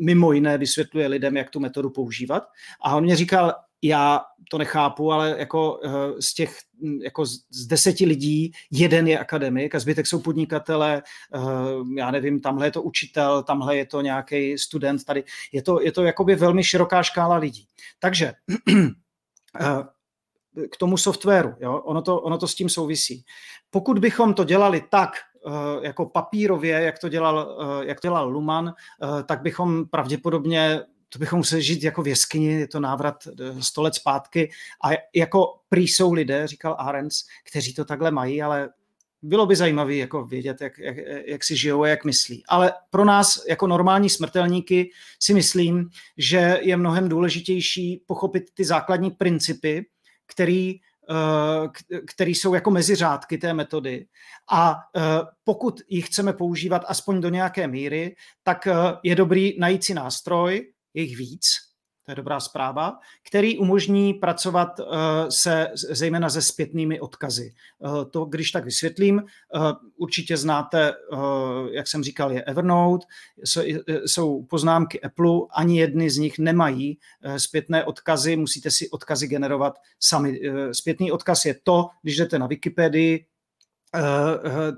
mimo 0.02 0.32
jiné 0.32 0.58
vysvětluje 0.58 1.08
lidem, 1.08 1.38
jak 1.38 1.50
tu 1.50 1.60
metodu 1.60 1.90
používat. 1.90 2.44
A 2.82 2.96
on 2.96 3.04
mě 3.04 3.16
říkal, 3.16 3.54
já 3.82 4.22
to 4.50 4.58
nechápu, 4.58 5.12
ale 5.12 5.36
jako 5.38 5.80
eh, 5.84 5.90
z 6.22 6.34
těch 6.34 6.58
hm, 6.84 7.00
jako 7.04 7.26
z 7.26 7.68
deseti 7.68 8.06
lidí 8.06 8.52
jeden 8.72 9.08
je 9.08 9.20
akademik 9.20 9.76
a 9.76 9.80
zbytek 9.80 10.08
jsou 10.08 10.20
podnikatele, 10.20 11.04
eh, 11.36 11.40
já 11.98 12.12
nevím, 12.12 12.42
tamhle 12.42 12.68
je 12.68 12.72
to 12.72 12.82
učitel, 12.82 13.44
tamhle 13.44 13.78
je 13.78 13.86
to 13.86 14.02
nějaký 14.02 14.58
student, 14.58 15.04
tady 15.04 15.24
je 15.52 15.62
to, 15.62 15.82
je 15.82 15.92
to 15.92 16.04
jakoby 16.04 16.36
velmi 16.36 16.64
široká 16.64 17.04
škála 17.04 17.38
lidí. 17.38 17.68
Takže 18.00 18.34
eh, 19.62 19.84
k 20.72 20.78
tomu 20.78 20.98
softwaru, 20.98 21.54
jo, 21.60 21.78
ono, 21.78 22.02
to, 22.02 22.22
ono 22.22 22.38
to 22.38 22.48
s 22.48 22.56
tím 22.56 22.70
souvisí. 22.70 23.26
Pokud 23.70 24.00
bychom 24.00 24.34
to 24.34 24.44
dělali 24.44 24.84
tak, 24.90 25.10
jako 25.82 26.06
papírově, 26.06 26.82
jak 26.82 27.00
to 27.00 27.10
dělal, 27.10 27.58
jak 27.86 28.02
dělal 28.02 28.30
Luman, 28.30 28.74
tak 29.26 29.42
bychom 29.42 29.86
pravděpodobně 29.86 30.82
to 31.10 31.20
bychom 31.20 31.40
museli 31.40 31.62
žít 31.62 31.84
jako 31.84 32.02
v 32.02 32.08
jeskyni, 32.08 32.52
je 32.52 32.68
to 32.68 32.80
návrat 32.80 33.28
eh, 33.28 33.62
sto 33.64 33.82
let 33.82 33.96
zpátky 33.96 34.52
a 34.84 34.90
jako 35.16 35.60
prý 35.70 35.88
jsou 35.88 36.14
lidé, 36.14 36.48
říkal 36.48 36.76
Arends, 36.80 37.24
kteří 37.50 37.74
to 37.74 37.86
takhle 37.86 38.12
mají, 38.12 38.42
ale 38.42 38.70
bylo 39.22 39.46
by 39.46 39.56
zajímavé 39.56 39.96
jako 39.96 40.26
vědět, 40.26 40.62
jak, 40.62 40.80
jak, 40.80 40.98
jak 41.26 41.44
si 41.44 41.56
žijou 41.56 41.84
a 41.84 41.88
jak 41.88 42.06
myslí. 42.06 42.44
Ale 42.48 42.74
pro 42.90 43.06
nás 43.06 43.44
jako 43.50 43.68
normální 43.68 44.10
smrtelníky 44.10 44.92
si 45.20 45.34
myslím, 45.34 45.90
že 46.18 46.60
je 46.62 46.78
mnohem 46.78 47.10
důležitější 47.10 48.04
pochopit 48.08 48.44
ty 48.54 48.66
základní 48.66 49.12
principy, 49.12 49.86
který 50.26 50.80
eh, 51.10 52.00
který 52.08 52.36
jsou 52.36 52.54
jako 52.54 52.72
meziřádky 52.72 53.38
té 53.38 53.54
metody. 53.54 54.06
A 54.52 54.76
eh, 54.96 55.02
pokud 55.44 55.82
ji 55.88 56.02
chceme 56.02 56.34
používat 56.34 56.86
aspoň 56.88 57.22
do 57.22 57.30
nějaké 57.30 57.68
míry, 57.68 58.16
tak 58.44 58.68
je 59.04 59.16
dobrý 59.16 59.60
najít 59.60 59.84
si 59.84 59.94
nástroj, 59.94 60.72
je 60.94 61.04
jich 61.04 61.18
víc, 61.18 61.70
to 62.10 62.12
je 62.12 62.16
dobrá 62.16 62.40
zpráva, 62.40 63.00
který 63.28 63.58
umožní 63.58 64.14
pracovat 64.14 64.80
uh, 64.80 64.86
se 65.30 65.68
zejména 65.74 66.30
se 66.30 66.42
zpětnými 66.42 67.00
odkazy. 67.00 67.54
Uh, 67.80 68.04
to, 68.12 68.26
když 68.26 68.52
tak 68.52 68.66
vysvětlím, 68.66 69.16
uh, 69.16 69.72
určitě 69.98 70.38
znáte, 70.38 70.94
jak 71.72 71.88
jsem 71.88 72.04
říkal, 72.04 72.32
je 72.32 72.44
Evernote, 72.44 73.06
jsou, 74.06 74.44
poznámky 74.44 75.02
Apple, 75.02 75.40
ani 75.56 75.80
jedny 75.80 76.10
z 76.10 76.18
nich 76.18 76.40
nemají 76.40 77.00
zpětné 77.38 77.84
odkazy, 77.84 78.36
musíte 78.36 78.72
si 78.72 78.90
odkazy 78.90 79.28
generovat 79.28 79.80
sami. 80.00 80.40
Zpětný 80.72 81.12
odkaz 81.12 81.46
je 81.46 81.56
to, 81.64 81.88
když 82.02 82.18
jdete 82.18 82.40
na 82.40 82.48
Wikipedii, 82.48 83.26
Eh, 83.26 83.26
eh, 83.26 83.39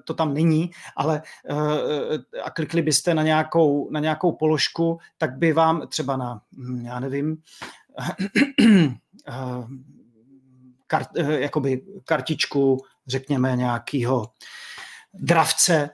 to 0.05 0.13
tam 0.13 0.33
není, 0.33 0.71
ale 0.95 1.21
eh, 1.49 2.41
a 2.43 2.51
klikli 2.51 2.81
byste 2.81 3.13
na 3.13 3.23
nějakou, 3.23 3.91
na 3.91 3.99
nějakou 3.99 4.31
položku, 4.31 4.99
tak 5.17 5.37
by 5.37 5.53
vám 5.53 5.87
třeba 5.87 6.17
na, 6.17 6.41
hm, 6.57 6.85
já 6.85 6.99
nevím, 6.99 7.37
kart, 10.87 11.09
jakoby 11.15 11.81
kartičku, 12.05 12.77
řekněme, 13.07 13.55
nějakého 13.55 14.31
dravce, 15.13 15.89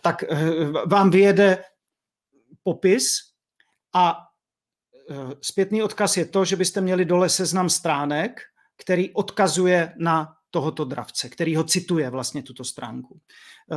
tak 0.00 0.24
vám 0.86 1.10
vyjede 1.10 1.64
popis 2.62 3.08
a 3.94 4.18
zpětný 5.42 5.82
odkaz 5.82 6.16
je 6.16 6.24
to, 6.24 6.44
že 6.44 6.56
byste 6.56 6.80
měli 6.80 7.04
dole 7.04 7.28
seznam 7.28 7.70
stránek, 7.70 8.40
který 8.76 9.14
odkazuje 9.14 9.94
na 9.98 10.39
tohoto 10.50 10.84
dravce, 10.84 11.28
který 11.28 11.56
ho 11.56 11.64
cituje 11.64 12.10
vlastně 12.10 12.42
tuto 12.42 12.64
stránku. 12.64 13.20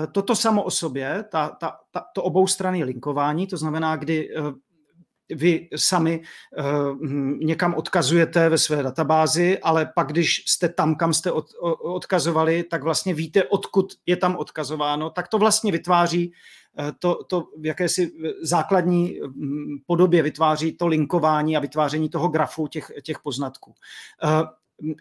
E, 0.04 0.08
toto 0.08 0.36
samo 0.36 0.64
o 0.64 0.72
sobě, 0.72 1.26
ta, 1.32 1.50
ta, 1.50 1.78
ta, 1.92 2.06
to 2.14 2.24
oboustranné 2.24 2.84
linkování, 2.84 3.48
to 3.48 3.58
znamená, 3.58 3.96
kdy 3.96 4.30
e, 4.30 4.42
vy 5.36 5.70
sami 5.76 6.22
uh, 6.58 7.08
někam 7.40 7.74
odkazujete 7.74 8.50
ve 8.50 8.58
své 8.58 8.84
databázi, 8.84 9.60
ale 9.60 9.92
pak, 9.96 10.08
když 10.08 10.44
jste 10.48 10.70
tam, 10.70 10.96
kam 10.96 11.14
jste 11.14 11.32
od, 11.32 11.46
odkazovali, 11.82 12.64
tak 12.64 12.84
vlastně 12.84 13.14
víte, 13.14 13.44
odkud 13.44 13.94
je 14.06 14.18
tam 14.18 14.36
odkazováno, 14.36 15.10
tak 15.10 15.28
to 15.28 15.38
vlastně 15.38 15.72
vytváří 15.72 16.34
to, 17.00 17.24
to 17.24 17.48
v 17.58 17.66
jakési 17.66 18.12
základní 18.42 19.20
mm, 19.36 19.78
podobě 19.86 20.24
vytváří 20.24 20.72
to 20.72 20.88
linkování 20.88 21.58
a 21.58 21.60
vytváření 21.60 22.10
toho 22.10 22.28
grafu 22.28 22.68
těch, 22.68 22.92
těch 23.04 23.20
poznatků 23.20 23.74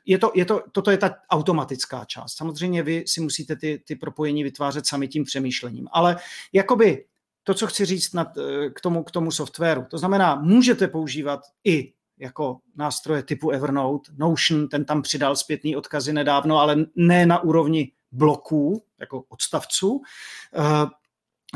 je 0.06 0.18
to, 0.18 0.32
je 0.34 0.44
to, 0.44 0.62
toto 0.72 0.90
je 0.90 0.98
ta 0.98 1.14
automatická 1.30 2.04
část. 2.04 2.36
Samozřejmě 2.36 2.82
vy 2.82 3.04
si 3.06 3.20
musíte 3.20 3.56
ty, 3.56 3.82
ty 3.86 3.96
propojení 3.96 4.44
vytvářet 4.44 4.86
sami 4.86 5.08
tím 5.08 5.24
přemýšlením. 5.24 5.88
Ale 5.92 6.16
jakoby 6.52 7.04
to, 7.44 7.54
co 7.54 7.66
chci 7.66 7.84
říct 7.84 8.12
nad, 8.12 8.28
k, 8.74 8.80
tomu, 8.80 9.04
k 9.04 9.10
tomu 9.10 9.30
softwaru, 9.30 9.84
to 9.90 9.98
znamená, 9.98 10.34
můžete 10.34 10.88
používat 10.88 11.40
i 11.64 11.92
jako 12.18 12.58
nástroje 12.76 13.22
typu 13.22 13.50
Evernote, 13.50 14.12
Notion, 14.16 14.68
ten 14.68 14.84
tam 14.84 15.02
přidal 15.02 15.36
zpětný 15.36 15.76
odkazy 15.76 16.12
nedávno, 16.12 16.58
ale 16.58 16.76
ne 16.96 17.26
na 17.26 17.42
úrovni 17.42 17.92
bloků, 18.12 18.82
jako 19.00 19.24
odstavců. 19.28 20.02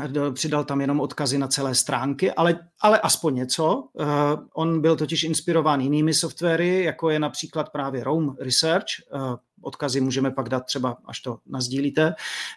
Eh, 0.03 0.31
přidal 0.31 0.63
tam 0.63 0.81
jenom 0.81 0.99
odkazy 0.99 1.37
na 1.37 1.47
celé 1.47 1.75
stránky, 1.75 2.31
ale, 2.31 2.59
ale 2.81 2.99
aspoň 2.99 3.35
něco. 3.35 3.83
Uh, 3.93 4.05
on 4.53 4.81
byl 4.81 4.95
totiž 4.95 5.23
inspirován 5.23 5.81
jinými 5.81 6.13
softwary, 6.13 6.83
jako 6.83 7.09
je 7.09 7.19
například 7.19 7.69
právě 7.69 8.03
Roam 8.03 8.35
Research. 8.39 8.85
Uh, 9.13 9.35
odkazy 9.61 10.01
můžeme 10.01 10.31
pak 10.31 10.49
dát 10.49 10.65
třeba, 10.65 10.97
až 11.05 11.19
to 11.19 11.37
nazdílíte. 11.45 12.13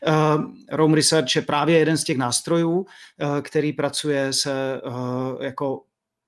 Uh, 0.08 0.44
Roam 0.72 0.94
Research 0.94 1.36
je 1.36 1.42
právě 1.42 1.78
jeden 1.78 1.96
z 1.96 2.04
těch 2.04 2.18
nástrojů, 2.18 2.86
který 3.42 3.72
pracuje 3.72 4.32
se 4.32 4.80
jako 5.40 5.82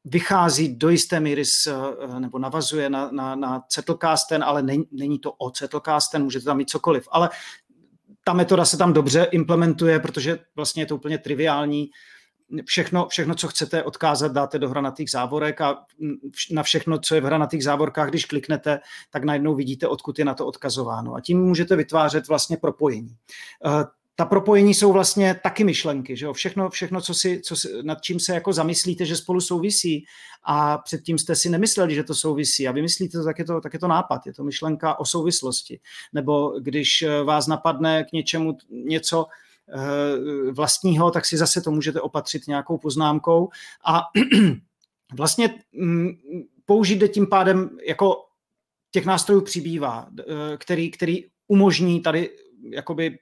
vychází 0.05 0.76
do 0.76 0.89
jisté 0.89 1.20
míry 1.20 1.44
s, 1.44 1.90
nebo 2.18 2.39
navazuje 2.39 2.90
na, 2.90 3.10
na, 3.10 3.34
na 3.34 3.64
Zettelkasten, 3.74 4.44
ale 4.44 4.62
není, 4.62 4.84
není 4.93 5.18
to 5.18 5.32
o 5.32 5.51
Zettelkasten, 5.59 6.22
můžete 6.22 6.44
tam 6.44 6.56
mít 6.56 6.70
cokoliv. 6.70 7.09
Ale 7.10 7.30
ta 8.24 8.32
metoda 8.32 8.65
se 8.65 8.77
tam 8.77 8.93
dobře 8.93 9.28
implementuje, 9.31 10.01
protože 10.01 10.39
vlastně 10.57 10.82
je 10.82 10.86
to 10.86 10.97
úplně 10.97 11.19
triviální. 11.19 11.90
Všechno, 12.66 13.09
všechno, 13.09 13.35
co 13.35 13.49
chcete 13.49 13.82
odkázat, 13.82 14.32
dáte 14.32 14.59
do 14.59 14.69
hranatých 14.69 15.11
závorek 15.11 15.61
a 15.61 15.85
na 16.51 16.62
všechno, 16.62 16.99
co 16.99 17.15
je 17.15 17.20
v 17.20 17.24
hranatých 17.24 17.65
závorkách, 17.65 18.09
když 18.09 18.24
kliknete, 18.24 18.81
tak 19.11 19.24
najednou 19.24 19.55
vidíte, 19.55 19.89
odkud 19.89 20.19
je 20.19 20.24
na 20.24 20.35
to 20.35 20.47
odkazováno. 20.47 21.15
A 21.15 21.20
tím 21.20 21.40
můžete 21.40 21.77
vytvářet 21.77 22.28
vlastně 22.28 22.57
propojení. 22.57 23.16
Eh, 24.12 24.16
ta 24.16 24.24
propojení 24.24 24.74
jsou 24.74 24.93
vlastně 24.93 25.40
taky 25.43 25.64
myšlenky, 25.64 26.16
že 26.16 26.26
jo? 26.26 26.32
Všechno, 26.32 26.70
všechno 26.70 27.01
co 27.01 27.14
si, 27.14 27.40
co 27.40 27.56
si, 27.56 27.68
nad 27.82 28.02
čím 28.02 28.20
se 28.20 28.34
jako 28.34 28.52
zamyslíte, 28.52 29.06
že 29.06 29.16
spolu 29.16 29.40
souvisí 29.40 30.05
a 30.44 30.78
předtím 30.78 31.18
jste 31.18 31.36
si 31.36 31.51
nemysleli, 31.51 31.94
že 31.94 32.05
to 32.05 32.14
souvisí 32.14 32.68
a 32.68 32.72
vymyslíte 32.72 33.18
to, 33.18 33.24
tak 33.24 33.39
je 33.39 33.44
to, 33.44 33.60
tak 33.60 33.72
je 33.72 33.78
to 33.78 33.89
nápad, 33.89 34.26
je 34.26 34.34
to 34.34 34.44
myšlenka 34.44 35.01
o 35.01 35.05
souvislosti. 35.05 35.80
Nebo 36.12 36.60
když 36.60 37.02
eh, 37.02 37.22
vás 37.22 37.47
napadne 37.47 38.05
k 38.05 38.12
něčemu 38.12 38.56
něco 38.70 39.26
e, 39.74 40.52
vlastního, 40.52 41.10
tak 41.10 41.26
si 41.26 41.36
zase 41.36 41.60
to 41.60 41.70
můžete 41.70 42.01
opatřit 42.01 42.47
nějakou 42.47 42.78
poznámkou 42.78 43.48
a 43.86 44.02
vlastně 45.16 45.55
mm, 45.72 46.09
použít 46.66 47.12
tím 47.12 47.26
pádem 47.26 47.70
jako 47.86 48.16
těch 48.90 49.06
nástrojů 49.06 49.40
přibývá, 49.40 50.09
eh, 50.20 50.24
který, 50.56 50.90
který 50.90 51.24
umožní 51.48 52.01
tady 52.01 52.30
jakoby 52.70 53.18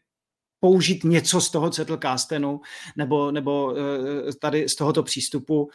použít 0.60 1.04
něco 1.04 1.40
z 1.40 1.50
toho 1.50 1.72
Zettelkastenu 1.72 2.60
nebo, 2.96 3.30
nebo 3.30 3.74
eh, 3.76 4.32
tady 4.32 4.68
z 4.68 4.74
tohoto 4.74 5.02
přístupu. 5.02 5.70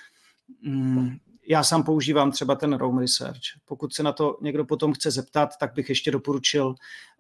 Mm, 0.62 1.18
já 1.48 1.64
sám 1.64 1.84
používám 1.84 2.32
třeba 2.32 2.56
ten 2.56 2.74
Roam 2.74 2.98
Research. 2.98 3.42
Pokud 3.66 3.94
se 3.94 4.04
na 4.04 4.12
to 4.12 4.38
někdo 4.42 4.66
potom 4.66 4.94
chce 4.94 5.12
zeptat, 5.12 5.50
tak 5.60 5.74
bych 5.74 5.90
ještě 5.90 6.12
doporučil 6.12 6.76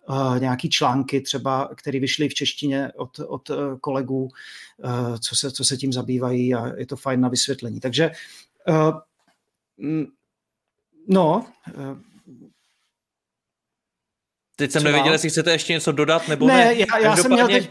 uh, 0.09 0.39
nějaký 0.39 0.69
články 0.69 1.21
třeba, 1.21 1.69
které 1.75 1.99
vyšly 1.99 2.29
v 2.29 2.33
češtině 2.33 2.91
od, 2.95 3.19
od 3.27 3.51
kolegů, 3.81 4.29
co, 5.19 5.35
se, 5.35 5.51
co 5.51 5.65
se 5.65 5.77
tím 5.77 5.93
zabývají 5.93 6.55
a 6.55 6.77
je 6.77 6.85
to 6.85 6.95
fajn 6.95 7.21
na 7.21 7.29
vysvětlení. 7.29 7.79
Takže 7.79 8.11
uh, 8.67 8.99
no, 11.07 11.45
Teď 14.55 14.71
jsem 14.71 14.83
nevěděl, 14.83 15.13
jestli 15.13 15.29
chcete 15.29 15.51
ještě 15.51 15.73
něco 15.73 15.91
dodat, 15.91 16.27
nebo 16.27 16.47
ne. 16.47 16.53
Ne, 16.53 16.75
já, 16.75 16.99
já 16.99 17.15
jsem 17.15 17.31
měl 17.31 17.47
teď, 17.47 17.69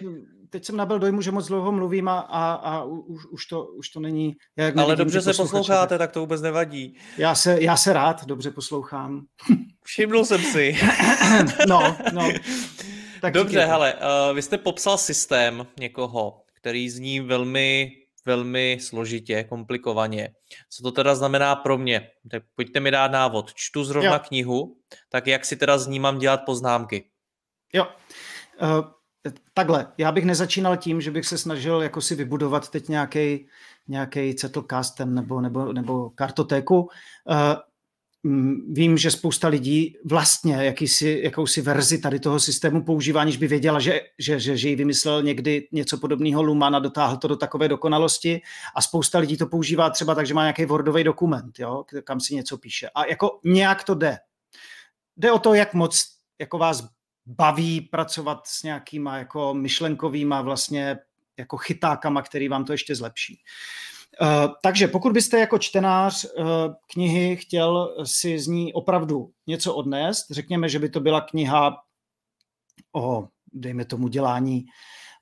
teď 0.51 0.65
jsem 0.65 0.77
nabil 0.77 0.99
dojmu, 0.99 1.23
že 1.23 1.31
moc 1.31 1.47
dlouho 1.47 1.73
mluvím 1.73 2.09
a, 2.09 2.19
a, 2.19 2.53
a 2.53 2.85
už, 2.85 3.27
už, 3.27 3.47
to, 3.47 3.65
už 3.65 3.89
to 3.89 4.01
není... 4.01 4.33
Jak 4.57 4.77
Ale 4.77 4.97
dobře 4.97 5.23
se 5.23 5.35
posloucháte, 5.35 5.99
tak 5.99 6.13
to 6.13 6.21
vůbec 6.21 6.43
nevadí. 6.43 6.97
Já 7.19 7.35
se, 7.35 7.63
já 7.63 7.77
se 7.77 7.93
rád 7.93 8.25
dobře 8.25 8.51
poslouchám. 8.51 9.21
Všimnul 9.85 10.25
jsem 10.25 10.41
si. 10.41 10.77
no, 11.69 11.97
no. 12.13 12.33
Tak 13.21 13.35
dobře, 13.35 13.65
hele, 13.65 13.95
uh, 13.95 14.37
vy 14.37 14.43
jste 14.43 14.59
popsal 14.59 14.99
systém 14.99 15.67
někoho, 15.81 16.41
který 16.55 16.91
zní 16.91 17.21
velmi 17.21 17.93
velmi 18.27 18.79
složitě, 18.81 19.45
komplikovaně. 19.45 20.35
Co 20.71 20.83
to 20.83 20.93
teda 20.93 21.15
znamená 21.15 21.57
pro 21.57 21.79
mě? 21.79 22.11
Tak 22.31 22.43
pojďte 22.55 22.81
mi 22.81 22.91
dát 22.91 23.11
návod. 23.11 23.55
Čtu 23.55 23.85
zrovna 23.85 24.13
jo. 24.13 24.21
knihu, 24.29 24.77
tak 25.09 25.27
jak 25.27 25.45
si 25.45 25.57
teda 25.57 25.79
z 25.79 25.87
ní 25.87 26.01
mám 26.01 26.19
dělat 26.19 26.41
poznámky? 26.47 27.11
Jo. 27.73 27.87
Uh, 28.63 28.85
takhle, 29.55 29.93
já 29.99 30.13
bych 30.13 30.25
nezačínal 30.25 30.77
tím, 30.77 31.01
že 31.01 31.11
bych 31.11 31.27
se 31.27 31.39
snažil 31.39 31.83
jako 31.83 32.01
si 32.01 32.15
vybudovat 32.15 32.71
teď 32.71 32.89
nějaký 32.89 33.47
nějaký 33.89 34.33
Zettelkasten 34.33 35.15
nebo, 35.15 35.41
nebo, 35.41 35.73
nebo 35.73 36.11
kartotéku. 36.11 36.81
Uh, 36.81 36.89
vím, 38.69 38.99
že 38.99 39.11
spousta 39.11 39.49
lidí 39.49 39.97
vlastně 40.05 40.55
jakýsi, 40.55 41.21
jakousi 41.25 41.61
verzi 41.63 41.99
tady 41.99 42.21
toho 42.21 42.41
systému 42.41 42.85
používá, 42.85 43.21
aniž 43.21 43.37
by 43.37 43.47
věděla, 43.47 43.81
že, 43.81 44.01
že, 44.19 44.41
že, 44.41 44.57
že 44.57 44.69
ji 44.69 44.77
vymyslel 44.77 45.23
někdy 45.23 45.69
něco 45.73 45.99
podobného 45.99 46.43
Luman 46.43 46.77
a 46.77 46.79
dotáhl 46.79 47.17
to 47.17 47.29
do 47.29 47.37
takové 47.37 47.69
dokonalosti 47.69 48.41
a 48.75 48.83
spousta 48.83 49.19
lidí 49.19 49.37
to 49.37 49.47
používá 49.47 49.91
třeba 49.91 50.15
tak, 50.15 50.27
že 50.27 50.35
má 50.35 50.43
nějaký 50.43 50.65
Wordový 50.65 51.05
dokument, 51.05 51.59
jo, 51.59 51.85
kam 52.05 52.21
si 52.21 52.35
něco 52.35 52.59
píše. 52.59 52.89
A 52.95 53.07
jako 53.07 53.41
nějak 53.45 53.85
to 53.85 53.95
jde. 53.95 54.19
Jde 55.17 55.33
o 55.33 55.39
to, 55.39 55.55
jak 55.55 55.75
moc 55.75 56.07
jako 56.39 56.59
vás 56.59 56.89
baví 57.27 57.81
pracovat 57.81 58.47
s 58.47 58.63
nějakýma 58.63 59.19
jako 59.19 59.55
myšlenkovýma 59.55 60.43
vlastně 60.43 60.99
jako 61.39 61.57
chytákama, 61.57 62.23
který 62.23 62.49
vám 62.49 62.65
to 62.65 62.73
ještě 62.73 62.95
zlepší. 62.95 63.41
Eh, 63.41 63.94
takže 64.63 64.89
pokud 64.89 65.13
byste 65.13 65.39
jako 65.39 65.59
čtenář 65.59 66.25
uh, 66.25 66.47
knihy 66.93 67.37
chtěl 67.37 67.97
si 68.05 68.39
z 68.39 68.47
ní 68.47 68.73
opravdu 68.73 69.31
něco 69.47 69.75
odnést, 69.75 70.31
řekněme, 70.31 70.69
že 70.69 70.79
by 70.79 70.89
to 70.89 71.01
byla 71.01 71.21
kniha 71.21 71.77
o, 72.97 73.29
dejme 73.53 73.85
tomu, 73.85 74.09
dělání 74.09 74.65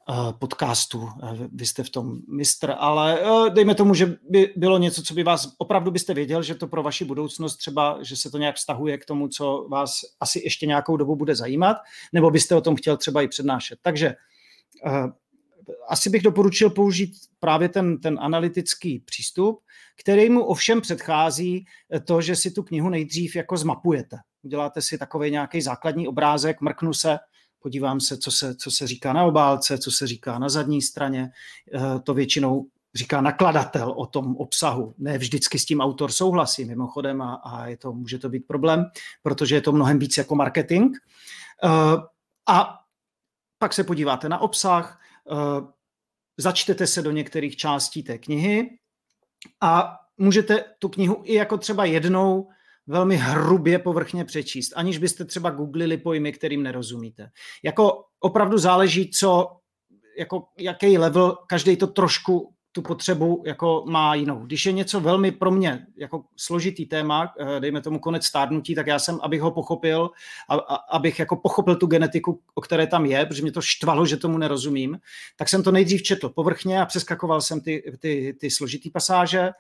uh, 0.09 0.33
podcastu, 0.33 1.09
vy 1.53 1.67
jste 1.67 1.83
v 1.83 1.91
tom 1.91 2.19
mistr, 2.37 2.75
ale 2.79 3.23
dejme 3.49 3.75
tomu, 3.75 3.95
že 3.95 4.17
by 4.31 4.53
bylo 4.57 4.79
něco, 4.79 5.03
co 5.03 5.15
by 5.15 5.23
vás, 5.23 5.55
opravdu 5.59 5.91
byste 5.91 6.15
věděl, 6.15 6.43
že 6.43 6.55
to 6.55 6.67
pro 6.67 6.83
vaši 6.83 7.05
budoucnost 7.05 7.57
třeba, 7.57 7.99
že 8.03 8.17
se 8.17 8.31
to 8.31 8.39
nějak 8.39 8.57
vztahuje 8.57 8.99
k 8.99 9.05
tomu, 9.05 9.29
co 9.29 9.67
vás 9.71 10.01
asi 10.21 10.41
ještě 10.45 10.67
nějakou 10.67 10.97
dobu 10.97 11.17
bude 11.17 11.35
zajímat, 11.35 11.77
nebo 12.13 12.31
byste 12.31 12.55
o 12.55 12.61
tom 12.61 12.77
chtěl 12.77 12.97
třeba 12.97 13.23
i 13.23 13.29
přednášet. 13.29 13.79
Takže 13.83 14.15
asi 15.89 16.11
bych 16.11 16.23
doporučil 16.23 16.71
použít 16.71 17.13
právě 17.41 17.69
ten, 17.69 18.01
ten 18.01 18.19
analytický 18.21 18.99
přístup, 18.99 19.61
který 20.01 20.31
mu 20.31 20.45
ovšem 20.45 20.81
předchází 20.81 21.65
to, 22.05 22.21
že 22.21 22.37
si 22.37 22.51
tu 22.51 22.63
knihu 22.63 22.89
nejdřív 22.89 23.37
jako 23.37 23.57
zmapujete. 23.57 24.17
Uděláte 24.43 24.83
si 24.83 24.99
takový 24.99 25.31
nějaký 25.31 25.63
základní 25.63 26.09
obrázek, 26.09 26.61
mrknu 26.61 26.95
se, 26.95 27.19
podívám 27.59 28.01
se 28.01 28.19
co, 28.19 28.31
se, 28.31 28.55
co 28.55 28.71
se 28.71 28.87
říká 28.87 29.13
na 29.13 29.25
obálce, 29.25 29.79
co 29.79 29.91
se 29.91 30.07
říká 30.07 30.39
na 30.39 30.49
zadní 30.49 30.83
straně. 30.83 31.31
Eh, 31.75 32.01
to 32.05 32.15
většinou 32.15 32.67
říká 32.95 33.21
nakladatel 33.21 33.91
o 33.91 34.07
tom 34.07 34.37
obsahu. 34.37 34.95
Ne 34.99 35.19
vždycky 35.19 35.59
s 35.59 35.65
tím 35.65 35.81
autor 35.81 36.13
souhlasí 36.13 36.65
mimochodem 36.65 37.23
a, 37.23 37.35
a 37.35 37.67
je 37.67 37.77
to, 37.77 37.93
může 37.93 38.19
to 38.19 38.29
být 38.29 38.47
problém, 38.47 38.85
protože 39.23 39.55
je 39.55 39.61
to 39.61 39.73
mnohem 39.73 39.99
víc 39.99 40.17
jako 40.17 40.35
marketing. 40.35 40.97
Eh, 41.65 41.69
a 42.49 42.79
pak 43.59 43.73
se 43.73 43.85
podíváte 43.85 44.29
na 44.29 44.39
obsah, 44.39 45.02
začtete 46.37 46.87
se 46.87 47.03
do 47.03 47.11
některých 47.11 47.57
částí 47.57 48.03
té 48.03 48.19
knihy 48.19 48.79
a 49.61 49.97
můžete 50.17 50.65
tu 50.79 50.89
knihu 50.89 51.23
i 51.25 51.35
jako 51.35 51.59
třeba 51.59 51.85
jednou 51.85 52.49
velmi 52.87 53.17
hrubě 53.17 53.79
povrchně 53.79 54.25
přečíst, 54.25 54.73
aniž 54.77 54.99
byste 54.99 55.25
třeba 55.25 55.51
googlili 55.51 55.97
pojmy, 55.97 56.33
kterým 56.33 56.63
nerozumíte. 56.63 57.31
Jako 57.65 58.05
opravdu 58.21 58.59
záleží, 58.59 59.11
co, 59.11 59.59
jako 60.19 60.45
jaký 60.59 60.99
level, 60.99 61.37
každý 61.49 61.77
to 61.77 61.87
trošku 61.87 62.55
tu 62.73 62.83
potřebu 62.83 63.43
jako 63.47 63.85
má 63.87 64.15
jinou. 64.15 64.39
Když 64.39 64.67
je 64.67 64.73
něco 64.73 65.01
velmi 65.01 65.33
pro 65.33 65.51
mě 65.51 65.87
jako 65.97 66.25
složitý 66.37 66.87
téma, 66.87 67.35
eh, 67.39 67.61
dejme 67.61 67.81
tomu 67.81 67.99
konec 67.99 68.25
stárnutí, 68.25 68.75
tak 68.75 68.87
já 68.87 68.99
jsem, 68.99 69.19
abych 69.23 69.41
ho 69.41 69.51
pochopil, 69.51 70.11
a, 70.49 70.55
a, 70.55 70.75
abych 70.75 71.19
jako 71.19 71.37
pochopil 71.37 71.77
tu 71.77 71.87
genetiku, 71.87 72.41
o 72.55 72.61
které 72.61 72.87
tam 72.87 73.07
je, 73.07 73.27
protože 73.27 73.43
mě 73.43 73.53
to 73.53 73.61
štvalo, 73.61 74.07
že 74.07 74.17
tomu 74.17 74.39
nerozumím, 74.39 74.99
tak 75.37 75.49
jsem 75.49 75.63
to 75.63 75.73
nejdřív 75.73 76.03
četl 76.03 76.29
povrchně 76.29 76.81
a 76.81 76.87
přeskakoval 76.87 77.41
jsem 77.41 77.61
ty, 77.61 77.97
ty, 77.99 78.37
ty 78.41 78.51
složitý 78.51 78.91
pasáže 78.91 79.51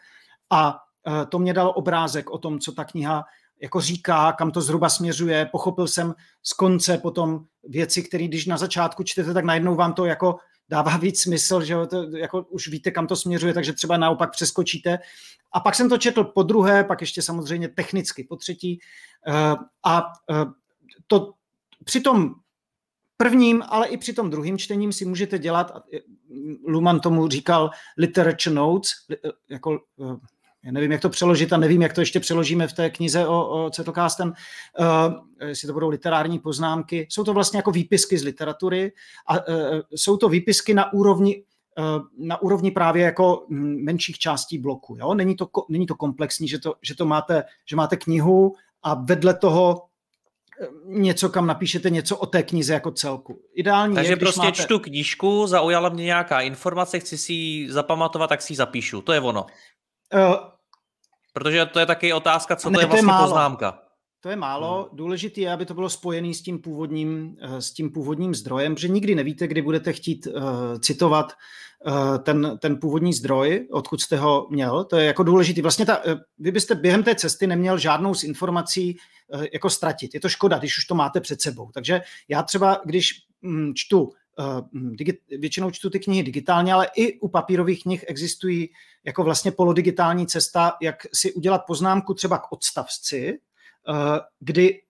a 0.50 0.78
eh, 1.06 1.26
to 1.26 1.38
mě 1.38 1.54
dalo 1.54 1.72
obrázek 1.72 2.30
o 2.30 2.38
tom, 2.38 2.58
co 2.58 2.72
ta 2.72 2.84
kniha 2.84 3.24
jako 3.62 3.80
říká, 3.80 4.32
kam 4.32 4.50
to 4.50 4.60
zhruba 4.60 4.88
směřuje. 4.88 5.48
Pochopil 5.52 5.88
jsem 5.88 6.14
z 6.42 6.52
konce 6.52 6.98
potom 6.98 7.44
věci, 7.68 8.02
které 8.02 8.24
když 8.24 8.46
na 8.46 8.56
začátku 8.56 9.02
čtete, 9.02 9.34
tak 9.34 9.44
najednou 9.44 9.74
vám 9.74 9.92
to 9.92 10.04
jako 10.04 10.36
dává 10.68 10.96
víc 10.96 11.22
smysl, 11.22 11.62
že 11.62 11.74
to, 11.90 12.16
jako 12.16 12.42
už 12.42 12.68
víte, 12.68 12.90
kam 12.90 13.06
to 13.06 13.16
směřuje, 13.16 13.54
takže 13.54 13.72
třeba 13.72 13.96
naopak 13.96 14.30
přeskočíte. 14.30 14.98
A 15.52 15.60
pak 15.60 15.74
jsem 15.74 15.88
to 15.88 15.98
četl 15.98 16.24
po 16.24 16.42
druhé, 16.42 16.84
pak 16.84 17.00
ještě 17.00 17.22
samozřejmě 17.22 17.68
technicky 17.68 18.24
po 18.24 18.36
třetí. 18.36 18.80
Eh, 19.28 19.54
a 19.84 20.12
eh, 20.30 20.44
to 21.06 21.32
při 21.84 22.00
tom 22.00 22.34
prvním, 23.16 23.62
ale 23.68 23.88
i 23.88 23.96
při 23.96 24.12
tom 24.12 24.30
druhým 24.30 24.58
čtením 24.58 24.92
si 24.92 25.04
můžete 25.04 25.38
dělat, 25.38 25.72
Luman 26.66 27.00
tomu 27.00 27.28
říkal 27.28 27.70
literature 27.98 28.54
notes, 28.54 28.90
jako 29.48 29.80
já 30.64 30.72
nevím, 30.72 30.92
jak 30.92 31.00
to 31.00 31.08
přeložit 31.08 31.52
a 31.52 31.56
nevím, 31.56 31.82
jak 31.82 31.92
to 31.92 32.00
ještě 32.00 32.20
přeložíme 32.20 32.68
v 32.68 32.72
té 32.72 32.90
knize 32.90 33.26
o, 33.26 33.64
o 33.64 33.70
Cetlcastem, 33.70 34.32
uh, 34.78 35.46
jestli 35.48 35.66
to 35.66 35.72
budou 35.72 35.88
literární 35.88 36.38
poznámky. 36.38 37.06
Jsou 37.10 37.24
to 37.24 37.34
vlastně 37.34 37.58
jako 37.58 37.70
výpisky 37.70 38.18
z 38.18 38.24
literatury 38.24 38.92
a 39.28 39.48
uh, 39.48 39.80
jsou 39.94 40.16
to 40.16 40.28
výpisky 40.28 40.74
na 40.74 40.92
úrovni 40.92 41.44
uh, 41.78 42.02
na 42.18 42.42
úrovni 42.42 42.70
právě 42.70 43.04
jako 43.04 43.46
menších 43.48 44.18
částí 44.18 44.58
bloku. 44.58 44.96
Jo? 44.98 45.14
Není, 45.14 45.36
to, 45.36 45.48
není 45.68 45.86
to 45.86 45.94
komplexní, 45.94 46.48
že, 46.48 46.58
to, 46.58 46.74
že, 46.82 46.94
to 46.94 47.06
máte, 47.06 47.44
že 47.66 47.76
máte 47.76 47.96
knihu 47.96 48.54
a 48.82 48.94
vedle 48.94 49.34
toho 49.34 49.82
něco, 50.86 51.28
kam 51.28 51.46
napíšete 51.46 51.90
něco 51.90 52.16
o 52.16 52.26
té 52.26 52.42
knize 52.42 52.72
jako 52.72 52.90
celku. 52.90 53.40
Ideální 53.54 53.94
Takže 53.94 54.12
je, 54.12 54.16
prostě 54.16 54.40
máte... 54.40 54.62
čtu 54.62 54.78
knížku, 54.78 55.46
zaujala 55.46 55.88
mě 55.88 56.04
nějaká 56.04 56.40
informace, 56.40 56.98
chci 56.98 57.18
si 57.18 57.32
ji 57.32 57.72
zapamatovat, 57.72 58.28
tak 58.28 58.42
si 58.42 58.52
ji 58.52 58.56
zapíšu. 58.56 59.00
To 59.00 59.12
je 59.12 59.20
ono. 59.20 59.46
Uh, 60.14 60.52
Protože 61.32 61.66
to 61.66 61.80
je 61.80 61.86
taky 61.86 62.12
otázka, 62.12 62.56
co 62.56 62.70
ne, 62.70 62.74
to 62.74 62.80
je 62.80 62.86
vlastně 62.86 63.00
to 63.00 63.04
je 63.04 63.06
málo. 63.06 63.26
poznámka. 63.26 63.78
To 64.20 64.28
je 64.28 64.36
málo. 64.36 64.88
Hmm. 64.88 64.96
Důležité 64.96 65.40
je, 65.40 65.52
aby 65.52 65.66
to 65.66 65.74
bylo 65.74 65.90
spojené 65.90 66.34
s 66.34 66.42
tím 66.42 66.58
původním, 66.58 67.36
eh, 67.40 67.62
s 67.62 67.72
tím 67.72 67.90
původním 67.90 68.34
zdrojem, 68.34 68.74
protože 68.74 68.88
nikdy 68.88 69.14
nevíte, 69.14 69.46
kdy 69.46 69.62
budete 69.62 69.92
chtít 69.92 70.26
uh, 70.26 70.32
citovat 70.78 71.32
uh, 71.86 72.18
ten, 72.18 72.58
ten 72.58 72.76
původní 72.76 73.12
zdroj, 73.12 73.68
odkud 73.72 74.00
jste 74.00 74.16
ho 74.16 74.46
měl. 74.50 74.84
To 74.84 74.96
je 74.96 75.06
jako 75.06 75.22
důležité. 75.22 75.62
Vlastně 75.62 75.86
ta, 75.86 76.04
uh, 76.04 76.12
vy 76.38 76.52
byste 76.52 76.74
během 76.74 77.02
té 77.02 77.14
cesty 77.14 77.46
neměl 77.46 77.78
žádnou 77.78 78.14
z 78.14 78.24
informací 78.24 78.96
uh, 79.34 79.44
jako 79.52 79.70
ztratit. 79.70 80.14
Je 80.14 80.20
to 80.20 80.28
škoda, 80.28 80.58
když 80.58 80.78
už 80.78 80.84
to 80.84 80.94
máte 80.94 81.20
před 81.20 81.40
sebou. 81.40 81.70
Takže 81.74 82.00
já 82.28 82.42
třeba, 82.42 82.80
když 82.84 83.12
um, 83.42 83.72
čtu 83.74 84.12
Eh, 84.38 85.38
většinou 85.38 85.70
čtu 85.70 85.90
ty 85.90 86.00
knihy 86.00 86.22
digitálně, 86.22 86.72
ale 86.72 86.88
i 86.96 87.20
u 87.20 87.28
papírových 87.28 87.82
knih 87.82 88.04
existují 88.08 88.70
jako 89.04 89.24
vlastně 89.24 89.52
polodigitální 89.52 90.26
cesta, 90.26 90.72
jak 90.82 91.06
si 91.14 91.32
udělat 91.32 91.62
poznámku 91.66 92.14
třeba 92.14 92.38
k 92.38 92.52
odstavci, 92.52 93.38
eh, 93.88 94.20
kdy 94.40 94.80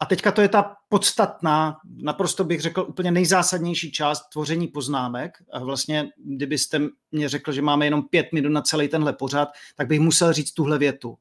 a 0.00 0.06
teďka 0.06 0.32
to 0.32 0.40
je 0.40 0.48
ta 0.48 0.76
podstatná, 0.88 1.76
naprosto 2.02 2.44
bych 2.44 2.60
řekl 2.60 2.86
úplně 2.88 3.10
nejzásadnější 3.10 3.92
část 3.92 4.28
tvoření 4.32 4.68
poznámek. 4.68 5.38
A 5.52 5.58
vlastně, 5.58 6.10
kdybyste 6.16 6.80
mě 7.12 7.28
řekl, 7.28 7.52
že 7.52 7.62
máme 7.62 7.86
jenom 7.86 8.02
pět 8.02 8.26
minut 8.32 8.48
na 8.48 8.62
celý 8.62 8.88
tenhle 8.88 9.12
pořad, 9.12 9.48
tak 9.76 9.86
bych 9.86 10.00
musel 10.00 10.32
říct 10.32 10.52
tuhle 10.52 10.78
větu. 10.78 11.18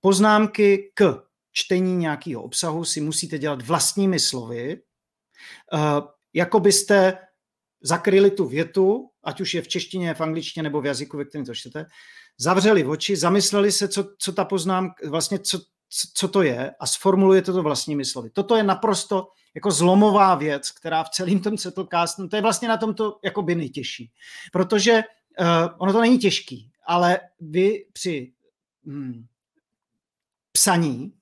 Poznámky 0.00 0.90
k 0.94 1.22
čtení 1.52 1.96
nějakého 1.96 2.42
obsahu 2.42 2.84
si 2.84 3.00
musíte 3.00 3.38
dělat 3.38 3.62
vlastními 3.62 4.20
slovy. 4.20 4.80
Jako 6.34 6.60
byste 6.60 7.18
zakryli 7.82 8.30
tu 8.30 8.46
větu, 8.46 9.10
ať 9.24 9.40
už 9.40 9.54
je 9.54 9.62
v 9.62 9.68
češtině, 9.68 10.14
v 10.14 10.20
angličtině 10.20 10.62
nebo 10.62 10.80
v 10.80 10.86
jazyku, 10.86 11.16
ve 11.16 11.24
kterém 11.24 11.44
to 11.44 11.54
čtete, 11.54 11.86
zavřeli 12.38 12.84
oči, 12.84 13.16
zamysleli 13.16 13.72
se, 13.72 13.88
co, 13.88 14.04
co 14.18 14.32
ta 14.32 14.44
poznámka, 14.44 15.08
vlastně 15.08 15.38
co, 15.38 15.60
co 16.14 16.28
to 16.28 16.42
je 16.42 16.70
a 16.80 16.86
sformulujete 16.86 17.52
to 17.52 17.62
vlastními 17.62 18.04
slovy. 18.04 18.30
Toto 18.30 18.56
je 18.56 18.62
naprosto 18.62 19.28
jako 19.54 19.70
zlomová 19.70 20.34
věc, 20.34 20.70
která 20.70 21.04
v 21.04 21.10
celém 21.10 21.40
tom 21.40 21.58
Settlecastu, 21.58 22.28
to 22.28 22.36
je 22.36 22.42
vlastně 22.42 22.68
na 22.68 22.76
tomto 22.76 23.18
jako 23.24 23.42
by 23.42 23.54
nejtěžší. 23.54 24.10
Protože 24.52 25.02
uh, 25.40 25.46
ono 25.78 25.92
to 25.92 26.00
není 26.00 26.18
těžký, 26.18 26.70
ale 26.86 27.20
vy 27.40 27.86
při 27.92 28.32
hmm, 28.86 29.26
psaní 30.52 31.12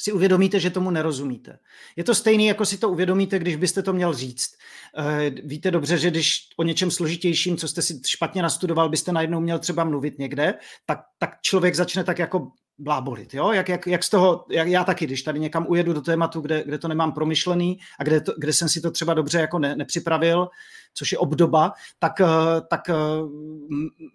si 0.00 0.12
uvědomíte, 0.12 0.60
že 0.60 0.70
tomu 0.70 0.90
nerozumíte. 0.90 1.58
Je 1.96 2.04
to 2.04 2.14
stejné, 2.14 2.44
jako 2.44 2.66
si 2.66 2.78
to 2.78 2.88
uvědomíte, 2.88 3.38
když 3.38 3.56
byste 3.56 3.82
to 3.82 3.92
měl 3.92 4.14
říct. 4.14 4.54
Eh, 4.98 5.30
víte 5.44 5.70
dobře, 5.70 5.98
že 5.98 6.10
když 6.10 6.48
o 6.56 6.62
něčem 6.62 6.90
složitějším, 6.90 7.56
co 7.56 7.68
jste 7.68 7.82
si 7.82 8.00
špatně 8.06 8.42
nastudoval, 8.42 8.88
byste 8.88 9.12
najednou 9.12 9.40
měl 9.40 9.58
třeba 9.58 9.84
mluvit 9.84 10.18
někde, 10.18 10.54
tak, 10.86 10.98
tak 11.18 11.30
člověk 11.42 11.74
začne 11.74 12.04
tak 12.04 12.18
jako 12.18 12.52
blábolit, 12.78 13.34
jo? 13.34 13.52
Jak, 13.52 13.68
jak, 13.68 13.86
jak 13.86 14.04
z 14.04 14.10
toho, 14.10 14.46
jak 14.50 14.68
já 14.68 14.84
taky, 14.84 15.06
když 15.06 15.22
tady 15.22 15.40
někam 15.40 15.66
ujedu 15.68 15.92
do 15.92 16.00
tématu, 16.00 16.40
kde, 16.40 16.62
kde 16.64 16.78
to 16.78 16.88
nemám 16.88 17.12
promyšlený 17.12 17.78
a 17.98 18.04
kde, 18.04 18.20
to, 18.20 18.32
kde 18.38 18.52
jsem 18.52 18.68
si 18.68 18.80
to 18.80 18.90
třeba 18.90 19.14
dobře 19.14 19.38
jako 19.40 19.58
ne, 19.58 19.76
nepřipravil, 19.76 20.48
což 20.94 21.12
je 21.12 21.18
obdoba, 21.18 21.72
tak, 21.98 22.20
eh, 22.20 22.60
tak 22.70 22.88
eh, 22.88 22.94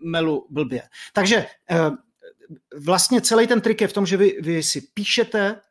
melu 0.06 0.48
blbě. 0.50 0.82
Takže 1.14 1.46
vlastně 2.80 3.22
celý 3.22 3.48
ten 3.48 3.62
trik 3.62 3.82
je 3.82 3.88
v 3.88 3.94
tom, 3.94 4.06
že 4.06 4.18
vy, 4.18 4.38
vy 4.42 4.64
si 4.64 4.82
píšete 4.82 5.62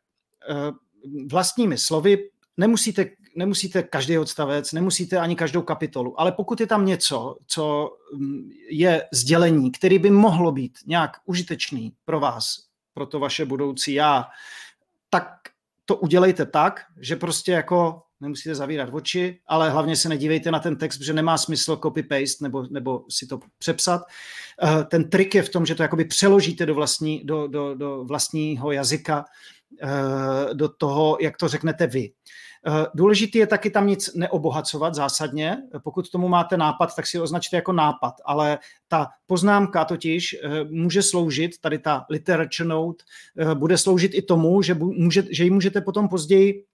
vlastními 1.31 1.77
slovy, 1.77 2.29
nemusíte, 2.57 3.05
nemusíte 3.35 3.83
každý 3.83 4.17
odstavec, 4.17 4.71
nemusíte 4.71 5.19
ani 5.19 5.35
každou 5.35 5.61
kapitolu, 5.61 6.21
ale 6.21 6.31
pokud 6.31 6.59
je 6.59 6.67
tam 6.67 6.85
něco, 6.85 7.37
co 7.47 7.95
mm, 8.13 8.49
je 8.69 9.03
sdělení, 9.13 9.71
který 9.71 9.99
by 9.99 10.09
mohlo 10.09 10.51
být 10.51 10.77
nějak 10.85 11.11
užitečný 11.25 11.93
pro 12.05 12.19
vás, 12.19 12.45
pro 12.93 13.05
to 13.05 13.19
vaše 13.19 13.45
budoucí 13.45 13.93
já, 13.93 14.25
tak 15.09 15.27
to 15.85 15.95
udělejte 15.95 16.45
tak, 16.45 16.81
že 16.99 17.15
prostě 17.15 17.51
jako 17.51 18.01
nemusíte 18.19 18.55
zavírat 18.55 18.89
oči, 18.93 19.39
ale 19.47 19.69
hlavně 19.69 19.95
se 19.95 20.09
nedívejte 20.09 20.51
na 20.51 20.59
ten 20.59 20.75
text, 20.75 20.97
protože 20.97 21.13
nemá 21.13 21.37
smysl 21.37 21.75
copy-paste 21.75 22.41
nebo, 22.41 22.67
nebo 22.69 23.05
si 23.09 23.27
to 23.27 23.39
přepsat. 23.57 24.01
Eh, 24.63 24.83
ten 24.83 25.09
trik 25.09 25.35
je 25.35 25.43
v 25.43 25.49
tom, 25.49 25.65
že 25.65 25.75
to 25.75 25.83
jakoby 25.83 26.05
přeložíte 26.05 26.65
do, 26.65 26.75
vlastní, 26.75 27.23
do, 27.23 27.47
do, 27.47 27.75
do 27.75 28.03
vlastního 28.03 28.71
jazyka 28.71 29.25
Eh, 29.25 29.54
do 30.53 30.69
toho, 30.69 31.17
jak 31.21 31.37
to 31.37 31.47
řeknete 31.47 31.87
vy. 31.87 32.11
Eh, 32.67 32.85
důležitý 32.95 33.37
je 33.37 33.47
taky 33.47 33.69
tam 33.69 33.87
nic 33.87 34.13
neobohacovat 34.15 34.95
zásadně. 34.95 35.57
Pokud 35.83 36.09
tomu 36.09 36.27
máte 36.27 36.57
nápad, 36.57 36.95
tak 36.95 37.07
si 37.07 37.19
označte 37.19 37.55
jako 37.55 37.73
nápad, 37.73 38.13
ale 38.25 38.57
ta 38.87 39.07
poznámka 39.25 39.85
totiž 39.85 40.33
eh, 40.33 40.63
může 40.63 41.03
sloužit, 41.03 41.61
tady 41.61 41.79
ta 41.79 42.05
literature 42.09 42.69
note, 42.69 43.03
bude 43.53 43.77
sloužit 43.77 44.11
i 44.13 44.21
tomu, 44.21 44.61
že, 44.61 44.73
může, 44.73 45.23
že 45.31 45.43
ji 45.43 45.49
můžete 45.49 45.81
potom 45.81 46.09
později 46.09 46.65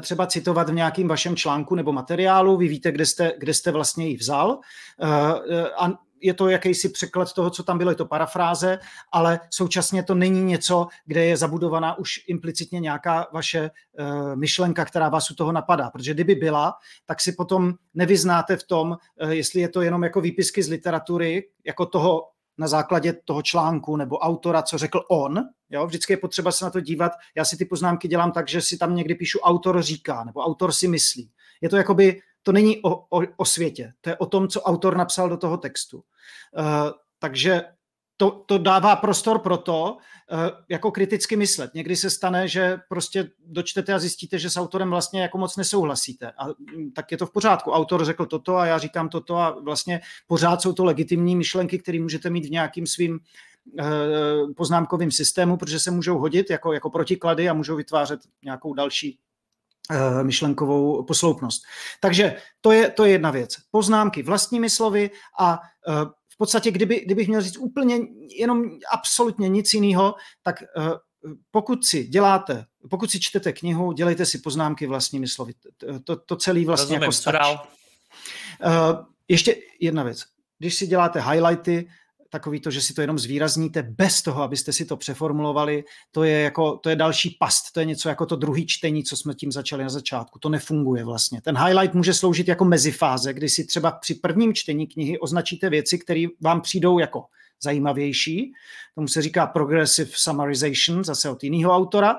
třeba 0.00 0.26
citovat 0.26 0.70
v 0.70 0.74
nějakým 0.74 1.08
vašem 1.08 1.36
článku 1.36 1.74
nebo 1.74 1.92
materiálu, 1.92 2.56
vy 2.56 2.68
víte, 2.68 2.92
kde 2.92 3.06
jste, 3.06 3.32
kde 3.38 3.54
jste 3.54 3.70
vlastně 3.70 4.08
ji 4.08 4.16
vzal 4.16 4.58
a 5.78 5.90
je 6.20 6.34
to 6.34 6.48
jakýsi 6.48 6.88
překlad 6.88 7.32
toho, 7.32 7.50
co 7.50 7.62
tam 7.62 7.78
bylo, 7.78 7.90
je 7.90 7.94
to 7.96 8.06
parafráze, 8.06 8.78
ale 9.12 9.40
současně 9.50 10.02
to 10.02 10.14
není 10.14 10.42
něco, 10.42 10.86
kde 11.06 11.24
je 11.24 11.36
zabudovaná 11.36 11.98
už 11.98 12.20
implicitně 12.28 12.80
nějaká 12.80 13.26
vaše 13.32 13.70
uh, 13.70 14.36
myšlenka, 14.36 14.84
která 14.84 15.08
vás 15.08 15.30
u 15.30 15.34
toho 15.34 15.52
napadá. 15.52 15.90
Protože 15.90 16.14
kdyby 16.14 16.34
byla, 16.34 16.74
tak 17.06 17.20
si 17.20 17.32
potom 17.32 17.74
nevyznáte 17.94 18.56
v 18.56 18.64
tom, 18.64 18.90
uh, 18.90 19.30
jestli 19.30 19.60
je 19.60 19.68
to 19.68 19.82
jenom 19.82 20.02
jako 20.02 20.20
výpisky 20.20 20.62
z 20.62 20.68
literatury, 20.68 21.48
jako 21.64 21.86
toho 21.86 22.22
na 22.58 22.68
základě 22.68 23.12
toho 23.12 23.42
článku 23.42 23.96
nebo 23.96 24.18
autora, 24.18 24.62
co 24.62 24.78
řekl 24.78 25.04
on. 25.08 25.38
Jo? 25.70 25.86
Vždycky 25.86 26.12
je 26.12 26.16
potřeba 26.16 26.52
se 26.52 26.64
na 26.64 26.70
to 26.70 26.80
dívat. 26.80 27.12
Já 27.36 27.44
si 27.44 27.56
ty 27.56 27.64
poznámky 27.64 28.08
dělám 28.08 28.32
tak, 28.32 28.48
že 28.48 28.60
si 28.60 28.78
tam 28.78 28.96
někdy 28.96 29.14
píšu 29.14 29.38
autor 29.38 29.82
říká 29.82 30.24
nebo 30.24 30.40
autor 30.40 30.72
si 30.72 30.88
myslí. 30.88 31.30
Je 31.60 31.68
to 31.68 31.76
jakoby 31.76 32.20
to 32.42 32.52
není 32.52 32.82
o, 32.82 33.18
o, 33.18 33.22
o 33.36 33.44
světě, 33.44 33.92
to 34.00 34.10
je 34.10 34.16
o 34.16 34.26
tom, 34.26 34.48
co 34.48 34.62
autor 34.62 34.96
napsal 34.96 35.28
do 35.28 35.36
toho 35.36 35.56
textu. 35.56 35.96
Uh, 36.58 36.90
takže 37.18 37.62
to, 38.16 38.30
to 38.30 38.58
dává 38.58 38.96
prostor 38.96 39.38
pro 39.38 39.56
to, 39.56 39.96
uh, 40.32 40.38
jako 40.68 40.90
kriticky 40.90 41.36
myslet. 41.36 41.74
Někdy 41.74 41.96
se 41.96 42.10
stane, 42.10 42.48
že 42.48 42.78
prostě 42.88 43.30
dočtete 43.46 43.94
a 43.94 43.98
zjistíte, 43.98 44.38
že 44.38 44.50
s 44.50 44.56
autorem 44.56 44.90
vlastně 44.90 45.22
jako 45.22 45.38
moc 45.38 45.56
nesouhlasíte. 45.56 46.32
A 46.38 46.46
mm, 46.46 46.92
tak 46.92 47.12
je 47.12 47.18
to 47.18 47.26
v 47.26 47.32
pořádku. 47.32 47.70
Autor 47.70 48.04
řekl 48.04 48.26
toto 48.26 48.56
a 48.56 48.66
já 48.66 48.78
říkám 48.78 49.08
toto 49.08 49.36
a 49.36 49.60
vlastně 49.60 50.00
pořád 50.26 50.62
jsou 50.62 50.72
to 50.72 50.84
legitimní 50.84 51.36
myšlenky, 51.36 51.78
které 51.78 52.00
můžete 52.00 52.30
mít 52.30 52.46
v 52.46 52.50
nějakým 52.50 52.86
svým 52.86 53.18
uh, 53.80 54.52
poznámkovým 54.56 55.10
systému, 55.10 55.56
protože 55.56 55.80
se 55.80 55.90
můžou 55.90 56.18
hodit 56.18 56.50
jako, 56.50 56.72
jako 56.72 56.90
protiklady 56.90 57.48
a 57.48 57.54
můžou 57.54 57.76
vytvářet 57.76 58.20
nějakou 58.44 58.74
další 58.74 59.18
Eh, 59.18 59.29
myšlenkovou 60.22 61.02
posloupnost. 61.02 61.62
Takže 62.00 62.36
to 62.60 62.72
je, 62.72 62.90
to 62.90 63.04
je 63.04 63.12
jedna 63.12 63.30
věc. 63.30 63.56
Poznámky 63.70 64.22
vlastními 64.22 64.70
slovy 64.70 65.10
a 65.38 65.60
eh, 65.88 65.92
v 66.28 66.36
podstatě, 66.36 66.70
kdyby, 66.70 67.00
kdybych 67.00 67.28
měl 67.28 67.40
říct 67.40 67.56
úplně 67.56 67.98
jenom 68.38 68.64
absolutně 68.92 69.48
nic 69.48 69.74
jiného, 69.74 70.14
tak 70.42 70.62
eh, 70.62 70.66
pokud 71.50 71.86
si 71.86 72.04
děláte, 72.04 72.64
pokud 72.90 73.10
si 73.10 73.20
čtete 73.20 73.52
knihu, 73.52 73.92
dělejte 73.92 74.26
si 74.26 74.38
poznámky 74.38 74.86
vlastními 74.86 75.28
slovy. 75.28 75.52
To, 76.04 76.16
to 76.16 76.36
celé 76.36 76.64
vlastně 76.64 76.98
Rozumím, 76.98 77.02
jako 77.02 77.12
stačí. 77.12 77.58
Ještě 79.28 79.56
jedna 79.80 80.02
věc. 80.02 80.24
Když 80.58 80.74
si 80.74 80.86
děláte 80.86 81.20
highlighty, 81.20 81.88
takový 82.30 82.60
to, 82.60 82.70
že 82.70 82.80
si 82.80 82.94
to 82.94 83.00
jenom 83.00 83.18
zvýrazníte 83.18 83.82
bez 83.82 84.22
toho, 84.22 84.42
abyste 84.42 84.72
si 84.72 84.84
to 84.84 84.96
přeformulovali, 84.96 85.84
to 86.10 86.24
je, 86.24 86.40
jako, 86.40 86.76
to 86.76 86.90
je 86.90 86.96
další 86.96 87.36
past, 87.40 87.72
to 87.72 87.80
je 87.80 87.86
něco 87.86 88.08
jako 88.08 88.26
to 88.26 88.36
druhý 88.36 88.66
čtení, 88.66 89.04
co 89.04 89.16
jsme 89.16 89.34
tím 89.34 89.52
začali 89.52 89.82
na 89.82 89.88
začátku. 89.88 90.38
To 90.38 90.48
nefunguje 90.48 91.04
vlastně. 91.04 91.40
Ten 91.40 91.58
highlight 91.58 91.94
může 91.94 92.14
sloužit 92.14 92.48
jako 92.48 92.64
mezifáze, 92.64 93.32
kdy 93.32 93.48
si 93.48 93.64
třeba 93.64 93.90
při 93.90 94.14
prvním 94.14 94.54
čtení 94.54 94.86
knihy 94.86 95.18
označíte 95.18 95.70
věci, 95.70 95.98
které 95.98 96.24
vám 96.40 96.60
přijdou 96.60 96.98
jako 96.98 97.24
zajímavější. 97.62 98.52
Tomu 98.94 99.08
se 99.08 99.22
říká 99.22 99.46
progressive 99.46 100.10
summarization, 100.14 101.04
zase 101.04 101.30
od 101.30 101.44
jiného 101.44 101.76
autora. 101.76 102.16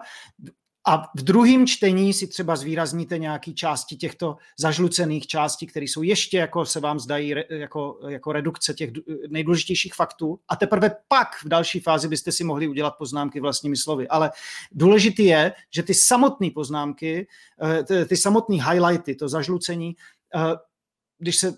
A 0.87 1.11
v 1.15 1.23
druhém 1.23 1.67
čtení 1.67 2.13
si 2.13 2.27
třeba 2.27 2.55
zvýrazníte 2.55 3.17
nějaké 3.17 3.53
části 3.53 3.95
těchto 3.95 4.37
zažlucených 4.59 5.27
částí, 5.27 5.67
které 5.67 5.85
jsou 5.85 6.01
ještě, 6.01 6.37
jako 6.37 6.65
se 6.65 6.79
vám 6.79 6.99
zdají, 6.99 7.35
jako, 7.49 7.99
jako 8.07 8.31
redukce 8.31 8.73
těch 8.73 8.89
nejdůležitějších 9.29 9.93
faktů. 9.93 10.39
A 10.47 10.55
teprve 10.55 10.95
pak 11.07 11.27
v 11.43 11.47
další 11.47 11.79
fázi 11.79 12.07
byste 12.07 12.31
si 12.31 12.43
mohli 12.43 12.67
udělat 12.67 12.95
poznámky 12.97 13.39
vlastními 13.39 13.77
slovy. 13.77 14.07
Ale 14.07 14.31
důležité 14.71 15.23
je, 15.23 15.53
že 15.69 15.83
ty 15.83 15.93
samotné 15.93 16.49
poznámky, 16.51 17.27
eh, 17.63 18.05
ty, 18.05 18.17
samotné 18.17 18.55
highlighty, 18.55 19.15
to 19.15 19.29
zažlucení, 19.29 19.95
eh, 20.35 20.55
když 21.17 21.35
se 21.37 21.57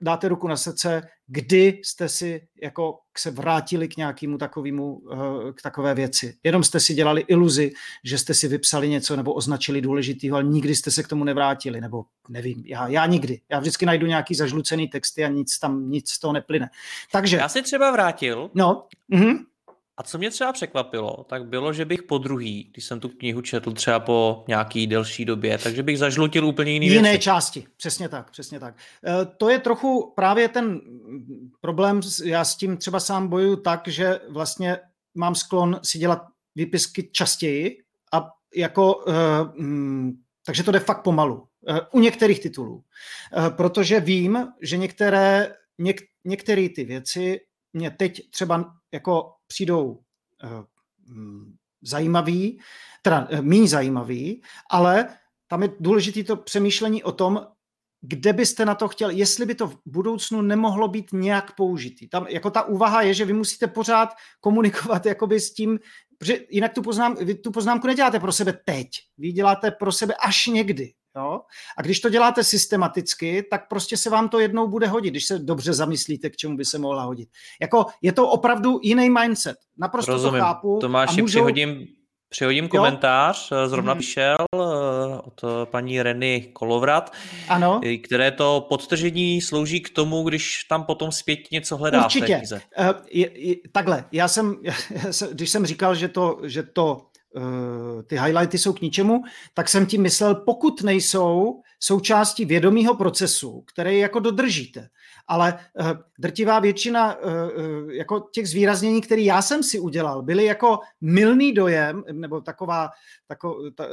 dáte 0.00 0.28
ruku 0.28 0.48
na 0.48 0.56
srdce, 0.56 1.08
kdy 1.34 1.80
jste 1.82 2.08
si 2.08 2.48
jako 2.62 2.98
se 3.18 3.30
vrátili 3.30 3.88
k 3.88 3.96
nějakému 3.96 4.38
takovému, 4.38 5.02
eh, 5.12 5.52
k 5.52 5.62
takové 5.62 5.94
věci. 5.94 6.36
Jenom 6.44 6.64
jste 6.64 6.80
si 6.80 6.94
dělali 6.94 7.20
iluzi, 7.20 7.72
že 8.04 8.18
jste 8.18 8.34
si 8.34 8.48
vypsali 8.48 8.88
něco 8.88 9.16
nebo 9.16 9.32
označili 9.32 9.80
důležitýho, 9.80 10.36
ale 10.36 10.44
nikdy 10.44 10.74
jste 10.74 10.90
se 10.90 11.02
k 11.02 11.08
tomu 11.08 11.24
nevrátili, 11.24 11.80
nebo 11.80 12.04
nevím, 12.28 12.62
já, 12.66 12.88
já 12.88 13.06
nikdy. 13.06 13.40
Já 13.50 13.58
vždycky 13.58 13.86
najdu 13.86 14.06
nějaký 14.06 14.34
zažlucený 14.34 14.88
texty 14.88 15.24
a 15.24 15.28
nic 15.28 15.58
tam, 15.58 15.90
nic 15.90 16.10
z 16.10 16.18
toho 16.18 16.32
neplyne. 16.32 16.70
Takže... 17.12 17.36
Já 17.36 17.48
si 17.48 17.62
třeba 17.62 17.92
vrátil. 17.92 18.50
No. 18.54 18.86
Mhm. 19.08 19.44
A 19.96 20.02
co 20.02 20.18
mě 20.18 20.30
třeba 20.30 20.52
překvapilo, 20.52 21.24
tak 21.28 21.46
bylo, 21.46 21.72
že 21.72 21.84
bych 21.84 22.02
po 22.02 22.18
druhý, 22.18 22.70
když 22.72 22.84
jsem 22.84 23.00
tu 23.00 23.08
knihu 23.08 23.40
četl 23.40 23.72
třeba 23.72 24.00
po 24.00 24.44
nějaký 24.48 24.86
delší 24.86 25.24
době, 25.24 25.58
takže 25.58 25.82
bych 25.82 25.98
zažlutil 25.98 26.46
úplně 26.46 26.72
jiný 26.72 26.86
Jiné 26.86 27.10
věci. 27.10 27.24
části, 27.24 27.66
přesně 27.76 28.08
tak, 28.08 28.30
přesně 28.30 28.60
tak. 28.60 28.74
E, 29.06 29.24
to 29.24 29.48
je 29.48 29.58
trochu 29.58 30.12
právě 30.16 30.48
ten 30.48 30.80
problém, 31.60 32.00
já 32.24 32.44
s 32.44 32.56
tím 32.56 32.76
třeba 32.76 33.00
sám 33.00 33.28
bojuju 33.28 33.56
tak, 33.56 33.88
že 33.88 34.20
vlastně 34.28 34.78
mám 35.14 35.34
sklon 35.34 35.80
si 35.82 35.98
dělat 35.98 36.22
výpisky 36.54 37.10
častěji 37.12 37.78
a 38.12 38.28
jako, 38.56 39.04
e, 39.08 39.12
mm, 39.62 40.12
takže 40.46 40.62
to 40.62 40.72
jde 40.72 40.80
fakt 40.80 41.02
pomalu. 41.02 41.46
E, 41.68 41.80
u 41.92 42.00
některých 42.00 42.40
titulů. 42.40 42.84
Protože 43.56 44.00
vím, 44.00 44.48
že 44.62 44.76
některé, 44.76 45.54
něk, 45.78 46.00
některé 46.24 46.68
ty 46.68 46.84
věci 46.84 47.40
mě 47.72 47.90
teď 47.90 48.30
třeba 48.30 48.74
jako 48.92 49.32
přijdou 49.46 49.90
uh, 49.90 50.64
zajímavý, 51.82 52.60
teda 53.02 53.28
uh, 53.32 53.40
méně 53.40 53.68
zajímavý, 53.68 54.42
ale 54.70 55.08
tam 55.46 55.62
je 55.62 55.70
důležité 55.80 56.24
to 56.24 56.36
přemýšlení 56.36 57.02
o 57.02 57.12
tom, 57.12 57.46
kde 58.00 58.32
byste 58.32 58.64
na 58.64 58.74
to 58.74 58.88
chtěl, 58.88 59.10
jestli 59.10 59.46
by 59.46 59.54
to 59.54 59.68
v 59.68 59.78
budoucnu 59.86 60.42
nemohlo 60.42 60.88
být 60.88 61.12
nějak 61.12 61.56
použitý. 61.56 62.08
Tam 62.08 62.26
jako 62.28 62.50
ta 62.50 62.62
úvaha 62.62 63.02
je, 63.02 63.14
že 63.14 63.24
vy 63.24 63.32
musíte 63.32 63.66
pořád 63.66 64.08
komunikovat 64.40 65.06
jakoby 65.06 65.40
s 65.40 65.54
tím, 65.54 65.78
protože 66.18 66.38
jinak 66.50 66.72
tu, 66.72 66.82
poznám, 66.82 67.16
vy 67.20 67.34
tu 67.34 67.52
poznámku 67.52 67.86
neděláte 67.86 68.20
pro 68.20 68.32
sebe 68.32 68.52
teď, 68.64 68.88
vy 69.18 69.32
děláte 69.32 69.70
pro 69.70 69.92
sebe 69.92 70.14
až 70.14 70.46
někdy. 70.46 70.92
Jo? 71.16 71.40
A 71.78 71.82
když 71.82 72.00
to 72.00 72.08
děláte 72.08 72.44
systematicky, 72.44 73.42
tak 73.50 73.68
prostě 73.68 73.96
se 73.96 74.10
vám 74.10 74.28
to 74.28 74.40
jednou 74.40 74.68
bude 74.68 74.86
hodit, 74.86 75.10
když 75.10 75.24
se 75.24 75.38
dobře 75.38 75.72
zamyslíte, 75.72 76.30
k 76.30 76.36
čemu 76.36 76.56
by 76.56 76.64
se 76.64 76.78
mohla 76.78 77.02
hodit. 77.02 77.28
Jako 77.60 77.86
je 78.02 78.12
to 78.12 78.28
opravdu 78.28 78.80
jiný 78.82 79.10
mindset. 79.10 79.56
Naprosto 79.78 80.12
Rozumím. 80.12 80.40
to 80.40 80.44
chápu. 80.44 80.78
Tomáši, 80.80 81.20
a 81.20 81.22
můžou... 81.22 81.38
přihodím, 81.38 81.86
přihodím 82.28 82.68
komentář, 82.68 83.50
jo? 83.50 83.68
zrovna 83.68 83.92
hmm. 83.92 84.00
přišel 84.00 84.36
eh, 84.54 84.58
od 85.24 85.40
paní 85.64 86.02
Reny 86.02 86.50
Kolovrat, 86.52 87.12
ano. 87.48 87.80
které 88.04 88.30
to 88.30 88.66
podtržení 88.68 89.40
slouží 89.40 89.80
k 89.80 89.90
tomu, 89.90 90.22
když 90.22 90.64
tam 90.64 90.84
potom 90.84 91.12
zpět 91.12 91.38
něco 91.52 91.76
hledá 91.76 92.04
Určitě. 92.04 92.24
v 92.24 92.28
té 92.28 92.38
knize. 92.38 92.62
Uh, 92.78 92.86
je, 93.10 93.48
je, 93.48 93.56
takhle, 93.72 94.04
já 94.12 94.28
jsem, 94.28 94.56
já, 94.62 94.74
když 95.32 95.50
jsem 95.50 95.66
říkal, 95.66 95.94
že 95.94 96.08
to, 96.08 96.38
že 96.42 96.62
to 96.62 97.06
Eh, 97.06 97.11
ty 98.06 98.16
highlighty 98.18 98.58
jsou 98.58 98.72
k 98.72 98.80
ničemu, 98.80 99.22
tak 99.54 99.68
jsem 99.68 99.86
tím 99.86 100.02
myslel, 100.02 100.34
pokud 100.34 100.82
nejsou 100.82 101.60
součástí 101.80 102.44
vědomého 102.44 102.94
procesu, 102.94 103.64
který 103.66 103.98
jako 103.98 104.20
dodržíte. 104.20 104.88
Ale 105.28 105.58
uh, 105.80 105.90
drtivá 106.18 106.58
většina 106.58 107.16
uh, 107.16 107.90
jako 107.90 108.20
těch 108.32 108.48
zvýraznění, 108.48 109.00
které 109.00 109.22
já 109.22 109.42
jsem 109.42 109.62
si 109.62 109.80
udělal, 109.80 110.22
byly 110.22 110.44
jako 110.44 110.78
milný 111.00 111.52
dojem, 111.52 112.04
nebo 112.12 112.40
taková 112.40 112.88
tako, 113.26 113.70
ta, 113.74 113.86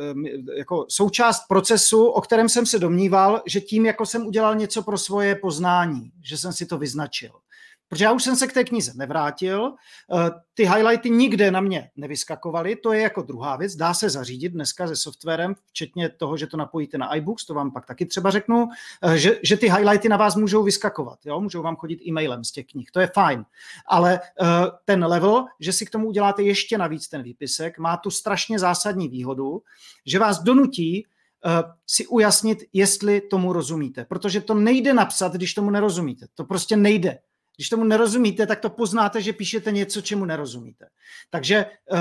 jako 0.58 0.86
součást 0.90 1.42
procesu, 1.48 2.06
o 2.06 2.22
kterém 2.22 2.50
jsem 2.50 2.66
se 2.66 2.80
domníval, 2.80 3.42
že 3.48 3.62
tím 3.62 3.86
jako 3.86 4.06
jsem 4.06 4.28
udělal 4.28 4.56
něco 4.56 4.84
pro 4.84 4.98
svoje 4.98 5.36
poznání, 5.36 6.12
že 6.24 6.38
jsem 6.38 6.54
si 6.54 6.66
to 6.66 6.78
vyznačil. 6.78 7.32
Protože 7.90 8.06
já 8.06 8.12
už 8.12 8.24
jsem 8.24 8.36
se 8.36 8.48
k 8.48 8.54
té 8.54 8.64
knize 8.64 8.92
nevrátil, 8.96 9.74
eh, 10.14 10.30
ty 10.54 10.64
highlighty 10.64 11.10
nikde 11.10 11.52
na 11.52 11.62
mě 11.62 11.90
nevyskakovaly, 11.96 12.76
to 12.76 12.94
je 12.94 13.02
jako 13.02 13.22
druhá 13.22 13.56
věc, 13.56 13.76
dá 13.76 13.94
se 13.94 14.10
zařídit 14.10 14.50
dneska 14.50 14.88
se 14.88 14.96
softwarem, 14.96 15.56
včetně 15.68 16.10
toho, 16.10 16.38
že 16.38 16.48
to 16.48 16.58
napojíte 16.58 16.98
na 16.98 17.16
iBooks, 17.16 17.46
to 17.46 17.54
vám 17.54 17.72
pak 17.72 17.86
taky 17.86 18.06
třeba 18.06 18.32
řeknu, 18.32 18.68
eh, 19.04 19.18
že, 19.18 19.40
že 19.44 19.58
ty 19.58 19.70
highlighty 19.70 20.10
na 20.10 20.18
vás 20.18 20.36
můžou 20.36 20.64
vyskakovat, 20.64 21.20
jo? 21.26 21.42
můžou 21.42 21.62
vám 21.62 21.76
chodit 21.76 22.08
e-mailem 22.08 22.44
z 22.44 22.52
těch 22.52 22.66
knih, 22.66 22.92
to 22.92 23.00
je 23.00 23.10
fajn, 23.14 23.46
ale 23.88 24.20
eh, 24.20 24.46
ten 24.86 25.06
level, 25.06 25.46
že 25.60 25.74
si 25.74 25.86
k 25.86 25.90
tomu 25.90 26.08
uděláte 26.08 26.44
ještě 26.44 26.78
navíc 26.78 27.08
ten 27.08 27.24
výpisek, 27.24 27.80
má 27.80 27.98
tu 27.98 28.12
strašně 28.12 28.60
zásadní 28.60 29.08
výhodu, 29.08 29.62
že 30.06 30.20
vás 30.20 30.40
donutí 30.40 31.06
si 31.88 32.08
ujasnit, 32.08 32.64
jestli 32.74 33.22
tomu 33.22 33.54
rozumíte. 33.54 34.06
Protože 34.06 34.42
to 34.42 34.54
nejde 34.54 34.94
napsat, 34.94 35.34
když 35.34 35.54
tomu 35.54 35.70
nerozumíte. 35.70 36.28
To 36.36 36.44
prostě 36.44 36.78
nejde. 36.78 37.20
Když 37.60 37.70
tomu 37.70 37.84
nerozumíte, 37.84 38.48
tak 38.48 38.60
to 38.60 38.70
poznáte, 38.70 39.22
že 39.22 39.34
píšete 39.34 39.72
něco, 39.72 40.02
čemu 40.02 40.26
nerozumíte. 40.26 40.90
Takže 41.30 41.56
eh, 41.56 41.98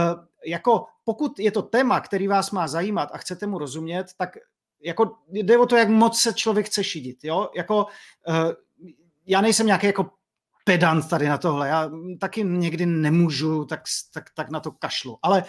jako 0.47 0.87
pokud 1.05 1.39
je 1.39 1.51
to 1.51 1.63
téma, 1.63 2.01
který 2.01 2.29
vás 2.29 2.51
má 2.51 2.69
zajímat 2.69 3.09
a 3.13 3.19
chcete 3.19 3.47
mu 3.47 3.59
rozumět, 3.59 4.07
tak 4.17 4.37
jako 4.83 5.19
jde 5.29 5.59
o 5.59 5.67
to, 5.67 5.77
jak 5.77 5.89
moc 5.89 6.21
se 6.21 6.33
člověk 6.33 6.67
chce 6.67 6.85
šidit. 6.85 7.25
Jo? 7.25 7.51
Jako, 7.57 7.87
eh, 8.29 8.55
já 9.27 9.41
nejsem 9.41 9.67
nějaký 9.67 9.87
jako 9.87 10.11
pedant 10.65 11.09
tady 11.09 11.29
na 11.29 11.39
tohle, 11.39 11.69
já 11.69 11.91
taky 12.21 12.45
někdy 12.45 12.87
nemůžu, 12.87 13.65
tak, 13.65 13.83
tak, 14.15 14.31
tak 14.35 14.51
na 14.51 14.61
to 14.61 14.73
kašlu. 14.73 15.19
Ale 15.23 15.45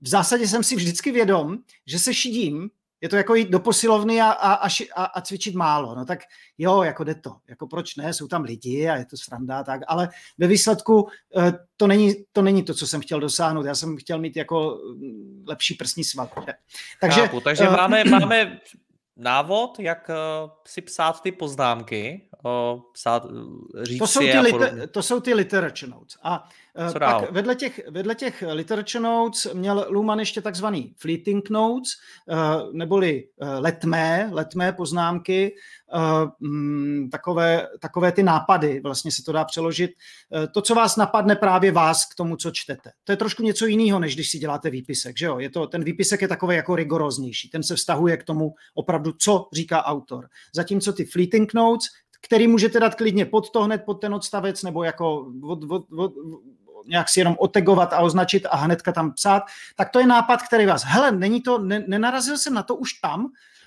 v 0.00 0.08
zásadě 0.08 0.48
jsem 0.48 0.64
si 0.64 0.76
vždycky 0.76 1.12
vědom, 1.12 1.58
že 1.86 1.98
se 1.98 2.14
šidím 2.14 2.70
je 3.00 3.08
to 3.08 3.16
jako 3.16 3.34
jít 3.34 3.50
do 3.50 3.60
posilovny 3.60 4.20
a, 4.20 4.30
a, 4.30 4.68
a, 4.96 5.04
a 5.04 5.20
cvičit 5.20 5.54
málo. 5.54 5.94
No 5.94 6.04
tak 6.04 6.18
jo, 6.58 6.82
jako 6.82 7.04
jde 7.04 7.14
to. 7.14 7.36
Jako 7.48 7.66
proč 7.66 7.96
ne, 7.96 8.14
jsou 8.14 8.28
tam 8.28 8.42
lidi 8.42 8.88
a 8.88 8.96
je 8.96 9.04
to 9.04 9.16
sranda, 9.16 9.64
tak, 9.64 9.80
ale 9.88 10.08
ve 10.38 10.46
výsledku 10.46 11.08
eh, 11.36 11.52
to 11.76 11.86
není, 11.86 12.14
to 12.32 12.42
není 12.42 12.62
to, 12.62 12.74
co 12.74 12.86
jsem 12.86 13.00
chtěl 13.00 13.20
dosáhnout. 13.20 13.66
Já 13.66 13.74
jsem 13.74 13.96
chtěl 13.96 14.18
mít 14.18 14.36
jako 14.36 14.80
mm, 14.96 15.44
lepší 15.48 15.74
prsní 15.74 16.04
sval. 16.04 16.30
Takže, 17.00 17.20
Chápu, 17.20 17.40
takže 17.40 17.68
uh, 17.68 17.76
máme, 17.76 18.04
máme 18.20 18.58
návod, 19.16 19.80
jak 19.80 20.08
uh, 20.08 20.50
si 20.66 20.80
psát 20.80 21.22
ty 21.22 21.32
poznámky, 21.32 22.28
uh, 22.44 22.80
psát, 22.92 23.26
říct 23.82 23.98
to 23.98 24.06
jsou, 24.06 24.20
ty 24.20 24.38
liter, 24.38 24.88
to 24.88 25.02
jsou 25.02 25.20
ty 25.20 25.34
literature 25.34 25.92
notes. 25.92 26.16
A 26.22 26.48
uh, 26.88 26.98
pak 26.98 27.32
vedle 27.32 27.54
těch, 27.54 27.80
vedle 27.90 28.14
těch 28.14 28.44
literature 28.52 29.02
notes 29.02 29.46
měl 29.52 29.86
Luhmann 29.90 30.18
ještě 30.18 30.40
takzvaný 30.40 30.94
fleeting 30.98 31.50
notes, 31.50 31.90
uh, 32.26 32.72
neboli 32.72 33.24
uh, 33.36 33.48
letmé, 33.58 34.28
letmé 34.32 34.72
poznámky, 34.72 35.54
uh, 35.94 37.08
takové, 37.10 37.66
takové 37.80 38.12
ty 38.12 38.22
nápady, 38.22 38.80
vlastně 38.80 39.12
se 39.12 39.22
to 39.22 39.32
dá 39.32 39.44
přeložit. 39.44 39.90
Uh, 40.30 40.46
to, 40.52 40.62
co 40.62 40.74
vás 40.74 40.96
napadne 40.96 41.36
právě 41.36 41.72
vás 41.72 42.06
k 42.06 42.14
tomu, 42.14 42.36
co 42.36 42.50
čtete. 42.50 42.90
To 43.04 43.12
je 43.12 43.16
trošku 43.16 43.42
něco 43.42 43.66
jiného, 43.66 44.00
než 44.00 44.14
když 44.14 44.30
si 44.30 44.38
děláte 44.38 44.70
výpisek. 44.70 45.18
Že 45.18 45.26
jo? 45.26 45.38
Je 45.38 45.50
to, 45.50 45.66
ten 45.66 45.84
výpisek 45.84 46.22
je 46.22 46.28
takový 46.28 46.56
jako 46.56 46.76
rigoroznější. 46.76 47.50
Ten 47.50 47.62
se 47.62 47.76
vztahuje 47.76 48.16
k 48.16 48.24
tomu 48.24 48.54
opravdu, 48.74 49.12
co 49.12 49.48
říká 49.52 49.84
autor. 49.84 50.28
Zatímco 50.54 50.92
ty 50.92 51.04
fleeting 51.04 51.54
notes, 51.54 51.86
který 52.20 52.46
můžete 52.46 52.80
dát 52.80 52.94
klidně 52.94 53.26
pod 53.26 53.50
to 53.50 53.62
hned, 53.62 53.84
pod 53.84 53.94
ten 53.94 54.14
odstavec, 54.14 54.62
nebo 54.62 54.84
jako 54.84 55.32
od, 55.42 55.64
od, 55.70 55.92
od, 55.92 56.12
nějak 56.86 57.08
si 57.08 57.20
jenom 57.20 57.36
otegovat 57.38 57.92
a 57.92 58.00
označit 58.00 58.46
a 58.50 58.56
hnedka 58.56 58.92
tam 58.92 59.12
psát, 59.12 59.42
tak 59.76 59.90
to 59.90 59.98
je 59.98 60.06
nápad, 60.06 60.42
který 60.42 60.66
vás, 60.66 60.84
hele, 60.84 61.12
není 61.12 61.42
to, 61.42 61.58
ne, 61.58 61.84
nenarazil 61.86 62.38
jsem 62.38 62.54
na 62.54 62.62
to 62.62 62.76
už 62.76 62.92
tam, 62.92 63.26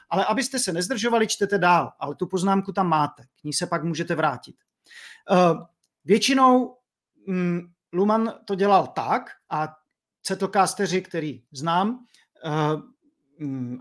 ale 0.09 0.25
abyste 0.25 0.59
se 0.59 0.73
nezdržovali, 0.73 1.27
čtete 1.27 1.57
dál, 1.57 1.91
ale 1.99 2.15
tu 2.15 2.27
poznámku 2.27 2.71
tam 2.71 2.87
máte, 2.87 3.23
k 3.23 3.43
ní 3.43 3.53
se 3.53 3.67
pak 3.67 3.83
můžete 3.83 4.15
vrátit. 4.15 4.55
Uh, 5.31 5.61
většinou 6.05 6.77
um, 7.27 7.71
Luman 7.93 8.33
to 8.45 8.55
dělal 8.55 8.87
tak 8.87 9.29
a 9.49 9.75
cetlokásteři, 10.21 11.01
který 11.01 11.43
znám, 11.51 12.05
uh, 12.45 12.81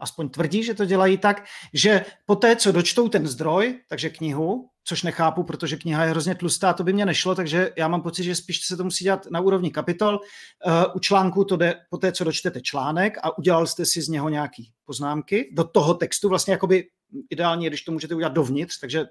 aspoň 0.00 0.28
tvrdí, 0.28 0.62
že 0.62 0.74
to 0.74 0.84
dělají 0.84 1.18
tak, 1.18 1.44
že 1.74 2.04
po 2.26 2.36
té, 2.36 2.56
co 2.56 2.72
dočtou 2.72 3.08
ten 3.08 3.26
zdroj, 3.26 3.80
takže 3.88 4.10
knihu, 4.10 4.68
což 4.84 5.02
nechápu, 5.02 5.42
protože 5.42 5.76
kniha 5.76 6.04
je 6.04 6.10
hrozně 6.10 6.34
tlustá, 6.34 6.72
to 6.72 6.84
by 6.84 6.92
mě 6.92 7.06
nešlo, 7.06 7.34
takže 7.34 7.72
já 7.78 7.88
mám 7.88 8.02
pocit, 8.02 8.24
že 8.24 8.34
spíš 8.34 8.66
se 8.66 8.76
to 8.76 8.84
musí 8.84 9.04
dělat 9.04 9.26
na 9.30 9.40
úrovni 9.40 9.70
kapitol. 9.70 10.20
Uh, 10.66 10.72
u 10.94 10.98
článku 10.98 11.44
to 11.44 11.56
jde 11.56 11.74
po 11.90 11.98
té, 11.98 12.12
co 12.12 12.24
dočtete 12.24 12.60
článek 12.60 13.18
a 13.22 13.38
udělal 13.38 13.66
jste 13.66 13.86
si 13.86 14.02
z 14.02 14.08
něho 14.08 14.28
nějaký 14.28 14.72
poznámky 14.84 15.50
do 15.52 15.64
toho 15.64 15.94
textu, 15.94 16.28
vlastně 16.28 16.52
jakoby 16.52 16.84
ideálně, 17.30 17.68
když 17.68 17.82
to 17.82 17.92
můžete 17.92 18.14
udělat 18.14 18.32
dovnitř, 18.32 18.80
takže 18.80 19.04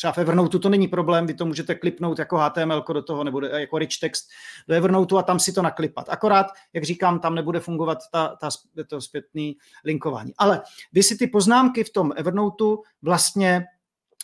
třeba 0.00 0.12
v 0.12 0.18
Evernote 0.18 0.58
to 0.58 0.68
není 0.68 0.88
problém, 0.88 1.26
vy 1.26 1.34
to 1.34 1.46
můžete 1.46 1.74
klipnout 1.74 2.18
jako 2.18 2.38
HTML 2.38 2.84
do 2.92 3.02
toho 3.02 3.24
nebo 3.24 3.40
jako 3.40 3.78
rich 3.78 3.98
text 4.00 4.28
do 4.68 4.74
Evernote 4.74 5.18
a 5.18 5.22
tam 5.22 5.40
si 5.40 5.52
to 5.52 5.62
naklipat. 5.62 6.08
Akorát, 6.08 6.46
jak 6.72 6.84
říkám, 6.84 7.20
tam 7.20 7.34
nebude 7.34 7.60
fungovat 7.60 7.98
ta, 8.12 8.36
ta, 8.40 8.48
to 8.86 9.00
zpětné 9.00 9.52
linkování. 9.84 10.32
Ale 10.38 10.62
vy 10.92 11.02
si 11.02 11.16
ty 11.16 11.26
poznámky 11.26 11.84
v 11.84 11.90
tom 11.90 12.12
Evernote 12.16 12.64
vlastně 13.02 13.64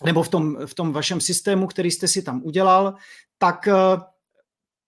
nebo 0.05 0.23
v 0.23 0.29
tom, 0.29 0.67
v 0.67 0.75
tom 0.75 0.93
vašem 0.93 1.21
systému, 1.21 1.67
který 1.67 1.91
jste 1.91 2.09
si 2.09 2.23
tam 2.23 2.43
udělal, 2.45 2.95
tak 3.39 3.69
eh, 3.69 3.73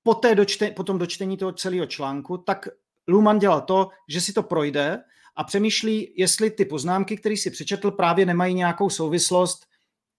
po, 0.02 0.14
té 0.14 0.34
dočte, 0.34 0.70
po 0.70 0.84
tom 0.84 0.98
dočtení 0.98 1.36
toho 1.36 1.52
celého 1.52 1.86
článku, 1.86 2.38
tak 2.38 2.68
Luhmann 3.08 3.38
dělal 3.38 3.60
to, 3.60 3.88
že 4.08 4.20
si 4.20 4.32
to 4.32 4.42
projde 4.42 5.02
a 5.36 5.44
přemýšlí, 5.44 6.14
jestli 6.16 6.50
ty 6.50 6.64
poznámky, 6.64 7.16
které 7.16 7.36
si 7.36 7.50
přečetl, 7.50 7.90
právě 7.90 8.26
nemají 8.26 8.54
nějakou 8.54 8.90
souvislost. 8.90 9.67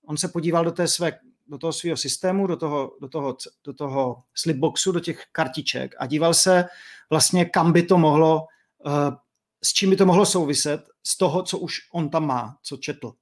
On 0.10 0.18
se 0.18 0.28
podíval 0.28 0.66
do, 0.66 0.72
té 0.72 0.88
své, 0.88 1.20
do 1.48 1.58
toho 1.58 1.74
svého 1.74 1.98
systému, 1.98 2.48
do 2.48 2.58
toho, 2.58 2.98
do, 3.02 3.08
toho, 3.08 3.38
do 3.64 3.74
toho 3.74 4.24
slipboxu, 4.34 4.92
do 4.92 5.00
těch 5.00 5.24
kartiček 5.32 5.96
a 6.00 6.06
díval 6.06 6.34
se 6.34 6.66
vlastně, 7.10 7.46
kam 7.46 7.72
by 7.74 7.84
to 7.84 7.98
mohlo, 7.98 8.46
eh, 8.86 9.16
s 9.64 9.74
čím 9.74 9.90
by 9.90 9.96
to 9.96 10.06
mohlo 10.06 10.26
souviset 10.26 10.82
z 11.04 11.18
toho, 11.18 11.44
co 11.44 11.58
už 11.58 11.80
on 11.94 12.10
tam 12.10 12.28
má, 12.28 12.58
co 12.64 12.78
četl. 12.78 13.14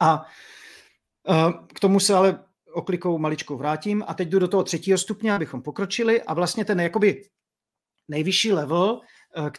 A 0.00 0.26
k 1.74 1.80
tomu 1.80 2.00
se 2.00 2.14
ale 2.14 2.44
oklikou 2.72 3.18
maličkou 3.18 3.56
vrátím 3.56 4.04
a 4.06 4.14
teď 4.14 4.28
jdu 4.28 4.38
do 4.38 4.48
toho 4.48 4.62
třetího 4.62 4.98
stupně, 4.98 5.34
abychom 5.34 5.62
pokročili 5.62 6.22
a 6.22 6.34
vlastně 6.34 6.64
ten 6.64 6.80
jakoby 6.80 7.28
nejvyšší 8.08 8.52
level, 8.52 9.00
eh, 9.36 9.50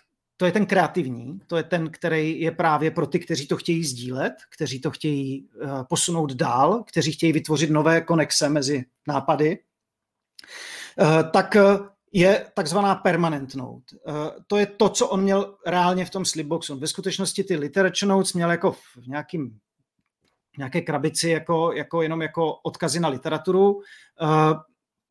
to 0.42 0.46
je 0.46 0.52
ten 0.52 0.66
kreativní, 0.66 1.40
to 1.48 1.58
je 1.58 1.64
ten, 1.64 1.90
který 1.92 2.42
je 2.42 2.52
právě 2.52 2.92
pro 2.92 3.08
ty, 3.08 3.20
kteří 3.20 3.48
to 3.48 3.58
chtějí 3.58 3.84
sdílet, 3.84 4.34
kteří 4.56 4.82
to 4.82 4.92
chtějí 4.92 5.50
eh, 5.62 5.68
posunout 5.90 6.34
dál, 6.34 6.84
kteří 6.88 7.12
chtějí 7.12 7.34
vytvořit 7.34 7.70
nové 7.70 8.02
konexe 8.02 8.50
mezi 8.50 8.86
nápady, 9.08 9.60
eh, 11.00 11.24
tak 11.34 11.58
je 12.14 12.46
takzvaná 12.54 12.96
permanent 12.96 13.56
note. 13.56 13.96
To 14.48 14.58
je 14.58 14.66
to, 14.66 14.90
co 14.90 15.08
on 15.08 15.22
měl 15.22 15.56
reálně 15.68 16.06
v 16.06 16.10
tom 16.10 16.26
slipboxu. 16.26 16.80
Ve 16.80 16.88
skutečnosti 16.88 17.44
ty 17.44 17.56
literature 17.56 18.10
notes 18.10 18.34
měl 18.34 18.52
jako 18.52 18.72
v 18.72 19.08
nějakým 19.08 19.60
nějaké 20.58 20.82
krabici 20.82 21.30
jako, 21.30 21.72
jako 21.74 22.02
jenom 22.02 22.22
jako 22.22 22.54
odkazy 22.54 23.00
na 23.00 23.10
literaturu, 23.10 23.82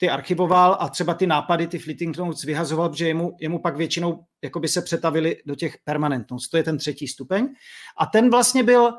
ty 0.01 0.11
archivoval 0.11 0.77
a 0.81 0.89
třeba 0.89 1.15
ty 1.15 1.27
nápady, 1.27 1.67
ty 1.67 1.79
fleeting 1.79 2.17
notes 2.17 2.43
vyhazoval, 2.43 2.89
protože 2.89 3.09
jemu, 3.09 3.37
jemu 3.41 3.59
pak 3.59 3.77
většinou 3.77 4.25
by 4.59 4.69
se 4.69 4.83
přetavili 4.83 5.43
do 5.47 5.55
těch 5.55 5.77
permanent 5.85 6.31
notes. 6.31 6.49
To 6.49 6.57
je 6.57 6.63
ten 6.63 6.79
třetí 6.79 7.09
stupeň. 7.09 7.49
A 7.99 8.07
ten 8.07 8.31
vlastně 8.31 8.63
byl 8.63 8.93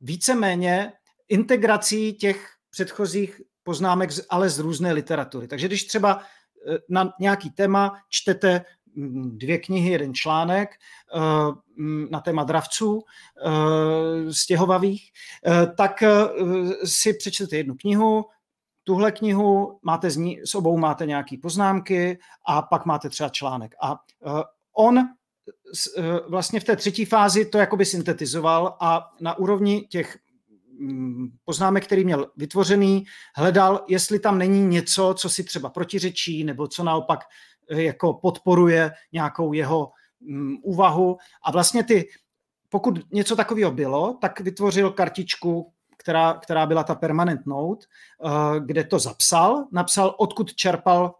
víceméně 0.00 0.92
integrací 1.28 2.12
těch 2.12 2.48
předchozích 2.70 3.40
poznámek, 3.62 4.10
ale 4.30 4.48
z 4.48 4.58
různé 4.58 4.92
literatury. 4.92 5.48
Takže 5.48 5.68
když 5.68 5.84
třeba 5.84 6.20
eh, 6.20 6.78
na 6.88 7.12
nějaký 7.20 7.50
téma 7.50 7.92
čtete 8.08 8.64
Mm, 8.96 9.38
dvě 9.38 9.58
knihy, 9.58 9.90
jeden 9.90 10.14
článek 10.14 10.70
eh, 11.14 11.20
mm, 11.76 12.08
na 12.10 12.20
téma 12.20 12.44
dravců 12.44 13.00
eh, 13.46 14.32
stěhovavých, 14.32 15.12
tak 15.76 16.02
si 16.84 17.12
přečtete 17.14 17.56
jednu 17.56 17.74
knihu, 17.74 18.24
tuhle 18.86 19.12
knihu, 19.12 19.78
máte 19.82 20.10
z 20.10 20.16
ní, 20.16 20.40
s 20.44 20.54
obou 20.54 20.78
máte 20.78 21.06
nějaké 21.06 21.36
poznámky 21.42 22.18
a 22.46 22.62
pak 22.62 22.86
máte 22.86 23.08
třeba 23.08 23.28
článek. 23.28 23.74
A 23.82 23.96
on 24.76 25.08
vlastně 26.28 26.60
v 26.60 26.64
té 26.64 26.76
třetí 26.76 27.04
fázi 27.04 27.44
to 27.44 27.58
jakoby 27.58 27.84
syntetizoval 27.84 28.76
a 28.80 29.10
na 29.20 29.38
úrovni 29.38 29.80
těch 29.80 30.18
mm, 30.80 31.28
poznámek, 31.44 31.86
který 31.86 32.04
měl 32.04 32.26
vytvořený, 32.36 33.04
hledal, 33.36 33.84
jestli 33.88 34.18
tam 34.18 34.38
není 34.38 34.66
něco, 34.66 35.14
co 35.18 35.28
si 35.28 35.44
třeba 35.44 35.70
protiřečí, 35.70 36.44
nebo 36.44 36.68
co 36.68 36.84
naopak 36.84 37.20
jako 37.70 38.14
podporuje 38.14 38.92
nějakou 39.12 39.52
jeho 39.52 39.90
um, 40.20 40.60
úvahu 40.62 41.16
a 41.44 41.50
vlastně 41.50 41.84
ty, 41.84 42.08
pokud 42.68 43.12
něco 43.12 43.36
takového 43.36 43.70
bylo, 43.70 44.18
tak 44.20 44.40
vytvořil 44.40 44.90
kartičku, 44.90 45.72
která, 46.06 46.34
která 46.34 46.66
byla 46.66 46.84
ta 46.84 46.94
permanent 46.94 47.46
note, 47.46 47.86
uh, 48.24 48.56
kde 48.66 48.84
to 48.84 48.98
zapsal, 48.98 49.66
napsal, 49.72 50.14
odkud 50.18 50.54
čerpal 50.54 51.14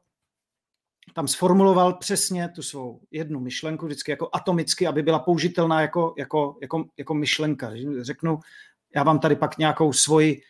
tam 1.15 1.29
sformuloval 1.29 1.95
přesně 1.95 2.49
tu 2.49 2.63
svou 2.63 3.01
jednu 3.11 3.41
myšlenku, 3.41 3.87
vždycky 3.87 4.11
jako 4.11 4.29
atomicky, 4.33 4.87
aby 4.87 5.03
byla 5.03 5.19
použitelná 5.19 5.81
jako, 5.81 6.15
jako, 6.19 6.59
jako, 6.63 6.85
jako 6.99 7.15
myšlenka. 7.15 7.71
Řeknu, 8.01 8.39
já 8.95 9.03
vám 9.03 9.19
tady 9.19 9.37
pak 9.37 9.59
nějakou 9.59 9.93
svoji 9.93 10.43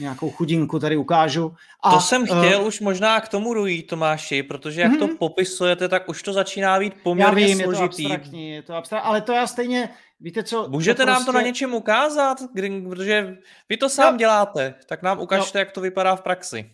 nějakou 0.00 0.30
chudinku 0.30 0.78
tady 0.78 0.96
ukážu. 0.96 1.54
A, 1.82 1.90
to 1.90 2.00
jsem 2.00 2.26
chtěl 2.26 2.60
uh, 2.60 2.66
už 2.66 2.80
možná 2.80 3.20
k 3.20 3.28
tomu 3.28 3.54
dojít, 3.54 3.86
Tomáši, 3.86 4.42
protože 4.42 4.80
jak 4.80 4.92
mm-hmm. 4.92 4.98
to 4.98 5.06
mhm. 5.06 5.16
popisujete, 5.16 5.88
tak 5.88 6.08
už 6.08 6.22
to 6.22 6.32
začíná 6.32 6.78
být 6.78 6.94
poměrně 7.02 7.42
já 7.42 7.46
vím, 7.48 7.60
složitý. 7.62 8.02
Je 8.02 8.08
to 8.08 8.14
abstraktní, 8.14 8.50
je 8.50 8.62
to 8.62 8.74
abstraktní, 8.74 9.08
ale 9.08 9.20
to 9.20 9.32
já 9.32 9.46
stejně, 9.46 9.88
víte 10.20 10.42
co... 10.42 10.68
Můžete 10.68 11.02
to 11.02 11.06
nám 11.06 11.16
prostě... 11.16 11.32
to 11.32 11.32
na 11.32 11.40
něčem 11.40 11.74
ukázat, 11.74 12.38
kdy, 12.52 12.82
protože 12.88 13.36
vy 13.68 13.76
to 13.76 13.88
sám 13.88 14.14
no. 14.14 14.18
děláte, 14.18 14.74
tak 14.86 15.02
nám 15.02 15.20
ukažte, 15.20 15.58
no. 15.58 15.60
jak 15.60 15.72
to 15.72 15.80
vypadá 15.80 16.16
v 16.16 16.22
praxi. 16.22 16.70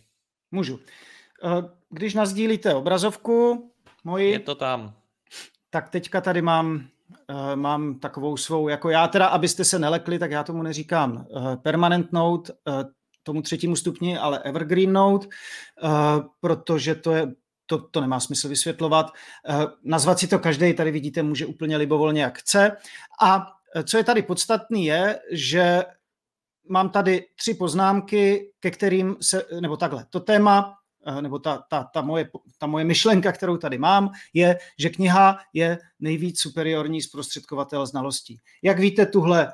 Můžu. 0.51 0.79
Eh, 1.43 1.69
když 1.89 2.13
nazdílíte 2.13 2.73
obrazovku 2.73 3.69
moji... 4.03 4.31
Je 4.31 4.39
to 4.39 4.55
tam. 4.55 4.93
Tak 5.69 5.89
teďka 5.89 6.21
tady 6.21 6.41
mám 6.41 6.87
Uh, 7.29 7.55
mám 7.55 7.99
takovou 7.99 8.37
svou, 8.37 8.67
jako 8.67 8.89
já 8.89 9.07
teda, 9.07 9.27
abyste 9.27 9.63
se 9.63 9.79
nelekli, 9.79 10.19
tak 10.19 10.31
já 10.31 10.43
tomu 10.43 10.63
neříkám 10.63 11.25
uh, 11.29 11.55
permanent 11.55 12.11
note, 12.11 12.53
uh, 12.53 12.83
tomu 13.25 13.41
třetímu 13.41 13.75
stupni, 13.75 14.17
ale 14.17 14.39
Evergreen 14.39 14.93
Note, 14.93 15.27
uh, 15.27 15.91
protože 16.39 16.95
to 16.95 17.11
je 17.11 17.27
to, 17.65 17.77
to 17.77 18.01
nemá 18.01 18.19
smysl 18.19 18.49
vysvětlovat. 18.49 19.11
Uh, 19.49 19.65
nazvat 19.83 20.19
si 20.19 20.27
to 20.27 20.39
každý, 20.39 20.73
tady 20.73 20.91
vidíte, 20.91 21.23
může 21.23 21.45
úplně 21.45 21.77
libovolně, 21.77 22.21
jak 22.21 22.37
chce. 22.37 22.77
A 23.21 23.47
eh, 23.75 23.83
co 23.83 23.97
je 23.97 24.03
tady 24.03 24.21
podstatný 24.21 24.85
je, 24.85 25.19
že 25.31 25.85
mám 26.69 26.89
tady 26.89 27.25
tři 27.35 27.53
poznámky, 27.53 28.51
ke 28.59 28.71
kterým 28.71 29.15
se, 29.21 29.45
nebo 29.61 29.77
takhle, 29.77 30.05
to 30.09 30.19
téma, 30.19 30.73
nebo 31.21 31.39
ta, 31.39 31.63
ta, 31.69 31.83
ta, 31.83 32.01
moje, 32.01 32.29
ta 32.57 32.67
moje 32.67 32.85
myšlenka, 32.85 33.31
kterou 33.31 33.57
tady 33.57 33.77
mám, 33.77 34.09
je, 34.33 34.57
že 34.79 34.89
kniha 34.89 35.39
je 35.53 35.77
nejvíc 35.99 36.41
superiorní 36.41 37.01
zprostředkovatel 37.01 37.85
znalostí. 37.85 38.37
Jak 38.61 38.79
víte, 38.79 39.05
tuhle 39.05 39.53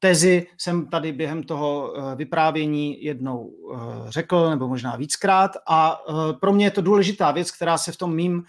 tezi 0.00 0.46
jsem 0.58 0.86
tady 0.86 1.12
během 1.12 1.42
toho 1.42 1.94
eh, 1.96 2.16
vyprávění 2.16 3.04
jednou 3.04 3.52
eh, 3.74 3.76
řekl, 4.08 4.50
nebo 4.50 4.68
možná 4.68 4.96
víckrát. 4.96 5.50
A 5.68 6.00
eh, 6.08 6.12
pro 6.32 6.52
mě 6.52 6.66
je 6.66 6.70
to 6.70 6.80
důležitá 6.80 7.30
věc, 7.30 7.50
která 7.50 7.78
se 7.78 7.92
v 7.92 7.96
tom 7.96 8.14
mým 8.14 8.44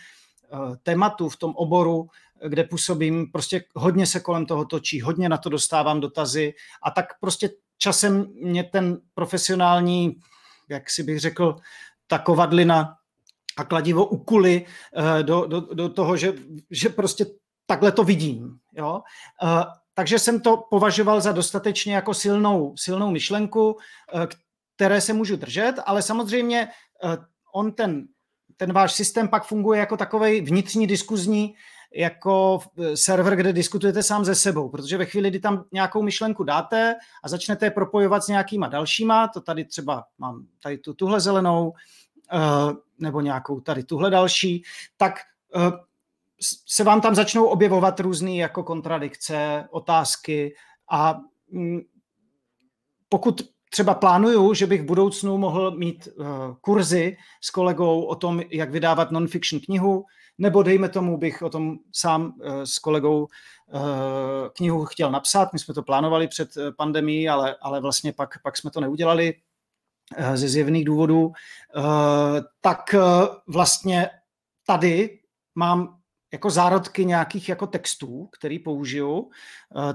tématu, 0.84 1.30
v 1.30 1.38
tom 1.38 1.56
oboru, 1.56 2.10
kde 2.48 2.64
působím, 2.64 3.32
prostě 3.32 3.64
hodně 3.76 4.06
se 4.06 4.20
kolem 4.20 4.46
toho 4.46 4.66
točí, 4.66 5.02
hodně 5.02 5.30
na 5.30 5.38
to 5.38 5.50
dostávám 5.50 6.00
dotazy 6.00 6.54
a 6.84 6.92
tak 6.92 7.06
prostě 7.20 7.50
časem 7.78 8.28
mě 8.34 8.64
ten 8.64 8.98
profesionální, 9.14 10.16
jak 10.70 10.90
si 10.90 11.04
bych 11.04 11.20
řekl, 11.20 11.56
ta 12.08 12.20
kovadlina 12.20 12.96
a 13.58 13.64
kladivo 13.64 14.06
ukuly 14.06 14.66
do, 15.22 15.46
do, 15.48 15.60
do 15.60 15.90
toho, 15.90 16.18
že, 16.18 16.34
že 16.72 16.90
prostě 16.90 17.26
takhle 17.66 17.92
to 17.92 18.04
vidím. 18.04 18.58
Jo? 18.76 19.02
Takže 19.94 20.20
jsem 20.20 20.40
to 20.40 20.58
považoval 20.58 21.22
za 21.22 21.32
dostatečně 21.32 21.96
jako 21.96 22.14
silnou, 22.14 22.74
silnou 22.78 23.12
myšlenku, 23.12 23.78
eh, 24.14 24.28
které 24.76 25.02
se 25.02 25.14
můžu 25.14 25.36
držet, 25.36 25.74
ale 25.86 26.02
samozřejmě 26.02 26.68
eh, 27.04 27.18
on 27.54 27.72
ten, 27.72 28.08
ten 28.58 28.74
váš 28.74 28.94
systém 28.94 29.28
pak 29.28 29.46
funguje 29.46 29.80
jako 29.80 29.98
takový 29.98 30.42
vnitřní 30.42 30.88
diskuzní 30.88 31.56
jako 31.96 32.60
eh, 32.80 32.98
server, 32.98 33.36
kde 33.36 33.54
diskutujete 33.54 34.04
sám 34.04 34.26
ze 34.26 34.36
sebou, 34.36 34.70
protože 34.70 34.98
ve 34.98 35.06
chvíli, 35.06 35.30
kdy 35.30 35.40
tam 35.40 35.66
nějakou 35.72 36.02
myšlenku 36.02 36.44
dáte 36.44 36.96
a 37.24 37.30
začnete 37.30 37.66
je 37.66 37.72
propojovat 37.72 38.24
s 38.24 38.28
nějakýma 38.28 38.68
dalšíma, 38.68 39.28
to 39.28 39.42
tady 39.42 39.66
třeba 39.66 40.04
mám 40.18 40.46
tady 40.64 40.78
tu, 40.78 40.94
tuhle 40.94 41.20
zelenou, 41.20 41.74
nebo 43.00 43.22
nějakou 43.22 43.60
tady 43.60 43.84
tuhle 43.84 44.10
další, 44.10 44.64
tak 44.98 45.14
se 46.68 46.84
vám 46.84 47.02
tam 47.02 47.16
začnou 47.16 47.46
objevovat 47.46 48.00
různé 48.00 48.32
jako 48.32 48.64
kontradikce, 48.64 49.68
otázky 49.72 50.56
a 50.92 51.20
mm, 51.52 51.80
pokud 53.10 53.42
třeba 53.70 53.94
plánuju, 53.94 54.54
že 54.54 54.68
bych 54.68 54.82
v 54.82 54.86
budoucnu 54.86 55.38
mohl 55.38 55.72
mít 55.72 56.08
uh, 56.08 56.26
kurzy 56.62 57.18
s 57.42 57.50
kolegou 57.50 58.02
o 58.02 58.16
tom, 58.16 58.42
jak 58.52 58.72
vydávat 58.72 59.12
non-fiction 59.12 59.60
knihu, 59.60 60.06
nebo 60.38 60.64
dejme 60.64 60.90
tomu, 60.90 61.18
bych 61.18 61.42
o 61.42 61.50
tom 61.50 61.78
sám 61.92 62.24
uh, 62.26 62.62
s 62.64 62.80
kolegou 62.80 63.22
uh, 63.22 63.80
knihu 64.56 64.86
chtěl 64.86 65.12
napsat. 65.12 65.54
My 65.54 65.60
jsme 65.60 65.74
to 65.74 65.84
plánovali 65.84 66.28
před 66.28 66.50
pandemí, 66.78 67.30
ale, 67.30 67.56
ale 67.62 67.82
vlastně 67.82 68.14
pak, 68.14 68.42
pak 68.44 68.58
jsme 68.58 68.72
to 68.72 68.82
neudělali 68.82 69.34
ze 70.34 70.48
zjevných 70.50 70.86
důvodů. 70.86 71.32
Tak 72.62 72.96
vlastně 73.48 74.10
tady 74.68 75.20
mám 75.56 76.01
jako 76.34 76.50
zárodky 76.50 77.06
nějakých 77.06 77.50
jako 77.50 77.68
textů, 77.68 78.30
který 78.38 78.60
použiju. 78.60 79.30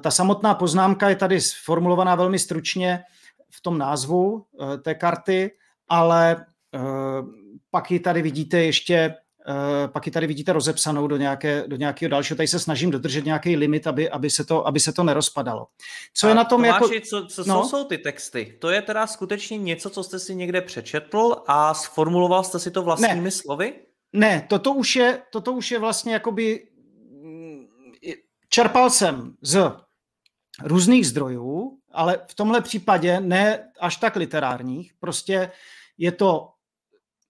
Ta 0.00 0.10
samotná 0.10 0.54
poznámka 0.54 1.08
je 1.08 1.16
tady 1.16 1.40
sformulovaná 1.40 2.14
velmi 2.14 2.38
stručně 2.38 3.02
v 3.50 3.60
tom 3.60 3.78
názvu 3.78 4.44
eh, 4.60 4.78
té 4.78 4.94
karty, 4.94 5.50
ale 5.88 6.46
eh, 6.74 6.78
pak 7.70 7.90
ji 7.90 8.00
tady 8.00 8.22
vidíte 8.22 8.58
ještě 8.58 8.94
eh, 9.48 9.88
pak 9.88 10.06
ji 10.06 10.12
tady 10.12 10.26
vidíte 10.26 10.52
rozepsanou 10.52 11.06
do, 11.06 11.16
nějaké, 11.16 11.64
do 11.66 11.76
nějakého 11.76 12.10
dalšího. 12.10 12.36
Tady 12.36 12.48
se 12.48 12.58
snažím 12.58 12.90
dodržet 12.90 13.24
nějaký 13.24 13.56
limit, 13.56 13.86
aby, 13.86 14.10
aby, 14.10 14.30
se, 14.30 14.44
to, 14.44 14.66
aby 14.66 14.80
se 14.80 14.92
to 14.92 15.04
nerozpadalo. 15.04 15.66
Co 16.14 16.26
A 16.26 16.28
je 16.28 16.34
na 16.34 16.44
tom 16.44 16.62
Tomáši, 16.62 16.94
jako... 16.94 17.06
co, 17.06 17.26
co 17.26 17.44
no? 17.46 17.68
jsou 17.68 17.84
ty 17.84 17.98
texty? 17.98 18.56
To 18.60 18.70
je 18.70 18.82
teda 18.82 19.06
skutečně 19.06 19.58
něco, 19.58 19.90
co 19.90 20.04
jste 20.04 20.18
si 20.18 20.34
někde 20.34 20.60
přečetl 20.60 21.36
a 21.46 21.74
sformuloval 21.74 22.44
jste 22.44 22.58
si 22.58 22.70
to 22.70 22.82
vlastními 22.82 23.20
ne. 23.20 23.30
slovy? 23.30 23.74
Ne, 24.16 24.46
toto 24.48 24.74
už 24.74 24.96
je, 24.96 25.22
toto 25.30 25.52
už 25.52 25.70
je 25.70 25.78
vlastně 25.78 26.12
jakoby 26.12 26.68
mm, 27.22 27.66
čerpal 28.48 28.90
jsem 28.90 29.36
z 29.42 29.72
různých 30.62 31.06
zdrojů, 31.06 31.78
ale 31.92 32.20
v 32.30 32.34
tomhle 32.34 32.60
případě 32.60 33.20
ne 33.20 33.72
až 33.80 33.96
tak 33.96 34.16
literárních, 34.16 34.94
prostě 35.00 35.52
je 35.98 36.12
to, 36.12 36.52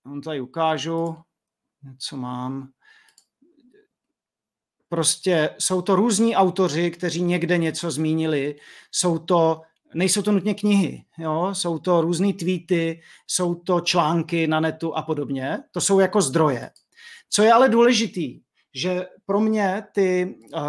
on 0.06 0.20
tady 0.20 0.40
ukážu, 0.40 1.16
co 1.98 2.16
mám, 2.16 2.68
prostě 4.88 5.54
jsou 5.58 5.82
to 5.82 5.96
různí 5.96 6.36
autoři, 6.36 6.90
kteří 6.90 7.22
někde 7.22 7.58
něco 7.58 7.90
zmínili, 7.90 8.56
jsou 8.92 9.18
to, 9.18 9.62
nejsou 9.94 10.22
to 10.22 10.32
nutně 10.32 10.54
knihy, 10.54 11.04
jo? 11.18 11.50
jsou 11.52 11.78
to 11.78 12.00
různé 12.00 12.32
tweety, 12.32 13.00
jsou 13.26 13.54
to 13.54 13.80
články 13.80 14.46
na 14.46 14.60
netu 14.60 14.96
a 14.96 15.02
podobně, 15.02 15.58
to 15.72 15.80
jsou 15.80 16.00
jako 16.00 16.22
zdroje. 16.22 16.70
Co 17.30 17.42
je 17.42 17.52
ale 17.52 17.68
důležitý, 17.68 18.40
že 18.74 19.06
pro 19.26 19.40
mě 19.40 19.84
ty, 19.92 20.34
uh, 20.54 20.60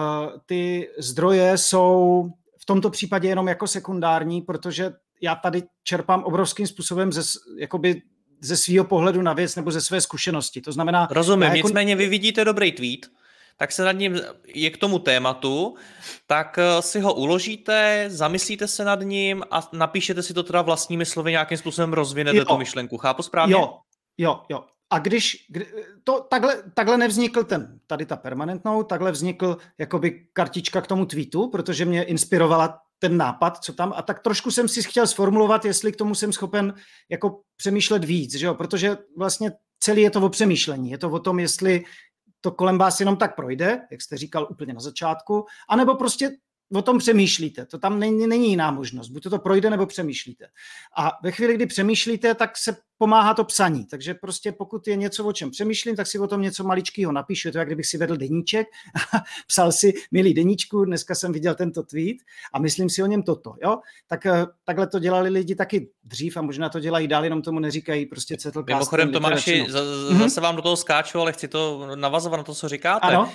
ty 0.46 0.90
zdroje 0.98 1.58
jsou 1.58 2.30
tomto 2.68 2.90
případě 2.90 3.28
jenom 3.28 3.48
jako 3.48 3.68
sekundární, 3.68 4.42
protože 4.42 4.94
já 5.22 5.36
tady 5.36 5.64
čerpám 5.84 6.24
obrovským 6.24 6.68
způsobem 6.68 7.12
ze, 7.12 7.22
jakoby 7.58 8.02
ze 8.42 8.58
svého 8.58 8.86
pohledu 8.86 9.22
na 9.22 9.34
věc 9.34 9.56
nebo 9.56 9.72
ze 9.72 9.82
své 9.82 10.02
zkušenosti. 10.02 10.62
To 10.62 10.72
znamená... 10.72 11.08
Rozumím, 11.12 11.44
jako... 11.44 11.56
nicméně 11.56 11.96
vy 11.96 12.08
vidíte 12.08 12.46
dobrý 12.46 12.72
tweet, 12.72 13.00
tak 13.58 13.72
se 13.72 13.86
nad 13.86 13.92
ním 13.92 14.20
je 14.48 14.70
k 14.70 14.78
tomu 14.78 15.00
tématu, 15.00 15.76
tak 16.28 16.60
eh, 16.60 16.82
si 16.82 17.00
ho 17.00 17.14
uložíte, 17.14 18.06
zamyslíte 18.08 18.68
se 18.68 18.86
nad 18.86 19.02
ním 19.02 19.44
a 19.52 19.70
napíšete 19.74 20.24
si 20.24 20.34
to 20.34 20.44
teda 20.44 20.62
vlastními 20.62 21.06
slovy, 21.06 21.32
nějakým 21.32 21.58
způsobem 21.58 21.94
rozvinete 21.94 22.38
jo. 22.38 22.46
tu 22.46 22.58
myšlenku. 22.58 22.98
Chápu 22.98 23.24
správně? 23.24 23.54
Jo, 23.54 23.74
jo, 24.18 24.42
jo. 24.50 24.64
A 24.90 25.00
když, 25.00 25.46
kdy, 25.50 25.68
to 26.04 26.26
takhle, 26.30 26.64
takhle 26.74 26.98
nevznikl 26.98 27.44
ten, 27.44 27.80
tady 27.88 28.06
ta 28.06 28.16
permanentnou, 28.16 28.84
takhle 28.84 29.12
vznikl 29.12 29.58
jakoby 29.78 30.28
kartička 30.34 30.82
k 30.82 30.88
tomu 30.88 31.06
tweetu, 31.06 31.50
protože 31.50 31.86
mě 31.86 32.04
inspirovala 32.04 32.80
ten 33.00 33.18
nápad, 33.18 33.58
co 33.58 33.74
tam, 33.74 33.94
a 33.96 34.02
tak 34.02 34.20
trošku 34.20 34.52
jsem 34.52 34.68
si 34.68 34.84
chtěl 34.84 35.08
sformulovat, 35.08 35.66
jestli 35.66 35.92
k 35.92 35.96
tomu 35.96 36.16
jsem 36.16 36.34
schopen 36.34 36.74
jako 37.10 37.42
přemýšlet 37.58 38.04
víc, 38.06 38.36
že 38.36 38.46
jo? 38.46 38.54
protože 38.54 38.98
vlastně 39.18 39.52
celý 39.80 40.02
je 40.02 40.10
to 40.10 40.22
o 40.22 40.30
přemýšlení, 40.30 40.92
je 40.92 40.98
to 40.98 41.10
o 41.10 41.20
tom, 41.20 41.40
jestli 41.40 41.84
to 42.48 42.52
kolem 42.52 42.78
vás 42.78 43.00
jenom 43.00 43.18
tak 43.18 43.36
projde, 43.36 43.88
jak 43.92 44.02
jste 44.02 44.18
říkal 44.18 44.48
úplně 44.52 44.74
na 44.74 44.80
začátku, 44.80 45.46
anebo 45.70 45.96
prostě 45.96 46.32
o 46.74 46.82
tom 46.82 46.98
přemýšlíte. 46.98 47.66
To 47.66 47.78
tam 47.78 48.00
není, 48.00 48.28
není 48.28 48.50
jiná 48.50 48.72
možnost. 48.72 49.10
Buď 49.10 49.24
to, 49.24 49.30
to 49.30 49.40
projde, 49.40 49.70
nebo 49.70 49.86
přemýšlíte. 49.86 50.46
A 50.98 51.12
ve 51.24 51.32
chvíli, 51.32 51.54
kdy 51.54 51.66
přemýšlíte, 51.66 52.36
tak 52.36 52.58
se 52.58 52.78
pomáhá 52.98 53.34
to 53.34 53.44
psaní. 53.44 53.86
Takže 53.86 54.14
prostě 54.14 54.52
pokud 54.52 54.88
je 54.88 54.96
něco, 54.96 55.26
o 55.26 55.34
čem 55.34 55.52
přemýšlím, 55.52 55.96
tak 55.96 56.08
si 56.08 56.20
o 56.20 56.28
tom 56.28 56.42
něco 56.42 56.64
maličkého 56.64 57.12
napíšu. 57.12 57.48
Je 57.48 57.52
to, 57.52 57.58
jak 57.58 57.68
kdybych 57.68 57.86
si 57.86 57.98
vedl 57.98 58.18
deníček 58.18 58.68
a 59.14 59.18
psal 59.48 59.72
si, 59.72 59.94
milý 60.12 60.34
deníčku, 60.34 60.86
dneska 60.86 61.16
jsem 61.16 61.32
viděl 61.32 61.56
tento 61.56 61.84
tweet 61.84 62.18
a 62.54 62.60
myslím 62.60 62.90
si 62.90 63.04
o 63.04 63.06
něm 63.06 63.24
toto. 63.24 63.54
Jo? 63.64 63.78
Tak 64.08 64.26
eh, 64.26 64.46
takhle 64.64 64.88
to 64.88 65.00
dělali 65.00 65.30
lidi 65.30 65.56
taky 65.56 65.90
dřív 66.04 66.38
a 66.38 66.42
možná 66.42 66.70
to 66.70 66.80
dělají 66.80 67.08
dál, 67.08 67.24
jenom 67.24 67.42
tomu 67.42 67.60
neříkají 67.60 68.06
prostě 68.06 68.38
cetl 68.38 68.64
Mimochodem, 68.68 69.12
Tomáši, 69.12 69.62
mhm. 69.62 70.20
zase 70.20 70.42
vám 70.42 70.56
do 70.56 70.62
toho 70.62 70.76
skáču, 70.76 71.20
ale 71.20 71.34
chci 71.34 71.48
to 71.48 71.88
navazovat 71.96 72.38
na 72.38 72.44
to, 72.44 72.56
co 72.56 72.68
říkáte. 72.70 73.08
Ano. 73.08 73.32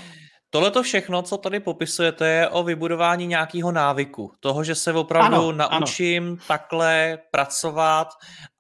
Tohle 0.55 0.71
to 0.71 0.83
všechno, 0.83 1.23
co 1.23 1.37
tady 1.37 1.61
popisujete, 1.61 2.29
je 2.29 2.49
o 2.49 2.63
vybudování 2.63 3.27
nějakého 3.27 3.73
návyku. 3.73 4.33
Toho, 4.41 4.65
že 4.65 4.75
se 4.75 4.93
opravdu 4.93 5.37
ano, 5.37 5.53
naučím 5.53 6.27
ano. 6.27 6.37
takhle 6.49 7.19
pracovat 7.31 8.09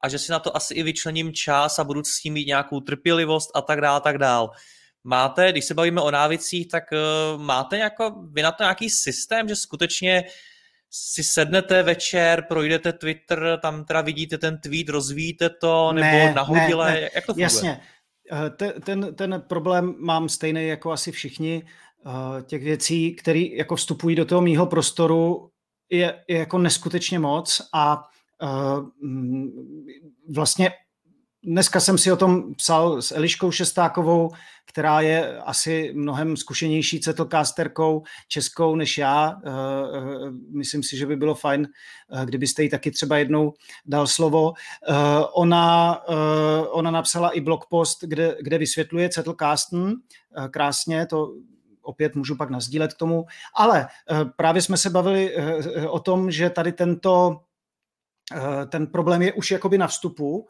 a 0.00 0.08
že 0.08 0.18
si 0.18 0.32
na 0.32 0.38
to 0.38 0.56
asi 0.56 0.74
i 0.74 0.82
vyčlením 0.82 1.32
čas 1.32 1.78
a 1.78 1.84
budu 1.84 2.04
s 2.04 2.20
tím 2.20 2.34
mít 2.34 2.46
nějakou 2.46 2.80
trpělivost 2.80 3.50
a 3.54 3.62
tak 3.62 3.80
dále, 3.80 4.00
tak 4.00 4.18
dál. 4.18 4.50
Máte, 5.04 5.52
když 5.52 5.64
se 5.64 5.74
bavíme 5.74 6.00
o 6.00 6.10
návicích, 6.10 6.68
tak 6.68 6.84
uh, 6.92 7.42
máte 7.42 7.78
jako, 7.78 8.14
vy 8.32 8.42
na 8.42 8.52
to 8.52 8.62
nějaký 8.62 8.90
systém, 8.90 9.48
že 9.48 9.56
skutečně 9.56 10.24
si 10.90 11.24
sednete 11.24 11.82
večer, 11.82 12.44
projdete 12.48 12.92
Twitter, 12.92 13.58
tam 13.62 13.84
teda 13.84 14.00
vidíte 14.00 14.38
ten 14.38 14.58
tweet, 14.58 14.88
rozvíjíte 14.88 15.50
to, 15.50 15.92
nebo 15.92 16.06
ne, 16.06 16.32
nahodile, 16.34 16.94
ne, 16.94 17.00
ne. 17.00 17.10
jak 17.14 17.26
to 17.26 17.32
funguje? 17.32 17.44
Jasně, 17.44 17.80
Eh, 18.30 18.50
ten, 18.80 19.14
ten 19.14 19.42
problém 19.48 19.94
mám 19.98 20.28
stejný 20.28 20.66
jako 20.66 20.92
asi 20.92 21.12
všichni. 21.12 21.62
Eh, 22.06 22.42
těch 22.42 22.62
věcí, 22.62 23.14
které 23.14 23.40
jako 23.40 23.76
vstupují 23.76 24.16
do 24.16 24.24
toho 24.24 24.40
mýho 24.40 24.66
prostoru, 24.66 25.50
je, 25.90 26.24
je 26.28 26.38
jako 26.38 26.58
neskutečně 26.58 27.18
moc 27.18 27.62
a 27.72 28.08
uh, 28.42 28.88
vlastně 30.34 30.70
dneska 31.44 31.80
jsem 31.80 31.98
si 31.98 32.12
o 32.12 32.16
tom 32.16 32.54
psal 32.54 33.02
s 33.02 33.12
Eliškou 33.12 33.50
Šestákovou, 33.50 34.30
která 34.66 35.00
je 35.00 35.38
asi 35.38 35.92
mnohem 35.94 36.36
zkušenější 36.36 37.00
cetlcasterkou 37.00 38.02
českou 38.28 38.76
než 38.76 38.98
já. 38.98 39.40
Eh, 39.44 39.50
eh, 39.50 40.30
myslím 40.56 40.82
si, 40.82 40.96
že 40.96 41.06
by 41.06 41.16
bylo 41.16 41.34
fajn, 41.34 41.68
eh, 42.12 42.26
kdybyste 42.26 42.62
jí 42.62 42.68
taky 42.68 42.90
třeba 42.90 43.18
jednou 43.18 43.52
dal 43.86 44.06
slovo. 44.06 44.52
Ona, 45.32 46.00
ona 46.70 46.90
napsala 46.90 47.30
i 47.30 47.40
blogpost, 47.40 48.04
kde, 48.04 48.36
kde 48.40 48.58
vysvětluje 48.58 49.08
cetlcasten 49.08 49.94
krásně, 50.50 51.06
to 51.06 51.34
opět 51.82 52.14
můžu 52.14 52.36
pak 52.36 52.50
nazdílet 52.50 52.94
k 52.94 52.96
tomu, 52.96 53.24
ale 53.54 53.88
právě 54.36 54.62
jsme 54.62 54.76
se 54.76 54.90
bavili 54.90 55.36
o 55.88 56.00
tom, 56.00 56.30
že 56.30 56.50
tady 56.50 56.72
tento 56.72 57.40
ten 58.68 58.86
problém 58.86 59.22
je 59.22 59.32
už 59.32 59.50
jakoby 59.50 59.78
na 59.78 59.86
vstupu, 59.86 60.48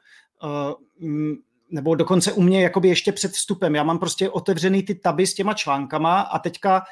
nebo 1.70 1.94
dokonce 1.94 2.32
u 2.32 2.42
mě 2.42 2.62
jakoby 2.62 2.88
ještě 2.88 3.12
před 3.12 3.32
vstupem. 3.32 3.74
Já 3.74 3.82
mám 3.82 3.98
prostě 3.98 4.30
otevřený 4.30 4.82
ty 4.82 4.94
taby 4.94 5.26
s 5.26 5.34
těma 5.34 5.54
článkama 5.54 6.20
a 6.20 6.38
teďka, 6.38 6.82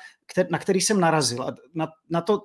na 0.50 0.58
který 0.58 0.80
jsem 0.80 1.00
narazil. 1.00 1.42
A 1.42 1.54
na, 1.74 1.88
na 2.10 2.20
to 2.20 2.42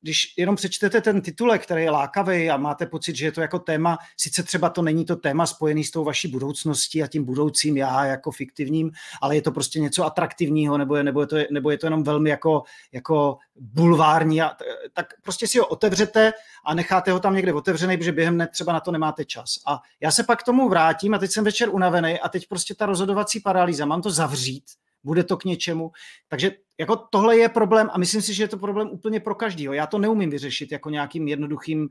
když 0.00 0.34
jenom 0.36 0.56
přečtete 0.56 1.00
ten 1.00 1.20
titulek, 1.20 1.62
který 1.62 1.82
je 1.82 1.90
lákavý 1.90 2.50
a 2.50 2.56
máte 2.56 2.86
pocit, 2.86 3.16
že 3.16 3.26
je 3.26 3.32
to 3.32 3.40
jako 3.40 3.58
téma, 3.58 3.98
sice 4.16 4.42
třeba 4.42 4.70
to 4.70 4.82
není 4.82 5.04
to 5.04 5.16
téma 5.16 5.46
spojený 5.46 5.84
s 5.84 5.90
tou 5.90 6.04
vaší 6.04 6.28
budoucností 6.28 7.02
a 7.02 7.06
tím 7.06 7.24
budoucím 7.24 7.76
já 7.76 8.04
jako 8.04 8.30
fiktivním, 8.30 8.90
ale 9.22 9.34
je 9.36 9.42
to 9.42 9.52
prostě 9.52 9.80
něco 9.80 10.04
atraktivního, 10.04 10.78
nebo 10.78 10.96
je, 10.96 11.04
nebo 11.04 11.20
je, 11.20 11.26
to, 11.26 11.36
nebo 11.50 11.70
je 11.70 11.78
to 11.78 11.86
jenom 11.86 12.02
velmi 12.02 12.30
jako, 12.30 12.62
jako 12.92 13.38
bulvární, 13.56 14.42
a, 14.42 14.56
tak 14.92 15.06
prostě 15.22 15.48
si 15.48 15.58
ho 15.58 15.66
otevřete 15.66 16.32
a 16.64 16.74
necháte 16.74 17.12
ho 17.12 17.20
tam 17.20 17.34
někde 17.34 17.52
otevřený, 17.52 17.96
protože 17.96 18.12
během 18.12 18.34
dne 18.34 18.46
třeba 18.46 18.72
na 18.72 18.80
to 18.80 18.92
nemáte 18.92 19.24
čas. 19.24 19.54
A 19.66 19.80
já 20.00 20.10
se 20.10 20.24
pak 20.24 20.40
k 20.40 20.44
tomu 20.44 20.68
vrátím 20.68 21.14
a 21.14 21.18
teď 21.18 21.30
jsem 21.30 21.44
večer 21.44 21.68
unavený 21.68 22.20
a 22.20 22.28
teď 22.28 22.48
prostě 22.48 22.74
ta 22.74 22.86
rozhodovací 22.86 23.40
paralýza, 23.40 23.84
mám 23.84 24.02
to 24.02 24.10
zavřít, 24.10 24.64
bude 25.06 25.24
to 25.24 25.36
k 25.36 25.44
něčemu. 25.44 25.90
Takže 26.28 26.52
jako 26.78 26.96
tohle 26.96 27.36
je 27.36 27.48
problém 27.48 27.88
a 27.92 27.98
myslím 27.98 28.22
si, 28.22 28.34
že 28.34 28.42
je 28.42 28.48
to 28.48 28.58
problém 28.58 28.90
úplně 28.90 29.20
pro 29.20 29.34
každýho. 29.34 29.72
Já 29.72 29.86
to 29.86 29.98
neumím 29.98 30.30
vyřešit 30.30 30.72
jako 30.72 30.90
nějakým 30.90 31.28
jednoduchým 31.28 31.88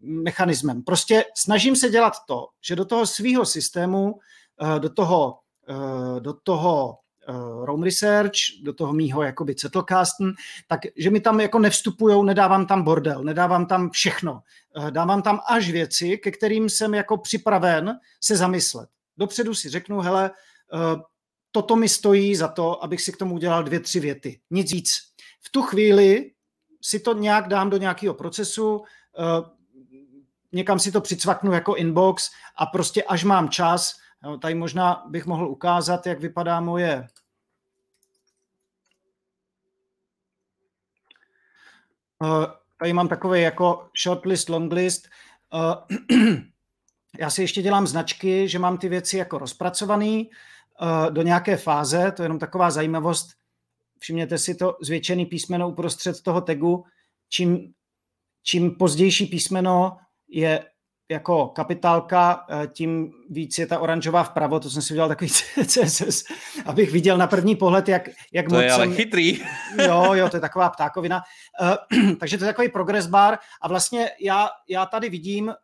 mechanismem. 0.00 0.82
Prostě 0.82 1.24
snažím 1.36 1.76
se 1.76 1.88
dělat 1.88 2.12
to, 2.28 2.46
že 2.64 2.76
do 2.76 2.84
toho 2.84 3.06
svého 3.06 3.46
systému, 3.46 4.18
eh, 4.62 4.80
do 4.80 4.88
toho, 4.88 5.38
eh, 5.68 6.20
do 6.20 6.32
toho 6.32 6.98
uh, 7.28 7.64
Roam 7.64 7.82
Research, 7.82 8.60
do 8.62 8.72
toho 8.72 8.92
mýho 8.92 9.22
jakoby 9.22 9.54
Cetlcasten, 9.54 10.32
tak 10.68 10.80
že 10.96 11.10
mi 11.10 11.20
tam 11.20 11.40
jako 11.40 11.58
nevstupujou, 11.58 12.22
nedávám 12.22 12.66
tam 12.66 12.82
bordel, 12.82 13.24
nedávám 13.24 13.66
tam 13.66 13.90
všechno. 13.90 14.42
Dávám 14.90 15.22
tam 15.22 15.40
až 15.48 15.70
věci, 15.70 16.18
ke 16.18 16.30
kterým 16.30 16.68
jsem 16.68 16.94
jako 16.94 17.16
připraven 17.16 17.96
se 18.20 18.36
zamyslet. 18.36 18.88
Dopředu 19.16 19.54
si 19.54 19.68
řeknu, 19.68 20.00
hele, 20.00 20.30
toto 21.54 21.76
mi 21.76 21.88
stojí 21.88 22.36
za 22.36 22.48
to, 22.48 22.84
abych 22.84 23.02
si 23.02 23.12
k 23.12 23.16
tomu 23.16 23.34
udělal 23.34 23.64
dvě, 23.64 23.80
tři 23.80 24.00
věty. 24.00 24.40
Nic 24.50 24.72
víc. 24.72 24.98
V 25.42 25.50
tu 25.50 25.62
chvíli 25.62 26.30
si 26.82 27.00
to 27.00 27.14
nějak 27.14 27.48
dám 27.48 27.70
do 27.70 27.76
nějakého 27.76 28.14
procesu, 28.14 28.82
eh, 29.18 29.50
někam 30.52 30.78
si 30.78 30.92
to 30.92 31.00
přicvaknu 31.00 31.52
jako 31.52 31.74
inbox 31.74 32.30
a 32.56 32.66
prostě 32.66 33.02
až 33.02 33.24
mám 33.24 33.48
čas, 33.48 33.94
jo, 34.24 34.38
tady 34.38 34.54
možná 34.54 35.04
bych 35.08 35.26
mohl 35.26 35.48
ukázat, 35.48 36.06
jak 36.06 36.20
vypadá 36.20 36.60
moje 36.60 37.06
Uh, 42.18 42.46
tady 42.78 42.92
mám 42.92 43.08
takový 43.08 43.42
jako 43.42 43.88
shortlist, 44.02 44.48
longlist. 44.48 45.08
Uh, 45.54 46.28
já 47.18 47.30
si 47.30 47.42
ještě 47.42 47.62
dělám 47.62 47.86
značky, 47.86 48.48
že 48.48 48.58
mám 48.58 48.78
ty 48.78 48.88
věci 48.88 49.18
jako 49.18 49.38
rozpracovaný 49.38 50.30
do 51.10 51.22
nějaké 51.22 51.56
fáze, 51.56 52.12
to 52.12 52.22
je 52.22 52.24
jenom 52.24 52.38
taková 52.38 52.70
zajímavost. 52.70 53.28
Všimněte 53.98 54.38
si 54.38 54.54
to 54.54 54.76
zvětšený 54.82 55.26
písmeno 55.26 55.68
uprostřed 55.68 56.22
toho 56.22 56.40
tagu. 56.40 56.84
Čím, 57.28 57.72
čím 58.42 58.76
pozdější 58.76 59.26
písmeno 59.26 59.96
je 60.28 60.64
jako 61.10 61.48
kapitálka, 61.48 62.46
eh, 62.50 62.66
tím 62.66 63.12
víc 63.30 63.58
je 63.58 63.66
ta 63.66 63.78
oranžová 63.78 64.22
vpravo, 64.22 64.60
to 64.60 64.70
jsem 64.70 64.82
si 64.82 64.94
udělal 64.94 65.08
takový 65.08 65.30
CSS, 65.66 66.24
abych 66.66 66.90
viděl 66.90 67.18
na 67.18 67.26
první 67.26 67.56
pohled, 67.56 67.88
jak, 67.88 68.08
jak 68.32 68.48
to 68.48 68.54
moc 68.54 68.64
je 68.64 68.72
ale 68.72 68.84
jsem... 68.84 68.94
chytrý. 68.94 69.42
Jo, 69.86 70.10
jo, 70.12 70.28
to 70.28 70.36
je 70.36 70.40
taková 70.40 70.70
ptákovina. 70.70 71.22
Uh, 71.62 72.14
takže 72.20 72.38
to 72.38 72.44
je 72.44 72.50
takový 72.52 72.68
progress 72.68 73.06
bar 73.06 73.38
a 73.62 73.68
vlastně 73.68 74.10
já, 74.20 74.48
já 74.68 74.86
tady 74.86 75.08
vidím 75.08 75.50
eh, 75.50 75.54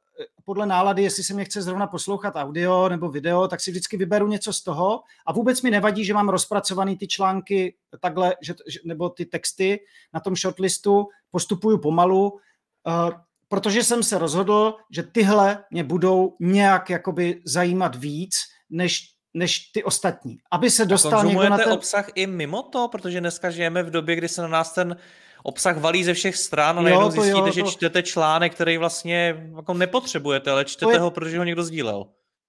podle 0.45 0.67
nálady, 0.67 1.03
jestli 1.03 1.25
se 1.25 1.35
mě 1.35 1.45
chce 1.45 1.63
zrovna 1.63 1.87
poslouchat 1.87 2.37
audio 2.37 2.89
nebo 2.89 3.09
video, 3.09 3.49
tak 3.49 3.61
si 3.61 3.71
vždycky 3.71 3.97
vyberu 3.97 4.29
něco 4.29 4.53
z 4.53 4.63
toho 4.63 5.03
a 5.27 5.33
vůbec 5.33 5.63
mi 5.63 5.71
nevadí, 5.71 6.05
že 6.05 6.15
mám 6.15 6.29
rozpracovaný 6.29 6.97
ty 6.97 7.07
články 7.07 7.77
takhle, 8.01 8.35
že, 8.43 8.55
nebo 8.85 9.09
ty 9.11 9.27
texty 9.27 9.81
na 10.15 10.21
tom 10.21 10.37
shortlistu, 10.37 11.09
postupuju 11.31 11.79
pomalu, 11.79 12.31
uh, 12.31 13.11
protože 13.49 13.85
jsem 13.85 14.03
se 14.03 14.19
rozhodl, 14.19 14.75
že 14.91 15.03
tyhle 15.03 15.65
mě 15.71 15.85
budou 15.85 16.37
nějak 16.41 16.91
jakoby 16.91 17.43
zajímat 17.45 17.97
víc, 17.97 18.37
než 18.71 19.15
než 19.35 19.59
ty 19.59 19.85
ostatní. 19.85 20.39
Aby 20.51 20.71
se 20.71 20.87
dostal 20.87 21.25
někdo 21.25 21.49
na 21.49 21.59
ten... 21.59 21.73
obsah 21.73 22.07
i 22.15 22.27
mimo 22.27 22.63
to? 22.63 22.89
Protože 22.89 23.21
dneska 23.21 23.51
žijeme 23.51 23.83
v 23.83 23.91
době, 23.91 24.17
kdy 24.17 24.29
se 24.29 24.43
na 24.43 24.49
nás 24.49 24.73
ten 24.73 24.97
obsah 25.43 25.79
valí 25.79 26.05
ze 26.05 26.15
všech 26.15 26.37
stran 26.37 26.79
a 26.79 26.83
najednou 26.83 27.11
zjistíte, 27.11 27.39
jo, 27.39 27.45
to... 27.45 27.53
že 27.53 27.63
čtete 27.63 28.03
článek, 28.03 28.55
který 28.55 28.79
vlastně 28.79 29.51
jako 29.57 29.75
nepotřebujete, 29.75 30.51
ale 30.51 30.65
čtete 30.65 30.93
je... 30.93 30.99
ho, 30.99 31.11
protože 31.11 31.39
ho 31.39 31.45
někdo 31.45 31.63
sdílel. 31.63 32.07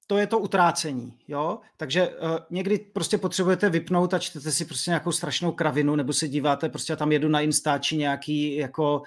To 0.07 0.17
je 0.17 0.27
to 0.27 0.39
utrácení, 0.39 1.13
jo? 1.27 1.59
Takže 1.77 2.09
uh, 2.09 2.37
někdy 2.49 2.77
prostě 2.77 3.17
potřebujete 3.17 3.69
vypnout 3.69 4.13
a 4.13 4.19
čtete 4.19 4.51
si 4.51 4.65
prostě 4.65 4.91
nějakou 4.91 5.11
strašnou 5.11 5.51
kravinu, 5.51 5.95
nebo 5.95 6.13
se 6.13 6.27
díváte, 6.27 6.69
prostě 6.69 6.95
tam 6.95 7.11
jedu 7.11 7.29
na 7.29 7.41
Instači 7.41 7.97
nějaký 7.97 8.55
jako 8.55 9.01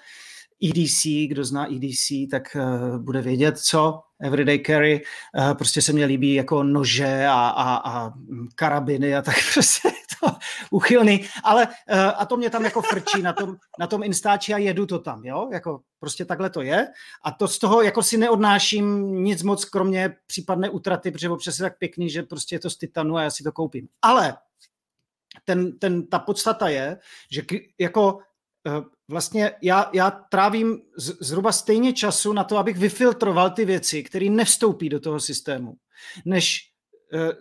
EDC, 0.65 1.03
kdo 1.29 1.45
zná 1.45 1.73
EDC, 1.73 2.31
tak 2.31 2.57
uh, 2.57 2.99
bude 2.99 3.23
vědět, 3.23 3.59
co 3.59 4.01
Everyday 4.21 4.63
Carry. 4.67 5.03
Uh, 5.39 5.55
prostě 5.55 5.83
se 5.83 5.93
mně 5.93 6.05
líbí 6.05 6.35
jako 6.35 6.63
nože 6.63 7.27
a, 7.27 7.49
a, 7.49 7.77
a 7.77 8.13
karabiny 8.55 9.17
a 9.17 9.23
tak 9.23 9.35
prostě 9.55 9.89
to 10.21 10.37
uchylný. 10.71 11.27
Ale 11.45 11.67
uh, 11.67 11.73
a 12.17 12.27
to 12.27 12.37
mě 12.37 12.51
tam 12.51 12.65
jako 12.65 12.83
frčí 12.83 13.23
na 13.23 13.33
tom, 13.33 13.57
na 13.79 13.87
tom 13.87 14.03
Instači 14.03 14.55
a 14.55 14.59
jedu 14.59 14.87
to 14.87 14.99
tam, 14.99 15.25
jo? 15.25 15.49
Jako 15.53 15.81
prostě 16.01 16.25
takhle 16.25 16.51
to 16.51 16.63
je. 16.63 16.89
A 17.25 17.31
to 17.31 17.49
z 17.49 17.59
toho 17.59 17.83
jako 17.83 18.03
si 18.03 18.17
neodnáším 18.17 19.15
nic 19.25 19.43
moc, 19.43 19.65
kromě 19.65 20.17
případné 20.27 20.71
utraty, 20.71 21.11
protože 21.11 21.31
občas 21.31 21.59
je 21.59 21.63
tak 21.63 21.79
pěkný, 21.79 22.11
že 22.11 22.23
prostě 22.23 22.55
je 22.55 22.61
to 22.61 22.71
z 22.71 22.77
titanu 22.77 23.17
a 23.17 23.23
já 23.23 23.31
si 23.31 23.45
to 23.45 23.53
koupím. 23.53 23.89
Ale 24.03 24.37
ten, 25.45 25.79
ten, 25.79 26.07
ta 26.07 26.19
podstata 26.19 26.69
je, 26.69 26.99
že 27.31 27.43
jako 27.79 28.19
vlastně 29.09 29.53
já, 29.63 29.91
já 29.93 30.11
trávím 30.11 30.83
z, 30.97 31.17
zhruba 31.21 31.53
stejně 31.53 31.93
času 31.93 32.33
na 32.33 32.45
to, 32.45 32.59
abych 32.59 32.79
vyfiltroval 32.79 33.51
ty 33.51 33.65
věci, 33.65 34.03
které 34.03 34.31
nevstoupí 34.31 34.89
do 34.89 35.01
toho 35.01 35.21
systému, 35.21 35.75
než, 36.25 36.61
eh, 36.61 36.74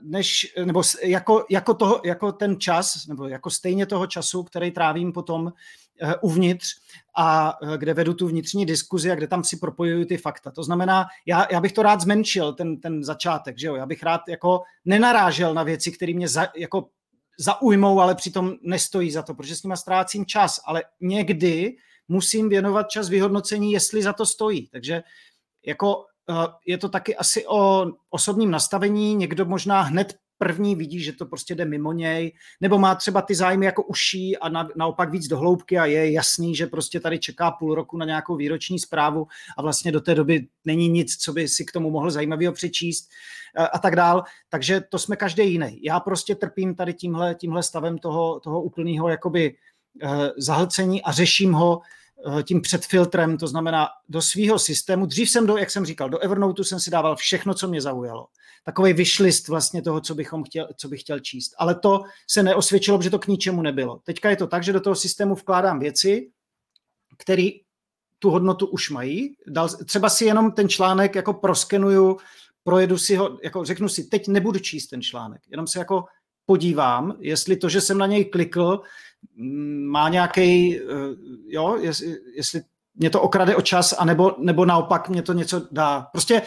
než 0.01 0.53
nebo 0.65 0.81
jako, 1.03 1.45
jako, 1.49 1.73
toho, 1.73 2.01
jako 2.05 2.31
ten 2.31 2.59
čas, 2.59 3.07
nebo 3.07 3.27
jako 3.27 3.49
stejně 3.49 3.85
toho 3.85 4.07
času, 4.07 4.43
který 4.43 4.71
trávím 4.71 5.13
potom 5.13 5.53
eh, 6.01 6.15
uvnitř 6.21 6.67
a 7.15 7.57
eh, 7.61 7.77
kde 7.77 7.93
vedu 7.93 8.13
tu 8.13 8.27
vnitřní 8.27 8.65
diskuzi 8.65 9.11
a 9.11 9.15
kde 9.15 9.27
tam 9.27 9.43
si 9.43 9.57
propojuju 9.57 10.05
ty 10.05 10.17
fakta. 10.17 10.51
To 10.51 10.63
znamená, 10.63 11.05
já, 11.25 11.47
já 11.51 11.61
bych 11.61 11.73
to 11.73 11.83
rád 11.83 12.01
zmenšil, 12.01 12.53
ten, 12.53 12.79
ten 12.79 13.03
začátek, 13.03 13.59
že 13.59 13.67
jo? 13.67 13.75
Já 13.75 13.85
bych 13.85 14.03
rád 14.03 14.21
jako 14.27 14.61
nenarážel 14.85 15.53
na 15.53 15.63
věci, 15.63 15.91
které 15.91 16.13
mě 16.13 16.27
za, 16.27 16.47
jako 16.55 16.89
zaujmou, 17.39 17.99
ale 17.99 18.15
přitom 18.15 18.53
nestojí 18.61 19.11
za 19.11 19.21
to, 19.21 19.33
protože 19.33 19.55
s 19.55 19.63
nima 19.63 19.75
ztrácím 19.75 20.25
čas, 20.25 20.59
ale 20.65 20.83
někdy 21.01 21.75
musím 22.07 22.49
věnovat 22.49 22.89
čas 22.89 23.09
vyhodnocení, 23.09 23.71
jestli 23.71 24.03
za 24.03 24.13
to 24.13 24.25
stojí. 24.25 24.67
Takže 24.67 25.03
jako 25.65 26.05
eh, 26.05 26.12
je 26.65 26.77
to 26.77 26.89
taky 26.89 27.15
asi 27.15 27.47
o 27.47 27.85
osobním 28.09 28.51
nastavení, 28.51 29.15
někdo 29.15 29.45
možná 29.45 29.81
hned 29.81 30.15
první 30.37 30.75
vidí, 30.75 31.03
že 31.03 31.13
to 31.13 31.25
prostě 31.25 31.55
jde 31.55 31.65
mimo 31.65 31.93
něj, 31.93 32.33
nebo 32.61 32.77
má 32.77 32.95
třeba 32.95 33.21
ty 33.21 33.35
zájmy 33.35 33.65
jako 33.65 33.83
uší 33.83 34.37
a 34.37 34.49
na, 34.49 34.69
naopak 34.75 35.11
víc 35.11 35.27
do 35.27 35.37
hloubky 35.37 35.79
a 35.79 35.85
je 35.85 36.11
jasný, 36.11 36.55
že 36.55 36.67
prostě 36.67 36.99
tady 36.99 37.19
čeká 37.19 37.51
půl 37.51 37.75
roku 37.75 37.97
na 37.97 38.05
nějakou 38.05 38.35
výroční 38.35 38.79
zprávu 38.79 39.27
a 39.57 39.61
vlastně 39.61 39.91
do 39.91 40.01
té 40.01 40.15
doby 40.15 40.47
není 40.65 40.89
nic, 40.89 41.17
co 41.17 41.33
by 41.33 41.47
si 41.47 41.65
k 41.65 41.71
tomu 41.71 41.91
mohl 41.91 42.11
zajímavého 42.11 42.53
přečíst 42.53 43.09
a 43.73 43.79
tak 43.79 43.95
dál. 43.95 44.23
Takže 44.49 44.81
to 44.81 44.99
jsme 44.99 45.15
každý 45.15 45.51
jiný. 45.51 45.79
Já 45.83 45.99
prostě 45.99 46.35
trpím 46.35 46.75
tady 46.75 46.93
tímhle, 46.93 47.35
tímhle 47.35 47.63
stavem 47.63 47.97
toho, 47.97 48.39
toho 48.39 48.61
úplného 48.61 49.09
jakoby 49.09 49.55
eh, 50.03 50.07
zahlcení 50.37 51.03
a 51.03 51.11
řeším 51.11 51.53
ho 51.53 51.81
Eh, 51.81 51.81
tím 52.43 52.61
předfiltrem, 52.61 53.37
to 53.37 53.47
znamená 53.47 53.87
do 54.09 54.21
svého 54.21 54.59
systému. 54.59 55.05
Dřív 55.05 55.29
jsem, 55.29 55.45
do, 55.47 55.57
jak 55.57 55.71
jsem 55.71 55.85
říkal, 55.85 56.09
do 56.09 56.19
Evernote 56.19 56.63
jsem 56.63 56.79
si 56.79 56.91
dával 56.91 57.15
všechno, 57.15 57.53
co 57.53 57.67
mě 57.67 57.81
zaujalo. 57.81 58.27
Takový 58.65 58.93
vyšlist 58.93 59.47
vlastně 59.47 59.81
toho, 59.81 60.01
co, 60.01 60.15
bychom 60.15 60.43
chtěl, 60.43 60.67
co 60.77 60.87
bych 60.87 61.01
chtěl 61.01 61.19
číst. 61.19 61.53
Ale 61.57 61.75
to 61.75 62.03
se 62.27 62.43
neosvědčilo, 62.43 63.01
že 63.01 63.09
to 63.09 63.19
k 63.19 63.27
ničemu 63.27 63.61
nebylo. 63.61 63.99
Teďka 64.03 64.29
je 64.29 64.35
to 64.35 64.47
tak, 64.47 64.63
že 64.63 64.73
do 64.73 64.79
toho 64.79 64.95
systému 64.95 65.35
vkládám 65.35 65.79
věci, 65.79 66.31
které 67.17 67.49
tu 68.19 68.29
hodnotu 68.29 68.67
už 68.67 68.89
mají. 68.89 69.35
Dal, 69.47 69.69
třeba 69.69 70.09
si 70.09 70.25
jenom 70.25 70.51
ten 70.51 70.69
článek 70.69 71.15
jako 71.15 71.33
proskenuju, 71.33 72.17
projedu 72.63 72.97
si 72.97 73.15
ho, 73.15 73.39
jako 73.43 73.65
řeknu 73.65 73.89
si, 73.89 74.03
teď 74.03 74.27
nebudu 74.27 74.59
číst 74.59 74.87
ten 74.87 75.01
článek, 75.01 75.41
jenom 75.51 75.67
se 75.67 75.79
jako 75.79 76.05
podívám, 76.45 77.15
jestli 77.19 77.57
to, 77.57 77.69
že 77.69 77.81
jsem 77.81 77.97
na 77.97 78.05
něj 78.05 78.25
klikl, 78.25 78.81
má 79.85 80.09
nějaký, 80.09 80.79
eh, 80.79 80.81
jo, 81.47 81.77
jestli, 81.81 82.17
jestli 82.35 82.61
mě 82.95 83.09
to 83.09 83.21
okrade 83.21 83.55
o 83.55 83.61
čas, 83.61 83.93
anebo, 83.97 84.35
nebo 84.37 84.65
naopak 84.65 85.09
mě 85.09 85.21
to 85.21 85.33
něco 85.33 85.67
dá. 85.71 86.07
Prostě, 86.11 86.41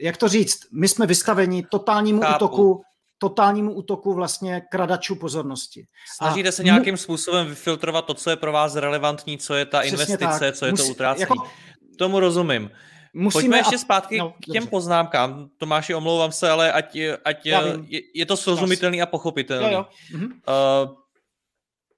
jak 0.00 0.16
to 0.16 0.28
říct, 0.28 0.58
my 0.72 0.88
jsme 0.88 1.06
vystaveni 1.06 1.66
totálnímu 1.70 2.20
Chápu. 2.20 2.44
útoku, 2.44 2.82
totálnímu 3.18 3.72
útoku 3.72 4.14
vlastně 4.14 4.62
kradačů 4.70 5.14
pozornosti. 5.14 5.86
Snažíte 6.16 6.48
a 6.48 6.52
se 6.52 6.64
nějakým 6.64 6.94
mu... 6.94 6.98
způsobem 6.98 7.46
vyfiltrovat 7.46 8.04
to, 8.04 8.14
co 8.14 8.30
je 8.30 8.36
pro 8.36 8.52
vás 8.52 8.76
relevantní, 8.76 9.38
co 9.38 9.54
je 9.54 9.66
ta 9.66 9.80
Přesně 9.80 9.92
investice, 9.92 10.38
tak. 10.38 10.54
co 10.56 10.66
je 10.66 10.72
Musí, 10.72 10.82
to 10.82 10.90
utrácení. 10.90 11.20
Jako... 11.20 11.50
Tomu 11.98 12.20
rozumím. 12.20 12.70
Musíme 13.14 13.40
Pojďme 13.40 13.58
ještě 13.58 13.78
zpátky 13.78 14.18
no, 14.18 14.30
k 14.30 14.44
těm 14.44 14.54
dobře. 14.54 14.70
poznámkám. 14.70 15.48
Tomáši, 15.58 15.94
omlouvám 15.94 16.32
se, 16.32 16.50
ale 16.50 16.72
ať, 16.72 16.98
ať 17.24 17.46
je, 17.46 18.02
je 18.14 18.26
to 18.26 18.36
srozumitelný 18.36 19.02
a 19.02 19.06
pochopitelný. 19.06 19.72
Jo, 19.72 19.72
jo. 19.72 19.86
Mhm. 20.18 20.24
Uh, 20.24 21.04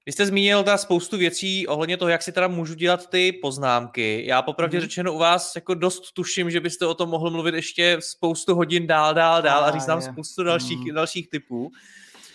vy 0.07 0.11
jste 0.11 0.25
zmínil 0.25 0.63
teda 0.63 0.77
spoustu 0.77 1.17
věcí 1.17 1.67
ohledně 1.67 1.97
toho, 1.97 2.09
jak 2.09 2.23
si 2.23 2.31
teda 2.31 2.47
můžu 2.47 2.73
dělat 2.73 3.09
ty 3.09 3.31
poznámky. 3.31 4.23
Já 4.25 4.41
popravdě 4.41 4.77
mm-hmm. 4.77 4.81
řečeno 4.81 5.13
u 5.13 5.17
vás 5.17 5.55
jako 5.55 5.73
dost 5.73 6.11
tuším, 6.11 6.51
že 6.51 6.59
byste 6.59 6.85
o 6.85 6.93
tom 6.93 7.09
mohl 7.09 7.31
mluvit 7.31 7.55
ještě 7.55 7.97
spoustu 7.99 8.55
hodin 8.55 8.87
dál, 8.87 9.13
dál, 9.13 9.41
dál 9.41 9.63
a, 9.63 9.67
a 9.67 9.71
říct 9.71 9.87
nám 9.87 10.01
spoustu 10.01 10.43
dalších, 10.43 10.79
mm. 10.79 10.95
dalších 10.95 11.29
typů. 11.29 11.71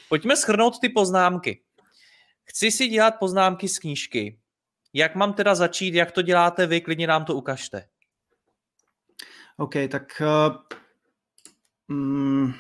Pojďme 0.09 0.37
schrnout 0.37 0.81
ty 0.81 0.89
poznámky. 0.89 1.61
Chci 2.45 2.71
si 2.71 2.89
dělat 2.89 3.15
poznámky 3.19 3.69
z 3.69 3.79
knížky. 3.79 4.39
Jak 4.95 5.15
mám 5.15 5.33
teda 5.33 5.55
začít, 5.55 5.95
jak 5.95 6.13
to 6.13 6.23
děláte 6.23 6.67
vy, 6.67 6.81
klidně 6.81 7.07
nám 7.07 7.25
to 7.25 7.35
ukažte. 7.35 7.85
OK, 9.59 9.75
tak 9.91 10.23
uh, 10.23 10.57
mm, 11.89 12.53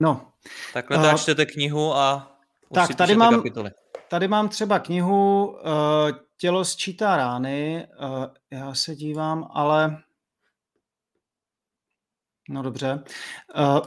No. 0.00 0.32
Takhle 0.72 1.12
uh, 1.12 1.18
čtete 1.18 1.46
knihu 1.46 1.94
a 1.94 2.38
tak, 2.74 2.94
tady 2.94 3.16
mám, 3.16 3.34
kapitoly. 3.34 3.70
Tady 4.08 4.28
mám 4.28 4.48
třeba 4.48 4.78
knihu 4.78 5.46
uh, 5.46 5.60
Tělo 6.36 6.64
sčítá 6.64 7.16
rány. 7.16 7.88
Uh, 8.00 8.26
já 8.50 8.74
se 8.74 8.94
dívám, 8.94 9.48
ale... 9.50 10.02
No 12.48 12.62
dobře. 12.62 13.04
Uh, 13.56 13.80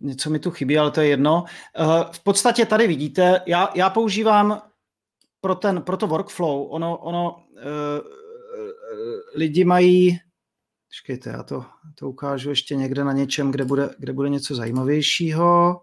něco 0.00 0.30
mi 0.30 0.38
tu 0.38 0.50
chybí, 0.50 0.78
ale 0.78 0.90
to 0.90 1.00
je 1.00 1.08
jedno. 1.08 1.44
Uh, 1.78 2.02
v 2.12 2.22
podstatě 2.22 2.66
tady 2.66 2.86
vidíte, 2.86 3.40
já, 3.46 3.68
já 3.74 3.90
používám 3.90 4.62
pro, 5.46 5.54
ten, 5.54 5.82
pro 5.82 5.96
to 5.96 6.06
workflow, 6.06 6.72
ono, 6.72 6.98
ono 6.98 7.36
uh, 7.36 8.00
lidi 9.34 9.64
mají 9.64 10.18
Počkejte, 10.88 11.30
já 11.30 11.42
to, 11.42 11.64
to 11.94 12.08
ukážu 12.08 12.50
ještě 12.50 12.76
někde 12.76 13.04
na 13.04 13.12
něčem, 13.12 13.50
kde 13.50 13.64
bude, 13.64 13.90
kde 13.98 14.12
bude 14.12 14.28
něco 14.28 14.54
zajímavějšího. 14.54 15.82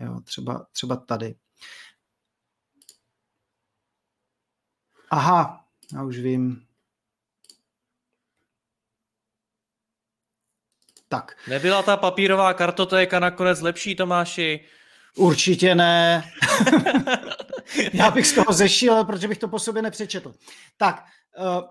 Jo, 0.00 0.20
třeba, 0.24 0.66
třeba 0.72 0.96
tady. 0.96 1.34
Aha, 5.10 5.64
já 5.94 6.04
už 6.04 6.18
vím. 6.18 6.66
Tak. 11.08 11.36
Nebyla 11.48 11.82
ta 11.82 11.96
papírová 11.96 12.54
kartotéka 12.54 13.20
nakonec 13.20 13.60
lepší, 13.60 13.96
Tomáši? 13.96 14.60
Určitě 15.16 15.74
ne. 15.74 16.24
Já 17.92 18.10
bych 18.10 18.26
z 18.26 18.34
toho 18.34 18.52
zešil, 18.52 19.04
protože 19.04 19.28
bych 19.28 19.38
to 19.38 19.48
po 19.48 19.58
sobě 19.58 19.82
nepřečetl. 19.82 20.34
Tak, 20.76 21.04
uh, 21.38 21.68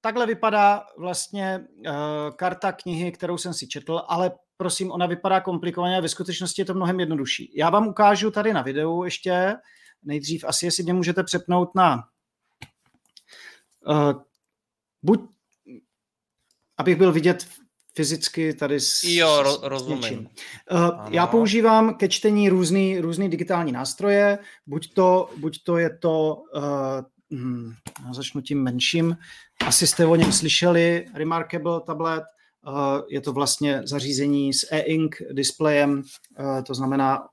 takhle 0.00 0.26
vypadá 0.26 0.84
vlastně 0.98 1.60
uh, 1.60 1.94
karta 2.36 2.72
knihy, 2.72 3.12
kterou 3.12 3.38
jsem 3.38 3.54
si 3.54 3.66
četl, 3.66 4.02
ale 4.08 4.30
prosím, 4.56 4.90
ona 4.92 5.06
vypadá 5.06 5.40
komplikovaně 5.40 5.98
a 5.98 6.00
ve 6.00 6.08
skutečnosti 6.08 6.60
je 6.60 6.66
to 6.66 6.74
mnohem 6.74 7.00
jednodušší. 7.00 7.52
Já 7.56 7.70
vám 7.70 7.88
ukážu 7.88 8.30
tady 8.30 8.52
na 8.52 8.62
videu 8.62 9.04
ještě, 9.04 9.54
nejdřív 10.02 10.44
asi, 10.44 10.66
jestli 10.66 10.82
mě 10.82 10.92
můžete 10.92 11.24
přepnout 11.24 11.74
na 11.74 12.04
uh, 13.86 14.22
buď 15.02 15.20
abych 16.78 16.96
byl 16.96 17.12
vidět 17.12 17.48
fyzicky 17.96 18.54
tady 18.54 18.80
s, 18.80 19.04
jo, 19.04 19.42
ro, 19.42 19.58
rozumím. 19.62 20.28
Uh, 20.72 20.90
já 21.10 21.26
používám 21.26 21.94
ke 21.94 22.08
čtení 22.08 22.48
různý, 22.48 23.00
různý 23.00 23.28
digitální 23.28 23.72
nástroje, 23.72 24.38
buď 24.66 24.94
to, 24.94 25.30
buď 25.36 25.62
to 25.62 25.78
je 25.78 25.98
to, 25.98 26.36
uh, 26.54 27.38
hm, 27.38 27.74
začnu 28.12 28.40
tím 28.40 28.62
menším, 28.62 29.16
asi 29.66 29.86
jste 29.86 30.06
o 30.06 30.16
něm 30.16 30.32
slyšeli, 30.32 31.06
Remarkable 31.14 31.80
tablet, 31.80 32.22
uh, 32.66 32.74
je 33.08 33.20
to 33.20 33.32
vlastně 33.32 33.82
zařízení 33.84 34.52
s 34.52 34.72
e-ink 34.72 35.16
displejem, 35.32 36.02
uh, 36.38 36.62
to 36.62 36.74
znamená 36.74 37.28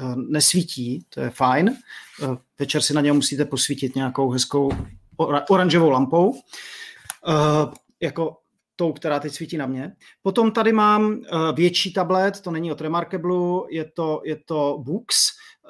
uh, 0.00 0.16
nesvítí, 0.16 1.06
to 1.08 1.20
je 1.20 1.30
fajn, 1.30 1.76
uh, 2.22 2.36
večer 2.58 2.82
si 2.82 2.94
na 2.94 3.00
něm 3.00 3.16
musíte 3.16 3.44
posvítit 3.44 3.94
nějakou 3.94 4.30
hezkou 4.30 4.70
oranžovou 5.48 5.90
lampou. 5.90 6.30
Uh, 6.30 7.74
jako 8.00 8.36
tou, 8.76 8.92
která 8.92 9.20
teď 9.20 9.32
svítí 9.32 9.56
na 9.56 9.66
mě. 9.66 9.92
Potom 10.22 10.52
tady 10.52 10.72
mám 10.72 11.06
uh, 11.06 11.18
větší 11.54 11.92
tablet, 11.92 12.40
to 12.40 12.50
není 12.50 12.72
od 12.72 12.80
Remarkable, 12.80 13.60
je 13.70 13.84
to, 13.84 14.20
je 14.24 14.36
to 14.36 14.78
Books 14.84 15.16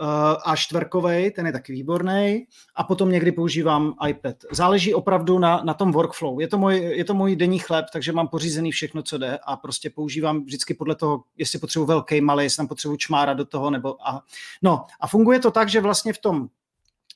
uh, 0.00 0.06
a 0.44 0.56
čtverkovej, 0.56 1.30
ten 1.30 1.46
je 1.46 1.52
taky 1.52 1.72
výborný. 1.72 2.46
A 2.74 2.84
potom 2.84 3.10
někdy 3.10 3.32
používám 3.32 3.94
iPad. 4.08 4.36
Záleží 4.52 4.94
opravdu 4.94 5.38
na, 5.38 5.62
na 5.64 5.74
tom 5.74 5.92
workflow. 5.92 6.40
Je 6.40 6.48
to, 6.48 6.58
můj, 6.58 6.76
je 6.76 7.04
to 7.04 7.14
můj 7.14 7.36
denní 7.36 7.58
chleb, 7.58 7.84
takže 7.92 8.12
mám 8.12 8.28
pořízený 8.28 8.70
všechno, 8.70 9.02
co 9.02 9.18
jde 9.18 9.38
a 9.46 9.56
prostě 9.56 9.90
používám 9.90 10.44
vždycky 10.44 10.74
podle 10.74 10.94
toho, 10.94 11.22
jestli 11.36 11.58
potřebuji 11.58 11.86
velký, 11.86 12.20
malý, 12.20 12.44
jestli 12.44 12.56
tam 12.56 12.68
potřebuji 12.68 12.96
čmára 12.96 13.34
do 13.34 13.44
toho, 13.44 13.70
nebo 13.70 14.08
a... 14.08 14.22
No 14.62 14.84
a 15.00 15.06
funguje 15.06 15.38
to 15.40 15.50
tak, 15.50 15.68
že 15.68 15.80
vlastně 15.80 16.12
v 16.12 16.18
tom, 16.18 16.48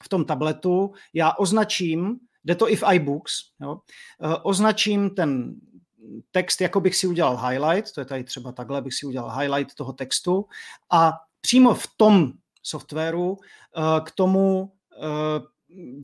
v 0.03 0.09
tom 0.09 0.25
tabletu 0.25 0.93
já 1.15 1.33
označím, 1.33 2.17
jde 2.45 2.55
to 2.55 2.71
i 2.71 2.77
v 2.77 2.85
iBooks, 2.93 3.33
jo, 3.61 3.73
uh, 3.73 4.35
označím 4.43 5.11
ten 5.11 5.55
text, 6.31 6.61
jako 6.61 6.81
bych 6.81 6.97
si 6.97 7.07
udělal 7.07 7.49
highlight, 7.49 7.93
to 7.93 8.01
je 8.01 8.05
tady 8.05 8.25
třeba 8.25 8.53
takhle, 8.53 8.83
bych 8.83 8.95
si 8.95 9.07
udělal 9.07 9.39
highlight 9.39 9.75
toho 9.75 9.93
textu 9.93 10.47
a 10.91 11.13
přímo 11.41 11.75
v 11.75 11.87
tom 11.97 12.33
softwaru 12.63 13.37
eh, 13.77 14.01
k 14.05 14.11
tomu, 14.11 14.73
eh, 15.03 15.41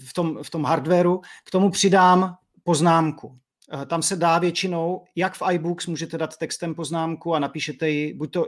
v 0.07 0.13
tom, 0.13 0.39
v 0.43 0.51
tom 0.51 0.65
hardwareu, 0.65 1.21
k 1.45 1.51
tomu 1.51 1.71
přidám 1.71 2.37
poznámku. 2.63 3.39
Eh, 3.73 3.87
tam 3.87 4.03
se 4.03 4.17
dá 4.17 4.39
většinou, 4.39 5.05
jak 5.15 5.35
v 5.35 5.43
iBooks 5.53 5.87
můžete 5.87 6.19
dát 6.19 6.37
textem 6.37 6.75
poznámku 6.75 7.35
a 7.35 7.39
napíšete 7.39 7.91
ji, 7.91 8.15
buď 8.15 8.33
to 8.33 8.47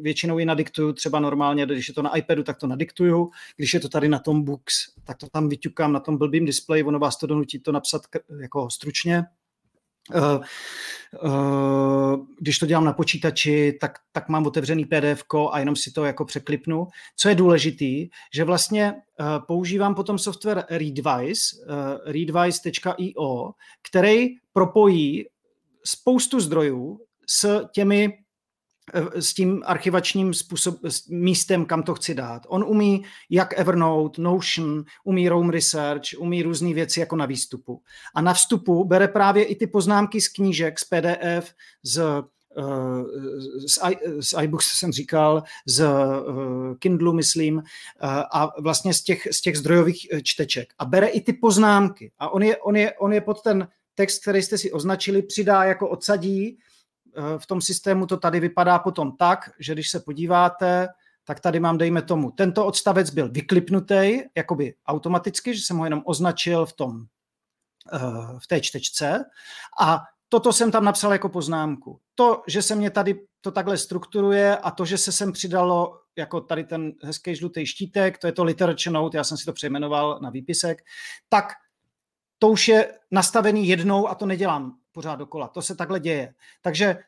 většinou 0.00 0.38
ji 0.38 0.44
nadiktuju, 0.44 0.92
třeba 0.92 1.20
normálně, 1.20 1.66
když 1.66 1.88
je 1.88 1.94
to 1.94 2.02
na 2.02 2.16
iPadu, 2.16 2.42
tak 2.42 2.58
to 2.58 2.66
nadiktuju, 2.66 3.30
když 3.56 3.74
je 3.74 3.80
to 3.80 3.88
tady 3.88 4.08
na 4.08 4.18
tom 4.18 4.42
Books, 4.42 4.74
tak 5.04 5.16
to 5.16 5.26
tam 5.32 5.48
vyťukám 5.48 5.92
na 5.92 6.00
tom 6.00 6.16
blbým 6.18 6.44
displeji, 6.44 6.84
ono 6.84 6.98
vás 6.98 7.16
to 7.16 7.26
donutí 7.26 7.58
to 7.58 7.72
napsat 7.72 8.02
jako 8.40 8.70
stručně, 8.70 9.24
když 12.38 12.58
to 12.58 12.66
dělám 12.66 12.84
na 12.84 12.92
počítači, 12.92 13.78
tak, 13.80 13.98
tak 14.12 14.28
mám 14.28 14.46
otevřený 14.46 14.84
PDF 14.84 15.24
a 15.50 15.58
jenom 15.58 15.76
si 15.76 15.92
to 15.92 16.04
jako 16.04 16.24
překlipnu. 16.24 16.86
Co 17.16 17.28
je 17.28 17.34
důležitý, 17.34 18.08
že 18.34 18.44
vlastně 18.44 18.94
eh, 18.94 19.24
používám 19.46 19.94
potom 19.94 20.18
software 20.18 20.64
Readwise, 20.70 21.56
readwise.io, 22.06 23.50
který 23.82 24.26
propojí 24.52 25.24
spoustu 25.84 26.40
zdrojů 26.40 27.00
s 27.28 27.68
těmi 27.72 28.21
s 29.14 29.34
tím 29.34 29.62
archivačním 29.66 30.34
způsob, 30.34 30.80
místem, 31.08 31.64
kam 31.64 31.82
to 31.82 31.94
chci 31.94 32.14
dát. 32.14 32.42
On 32.48 32.64
umí 32.64 33.04
jak 33.30 33.58
Evernote, 33.58 34.22
Notion, 34.22 34.84
umí 35.04 35.28
Roam 35.28 35.50
Research, 35.50 36.02
umí 36.18 36.42
různé 36.42 36.74
věci 36.74 37.00
jako 37.00 37.16
na 37.16 37.26
výstupu. 37.26 37.82
A 38.14 38.20
na 38.20 38.34
vstupu 38.34 38.84
bere 38.84 39.08
právě 39.08 39.44
i 39.44 39.54
ty 39.54 39.66
poznámky 39.66 40.20
z 40.20 40.28
knížek, 40.28 40.78
z 40.78 40.84
PDF, 40.84 41.54
z 41.82 42.22
Uh, 42.56 43.04
z, 43.66 43.78
I, 43.82 43.96
z 44.20 44.42
iBooks 44.42 44.66
jsem 44.66 44.92
říkal, 44.92 45.42
z 45.66 45.80
uh, 45.80 46.74
Kindlu, 46.78 47.12
myslím, 47.12 47.62
a 48.34 48.60
vlastně 48.60 48.94
z 48.94 49.02
těch, 49.02 49.28
z 49.30 49.40
těch 49.40 49.58
zdrojových 49.58 50.08
čteček. 50.22 50.72
A 50.78 50.84
bere 50.84 51.06
i 51.06 51.20
ty 51.20 51.32
poznámky. 51.32 52.12
A 52.18 52.28
on 52.28 52.42
je, 52.42 52.56
on, 52.56 52.76
je, 52.76 52.92
on 52.92 53.12
je 53.12 53.20
pod 53.20 53.42
ten 53.42 53.68
text, 53.94 54.22
který 54.22 54.42
jste 54.42 54.58
si 54.58 54.72
označili, 54.72 55.22
přidá 55.22 55.64
jako 55.64 55.88
odsadí 55.88 56.58
Eh, 56.58 56.71
v 57.38 57.46
tom 57.46 57.60
systému 57.60 58.06
to 58.06 58.16
tady 58.16 58.40
vypadá 58.40 58.78
potom 58.78 59.16
tak, 59.16 59.50
že 59.58 59.72
když 59.72 59.90
se 59.90 60.00
podíváte, 60.00 60.88
tak 61.24 61.40
tady 61.40 61.60
mám, 61.60 61.78
dejme 61.78 62.02
tomu, 62.02 62.30
tento 62.30 62.66
odstavec 62.66 63.10
byl 63.10 63.28
vyklipnutý, 63.28 64.20
jakoby 64.36 64.74
automaticky, 64.86 65.54
že 65.54 65.62
jsem 65.62 65.76
ho 65.76 65.84
jenom 65.84 66.02
označil 66.04 66.66
v 66.66 66.72
tom, 66.72 67.04
eh, 67.92 67.98
v 68.38 68.46
té 68.46 68.60
čtečce 68.60 69.24
a 69.80 70.00
toto 70.28 70.52
jsem 70.52 70.70
tam 70.70 70.84
napsal 70.84 71.12
jako 71.12 71.28
poznámku. 71.28 72.00
To, 72.14 72.42
že 72.46 72.62
se 72.62 72.74
mě 72.74 72.90
tady 72.90 73.20
to 73.40 73.50
takhle 73.50 73.78
strukturuje 73.78 74.56
a 74.56 74.70
to, 74.70 74.84
že 74.84 74.98
se 74.98 75.12
sem 75.12 75.32
přidalo 75.32 76.00
jako 76.16 76.40
tady 76.40 76.64
ten 76.64 76.92
hezký 77.02 77.36
žlutý 77.36 77.66
štítek, 77.66 78.18
to 78.18 78.26
je 78.26 78.32
to 78.32 78.44
literature 78.44 78.94
note, 78.94 79.16
já 79.16 79.24
jsem 79.24 79.36
si 79.36 79.44
to 79.44 79.52
přejmenoval 79.52 80.18
na 80.22 80.30
výpisek, 80.30 80.82
tak 81.28 81.52
to 82.38 82.48
už 82.48 82.68
je 82.68 82.98
nastavený 83.10 83.68
jednou 83.68 84.08
a 84.08 84.14
to 84.14 84.26
nedělám 84.26 84.81
pořád 84.92 85.16
dokola. 85.16 85.48
To 85.48 85.62
se 85.62 85.74
takhle 85.74 86.00
děje. 86.00 86.34
Takže 86.62 86.86
eh, 86.86 86.98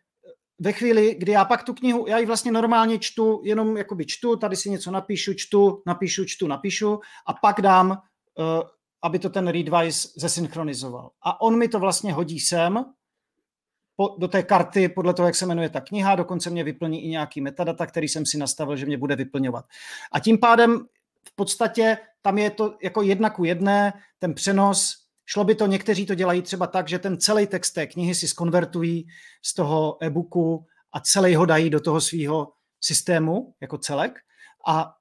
ve 0.58 0.72
chvíli, 0.72 1.14
kdy 1.18 1.32
já 1.32 1.44
pak 1.44 1.62
tu 1.62 1.74
knihu, 1.74 2.06
já 2.08 2.18
ji 2.18 2.26
vlastně 2.26 2.52
normálně 2.52 2.98
čtu, 2.98 3.40
jenom 3.44 3.76
jakoby 3.76 4.06
čtu, 4.06 4.36
tady 4.36 4.56
si 4.56 4.70
něco 4.70 4.90
napíšu, 4.90 5.34
čtu, 5.34 5.82
napíšu, 5.86 6.24
čtu, 6.24 6.46
napíšu 6.46 7.00
a 7.26 7.32
pak 7.32 7.60
dám, 7.60 7.90
uh, 7.90 7.96
aby 9.02 9.18
to 9.18 9.30
ten 9.30 9.48
Readwise 9.48 10.08
zesynchronizoval. 10.16 11.10
A 11.22 11.40
on 11.40 11.58
mi 11.58 11.68
to 11.68 11.78
vlastně 11.78 12.12
hodí 12.12 12.40
sem, 12.40 12.84
do 14.18 14.28
té 14.28 14.42
karty 14.42 14.88
podle 14.88 15.14
toho, 15.14 15.26
jak 15.26 15.34
se 15.34 15.46
jmenuje 15.46 15.68
ta 15.68 15.80
kniha, 15.80 16.14
dokonce 16.14 16.50
mě 16.50 16.64
vyplní 16.64 17.04
i 17.04 17.08
nějaký 17.08 17.40
metadata, 17.40 17.86
který 17.86 18.08
jsem 18.08 18.26
si 18.26 18.38
nastavil, 18.38 18.76
že 18.76 18.86
mě 18.86 18.98
bude 18.98 19.16
vyplňovat. 19.16 19.64
A 20.12 20.20
tím 20.20 20.38
pádem 20.38 20.86
v 21.28 21.36
podstatě 21.36 21.98
tam 22.22 22.38
je 22.38 22.50
to 22.50 22.76
jako 22.82 23.02
jedna 23.02 23.30
ku 23.30 23.44
jedné, 23.44 23.92
ten 24.18 24.34
přenos 24.34 25.03
Šlo 25.26 25.44
by 25.44 25.54
to, 25.54 25.66
někteří 25.66 26.06
to 26.06 26.14
dělají 26.14 26.42
třeba 26.42 26.66
tak, 26.66 26.88
že 26.88 26.98
ten 26.98 27.18
celý 27.18 27.46
text 27.46 27.70
té 27.70 27.86
knihy 27.86 28.14
si 28.14 28.28
skonvertují 28.28 29.06
z 29.42 29.54
toho 29.54 29.98
e-booku 30.00 30.66
a 30.92 31.00
celý 31.00 31.34
ho 31.34 31.46
dají 31.46 31.70
do 31.70 31.80
toho 31.80 32.00
svého 32.00 32.52
systému 32.80 33.54
jako 33.60 33.78
celek. 33.78 34.18
A 34.66 34.94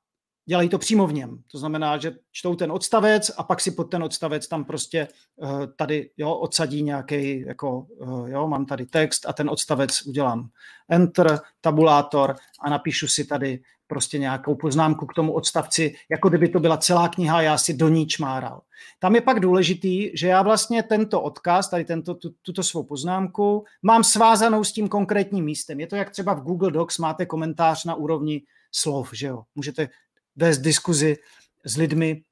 dělají 0.46 0.70
to 0.70 0.78
přímo 0.78 1.08
v 1.08 1.14
něm. 1.14 1.44
To 1.52 1.58
znamená, 1.58 1.98
že 1.98 2.16
čtou 2.32 2.56
ten 2.56 2.72
odstavec 2.72 3.32
a 3.38 3.44
pak 3.44 3.62
si 3.62 3.72
pod 3.72 3.84
ten 3.84 4.04
odstavec 4.04 4.48
tam 4.48 4.66
prostě 4.66 5.08
uh, 5.36 5.66
tady 5.76 6.10
jo, 6.18 6.34
odsadí 6.36 6.84
nějaký, 6.84 7.42
jako 7.42 7.80
uh, 7.80 8.30
jo, 8.30 8.48
mám 8.48 8.66
tady 8.66 8.86
text 8.86 9.26
a 9.30 9.34
ten 9.34 9.50
odstavec 9.50 10.02
udělám 10.02 10.50
enter, 10.90 11.40
tabulátor 11.62 12.36
a 12.62 12.70
napíšu 12.70 13.08
si 13.08 13.26
tady 13.26 13.60
prostě 13.88 14.18
nějakou 14.18 14.56
poznámku 14.56 15.06
k 15.06 15.14
tomu 15.14 15.34
odstavci, 15.34 15.96
jako 16.12 16.30
kdyby 16.30 16.50
to 16.50 16.60
byla 16.60 16.78
celá 16.78 17.10
kniha 17.10 17.38
a 17.38 17.42
já 17.42 17.58
si 17.58 17.74
do 17.74 17.90
ní 17.90 18.08
čmáral. 18.08 18.62
Tam 19.00 19.16
je 19.16 19.22
pak 19.22 19.40
důležitý, 19.40 20.18
že 20.18 20.28
já 20.28 20.42
vlastně 20.42 20.84
tento 20.84 21.22
odkaz, 21.22 21.70
tady 21.70 21.86
tento, 21.86 22.16
tu, 22.16 22.30
tuto 22.42 22.64
svou 22.64 22.84
poznámku, 22.84 23.64
mám 23.82 24.04
svázanou 24.04 24.64
s 24.64 24.72
tím 24.72 24.88
konkrétním 24.88 25.46
místem. 25.46 25.80
Je 25.80 25.88
to 25.88 25.96
jak 25.96 26.10
třeba 26.10 26.34
v 26.34 26.42
Google 26.42 26.72
Docs 26.72 26.98
máte 26.98 27.26
komentář 27.26 27.86
na 27.86 27.96
úrovni 27.96 28.42
slov, 28.72 29.10
že 29.14 29.28
jo? 29.28 29.44
Můžete 29.56 29.90
vést 30.36 30.58
diskuzi 30.58 31.18
s 31.66 31.78
lidmi, 31.78 32.24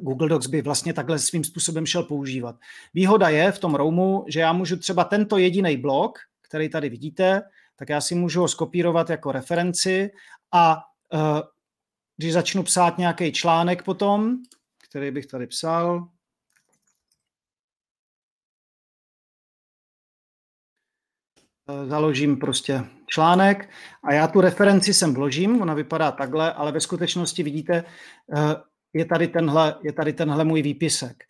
Google 0.00 0.28
Docs 0.28 0.46
by 0.46 0.62
vlastně 0.62 0.92
takhle 0.92 1.18
svým 1.18 1.44
způsobem 1.44 1.86
šel 1.86 2.02
používat. 2.02 2.56
Výhoda 2.94 3.28
je 3.28 3.52
v 3.52 3.58
tom 3.58 3.74
Roamu, 3.74 4.24
že 4.28 4.40
já 4.40 4.52
můžu 4.52 4.76
třeba 4.76 5.04
tento 5.04 5.38
jediný 5.38 5.76
blok, 5.76 6.18
který 6.42 6.68
tady 6.68 6.88
vidíte, 6.88 7.42
tak 7.76 7.88
já 7.88 8.00
si 8.00 8.14
můžu 8.14 8.40
ho 8.40 8.48
skopírovat 8.48 9.10
jako 9.10 9.32
referenci 9.32 10.10
a 10.52 10.76
uh, 11.12 11.40
když 12.16 12.32
začnu 12.32 12.62
psát 12.62 12.98
nějaký 12.98 13.32
článek 13.32 13.82
potom, 13.82 14.36
který 14.88 15.10
bych 15.10 15.26
tady 15.26 15.46
psal, 15.46 16.08
založím 21.86 22.36
prostě 22.36 22.84
článek 23.06 23.70
a 24.04 24.12
já 24.12 24.28
tu 24.28 24.40
referenci 24.40 24.94
sem 24.94 25.14
vložím, 25.14 25.62
ona 25.62 25.74
vypadá 25.74 26.12
takhle, 26.12 26.52
ale 26.52 26.72
ve 26.72 26.80
skutečnosti 26.80 27.42
vidíte, 27.42 27.74
e, 27.74 27.84
je 28.92 29.04
tady 29.04 29.28
tenhle, 29.28 29.78
je 29.82 29.92
tady 29.92 30.12
tenhle 30.12 30.44
můj 30.44 30.62
výpisek. 30.62 31.24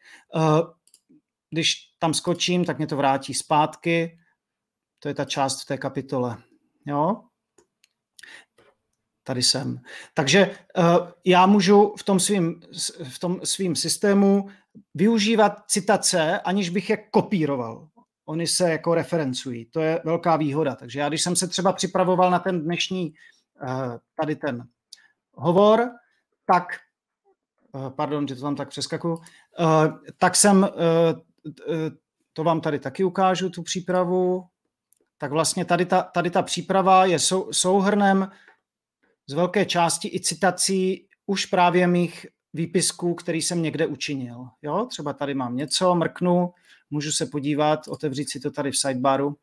Když 1.51 1.75
tam 1.99 2.15
skočím, 2.15 2.65
tak 2.65 2.79
mě 2.79 2.87
to 2.87 2.97
vrátí 2.97 3.35
zpátky. 3.35 4.19
To 4.99 5.09
je 5.09 5.15
ta 5.15 5.25
část 5.25 5.63
v 5.63 5.67
té 5.67 5.79
kapitole. 5.79 6.37
Jo? 6.87 7.23
Tady 9.25 9.43
jsem. 9.43 9.81
Takže 10.15 10.51
já 11.25 11.47
můžu 11.47 11.95
v 11.99 12.03
tom 12.03 12.21
svým, 12.21 12.61
v 13.09 13.19
tom 13.19 13.41
svým 13.45 13.77
systému 13.77 14.49
využívat 14.95 15.53
citace, 15.67 16.41
aniž 16.41 16.71
bych 16.71 16.91
je 16.91 16.97
kopíroval. 16.97 17.89
Oni 18.27 18.47
se 18.47 18.71
jako 18.71 18.95
referencují. 18.95 19.65
To 19.65 19.81
je 19.81 20.01
velká 20.05 20.37
výhoda. 20.37 20.75
Takže 20.75 21.01
já, 21.01 21.09
když 21.09 21.23
jsem 21.23 21.37
se 21.37 21.49
třeba 21.49 21.73
připravoval 21.73 22.31
na 22.31 22.39
ten 22.39 22.63
dnešní, 22.63 23.15
uh, 23.63 23.97
tady 24.21 24.37
ten 24.37 24.69
hovor, 25.35 25.91
tak, 26.47 26.65
uh, 27.73 27.89
pardon, 27.89 28.29
že 28.29 28.35
to 28.35 28.41
tam 28.41 28.57
tak 28.57 28.69
přeskakuju, 28.69 29.15
uh, 29.15 29.25
tak 30.19 30.37
jsem, 30.37 30.69
to 32.33 32.45
vám 32.45 32.61
tady 32.61 32.79
taky 32.79 33.05
ukážu, 33.05 33.51
tu 33.51 33.63
přípravu, 33.63 34.45
tak 35.19 35.31
vlastně 35.31 35.65
tady 35.65 35.87
ta, 35.87 36.03
tady 36.03 36.31
ta 36.31 36.43
příprava 36.43 37.05
je 37.05 37.19
sou, 37.19 37.53
souhrnem 37.53 38.31
z 39.27 39.33
velké 39.35 39.65
části 39.65 40.09
i 40.09 40.21
citací 40.21 41.09
už 41.27 41.47
právě 41.47 41.87
mých 41.87 42.27
výpisků, 42.53 43.15
který 43.15 43.43
jsem 43.43 43.63
někde 43.63 43.87
učinil. 43.87 44.49
Jo, 44.63 44.87
třeba 44.91 45.13
tady 45.13 45.35
mám 45.35 45.57
něco, 45.57 45.95
mrknu, 45.95 46.53
můžu 46.91 47.13
se 47.13 47.27
podívat, 47.27 47.89
otevřít 47.89 48.31
si 48.31 48.41
to 48.41 48.51
tady 48.51 48.71
v 48.71 48.79
sidebaru 48.79 49.37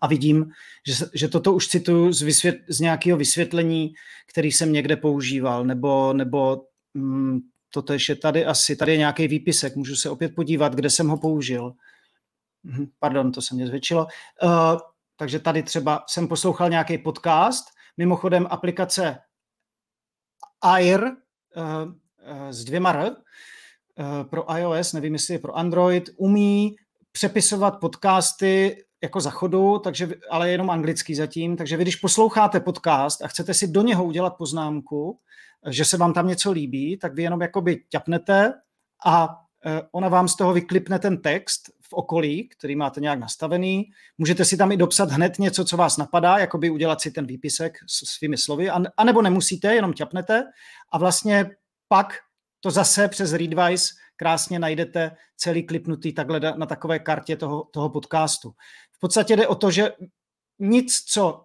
a 0.00 0.06
vidím, 0.06 0.50
že, 0.86 0.94
že 1.14 1.28
toto 1.28 1.52
už 1.52 1.68
cituju 1.68 2.12
z, 2.12 2.22
vysvět, 2.22 2.56
z 2.68 2.80
nějakého 2.80 3.18
vysvětlení, 3.18 3.92
který 4.26 4.52
jsem 4.52 4.72
někde 4.72 4.96
používal, 4.96 5.64
nebo, 5.64 6.12
nebo 6.12 6.64
mm, 6.94 7.38
toto 7.70 7.92
ještě 7.92 8.14
tady 8.14 8.44
asi, 8.44 8.76
tady 8.76 8.92
je 8.92 8.98
nějaký 8.98 9.28
výpisek, 9.28 9.76
můžu 9.76 9.96
se 9.96 10.10
opět 10.10 10.34
podívat, 10.34 10.74
kde 10.74 10.90
jsem 10.90 11.08
ho 11.08 11.18
použil. 11.18 11.72
Mhm, 12.62 12.86
pardon, 12.98 13.32
to 13.32 13.42
se 13.42 13.54
mě 13.54 13.66
zvětšilo. 13.66 14.06
Uh, 14.42 14.78
takže 15.16 15.38
tady 15.38 15.62
třeba 15.62 16.04
jsem 16.08 16.28
poslouchal 16.28 16.70
nějaký 16.70 16.98
podcast, 16.98 17.64
mimochodem 17.96 18.46
aplikace 18.50 19.18
Air 20.60 21.02
uh, 21.02 21.12
uh, 21.56 22.50
s 22.50 22.64
dvěma 22.64 22.92
R 22.92 23.16
pro 24.30 24.56
iOS, 24.56 24.92
nevím, 24.92 25.12
jestli 25.12 25.34
je 25.34 25.38
pro 25.38 25.56
Android, 25.56 26.10
umí 26.16 26.76
přepisovat 27.12 27.80
podcasty 27.80 28.84
jako 29.02 29.20
za 29.20 29.30
chodu, 29.30 29.78
takže, 29.78 30.08
ale 30.30 30.50
jenom 30.50 30.70
anglický 30.70 31.14
zatím, 31.14 31.56
takže 31.56 31.76
vy, 31.76 31.82
když 31.82 31.96
posloucháte 31.96 32.60
podcast 32.60 33.22
a 33.22 33.28
chcete 33.28 33.54
si 33.54 33.68
do 33.68 33.82
něho 33.82 34.04
udělat 34.04 34.36
poznámku, 34.36 35.18
že 35.68 35.84
se 35.84 35.96
vám 35.96 36.12
tam 36.12 36.26
něco 36.26 36.52
líbí, 36.52 36.98
tak 36.98 37.14
vy 37.14 37.22
jenom 37.22 37.40
jakoby 37.40 37.84
ťapnete 37.88 38.54
a 39.06 39.28
ona 39.92 40.08
vám 40.08 40.28
z 40.28 40.36
toho 40.36 40.52
vyklipne 40.52 40.98
ten 40.98 41.22
text 41.22 41.70
v 41.82 41.92
okolí, 41.92 42.48
který 42.48 42.76
máte 42.76 43.00
nějak 43.00 43.18
nastavený. 43.18 43.90
Můžete 44.18 44.44
si 44.44 44.56
tam 44.56 44.72
i 44.72 44.76
dopsat 44.76 45.10
hned 45.10 45.38
něco, 45.38 45.64
co 45.64 45.76
vás 45.76 45.96
napadá, 45.96 46.38
jako 46.38 46.58
by 46.58 46.70
udělat 46.70 47.00
si 47.00 47.10
ten 47.10 47.26
výpisek 47.26 47.78
svými 47.86 48.36
slovy, 48.36 48.70
anebo 48.96 49.22
nemusíte, 49.22 49.74
jenom 49.74 49.92
ťapnete. 49.92 50.44
A 50.92 50.98
vlastně 50.98 51.50
pak 51.88 52.14
to 52.60 52.70
zase 52.70 53.08
přes 53.08 53.32
Readwise 53.32 53.94
krásně 54.16 54.58
najdete 54.58 55.16
celý 55.36 55.66
klipnutý 55.66 56.12
takhle 56.12 56.40
na 56.40 56.66
takové 56.66 56.98
kartě 56.98 57.36
toho, 57.36 57.64
toho 57.64 57.90
podcastu. 57.90 58.50
V 58.92 58.98
podstatě 59.00 59.36
jde 59.36 59.46
o 59.46 59.54
to, 59.54 59.70
že 59.70 59.92
nic, 60.58 61.04
co 61.04 61.44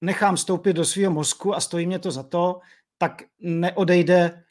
nechám 0.00 0.36
vstoupit 0.36 0.72
do 0.72 0.84
svého 0.84 1.12
mozku 1.12 1.54
a 1.54 1.60
stojí 1.60 1.86
mě 1.86 1.98
to 1.98 2.10
za 2.10 2.22
to, 2.22 2.60
tak 2.98 3.22
neodejde 3.40 4.44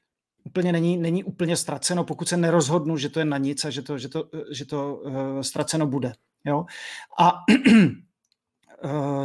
úplně 0.44 0.72
není, 0.72 0.98
není 0.98 1.24
úplně 1.24 1.58
ztraceno, 1.58 2.04
pokud 2.04 2.28
se 2.28 2.38
nerozhodnu, 2.38 2.98
že 2.98 3.10
to 3.10 3.20
je 3.20 3.26
na 3.26 3.38
nic 3.38 3.66
a 3.66 3.70
že 3.70 3.82
to, 3.82 3.98
že 3.98 4.10
to, 4.10 4.30
že 4.52 4.66
to 4.66 4.96
uh, 4.96 5.42
ztraceno 5.42 5.88
bude. 5.88 6.14
Jo? 6.46 6.66
A 7.20 7.34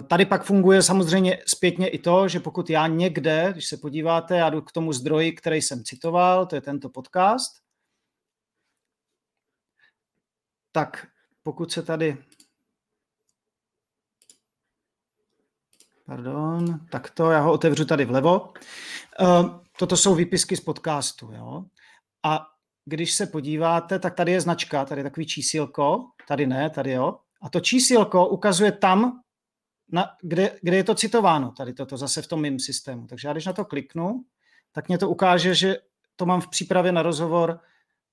tady 0.08 0.26
pak 0.26 0.44
funguje 0.44 0.82
samozřejmě 0.82 1.38
zpětně 1.46 1.88
i 1.88 1.98
to, 1.98 2.28
že 2.28 2.40
pokud 2.40 2.70
já 2.70 2.86
někde, 2.86 3.48
když 3.52 3.66
se 3.66 3.76
podíváte, 3.76 4.36
já 4.36 4.50
jdu 4.50 4.62
k 4.62 4.72
tomu 4.72 4.92
zdroji, 4.92 5.32
který 5.32 5.62
jsem 5.62 5.84
citoval, 5.84 6.46
to 6.46 6.54
je 6.54 6.60
tento 6.60 6.88
podcast, 6.88 7.52
tak 10.72 11.06
pokud 11.42 11.72
se 11.72 11.82
tady 11.82 12.16
Pardon, 16.06 16.80
tak 16.90 17.10
to 17.10 17.30
já 17.30 17.40
ho 17.40 17.52
otevřu 17.52 17.84
tady 17.84 18.04
vlevo. 18.04 18.52
Uh, 19.20 19.60
toto 19.78 19.96
jsou 19.96 20.14
výpisky 20.14 20.56
z 20.56 20.60
podcastu, 20.60 21.32
jo. 21.32 21.64
A 22.22 22.46
když 22.84 23.12
se 23.12 23.26
podíváte, 23.26 23.98
tak 23.98 24.14
tady 24.14 24.32
je 24.32 24.40
značka, 24.40 24.84
tady 24.84 24.98
je 25.00 25.02
takový 25.02 25.26
čísílko, 25.26 26.04
tady 26.28 26.46
ne, 26.46 26.70
tady 26.70 26.92
jo. 26.92 27.18
A 27.42 27.48
to 27.48 27.60
čísílko 27.60 28.28
ukazuje 28.28 28.72
tam, 28.72 29.23
na, 29.92 30.10
kde, 30.22 30.58
kde 30.62 30.76
je 30.76 30.84
to 30.84 30.94
citováno, 30.94 31.50
tady 31.50 31.72
toto 31.72 31.96
zase 31.96 32.22
v 32.22 32.26
tom 32.26 32.40
mým 32.40 32.58
systému. 32.58 33.06
Takže 33.06 33.28
já 33.28 33.32
když 33.32 33.46
na 33.46 33.52
to 33.52 33.64
kliknu, 33.64 34.24
tak 34.72 34.88
mě 34.88 34.98
to 34.98 35.10
ukáže, 35.10 35.54
že 35.54 35.76
to 36.16 36.26
mám 36.26 36.40
v 36.40 36.48
přípravě 36.48 36.92
na 36.92 37.02
rozhovor 37.02 37.60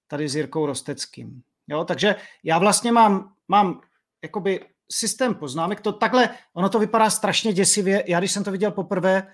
tady 0.08 0.30
s 0.30 0.36
Jirkou 0.36 0.66
Rosteckým. 0.66 1.42
Jo, 1.68 1.84
takže 1.86 2.16
já 2.44 2.60
vlastně 2.60 2.92
mám, 2.92 3.34
mám 3.48 3.82
jakoby 4.24 4.66
systém 4.92 5.36
poznámek, 5.36 5.82
to 5.82 5.92
takhle, 5.92 6.30
ono 6.54 6.70
to 6.70 6.80
vypadá 6.80 7.10
strašně 7.10 7.54
děsivě. 7.54 8.04
Já 8.08 8.20
když 8.20 8.32
jsem 8.32 8.44
to 8.44 8.52
viděl 8.52 8.72
poprvé, 8.72 9.28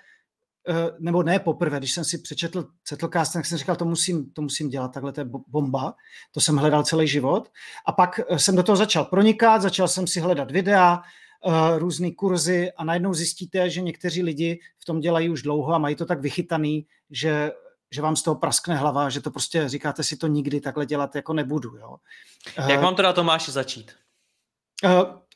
Eh, 0.69 0.91
nebo 0.99 1.23
ne 1.23 1.39
poprvé, 1.39 1.77
když 1.77 1.93
jsem 1.93 2.03
si 2.03 2.17
přečetl 2.17 2.67
Cetlcast, 2.83 3.33
tak 3.33 3.45
jsem 3.45 3.57
říkal, 3.57 3.75
to 3.75 3.85
musím, 3.85 4.31
to 4.31 4.41
musím 4.41 4.69
dělat, 4.69 4.87
takhle 4.87 5.11
to 5.11 5.21
je 5.21 5.25
bomba, 5.47 5.95
to 6.31 6.41
jsem 6.41 6.57
hledal 6.57 6.83
celý 6.83 7.07
život. 7.07 7.51
A 7.85 7.91
pak 7.91 8.19
eh, 8.29 8.39
jsem 8.39 8.55
do 8.55 8.63
toho 8.63 8.75
začal 8.75 9.05
pronikat, 9.05 9.61
začal 9.61 9.87
jsem 9.87 10.07
si 10.07 10.19
hledat 10.19 10.51
videa, 10.51 11.01
různé 11.77 12.11
kurzy 12.11 12.71
a 12.71 12.83
najednou 12.83 13.13
zjistíte, 13.13 13.69
že 13.69 13.81
někteří 13.81 14.23
lidi 14.23 14.59
v 14.79 14.85
tom 14.85 14.99
dělají 14.99 15.29
už 15.29 15.41
dlouho 15.41 15.73
a 15.73 15.77
mají 15.77 15.95
to 15.95 16.05
tak 16.05 16.21
vychytaný, 16.21 16.85
že 17.09 17.51
že 17.91 18.01
vám 18.01 18.15
z 18.15 18.23
toho 18.23 18.35
praskne 18.35 18.75
hlava, 18.75 19.09
že 19.09 19.21
to 19.21 19.31
prostě 19.31 19.69
říkáte 19.69 20.03
si 20.03 20.17
to 20.17 20.27
nikdy 20.27 20.61
takhle 20.61 20.85
dělat 20.85 21.15
jako 21.15 21.33
nebudu. 21.33 21.77
Jo. 21.77 21.97
Jak 22.67 22.81
mám 22.81 22.95
teda 22.95 23.13
Tomáši 23.13 23.51
začít? 23.51 23.91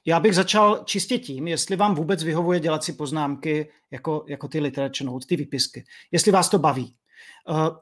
Já 0.06 0.20
bych 0.20 0.36
začal 0.36 0.84
čistě 0.86 1.20
tím, 1.20 1.48
jestli 1.48 1.76
vám 1.76 1.96
vůbec 1.96 2.24
vyhovuje 2.24 2.60
dělat 2.60 2.84
si 2.84 2.94
poznámky 2.94 3.70
jako, 3.92 4.26
jako 4.28 4.48
ty 4.48 4.60
literature 4.60 5.06
notes, 5.06 5.28
ty 5.28 5.36
výpisky. 5.36 5.84
Jestli 6.12 6.32
vás 6.32 6.50
to 6.50 6.60
baví. 6.60 6.96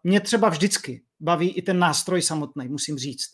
Mě 0.03 0.19
třeba 0.19 0.49
vždycky 0.49 1.01
baví 1.19 1.49
i 1.49 1.61
ten 1.61 1.79
nástroj 1.79 2.21
samotný, 2.21 2.67
musím 2.67 2.97
říct. 2.97 3.25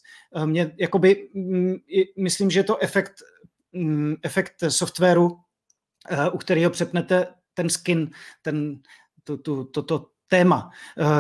Mě 0.46 0.76
jakoby, 0.80 1.30
mm, 1.34 1.76
myslím, 2.18 2.52
že 2.52 2.60
je 2.60 2.64
to 2.64 2.78
efekt, 2.78 3.14
efekt 4.24 4.54
softwaru, 4.68 5.26
uh, 5.26 5.40
u 6.34 6.38
kterého 6.38 6.72
přepnete 6.72 7.28
ten 7.54 7.70
skin, 7.70 8.12
ten, 8.42 8.80
to, 9.24 9.38
to, 9.38 9.66
to, 9.66 9.84
to 9.84 10.08
téma. 10.28 10.70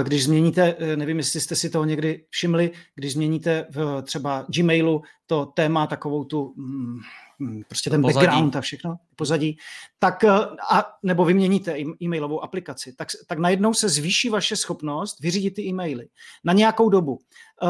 Když 0.03 0.23
změníte, 0.23 0.75
nevím, 0.95 1.17
jestli 1.17 1.41
jste 1.41 1.55
si 1.55 1.69
toho 1.69 1.85
někdy 1.85 2.25
všimli, 2.29 2.71
když 2.95 3.13
změníte 3.13 3.67
v 3.69 4.01
třeba 4.01 4.45
Gmailu 4.55 5.01
to 5.25 5.45
téma, 5.45 5.87
takovou 5.87 6.23
tu 6.23 6.53
mm, 6.57 6.99
prostě 7.67 7.89
ten 7.89 8.01
pozadí. 8.01 8.25
background 8.25 8.55
a 8.55 8.61
všechno, 8.61 8.95
pozadí, 9.15 9.57
tak 9.99 10.23
eh, 10.23 10.29
a, 10.71 10.85
nebo 11.03 11.25
vyměníte 11.25 11.77
e-mailovou 12.03 12.43
aplikaci, 12.43 12.93
tak, 12.93 13.07
tak 13.27 13.39
najednou 13.39 13.73
se 13.73 13.89
zvýší 13.89 14.29
vaše 14.29 14.55
schopnost 14.55 15.19
vyřídit 15.19 15.51
ty 15.51 15.61
e-maily 15.61 16.07
na 16.43 16.53
nějakou 16.53 16.89
dobu. 16.89 17.19
Eh, 17.63 17.67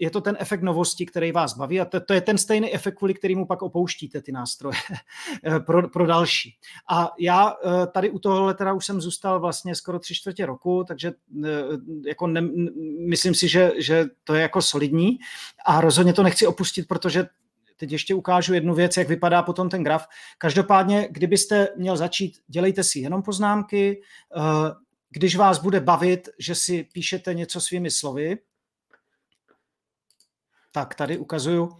je 0.00 0.10
to 0.10 0.20
ten 0.20 0.36
efekt 0.40 0.62
novosti, 0.62 1.06
který 1.06 1.32
vás 1.32 1.56
baví 1.56 1.80
a 1.80 1.84
to, 1.84 2.00
to 2.00 2.14
je 2.14 2.20
ten 2.20 2.38
stejný 2.38 2.74
efekt, 2.74 2.94
kvůli 2.94 3.14
kterému 3.14 3.46
pak 3.46 3.62
opouštíte 3.62 4.22
ty 4.22 4.32
nástroje 4.32 4.76
eh, 5.44 5.60
pro, 5.60 5.88
pro 5.88 6.06
další. 6.06 6.56
A 6.90 7.10
já 7.18 7.54
tady 7.92 8.10
u 8.10 8.18
tohohle 8.18 8.54
teda 8.54 8.72
už 8.72 8.86
jsem 8.86 9.00
zůstal 9.00 9.40
vlastně 9.40 9.74
skoro 9.74 9.98
tři 9.98 10.14
čtvrtě 10.14 10.46
roku, 10.46 10.84
takže 10.88 11.12
jako 12.06 12.26
ne, 12.26 12.40
myslím 13.08 13.34
si, 13.34 13.48
že, 13.48 13.72
že 13.78 14.06
to 14.24 14.34
je 14.34 14.42
jako 14.42 14.62
solidní 14.62 15.18
a 15.66 15.80
rozhodně 15.80 16.12
to 16.12 16.22
nechci 16.22 16.46
opustit, 16.46 16.88
protože 16.88 17.26
teď 17.78 17.92
ještě 17.92 18.14
ukážu 18.14 18.54
jednu 18.54 18.74
věc, 18.74 18.96
jak 18.96 19.08
vypadá 19.08 19.42
potom 19.42 19.68
ten 19.70 19.84
graf. 19.84 20.06
Každopádně, 20.38 21.08
kdybyste 21.10 21.68
měl 21.76 21.96
začít, 21.96 22.38
dělejte 22.46 22.84
si 22.84 22.98
jenom 22.98 23.22
poznámky, 23.22 24.02
eh, 24.36 24.40
když 25.10 25.36
vás 25.36 25.58
bude 25.58 25.80
bavit, 25.80 26.28
že 26.38 26.54
si 26.54 26.84
píšete 26.92 27.34
něco 27.34 27.60
svými 27.60 27.90
slovy, 27.90 28.38
tak 30.72 30.94
tady 30.94 31.18
ukazuju 31.18 31.76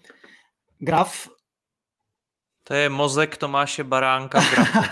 graf. 0.79 1.29
To 2.65 2.75
je 2.75 2.89
mozek 2.89 3.37
Tomáše 3.37 3.85
Baránka 3.85 4.41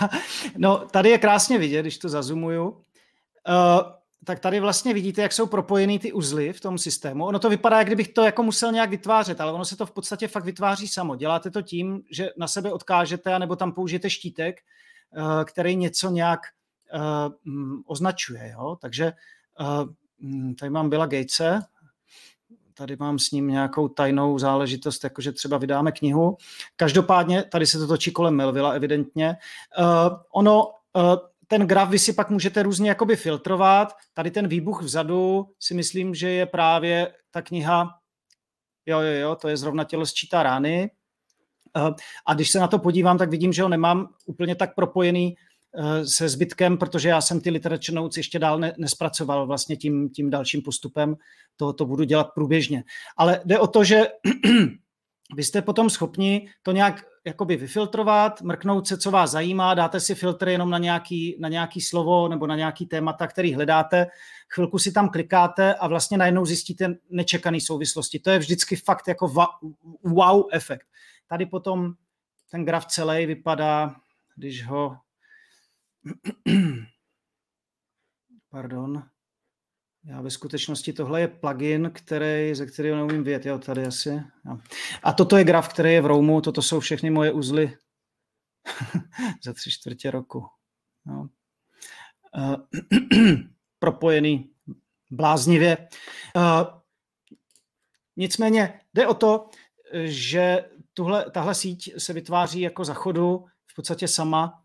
no, 0.57 0.87
tady 0.87 1.09
je 1.09 1.17
krásně 1.17 1.57
vidět, 1.57 1.81
když 1.81 1.97
to 1.97 2.09
zazumuju. 2.09 2.69
Uh, 2.69 2.83
tak 4.27 4.39
tady 4.39 4.59
vlastně 4.59 4.93
vidíte, 4.93 5.21
jak 5.21 5.33
jsou 5.33 5.47
propojený 5.47 5.99
ty 5.99 6.13
uzly 6.13 6.53
v 6.53 6.61
tom 6.61 6.77
systému. 6.77 7.25
Ono 7.25 7.39
to 7.39 7.49
vypadá, 7.49 7.77
jak 7.77 7.87
kdybych 7.87 8.07
to 8.07 8.23
jako 8.23 8.43
musel 8.43 8.71
nějak 8.71 8.89
vytvářet, 8.89 9.41
ale 9.41 9.51
ono 9.51 9.65
se 9.65 9.77
to 9.77 9.85
v 9.85 9.91
podstatě 9.91 10.27
fakt 10.27 10.43
vytváří 10.43 10.87
samo. 10.87 11.15
Děláte 11.15 11.51
to 11.51 11.61
tím, 11.61 12.01
že 12.11 12.29
na 12.37 12.47
sebe 12.47 12.73
odkážete, 12.73 13.39
nebo 13.39 13.55
tam 13.55 13.71
použijete 13.71 14.09
štítek, 14.09 14.57
eh, 14.59 15.45
který 15.45 15.75
něco 15.75 16.09
nějak 16.09 16.39
eh, 16.93 16.99
mm, 17.43 17.81
označuje. 17.85 18.51
Jo? 18.53 18.77
Takže 18.81 19.05
eh, 19.05 19.65
hm, 20.21 20.55
tady 20.55 20.69
mám 20.69 20.89
Billa 20.89 21.05
Gatese, 21.05 21.61
tady 22.73 22.95
mám 22.95 23.19
s 23.19 23.31
ním 23.31 23.47
nějakou 23.47 23.87
tajnou 23.87 24.39
záležitost, 24.39 25.03
jakože 25.03 25.31
třeba 25.31 25.57
vydáme 25.57 25.91
knihu. 25.91 26.37
Každopádně, 26.75 27.43
tady 27.43 27.65
se 27.65 27.79
to 27.79 27.87
točí 27.87 28.11
kolem 28.11 28.35
Melvilla 28.35 28.71
evidentně. 28.71 29.37
Ono, 30.31 30.71
ten 31.47 31.67
graf 31.67 31.89
vy 31.89 31.99
si 31.99 32.13
pak 32.13 32.29
můžete 32.29 32.63
různě 32.63 32.89
jakoby 32.89 33.15
filtrovat. 33.15 33.93
Tady 34.13 34.31
ten 34.31 34.47
výbuch 34.47 34.81
vzadu 34.81 35.45
si 35.59 35.73
myslím, 35.73 36.15
že 36.15 36.29
je 36.29 36.45
právě 36.45 37.13
ta 37.31 37.41
kniha, 37.41 37.89
jo, 38.85 38.99
jo, 38.99 39.13
jo, 39.13 39.35
to 39.35 39.47
je 39.47 39.57
zrovna 39.57 39.83
tělo 39.83 40.05
sčítá 40.05 40.43
rány. 40.43 40.91
Uh, 41.77 41.95
a 42.25 42.33
když 42.33 42.49
se 42.49 42.59
na 42.59 42.67
to 42.67 42.79
podívám, 42.79 43.17
tak 43.17 43.29
vidím, 43.29 43.53
že 43.53 43.63
ho 43.63 43.69
nemám 43.69 44.09
úplně 44.25 44.55
tak 44.55 44.75
propojený 44.75 45.35
Eh, 45.79 46.05
se 46.05 46.29
zbytkem, 46.29 46.77
protože 46.77 47.09
já 47.09 47.21
jsem 47.21 47.41
ty 47.41 47.49
literature 47.49 47.95
notes 47.95 48.17
ještě 48.17 48.39
dál 48.39 48.59
ne, 48.59 48.73
nespracoval 48.77 49.47
vlastně 49.47 49.75
tím, 49.75 50.09
tím 50.09 50.29
dalším 50.29 50.61
postupem, 50.61 51.15
to, 51.55 51.73
to 51.73 51.85
budu 51.85 52.03
dělat 52.03 52.29
průběžně. 52.35 52.83
Ale 53.17 53.41
jde 53.45 53.59
o 53.59 53.67
to, 53.67 53.83
že 53.83 54.07
vy 55.35 55.43
jste 55.43 55.61
potom 55.61 55.89
schopni 55.89 56.49
to 56.63 56.71
nějak 56.71 57.05
jakoby 57.27 57.57
vyfiltrovat, 57.57 58.41
mrknout 58.41 58.87
se, 58.87 58.97
co 58.97 59.11
vás 59.11 59.31
zajímá, 59.31 59.73
dáte 59.73 59.99
si 59.99 60.15
filtr 60.15 60.47
jenom 60.47 60.69
na 60.69 60.77
nějaký, 60.77 61.37
na 61.39 61.49
nějaký 61.49 61.81
slovo 61.81 62.27
nebo 62.27 62.47
na 62.47 62.55
nějaký 62.55 62.85
témata, 62.85 63.27
který 63.27 63.53
hledáte, 63.53 64.07
chvilku 64.49 64.79
si 64.79 64.91
tam 64.91 65.09
klikáte 65.09 65.75
a 65.75 65.87
vlastně 65.87 66.17
najednou 66.17 66.45
zjistíte 66.45 66.95
nečekané 67.09 67.61
souvislosti. 67.61 68.19
To 68.19 68.29
je 68.29 68.39
vždycky 68.39 68.75
fakt 68.75 69.07
jako 69.07 69.27
wow 70.03 70.43
efekt. 70.51 70.87
Tady 71.27 71.45
potom 71.45 71.93
ten 72.51 72.65
graf 72.65 72.85
celý 72.85 73.25
vypadá, 73.25 73.95
když 74.35 74.65
ho 74.65 74.97
Pardon. 78.49 79.03
Já 80.07 80.21
ve 80.21 80.31
skutečnosti 80.31 80.93
tohle 80.93 81.21
je 81.21 81.27
plugin, 81.27 81.91
který, 81.93 82.55
ze 82.55 82.65
kterého 82.65 82.97
neumím 82.97 83.23
vědět. 83.23 83.45
Jo, 83.45 83.59
tady 83.59 83.85
asi. 83.85 84.09
Jo. 84.45 84.57
A 85.03 85.13
toto 85.13 85.37
je 85.37 85.43
graf, 85.43 85.67
který 85.67 85.93
je 85.93 86.01
v 86.01 86.05
Roamu. 86.05 86.41
Toto 86.41 86.61
jsou 86.61 86.79
všechny 86.79 87.09
moje 87.09 87.31
uzly 87.31 87.77
za 89.43 89.53
tři 89.53 89.71
čtvrtě 89.71 90.11
roku. 90.11 90.45
Jo. 91.07 91.27
Uh, 92.37 92.55
propojený 93.79 94.49
bláznivě. 95.11 95.87
Uh, 96.35 96.43
nicméně 98.15 98.81
jde 98.93 99.07
o 99.07 99.13
to, 99.13 99.49
že 100.03 100.69
tuhle, 100.93 101.31
tahle 101.31 101.55
síť 101.55 101.93
se 101.97 102.13
vytváří 102.13 102.61
jako 102.61 102.85
za 102.85 102.93
chodu 102.93 103.45
v 103.67 103.75
podstatě 103.75 104.07
sama 104.07 104.63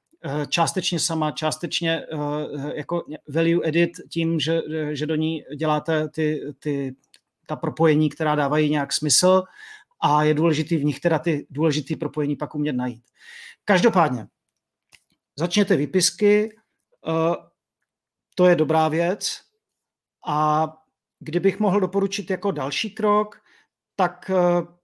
částečně 0.49 1.01
sama, 1.01 1.31
částečně 1.31 2.03
eh, 2.03 2.77
jako 2.77 3.05
value 3.29 3.69
edit 3.69 3.91
tím, 4.11 4.41
že, 4.41 4.61
že 4.93 5.07
do 5.07 5.15
ní 5.15 5.45
děláte 5.57 6.09
ty, 6.09 6.41
ty, 6.59 6.95
ta 7.47 7.57
propojení, 7.57 8.11
která 8.11 8.35
dávají 8.35 8.71
nějak 8.71 8.93
smysl 8.93 9.43
a 10.01 10.25
je 10.25 10.35
důležitý 10.35 10.77
v 10.77 10.85
nich 10.85 11.01
teda 11.01 11.19
ty 11.19 11.47
důležité 11.51 11.97
propojení 11.97 12.37
pak 12.37 12.55
umět 12.55 12.73
najít. 12.73 13.05
Každopádně, 13.65 14.27
začněte 15.37 15.77
výpisky, 15.77 16.57
eh, 17.09 17.37
to 18.35 18.47
je 18.47 18.57
dobrá 18.57 18.89
věc 18.89 19.41
a 20.27 20.69
kdybych 21.21 21.61
mohl 21.61 21.81
doporučit 21.81 22.31
jako 22.31 22.51
další 22.51 22.91
krok, 22.91 23.43
tak 23.97 24.31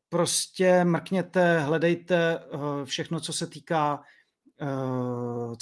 prostě 0.09 0.85
mrkněte, 0.85 1.61
hledejte 1.61 2.39
všechno, 2.85 3.21
co 3.21 3.33
se 3.33 3.47
týká 3.47 4.05
uh, 4.63 5.55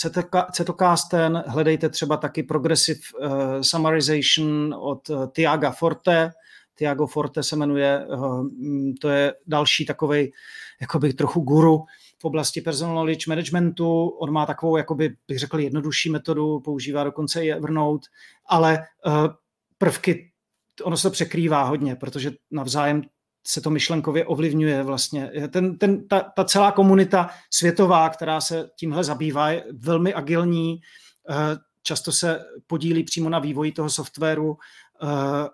Cetocasten, 0.53 1.45
hledejte 1.47 1.89
třeba 1.89 2.17
taky 2.17 2.43
Progressive 2.43 3.01
uh, 3.21 3.29
Summarization 3.61 4.75
od 4.79 5.11
uh, 5.11 5.27
Tiaga 5.27 5.71
Forte, 5.71 6.31
Tiago 6.75 7.07
Forte 7.07 7.43
se 7.43 7.57
jmenuje, 7.57 8.07
uh, 8.07 8.47
to 9.01 9.09
je 9.09 9.35
další 9.47 9.87
takovej, 9.87 10.33
jakoby 10.81 11.13
trochu 11.13 11.41
guru 11.41 11.85
v 12.19 12.25
oblasti 12.25 12.61
personal 12.61 12.95
knowledge 12.95 13.25
managementu. 13.29 14.09
On 14.09 14.31
má 14.33 14.47
takovou, 14.47 14.77
jakoby 14.77 15.17
bych 15.29 15.39
řekl, 15.39 15.61
jednodušší 15.61 16.11
metodu, 16.11 16.61
používá 16.61 17.05
dokonce 17.05 17.45
i 17.45 17.53
Evernote, 17.53 18.09
ale 18.47 18.85
prvky, 19.79 20.33
ono 20.83 20.97
se 20.97 21.11
překrývá 21.11 21.63
hodně, 21.63 21.97
protože 21.97 22.31
navzájem 22.51 23.03
se 23.47 23.61
to 23.61 23.71
myšlenkově 23.71 24.27
ovlivňuje 24.27 24.83
vlastně. 24.83 25.31
Ten, 25.51 25.79
ten, 25.79 26.09
ta, 26.09 26.21
ta 26.21 26.45
celá 26.45 26.73
komunita 26.73 27.31
světová, 27.51 28.09
která 28.09 28.41
se 28.41 28.71
tímhle 28.77 29.05
zabývá, 29.05 29.51
je 29.51 29.65
velmi 29.73 30.15
agilní, 30.15 30.81
eh, 31.31 31.35
často 31.83 32.13
se 32.13 32.41
podílí 32.67 33.05
přímo 33.05 33.29
na 33.29 33.39
vývoji 33.39 33.73
toho 33.73 33.91
softwaru. 33.91 34.57
Eh, 35.03 35.49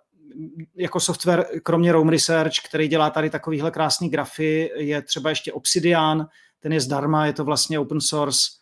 jako 0.77 1.01
software, 1.01 1.47
kromě 1.63 1.93
Roam 1.93 2.09
Research, 2.09 2.55
který 2.69 2.89
dělá 2.89 3.11
tady 3.11 3.31
takovýhle 3.31 3.71
krásný 3.71 4.09
grafy, 4.09 4.71
je 4.77 5.03
třeba 5.03 5.31
ještě 5.31 5.53
Obsidian, 5.53 6.29
ten 6.61 6.73
je 6.73 6.81
zdarma, 6.81 7.27
je 7.27 7.33
to 7.33 7.45
vlastně 7.45 7.79
open 7.79 8.01
source 8.01 8.62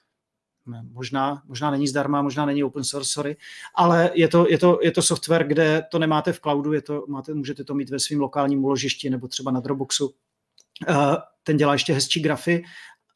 možná, 0.92 1.42
možná 1.46 1.70
není 1.70 1.88
zdarma, 1.88 2.22
možná 2.22 2.46
není 2.46 2.64
open 2.64 2.84
source, 2.84 3.12
sorry, 3.12 3.36
ale 3.74 4.10
je 4.14 4.28
to, 4.28 4.48
je, 4.48 4.58
to, 4.58 4.78
je 4.82 4.90
to 4.90 5.02
software, 5.02 5.46
kde 5.46 5.82
to 5.90 5.98
nemáte 5.98 6.32
v 6.32 6.40
cloudu, 6.40 6.72
je 6.72 6.82
to, 6.82 7.04
máte, 7.08 7.34
můžete 7.34 7.64
to 7.64 7.74
mít 7.74 7.90
ve 7.90 7.98
svém 7.98 8.20
lokálním 8.20 8.64
uložišti 8.64 9.10
nebo 9.10 9.28
třeba 9.28 9.50
na 9.50 9.60
Dropboxu. 9.60 10.06
Uh, 10.06 10.94
ten 11.42 11.56
dělá 11.56 11.72
ještě 11.72 11.92
hezčí 11.92 12.20
grafy, 12.20 12.64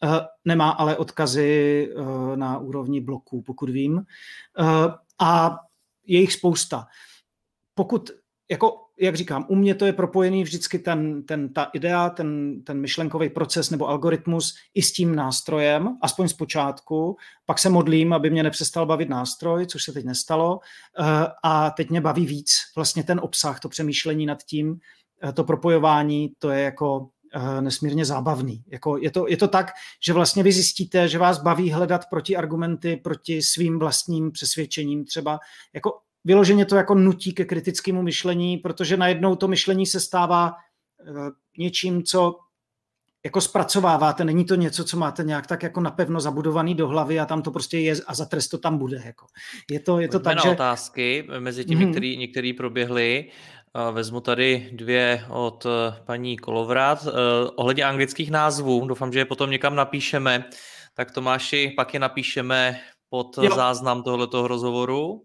uh, 0.02 0.10
nemá 0.44 0.70
ale 0.70 0.96
odkazy 0.96 1.88
uh, 1.96 2.36
na 2.36 2.58
úrovni 2.58 3.00
bloků, 3.00 3.42
pokud 3.42 3.70
vím. 3.70 4.02
A 5.18 5.58
je 6.06 6.20
jich 6.20 6.32
spousta. 6.32 6.86
Pokud 7.74 8.10
jako 8.50 8.83
jak 9.00 9.16
říkám, 9.16 9.46
u 9.48 9.54
mě 9.54 9.74
to 9.74 9.86
je 9.86 9.92
propojený 9.92 10.42
vždycky 10.42 10.78
ten, 10.78 11.22
ten, 11.22 11.52
ta 11.52 11.64
idea, 11.64 12.10
ten, 12.10 12.60
ten 12.64 12.80
myšlenkový 12.80 13.28
proces 13.28 13.70
nebo 13.70 13.88
algoritmus 13.88 14.54
i 14.74 14.82
s 14.82 14.92
tím 14.92 15.14
nástrojem, 15.14 15.98
aspoň 16.02 16.28
z 16.28 16.32
počátku. 16.32 17.16
Pak 17.46 17.58
se 17.58 17.68
modlím, 17.68 18.12
aby 18.12 18.30
mě 18.30 18.42
nepřestal 18.42 18.86
bavit 18.86 19.08
nástroj, 19.08 19.66
což 19.66 19.84
se 19.84 19.92
teď 19.92 20.04
nestalo. 20.04 20.60
Eh, 21.00 21.04
a 21.42 21.70
teď 21.70 21.90
mě 21.90 22.00
baví 22.00 22.26
víc 22.26 22.50
vlastně 22.76 23.04
ten 23.04 23.20
obsah, 23.20 23.60
to 23.60 23.68
přemýšlení 23.68 24.26
nad 24.26 24.42
tím, 24.42 24.78
eh, 25.24 25.32
to 25.32 25.44
propojování, 25.44 26.32
to 26.38 26.50
je 26.50 26.60
jako 26.60 27.08
eh, 27.36 27.62
nesmírně 27.62 28.04
zábavný. 28.04 28.64
Jako 28.68 28.98
je, 28.98 29.10
to, 29.10 29.28
je 29.28 29.36
to 29.36 29.48
tak, 29.48 29.70
že 30.06 30.12
vlastně 30.12 30.42
vy 30.42 30.52
zjistíte, 30.52 31.08
že 31.08 31.18
vás 31.18 31.42
baví 31.42 31.70
hledat 31.70 32.06
protiargumenty 32.10 32.96
proti 32.96 33.42
svým 33.42 33.78
vlastním 33.78 34.32
přesvědčením. 34.32 35.04
Třeba 35.04 35.38
jako 35.72 35.92
vyloženě 36.24 36.64
to 36.64 36.76
jako 36.76 36.94
nutí 36.94 37.32
ke 37.32 37.44
kritickému 37.44 38.02
myšlení, 38.02 38.56
protože 38.56 38.96
najednou 38.96 39.36
to 39.36 39.48
myšlení 39.48 39.86
se 39.86 40.00
stává 40.00 40.52
eh, 41.00 41.30
něčím, 41.58 42.02
co 42.02 42.38
jako 43.24 43.40
zpracováváte, 43.40 44.24
není 44.24 44.44
to 44.44 44.54
něco, 44.54 44.84
co 44.84 44.96
máte 44.96 45.24
nějak 45.24 45.46
tak 45.46 45.62
jako 45.62 45.80
napevno 45.80 46.20
zabudovaný 46.20 46.74
do 46.74 46.88
hlavy 46.88 47.20
a 47.20 47.26
tam 47.26 47.42
to 47.42 47.50
prostě 47.50 47.78
je 47.78 47.94
a 48.06 48.14
za 48.14 48.24
trest 48.24 48.48
to 48.48 48.58
tam 48.58 48.78
bude. 48.78 49.02
Jako. 49.04 49.26
Je 49.70 49.80
to, 49.80 50.00
je 50.00 50.08
to 50.08 50.20
tak, 50.20 50.36
na 50.36 50.42
že... 50.42 50.48
otázky, 50.50 51.28
mezi 51.38 51.64
těmi, 51.64 51.86
mm-hmm. 51.86 51.90
který, 51.90 52.16
některý 52.16 52.52
proběhly. 52.52 53.30
Vezmu 53.92 54.20
tady 54.20 54.70
dvě 54.72 55.24
od 55.28 55.66
eh, 55.66 56.02
paní 56.04 56.36
Kolovrat. 56.36 57.06
Eh, 57.06 57.10
ohledně 57.56 57.84
anglických 57.84 58.30
názvů, 58.30 58.86
doufám, 58.86 59.12
že 59.12 59.18
je 59.18 59.24
potom 59.24 59.50
někam 59.50 59.74
napíšeme, 59.74 60.44
tak 60.94 61.10
Tomáši, 61.10 61.72
pak 61.76 61.94
je 61.94 62.00
napíšeme 62.00 62.80
pod 63.08 63.38
jo. 63.42 63.56
záznam 63.56 64.02
tohoto 64.02 64.48
rozhovoru. 64.48 65.22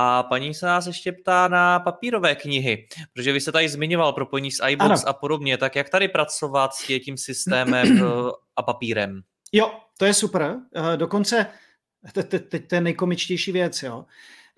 A 0.00 0.22
paní 0.22 0.54
se 0.54 0.66
nás 0.66 0.86
ještě 0.86 1.12
ptá 1.12 1.48
na 1.48 1.80
papírové 1.80 2.34
knihy, 2.34 2.88
protože 3.12 3.32
vy 3.32 3.40
se 3.40 3.52
tady 3.52 3.68
zmiňoval 3.68 4.12
propojení 4.12 4.50
s 4.50 4.66
iBooks 4.66 5.02
ano. 5.02 5.08
a 5.08 5.12
podobně, 5.12 5.58
tak 5.58 5.76
jak 5.76 5.88
tady 5.88 6.08
pracovat 6.08 6.74
s 6.74 6.86
tím 7.04 7.16
systémem 7.16 7.98
eh, 8.02 8.04
a 8.56 8.62
papírem? 8.62 9.22
Jo, 9.52 9.72
to 9.98 10.04
je 10.04 10.14
super. 10.14 10.56
Eh, 10.74 10.96
dokonce, 10.96 11.46
teď 12.50 12.68
to 12.68 12.74
je 12.74 12.80
nejkomičtější 12.80 13.52
věc, 13.52 13.82
jo. 13.82 14.04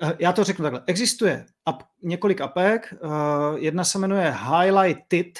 Eh, 0.02 0.16
já 0.18 0.32
to 0.32 0.44
řeknu 0.44 0.62
takhle. 0.62 0.82
Existuje 0.86 1.46
ap, 1.66 1.82
několik 2.02 2.40
apek, 2.40 2.94
jedna 3.56 3.84
se 3.84 3.98
jmenuje 3.98 4.36
Highlighted, 4.50 5.38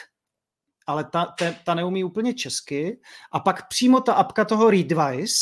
ale 0.87 1.05
ta, 1.05 1.35
ta, 1.39 1.55
ta 1.65 1.75
neumí 1.75 2.05
úplně 2.05 2.35
česky, 2.35 3.01
a 3.33 3.41
pak 3.41 3.69
přímo 3.69 4.01
ta 4.01 4.13
apka 4.15 4.45
toho 4.45 4.71
Readwise, 4.71 5.35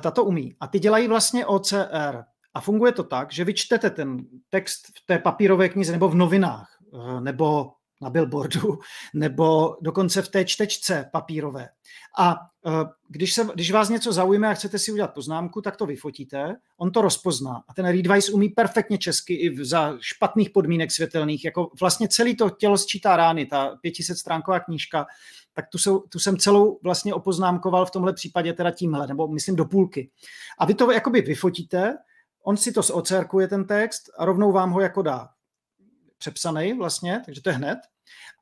ta 0.00 0.10
to 0.10 0.24
umí. 0.24 0.56
A 0.60 0.66
ty 0.66 0.78
dělají 0.78 1.08
vlastně 1.08 1.46
OCR, 1.46 2.24
a 2.56 2.60
funguje 2.60 2.92
to 2.92 3.04
tak, 3.04 3.32
že 3.32 3.44
vy 3.44 3.54
čtete 3.54 3.90
ten 3.90 4.18
text 4.50 4.86
v 4.86 5.06
té 5.06 5.18
papírové 5.18 5.68
knize 5.68 5.92
nebo 5.92 6.08
v 6.08 6.14
novinách, 6.14 6.68
eh, 6.94 7.20
nebo 7.20 7.70
na 8.02 8.10
billboardu, 8.10 8.78
nebo 9.14 9.76
dokonce 9.82 10.22
v 10.22 10.28
té 10.28 10.44
čtečce 10.44 11.10
papírové. 11.12 11.68
A 12.18 12.36
eh, 12.66 12.70
když, 13.08 13.34
se, 13.34 13.48
když 13.54 13.70
vás 13.70 13.88
něco 13.88 14.12
zaujme 14.12 14.48
a 14.48 14.54
chcete 14.54 14.78
si 14.78 14.92
udělat 14.92 15.14
poznámku, 15.14 15.60
tak 15.60 15.76
to 15.76 15.86
vyfotíte, 15.86 16.54
on 16.76 16.90
to 16.90 17.02
rozpozná. 17.02 17.62
A 17.68 17.74
ten 17.74 17.86
Readwise 17.86 18.32
umí 18.32 18.48
perfektně 18.48 18.98
česky 18.98 19.34
i 19.34 19.64
za 19.64 19.96
špatných 20.00 20.50
podmínek 20.50 20.90
světelných. 20.90 21.44
Jako 21.44 21.70
vlastně 21.80 22.08
celý 22.08 22.36
to 22.36 22.50
tělo 22.50 22.78
sčítá 22.78 23.16
rány, 23.16 23.46
ta 23.46 23.76
500 23.80 24.18
stránková 24.18 24.60
knížka, 24.60 25.06
tak 25.54 25.68
tu, 25.72 25.78
jsou, 25.78 25.98
tu 25.98 26.18
jsem 26.18 26.36
celou 26.36 26.80
vlastně 26.82 27.14
opoznámkoval 27.14 27.86
v 27.86 27.90
tomhle 27.90 28.12
případě 28.12 28.52
teda 28.52 28.70
tímhle, 28.70 29.06
nebo 29.06 29.28
myslím 29.28 29.56
do 29.56 29.64
půlky. 29.64 30.10
A 30.58 30.66
vy 30.66 30.74
to 30.74 30.92
jakoby 30.92 31.20
vyfotíte, 31.20 31.96
on 32.48 32.56
si 32.56 32.72
to 32.72 32.80
ocerkuje 32.92 33.48
ten 33.48 33.64
text 33.64 34.10
a 34.18 34.24
rovnou 34.24 34.52
vám 34.52 34.70
ho 34.70 34.80
jako 34.80 35.02
dá 35.02 35.28
přepsaný 36.18 36.72
vlastně, 36.72 37.22
takže 37.24 37.42
to 37.42 37.48
je 37.48 37.56
hned, 37.56 37.78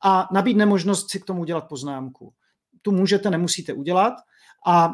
a 0.03 0.27
nabídne 0.31 0.65
možnost 0.65 1.11
si 1.11 1.19
k 1.19 1.25
tomu 1.25 1.41
udělat 1.41 1.67
poznámku. 1.67 2.33
Tu 2.81 2.91
můžete, 2.91 3.29
nemusíte 3.29 3.73
udělat 3.73 4.13
a 4.67 4.89
uh, 4.89 4.93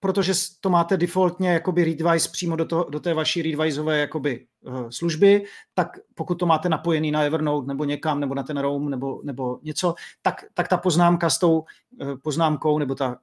protože 0.00 0.32
to 0.60 0.70
máte 0.70 0.96
defaultně 0.96 1.50
jakoby 1.50 1.84
readwise 1.84 2.28
přímo 2.32 2.56
do, 2.56 2.64
toho, 2.64 2.84
do 2.84 3.00
té 3.00 3.14
vaší 3.14 3.42
readwiseové 3.42 3.98
jakoby, 3.98 4.46
uh, 4.60 4.88
služby, 4.90 5.44
tak 5.74 5.88
pokud 6.14 6.34
to 6.34 6.46
máte 6.46 6.68
napojený 6.68 7.10
na 7.10 7.22
Evernote 7.22 7.68
nebo 7.68 7.84
někam, 7.84 8.20
nebo 8.20 8.34
na 8.34 8.42
ten 8.42 8.58
Roam, 8.58 8.90
nebo, 8.90 9.20
nebo 9.24 9.58
něco, 9.62 9.94
tak, 10.22 10.44
tak 10.54 10.68
ta 10.68 10.76
poznámka 10.76 11.30
s 11.30 11.38
tou 11.38 11.58
uh, 11.58 11.66
poznámkou, 12.22 12.78
nebo 12.78 12.94
ta 12.94 13.18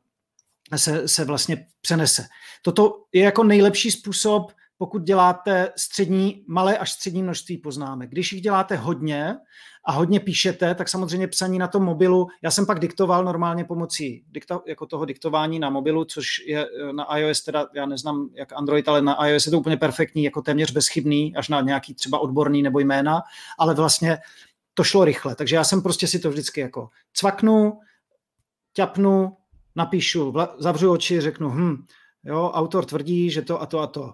se, 0.76 1.07
se 1.07 1.26
vlastně 1.26 1.67
přenese. 1.81 2.26
Toto 2.61 3.03
je 3.13 3.23
jako 3.23 3.43
nejlepší 3.43 3.91
způsob, 3.91 4.51
pokud 4.81 5.03
děláte 5.03 5.72
střední, 5.77 6.43
malé 6.47 6.77
až 6.77 6.91
střední 6.91 7.23
množství 7.23 7.57
poznámek. 7.57 8.10
Když 8.10 8.34
jich 8.34 8.41
děláte 8.41 8.76
hodně 8.76 9.38
a 9.85 9.91
hodně 9.91 10.19
píšete, 10.19 10.76
tak 10.76 10.89
samozřejmě 10.89 11.27
psaní 11.27 11.60
na 11.60 11.68
tom 11.68 11.84
mobilu, 11.84 12.27
já 12.41 12.51
jsem 12.51 12.65
pak 12.65 12.80
diktoval 12.80 13.26
normálně 13.26 13.65
pomocí 13.65 14.23
dikta, 14.27 14.61
jako 14.68 14.85
toho 14.85 15.06
diktování 15.06 15.60
na 15.60 15.69
mobilu, 15.69 16.06
což 16.06 16.26
je 16.47 16.65
eh, 16.65 16.93
na 16.93 17.18
iOS 17.18 17.41
teda, 17.41 17.68
já 17.76 17.85
neznám 17.85 18.30
jak 18.34 18.53
Android, 18.53 18.88
ale 18.88 19.01
na 19.01 19.27
iOS 19.27 19.45
je 19.45 19.51
to 19.51 19.60
úplně 19.60 19.77
perfektní, 19.77 20.23
jako 20.23 20.41
téměř 20.41 20.72
bezchybný, 20.72 21.35
až 21.35 21.49
na 21.49 21.61
nějaký 21.61 21.93
třeba 21.93 22.19
odborný 22.19 22.61
nebo 22.61 22.80
jména, 22.80 23.22
ale 23.57 23.73
vlastně 23.76 24.18
to 24.73 24.84
šlo 24.84 25.06
rychle, 25.06 25.35
takže 25.35 25.56
já 25.56 25.64
jsem 25.64 25.81
prostě 25.81 26.07
si 26.07 26.19
to 26.19 26.30
vždycky 26.30 26.61
jako 26.61 26.89
cvaknu, 27.14 27.80
ťapnu, 28.73 29.38
napíšu, 29.76 30.34
zavřu 30.57 30.91
oči, 30.91 31.22
řeknu, 31.22 31.49
hm, 31.49 31.85
jo, 32.23 32.51
autor 32.53 32.85
tvrdí, 32.85 33.31
že 33.31 33.41
to 33.41 33.61
a 33.61 33.65
to 33.65 33.80
a 33.80 33.88
to 33.88 34.14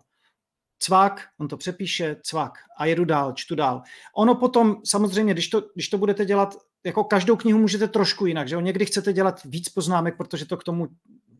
cvak, 0.79 1.21
on 1.39 1.47
to 1.47 1.57
přepíše, 1.57 2.15
cvak 2.23 2.53
a 2.77 2.85
jedu 2.85 3.05
dál, 3.05 3.33
čtu 3.33 3.55
dál. 3.55 3.81
Ono 4.15 4.35
potom, 4.35 4.75
samozřejmě, 4.85 5.33
když 5.33 5.47
to, 5.47 5.63
když 5.73 5.89
to 5.89 5.97
budete 5.97 6.25
dělat, 6.25 6.55
jako 6.85 7.03
každou 7.03 7.35
knihu 7.35 7.59
můžete 7.59 7.87
trošku 7.87 8.25
jinak, 8.25 8.47
že 8.47 8.55
jo? 8.55 8.61
někdy 8.61 8.85
chcete 8.85 9.13
dělat 9.13 9.41
víc 9.45 9.69
poznámek, 9.69 10.17
protože 10.17 10.45
to 10.45 10.57
k 10.57 10.63
tomu 10.63 10.87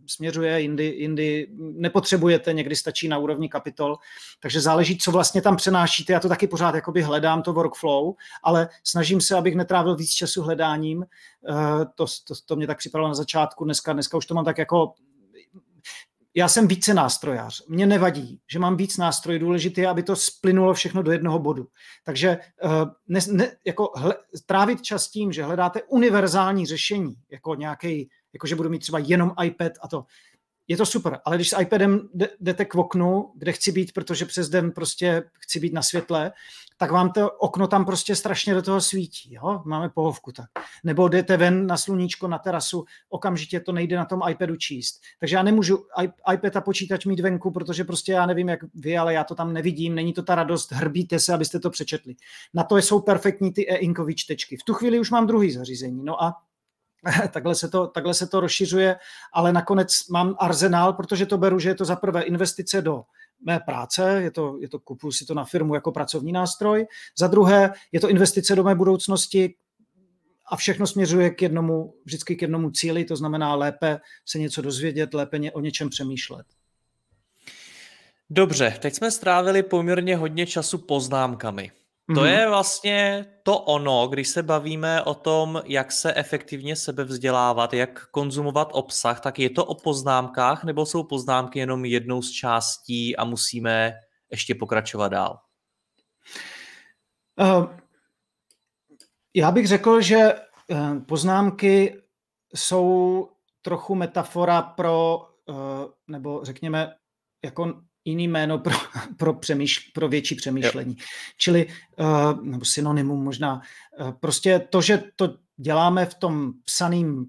směřuje, 0.08 0.62
jindy, 0.62 0.86
jindy 0.86 1.48
nepotřebujete, 1.58 2.54
někdy 2.54 2.76
stačí 2.76 3.08
na 3.08 3.18
úrovni 3.18 3.50
kapitol, 3.50 3.98
takže 4.42 4.62
záleží, 4.62 4.98
co 4.98 5.12
vlastně 5.12 5.42
tam 5.42 5.56
přenášíte, 5.56 6.14
já 6.14 6.20
to 6.20 6.30
taky 6.30 6.48
pořád 6.48 6.76
jakoby 6.76 7.02
hledám, 7.02 7.42
to 7.42 7.54
workflow, 7.54 8.14
ale 8.44 8.70
snažím 8.84 9.22
se, 9.22 9.36
abych 9.36 9.56
netrávil 9.56 9.96
víc 9.96 10.10
času 10.10 10.42
hledáním, 10.42 11.06
eh, 11.50 11.86
to, 11.96 12.06
to, 12.28 12.34
to 12.46 12.56
mě 12.56 12.68
tak 12.68 12.78
připadalo 12.78 13.08
na 13.08 13.16
začátku, 13.16 13.64
dneska, 13.66 13.94
dneska 13.94 14.18
už 14.18 14.26
to 14.26 14.34
mám 14.34 14.46
tak 14.46 14.58
jako 14.58 14.94
já 16.36 16.48
jsem 16.48 16.68
více 16.68 16.94
nástrojář. 16.94 17.68
Mně 17.68 17.86
nevadí, 17.86 18.40
že 18.52 18.60
mám 18.60 18.78
víc 18.78 18.98
nástrojů. 18.98 19.40
Důležité 19.40 19.82
je, 19.82 19.88
aby 19.88 20.04
to 20.04 20.16
splynulo 20.16 20.74
všechno 20.74 21.04
do 21.04 21.12
jednoho 21.12 21.40
bodu. 21.40 21.68
Takže 22.06 22.38
uh, 22.64 22.72
ne, 23.08 23.20
ne, 23.32 23.52
jako 23.66 23.92
hle, 23.96 24.16
trávit 24.46 24.82
čas 24.82 25.08
tím, 25.08 25.32
že 25.32 25.44
hledáte 25.44 25.84
univerzální 25.84 26.66
řešení, 26.66 27.16
jako 27.32 27.56
nějaký, 27.56 28.10
jako 28.34 28.48
že 28.48 28.56
budu 28.56 28.70
mít 28.70 28.80
třeba 28.80 29.00
jenom 29.00 29.34
iPad 29.44 29.72
a 29.82 29.88
to, 29.88 30.06
je 30.68 30.78
to 30.78 30.86
super, 30.86 31.20
ale 31.26 31.36
když 31.36 31.50
s 31.50 31.60
iPadem 31.60 32.10
jdete 32.40 32.66
k 32.66 32.76
oknu, 32.76 33.32
kde 33.36 33.52
chci 33.52 33.72
být, 33.72 33.94
protože 33.94 34.26
přes 34.26 34.50
den 34.50 34.72
prostě 34.72 35.24
chci 35.40 35.60
být 35.60 35.74
na 35.74 35.82
světle, 35.82 36.32
tak 36.78 36.92
vám 36.92 37.12
to 37.12 37.32
okno 37.32 37.68
tam 37.68 37.86
prostě 37.86 38.16
strašně 38.16 38.54
do 38.54 38.62
toho 38.62 38.82
svítí. 38.82 39.34
Jo? 39.34 39.62
Máme 39.66 39.90
pohovku 39.90 40.32
tak. 40.32 40.50
Nebo 40.84 41.08
jdete 41.08 41.38
ven 41.38 41.68
na 41.68 41.78
sluníčko, 41.78 42.28
na 42.28 42.38
terasu, 42.38 42.86
okamžitě 43.10 43.60
to 43.60 43.72
nejde 43.72 43.96
na 43.96 44.06
tom 44.06 44.22
iPadu 44.30 44.56
číst. 44.56 45.02
Takže 45.20 45.36
já 45.36 45.44
nemůžu 45.44 45.86
iPad 46.34 46.56
a 46.56 46.62
počítač 46.62 47.06
mít 47.06 47.20
venku, 47.20 47.52
protože 47.52 47.84
prostě 47.84 48.12
já 48.12 48.26
nevím, 48.26 48.50
jak 48.50 48.60
vy, 48.74 48.98
ale 48.98 49.14
já 49.14 49.24
to 49.24 49.36
tam 49.36 49.54
nevidím, 49.54 49.96
není 49.96 50.14
to 50.14 50.24
ta 50.24 50.36
radost, 50.36 50.72
hrbíte 50.72 51.20
se, 51.20 51.34
abyste 51.34 51.60
to 51.60 51.70
přečetli. 51.70 52.16
Na 52.54 52.64
to 52.64 52.78
jsou 52.78 53.00
perfektní 53.00 53.54
ty 53.54 53.70
e-inkové 53.70 54.14
čtečky. 54.14 54.58
V 54.58 54.64
tu 54.64 54.74
chvíli 54.74 55.00
už 55.00 55.12
mám 55.12 55.28
druhý 55.28 55.52
zařízení. 55.52 56.04
No 56.04 56.24
a 56.24 56.34
takhle 57.32 57.56
se, 57.56 57.70
to, 57.70 57.88
takhle 57.88 58.14
se 58.14 58.28
to 58.28 58.40
rozšiřuje, 58.40 58.96
ale 59.34 59.54
nakonec 59.54 59.90
mám 60.12 60.36
arzenál, 60.40 60.94
protože 60.94 61.26
to 61.26 61.38
beru, 61.38 61.60
že 61.60 61.70
je 61.70 61.76
to 61.76 61.86
za 61.86 61.96
prvé 61.96 62.22
investice 62.22 62.82
do 62.82 63.04
mé 63.46 63.60
práce, 63.60 64.22
je 64.22 64.32
to, 64.32 64.58
je 64.62 64.70
to 64.70 64.80
kupuju 64.80 65.12
si 65.12 65.26
to 65.26 65.34
na 65.34 65.44
firmu 65.44 65.76
jako 65.76 65.92
pracovní 65.92 66.32
nástroj, 66.32 66.86
za 67.18 67.28
druhé 67.28 67.74
je 67.92 68.00
to 68.00 68.10
investice 68.10 68.56
do 68.56 68.64
mé 68.64 68.76
budoucnosti 68.76 69.56
a 70.46 70.56
všechno 70.56 70.88
směřuje 70.88 71.30
k 71.30 71.42
jednomu, 71.42 71.94
vždycky 72.06 72.36
k 72.36 72.42
jednomu 72.42 72.72
cíli, 72.72 73.06
to 73.06 73.16
znamená 73.16 73.56
lépe 73.56 74.00
se 74.26 74.40
něco 74.40 74.62
dozvědět, 74.62 75.14
lépe 75.14 75.40
o 75.54 75.60
něčem 75.60 75.90
přemýšlet. 75.90 76.46
Dobře, 78.30 78.78
teď 78.82 78.94
jsme 78.94 79.12
strávili 79.12 79.64
poměrně 79.64 80.18
hodně 80.18 80.48
času 80.48 80.78
poznámkami. 80.78 81.72
To 82.08 82.14
mm-hmm. 82.14 82.26
je 82.26 82.50
vlastně 82.50 83.26
to 83.44 83.60
ono, 83.60 84.08
když 84.08 84.28
se 84.28 84.44
bavíme 84.44 85.04
o 85.04 85.14
tom, 85.14 85.62
jak 85.66 85.92
se 85.92 86.14
efektivně 86.14 86.76
sebevzdělávat, 86.76 87.74
jak 87.74 88.10
konzumovat 88.12 88.70
obsah, 88.72 89.20
tak 89.20 89.40
je 89.40 89.50
to 89.50 89.66
o 89.66 89.76
poznámkách, 89.76 90.64
nebo 90.64 90.86
jsou 90.86 91.04
poznámky 91.04 91.60
jenom 91.60 91.86
jednou 91.86 92.22
z 92.22 92.32
částí 92.32 93.18
a 93.18 93.26
musíme 93.26 93.94
ještě 94.32 94.56
pokračovat 94.56 95.08
dál? 95.08 95.40
Uh, 97.40 97.66
já 99.34 99.52
bych 99.52 99.68
řekl, 99.68 100.02
že 100.02 100.34
uh, 100.68 101.00
poznámky 101.00 102.02
jsou 102.56 103.30
trochu 103.62 103.96
metafora 103.96 104.62
pro, 104.62 105.28
uh, 105.46 105.56
nebo 106.08 106.40
řekněme, 106.44 106.96
jako 107.46 107.82
jiný 108.06 108.28
jméno 108.28 108.60
pro, 108.60 108.74
pro, 109.18 109.34
přemýšl, 109.34 109.82
pro 109.94 110.08
větší 110.08 110.36
přemýšlení. 110.36 110.96
Jo. 111.00 111.06
Čili, 111.38 111.68
uh, 112.00 112.46
nebo 112.46 112.66
synonymum 112.66 113.24
možná, 113.24 113.62
uh, 114.00 114.12
prostě 114.12 114.60
to, 114.70 114.82
že 114.82 115.04
to 115.16 115.38
děláme 115.58 116.06
v 116.06 116.14
tom 116.14 116.54
psaném 116.66 117.26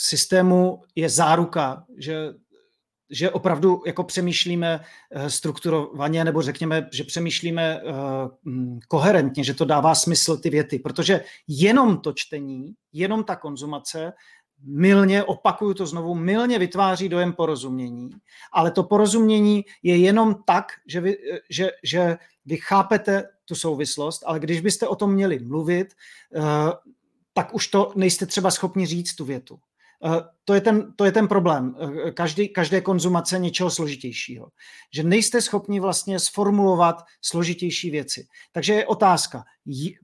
systému, 0.00 0.82
je 0.94 1.08
záruka, 1.08 1.84
že 1.98 2.32
že 3.14 3.30
opravdu 3.30 3.82
jako 3.86 4.04
přemýšlíme 4.04 4.80
uh, 4.80 5.26
strukturovaně, 5.26 6.24
nebo 6.24 6.42
řekněme, 6.42 6.88
že 6.92 7.04
přemýšlíme 7.04 7.82
uh, 7.82 7.98
koherentně, 8.88 9.44
že 9.44 9.54
to 9.54 9.64
dává 9.64 9.94
smysl 9.94 10.36
ty 10.36 10.50
věty, 10.50 10.78
protože 10.78 11.24
jenom 11.48 12.00
to 12.00 12.12
čtení, 12.12 12.72
jenom 12.92 13.24
ta 13.24 13.36
konzumace 13.36 14.12
milně, 14.64 15.24
opakuju 15.24 15.74
to 15.74 15.86
znovu, 15.86 16.14
milně 16.14 16.58
vytváří 16.58 17.08
dojem 17.08 17.32
porozumění, 17.32 18.10
ale 18.52 18.70
to 18.70 18.82
porozumění 18.82 19.64
je 19.82 19.96
jenom 19.96 20.34
tak, 20.44 20.66
že 20.86 21.00
vy, 21.00 21.16
že, 21.50 21.70
že 21.82 22.18
vy 22.44 22.56
chápete 22.56 23.28
tu 23.44 23.54
souvislost, 23.54 24.22
ale 24.26 24.40
když 24.40 24.60
byste 24.60 24.88
o 24.88 24.96
tom 24.96 25.12
měli 25.12 25.38
mluvit, 25.38 25.94
eh, 26.36 26.40
tak 27.32 27.54
už 27.54 27.68
to 27.68 27.92
nejste 27.96 28.26
třeba 28.26 28.50
schopni 28.50 28.86
říct 28.86 29.14
tu 29.14 29.24
větu. 29.24 29.58
Eh, 30.04 30.22
to 30.44 30.54
je 30.54 30.60
ten, 30.60 30.92
to 30.96 31.04
je 31.04 31.12
ten 31.12 31.28
problém 31.28 31.76
eh, 32.06 32.10
každý, 32.10 32.48
každé 32.48 32.80
konzumace 32.80 33.38
něčeho 33.38 33.70
složitějšího. 33.70 34.48
Že 34.94 35.02
nejste 35.02 35.42
schopni 35.42 35.80
vlastně 35.80 36.18
sformulovat 36.18 37.02
složitější 37.22 37.90
věci. 37.90 38.26
Takže 38.52 38.72
je 38.72 38.86
otázka, 38.86 39.44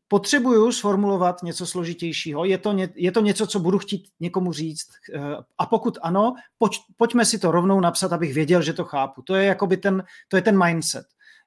potřebuju 0.09 0.73
sformulovat 0.73 1.43
něco 1.43 1.66
složitějšího? 1.66 2.45
Je 2.45 2.59
to, 2.59 2.73
ně, 2.73 2.89
je 2.95 3.12
to 3.12 3.20
něco, 3.20 3.47
co 3.47 3.59
budu 3.61 3.79
chtít 3.79 4.09
někomu 4.20 4.53
říct? 4.53 4.89
Eh, 5.15 5.20
a 5.59 5.66
pokud 5.66 5.99
ano, 6.03 6.35
pojď, 6.59 6.73
pojďme 6.97 7.25
si 7.25 7.39
to 7.39 7.51
rovnou 7.51 7.81
napsat, 7.81 8.12
abych 8.12 8.35
věděl, 8.35 8.62
že 8.62 8.73
to 8.73 8.85
chápu. 8.85 9.23
To 9.23 9.35
je, 9.35 9.45
jakoby 9.45 9.77
ten, 9.77 10.05
to 10.29 10.37
je 10.37 10.43
ten 10.43 10.65
mindset 10.65 11.07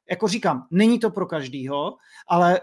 jako 0.09 0.27
říkám, 0.27 0.67
není 0.71 0.99
to 0.99 1.09
pro 1.09 1.25
každýho, 1.25 1.97
ale 2.27 2.61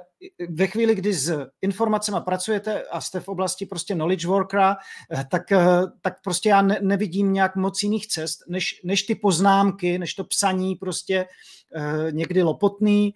ve 0.49 0.67
chvíli, 0.67 0.95
kdy 0.95 1.15
s 1.15 1.47
informacemi 1.63 2.19
pracujete 2.25 2.83
a 2.83 3.01
jste 3.01 3.21
v 3.21 3.29
oblasti 3.29 3.67
prostě 3.67 3.95
knowledge 3.95 4.27
workera, 4.27 4.77
eh, 5.13 5.25
tak, 5.31 5.53
eh, 5.53 5.67
tak 6.01 6.23
prostě 6.23 6.49
já 6.49 6.63
ne, 6.63 6.79
nevidím 6.83 7.33
nějak 7.33 7.57
moc 7.57 7.83
jiných 7.83 8.07
cest, 8.07 8.39
než, 8.49 8.81
než 8.85 9.03
ty 9.03 9.15
poznámky, 9.15 9.99
než 9.99 10.15
to 10.15 10.25
psaní 10.25 10.75
prostě 10.77 11.27
eh, 11.75 12.13
někdy 12.13 12.43
lopotný 12.43 13.15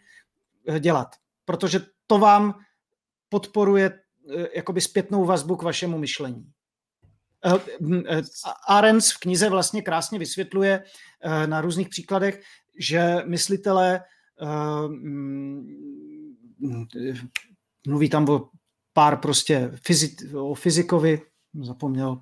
dělat. 0.79 1.09
Protože 1.45 1.81
to 2.07 2.19
vám 2.19 2.55
podporuje 3.29 3.99
jakoby 4.55 4.81
zpětnou 4.81 5.25
vazbu 5.25 5.57
k 5.57 5.63
vašemu 5.63 5.99
myšlení. 5.99 6.47
Arens 8.69 9.13
v 9.13 9.19
knize 9.19 9.49
vlastně 9.49 9.83
krásně 9.83 10.19
vysvětluje 10.19 10.85
na 11.47 11.61
různých 11.61 11.89
příkladech, 11.89 12.41
že 12.79 13.17
myslitelé 13.27 14.01
uh, 14.41 14.93
mluví 17.87 18.09
tam 18.09 18.29
o 18.29 18.51
pár 18.93 19.17
prostě 19.17 19.73
fyzi- 19.89 20.39
o 20.51 20.55
fyzikovi, 20.55 21.23
zapomněl, 21.63 22.21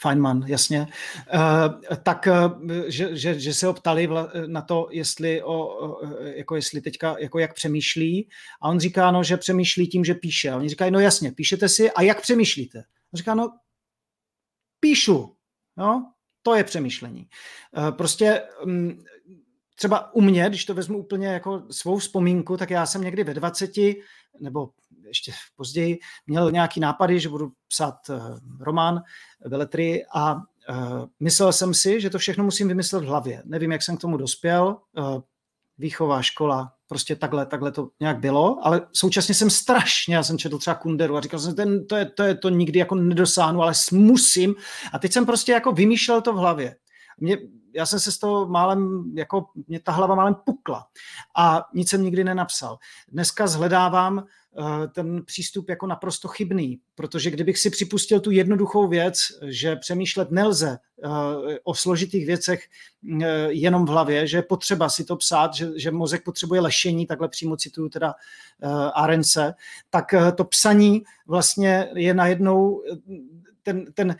Feynman, 0.00 0.44
jasně, 0.46 0.86
uh, 1.34 1.96
tak, 2.02 2.28
uh, 2.30 2.68
že, 2.86 3.16
že, 3.16 3.40
že 3.40 3.54
se 3.54 3.66
ho 3.66 3.74
ptali 3.74 4.08
na 4.46 4.62
to, 4.62 4.88
jestli, 4.90 5.42
o, 5.42 5.78
jako 6.22 6.56
jestli 6.56 6.80
teďka, 6.80 7.16
jako 7.18 7.38
jak 7.38 7.54
přemýšlí 7.54 8.28
a 8.60 8.68
on 8.68 8.80
říká, 8.80 9.10
no, 9.10 9.24
že 9.24 9.36
přemýšlí 9.36 9.86
tím, 9.86 10.04
že 10.04 10.14
píše. 10.14 10.50
A 10.50 10.56
oni 10.56 10.68
říkají, 10.68 10.90
no 10.90 11.00
jasně, 11.00 11.32
píšete 11.32 11.68
si 11.68 11.90
a 11.90 12.02
jak 12.02 12.20
přemýšlíte? 12.22 12.78
On 13.12 13.16
říká, 13.16 13.34
no, 13.34 13.58
píšu, 14.80 15.36
no, 15.76 16.12
to 16.42 16.54
je 16.54 16.64
přemýšlení. 16.64 17.28
Prostě 17.90 18.42
um, 18.64 19.04
třeba 19.76 20.14
u 20.14 20.20
mě, 20.20 20.48
když 20.48 20.64
to 20.64 20.74
vezmu 20.74 20.98
úplně 20.98 21.26
jako 21.26 21.62
svou 21.70 21.98
vzpomínku, 21.98 22.56
tak 22.56 22.70
já 22.70 22.86
jsem 22.86 23.02
někdy 23.02 23.24
ve 23.24 23.34
20 23.34 23.70
nebo 24.40 24.70
ještě 25.06 25.32
později 25.56 25.98
měl 26.26 26.50
nějaký 26.50 26.80
nápady, 26.80 27.20
že 27.20 27.28
budu 27.28 27.52
psát 27.68 27.94
román, 28.60 29.02
veletry 29.44 30.06
a 30.14 30.36
myslel 31.20 31.52
jsem 31.52 31.74
si, 31.74 32.00
že 32.00 32.10
to 32.10 32.18
všechno 32.18 32.44
musím 32.44 32.68
vymyslet 32.68 33.04
v 33.04 33.06
hlavě. 33.06 33.42
Nevím, 33.44 33.72
jak 33.72 33.82
jsem 33.82 33.96
k 33.96 34.00
tomu 34.00 34.16
dospěl, 34.16 34.76
výchová 35.78 36.22
škola, 36.22 36.72
prostě 36.88 37.16
takhle, 37.16 37.46
takhle 37.46 37.72
to 37.72 37.88
nějak 38.00 38.18
bylo, 38.18 38.58
ale 38.62 38.86
současně 38.92 39.34
jsem 39.34 39.50
strašně, 39.50 40.14
já 40.14 40.22
jsem 40.22 40.38
četl 40.38 40.58
třeba 40.58 40.74
Kunderu 40.74 41.16
a 41.16 41.20
říkal 41.20 41.40
jsem, 41.40 41.54
ten, 41.54 41.86
to, 41.86 41.96
je, 41.96 42.04
to, 42.04 42.22
je, 42.22 42.34
to 42.34 42.48
nikdy 42.48 42.78
jako 42.78 42.94
nedosáhnu, 42.94 43.62
ale 43.62 43.72
musím. 43.92 44.54
A 44.92 44.98
teď 44.98 45.12
jsem 45.12 45.26
prostě 45.26 45.52
jako 45.52 45.72
vymýšlel 45.72 46.22
to 46.22 46.32
v 46.32 46.36
hlavě. 46.36 46.76
Mě, 47.16 47.38
já 47.74 47.86
jsem 47.86 48.00
se 48.00 48.12
z 48.12 48.18
toho 48.18 48.46
málem, 48.46 49.12
jako 49.16 49.46
mě 49.68 49.80
ta 49.80 49.92
hlava 49.92 50.14
málem 50.14 50.34
pukla 50.34 50.86
a 51.36 51.68
nic 51.74 51.88
jsem 51.88 52.02
nikdy 52.02 52.24
nenapsal. 52.24 52.78
Dneska 53.08 53.46
zhledávám 53.46 54.26
Eh, 54.58 54.88
ten 54.88 55.24
přístup 55.24 55.68
jako 55.68 55.86
naprosto 55.86 56.28
chybný, 56.28 56.80
protože 56.94 57.30
kdybych 57.30 57.58
si 57.58 57.70
připustil 57.70 58.20
tu 58.20 58.30
jednoduchou 58.30 58.88
věc, 58.88 59.18
že 59.42 59.76
přemýšlet 59.76 60.30
nelze 60.30 60.78
eh, 61.04 61.08
o 61.64 61.74
složitých 61.74 62.26
věcech 62.26 62.68
eh, 63.22 63.26
jenom 63.48 63.86
v 63.86 63.88
hlavě, 63.88 64.26
že 64.26 64.38
je 64.38 64.42
potřeba 64.42 64.88
si 64.88 65.04
to 65.04 65.16
psát, 65.16 65.54
že, 65.54 65.68
že 65.76 65.90
mozek 65.90 66.24
potřebuje 66.24 66.60
lešení, 66.60 67.06
takhle 67.06 67.28
přímo 67.28 67.56
cituju 67.56 67.88
teda 67.88 68.14
Arence, 68.94 69.54
tak 69.90 70.14
to 70.36 70.44
psaní 70.44 71.02
vlastně 71.26 71.88
je 71.94 72.14
najednou 72.14 72.82
ten, 73.62 73.92
ten 73.92 74.16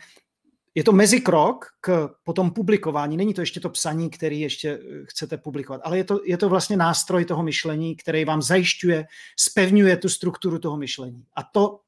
je 0.77 0.83
to 0.83 0.91
mezikrok 0.91 1.65
k 1.81 2.09
potom 2.23 2.51
publikování. 2.51 3.17
Není 3.17 3.33
to 3.33 3.41
ještě 3.41 3.59
to 3.59 3.69
psaní, 3.69 4.09
který 4.09 4.39
ještě 4.39 4.69
eh, 4.69 5.05
chcete 5.05 5.37
publikovat, 5.37 5.81
ale 5.83 5.97
je 5.97 6.03
to, 6.03 6.19
je 6.25 6.37
to 6.37 6.49
vlastně 6.49 6.77
nástroj 6.77 7.25
toho 7.25 7.43
myšlení, 7.43 7.95
který 7.95 8.25
vám 8.25 8.41
zajišťuje, 8.41 9.05
spevňuje 9.39 9.97
tu 9.97 10.09
strukturu 10.09 10.59
toho 10.59 10.77
myšlení. 10.77 11.25
A 11.35 11.43
to 11.43 11.79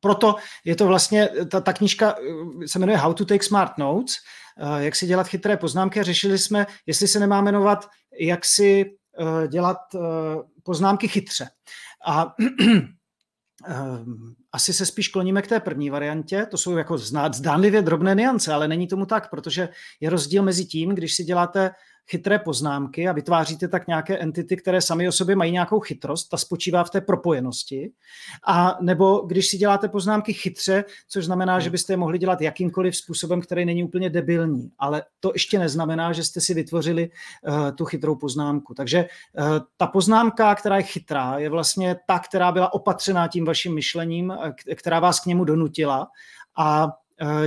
proto 0.00 0.36
je 0.64 0.76
to 0.76 0.86
vlastně, 0.86 1.28
ta, 1.50 1.60
ta 1.60 1.72
knížka 1.72 2.14
eh, 2.14 2.68
se 2.68 2.78
jmenuje 2.78 2.98
How 2.98 3.12
to 3.12 3.24
take 3.24 3.44
smart 3.44 3.78
notes, 3.78 4.14
eh, 4.58 4.84
jak 4.84 4.96
si 4.96 5.06
dělat 5.06 5.28
chytré 5.28 5.56
poznámky 5.56 6.00
a 6.00 6.02
řešili 6.02 6.38
jsme, 6.38 6.66
jestli 6.86 7.08
se 7.08 7.20
nemá 7.20 7.40
jmenovat, 7.40 7.88
jak 8.20 8.44
si 8.44 8.94
dělat 9.48 9.78
poznámky 10.62 11.08
chytře. 11.08 11.48
A 12.06 12.34
asi 14.52 14.72
se 14.72 14.86
spíš 14.86 15.08
kloníme 15.08 15.42
k 15.42 15.46
té 15.46 15.60
první 15.60 15.90
variantě, 15.90 16.46
to 16.50 16.58
jsou 16.58 16.76
jako 16.76 16.98
zdánlivě 17.32 17.82
drobné 17.82 18.14
niance, 18.14 18.52
ale 18.52 18.68
není 18.68 18.86
tomu 18.86 19.06
tak, 19.06 19.30
protože 19.30 19.68
je 20.00 20.10
rozdíl 20.10 20.42
mezi 20.42 20.64
tím, 20.64 20.90
když 20.90 21.14
si 21.14 21.24
děláte 21.24 21.70
chytré 22.10 22.38
poznámky 22.38 23.08
a 23.08 23.12
vytváříte 23.12 23.68
tak 23.68 23.86
nějaké 23.86 24.18
entity, 24.18 24.56
které 24.56 24.80
sami 24.80 25.08
o 25.08 25.12
sobě 25.12 25.36
mají 25.36 25.52
nějakou 25.52 25.80
chytrost, 25.80 26.28
ta 26.28 26.36
spočívá 26.36 26.84
v 26.84 26.90
té 26.90 27.00
propojenosti. 27.00 27.90
A 28.46 28.78
nebo 28.80 29.18
když 29.18 29.48
si 29.48 29.58
děláte 29.58 29.88
poznámky 29.88 30.32
chytře, 30.32 30.84
což 31.08 31.24
znamená, 31.24 31.60
že 31.60 31.70
byste 31.70 31.92
je 31.92 31.96
mohli 31.96 32.18
dělat 32.18 32.40
jakýmkoliv 32.40 32.96
způsobem, 32.96 33.40
který 33.40 33.64
není 33.64 33.84
úplně 33.84 34.10
debilní, 34.10 34.70
ale 34.78 35.02
to 35.20 35.30
ještě 35.34 35.58
neznamená, 35.58 36.12
že 36.12 36.24
jste 36.24 36.40
si 36.40 36.54
vytvořili 36.54 37.10
uh, 37.10 37.70
tu 37.70 37.84
chytrou 37.84 38.14
poznámku. 38.14 38.74
Takže 38.74 39.04
uh, 39.04 39.44
ta 39.76 39.86
poznámka, 39.86 40.54
která 40.54 40.76
je 40.76 40.82
chytrá, 40.82 41.38
je 41.38 41.50
vlastně 41.50 41.96
ta, 42.06 42.18
která 42.18 42.52
byla 42.52 42.72
opatřená 42.72 43.28
tím 43.28 43.44
vaším 43.44 43.74
myšlením, 43.74 44.34
která 44.74 45.00
vás 45.00 45.20
k 45.20 45.26
němu 45.26 45.44
donutila 45.44 46.08
a 46.56 46.88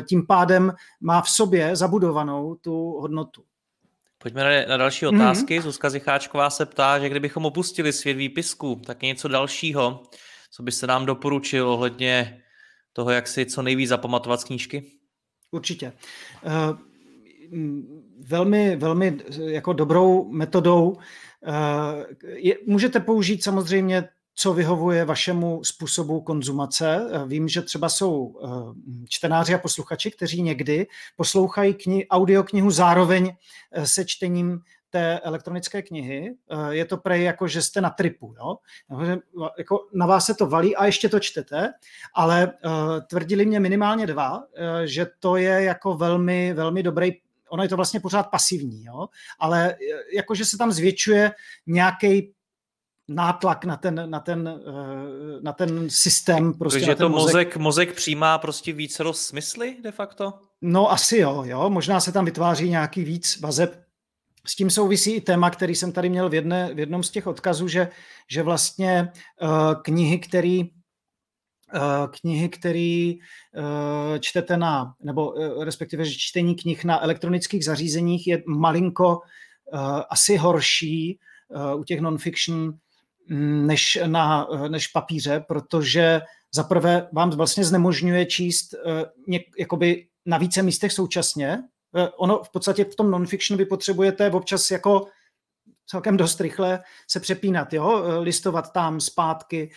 tím 0.08 0.28
pádem 0.28 0.74
má 1.02 1.22
v 1.22 1.30
sobě 1.30 1.76
zabudovanou 1.76 2.56
tu 2.56 2.98
hodnotu. 3.00 3.44
Pojďme 4.22 4.44
na, 4.44 4.50
na 4.70 4.78
další 4.78 5.06
mhm. 5.06 5.16
otázky. 5.16 5.60
Mm-hmm. 5.60 5.64
Zuzka 5.64 5.90
Zicháčková 5.90 6.50
se 6.50 6.66
ptá, 6.66 7.00
že 7.00 7.10
kdybychom 7.10 7.46
opustili 7.46 7.94
svět 7.94 8.14
výpisku, 8.14 8.82
tak 8.86 9.02
něco 9.02 9.28
dalšího, 9.28 10.04
co 10.52 10.64
by 10.64 10.72
se 10.72 10.88
nám 10.88 11.06
doporučil 11.06 11.70
ohledně 11.70 12.42
toho, 12.94 13.12
jak 13.12 13.28
si 13.28 13.46
co 13.46 13.62
nejvíc 13.62 13.90
zapamatovat 13.90 14.42
z 14.42 14.44
knížky? 14.44 14.92
Určitě. 15.52 15.94
Uh, 16.46 16.78
velmi, 18.28 18.76
velmi 18.76 19.18
jako 19.38 19.74
dobrou 19.74 20.32
metodou 20.32 20.90
uh, 20.90 21.00
je, 22.24 22.58
můžete 22.68 23.00
použít 23.00 23.44
samozřejmě 23.44 24.10
co 24.36 24.54
vyhovuje 24.54 25.06
vašemu 25.06 25.64
způsobu 25.64 26.22
konzumace. 26.22 27.10
Vím, 27.28 27.48
že 27.48 27.62
třeba 27.62 27.90
jsou 27.90 28.40
eh, 28.44 28.48
čtenáři 29.10 29.54
a 29.54 29.58
posluchači, 29.58 30.12
kteří 30.12 30.42
někdy 30.42 30.88
poslouchají 31.16 31.74
kni- 31.74 32.06
audioknihu 32.10 32.72
zároveň 32.72 33.34
eh, 33.72 33.88
se 33.88 34.06
čtením 34.06 34.60
té 34.90 35.20
elektronické 35.20 35.82
knihy. 35.82 36.34
Eh, 36.50 36.76
je 36.76 36.86
to 36.86 36.98
prej 36.98 37.24
jako, 37.24 37.48
že 37.48 37.62
jste 37.62 37.82
na 37.82 37.90
tripu. 37.90 38.36
Jo? 38.40 38.58
Jako 39.58 39.88
na 39.94 40.06
vás 40.06 40.26
se 40.26 40.34
to 40.34 40.46
valí 40.46 40.76
a 40.76 40.86
ještě 40.86 41.10
to 41.10 41.20
čtete, 41.20 41.74
ale 42.14 42.54
tvrdili 43.10 43.46
mě 43.46 43.60
minimálně 43.60 44.08
dva, 44.08 44.44
že 44.86 45.08
to 45.20 45.36
je 45.36 45.64
jako 45.64 45.94
velmi, 45.94 46.54
velmi 46.54 46.84
dobrý 46.84 47.12
ono 47.52 47.64
je 47.64 47.70
to 47.70 47.76
vlastně 47.76 48.00
pořád 48.00 48.24
pasivní, 48.24 48.86
jo? 48.86 49.08
ale 49.40 49.76
jakože 50.14 50.46
se 50.46 50.58
tam 50.58 50.72
zvětšuje 50.72 51.32
nějaký 51.68 52.34
nátlak 53.08 53.66
na 53.66 53.78
ten, 53.78 54.10
na 54.10 54.20
ten, 54.20 54.62
eh, 54.68 55.42
na 55.42 55.54
ten 55.54 55.90
systém. 55.90 56.54
Prostě 56.54 56.80
Takže 56.80 56.96
to 56.96 57.10
mozek. 57.10 57.34
mozek, 57.34 57.58
mozek 57.58 57.94
přijímá 57.94 58.38
prostě 58.38 58.74
více 58.74 59.04
smysly 59.12 59.78
de 59.84 59.92
facto? 59.92 60.34
No 60.62 60.92
asi 60.92 61.18
jo, 61.18 61.44
jo. 61.46 61.70
Možná 61.70 62.00
se 62.00 62.12
tam 62.12 62.26
vytváří 62.26 62.70
nějaký 62.70 63.04
víc 63.04 63.40
vazeb. 63.42 63.82
S 64.48 64.56
tím 64.56 64.70
souvisí 64.70 65.12
i 65.12 65.22
téma, 65.22 65.50
který 65.50 65.76
jsem 65.76 65.92
tady 65.92 66.10
měl 66.10 66.30
v, 66.30 66.34
jedné, 66.34 66.74
v 66.74 66.80
jednom 66.80 67.04
z 67.04 67.10
těch 67.10 67.28
odkazů, 67.28 67.68
že, 67.68 67.90
že 68.32 68.44
vlastně 68.44 69.12
uh, 69.42 69.74
knihy, 69.82 70.20
který 70.20 70.64
uh, 70.64 70.70
knihy, 72.22 72.50
který 72.50 73.16
uh, 73.16 74.20
čtete 74.20 74.58
na, 74.58 74.94
nebo 75.04 75.34
respektive 75.64 76.06
že 76.06 76.16
čtení 76.18 76.56
knih 76.56 76.86
na 76.86 77.04
elektronických 77.04 77.66
zařízeních 77.66 78.28
je 78.28 78.44
malinko 78.48 79.20
asi 80.10 80.38
horší 80.38 81.20
u 81.76 81.84
těch 81.84 82.02
non-fiction 82.02 82.74
než 83.30 84.00
na 84.06 84.48
než 84.68 84.88
papíře, 84.88 85.44
protože 85.48 86.22
za 86.54 86.64
prvé 86.64 87.08
vám 87.12 87.30
vlastně 87.30 87.64
znemožňuje 87.64 88.26
číst 88.26 88.74
eh, 88.74 89.06
něk, 89.28 89.44
jakoby 89.60 90.08
na 90.26 90.38
více 90.38 90.62
místech 90.64 90.92
současně. 90.92 91.64
Eh, 91.96 92.10
ono 92.18 92.44
v 92.44 92.50
podstatě 92.50 92.86
v 92.86 92.96
tom 92.96 93.12
non-fiction 93.12 93.58
vy 93.58 93.66
potřebujete 93.66 94.32
občas 94.32 94.72
jako 94.72 95.06
celkem 95.86 96.18
dost 96.18 96.42
rychle 96.42 96.80
se 97.08 97.20
přepínat, 97.20 97.74
jo? 97.74 98.04
Eh, 98.06 98.18
listovat 98.18 98.74
tam 98.74 99.02
zpátky, 99.02 99.72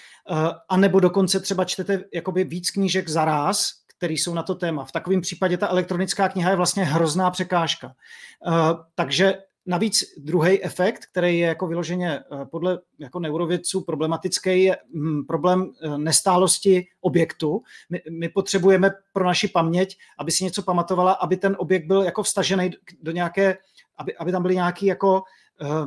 a 0.68 0.76
nebo 0.76 1.00
dokonce 1.00 1.40
třeba 1.40 1.64
čtete 1.64 2.04
jakoby 2.14 2.44
víc 2.44 2.70
knížek 2.70 3.08
za 3.08 3.24
ráz, 3.24 3.70
který 3.96 4.18
jsou 4.18 4.34
na 4.34 4.42
to 4.42 4.54
téma. 4.54 4.84
V 4.84 4.92
takovém 4.92 5.20
případě 5.20 5.56
ta 5.56 5.68
elektronická 5.68 6.28
kniha 6.28 6.50
je 6.50 6.56
vlastně 6.56 6.84
hrozná 6.84 7.30
překážka. 7.30 7.94
Takže 8.94 9.34
Navíc 9.66 10.04
druhý 10.16 10.64
efekt, 10.64 11.06
který 11.06 11.38
je 11.38 11.46
jako 11.46 11.66
vyloženě 11.66 12.18
eh, 12.18 12.44
podle 12.44 12.78
jako 12.98 13.20
neurovědců 13.20 13.80
problematický, 13.80 14.64
je 14.64 14.76
hm, 14.94 15.24
problém 15.24 15.72
eh, 15.82 15.98
nestálosti 15.98 16.86
objektu. 17.00 17.62
My, 17.90 18.02
my 18.10 18.28
potřebujeme 18.28 18.90
pro 19.12 19.24
naši 19.24 19.48
paměť, 19.48 19.96
aby 20.18 20.32
si 20.32 20.44
něco 20.44 20.62
pamatovala, 20.62 21.12
aby 21.12 21.36
ten 21.36 21.56
objekt 21.58 21.86
byl 21.86 22.02
jako 22.02 22.22
vstažený 22.22 22.70
do 23.02 23.12
nějaké, 23.12 23.58
aby, 23.98 24.16
aby 24.16 24.32
tam 24.32 24.42
byly 24.42 24.54
nějaký 24.54 24.86
jako 24.86 25.22
uh, 25.60 25.86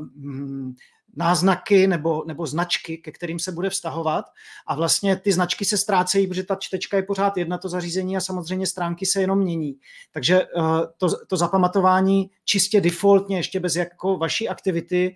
náznaky 1.17 1.87
nebo, 1.87 2.23
nebo 2.27 2.47
značky, 2.47 2.97
ke 2.97 3.11
kterým 3.11 3.39
se 3.39 3.51
bude 3.51 3.69
vztahovat 3.69 4.25
a 4.67 4.75
vlastně 4.75 5.15
ty 5.15 5.31
značky 5.31 5.65
se 5.65 5.77
ztrácejí, 5.77 6.27
protože 6.27 6.43
ta 6.43 6.55
čtečka 6.55 6.97
je 6.97 7.03
pořád 7.03 7.37
jedna 7.37 7.57
to 7.57 7.69
zařízení 7.69 8.17
a 8.17 8.21
samozřejmě 8.21 8.67
stránky 8.67 9.05
se 9.05 9.21
jenom 9.21 9.39
mění. 9.39 9.75
Takže 10.11 10.45
uh, 10.45 10.81
to, 10.97 11.25
to 11.25 11.37
zapamatování 11.37 12.29
čistě 12.45 12.81
defaultně, 12.81 13.37
ještě 13.37 13.59
bez 13.59 13.75
jako 13.75 14.17
vaší 14.17 14.49
aktivity, 14.49 15.13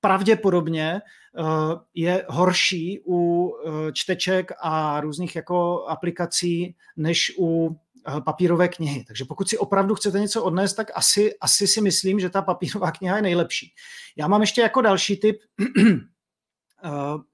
pravděpodobně 0.00 1.00
uh, 1.38 1.46
je 1.94 2.24
horší 2.28 3.00
u 3.06 3.46
uh, 3.46 3.72
čteček 3.92 4.52
a 4.62 5.00
různých 5.00 5.36
jako 5.36 5.84
aplikací, 5.86 6.76
než 6.96 7.32
u 7.38 7.76
Eh, 7.87 7.87
papírové 8.24 8.68
knihy. 8.68 9.04
Takže 9.04 9.24
pokud 9.24 9.48
si 9.48 9.58
opravdu 9.58 9.94
chcete 9.94 10.20
něco 10.20 10.44
odnést, 10.44 10.74
tak 10.74 10.90
asi, 10.94 11.38
asi 11.40 11.66
si 11.66 11.80
myslím, 11.80 12.20
že 12.20 12.30
ta 12.30 12.42
papírová 12.42 12.90
kniha 12.90 13.16
je 13.16 13.22
nejlepší. 13.22 13.72
Já 14.16 14.28
mám 14.28 14.40
ještě 14.40 14.60
jako 14.60 14.80
další 14.80 15.16
tip, 15.16 15.40
eh, 16.84 16.90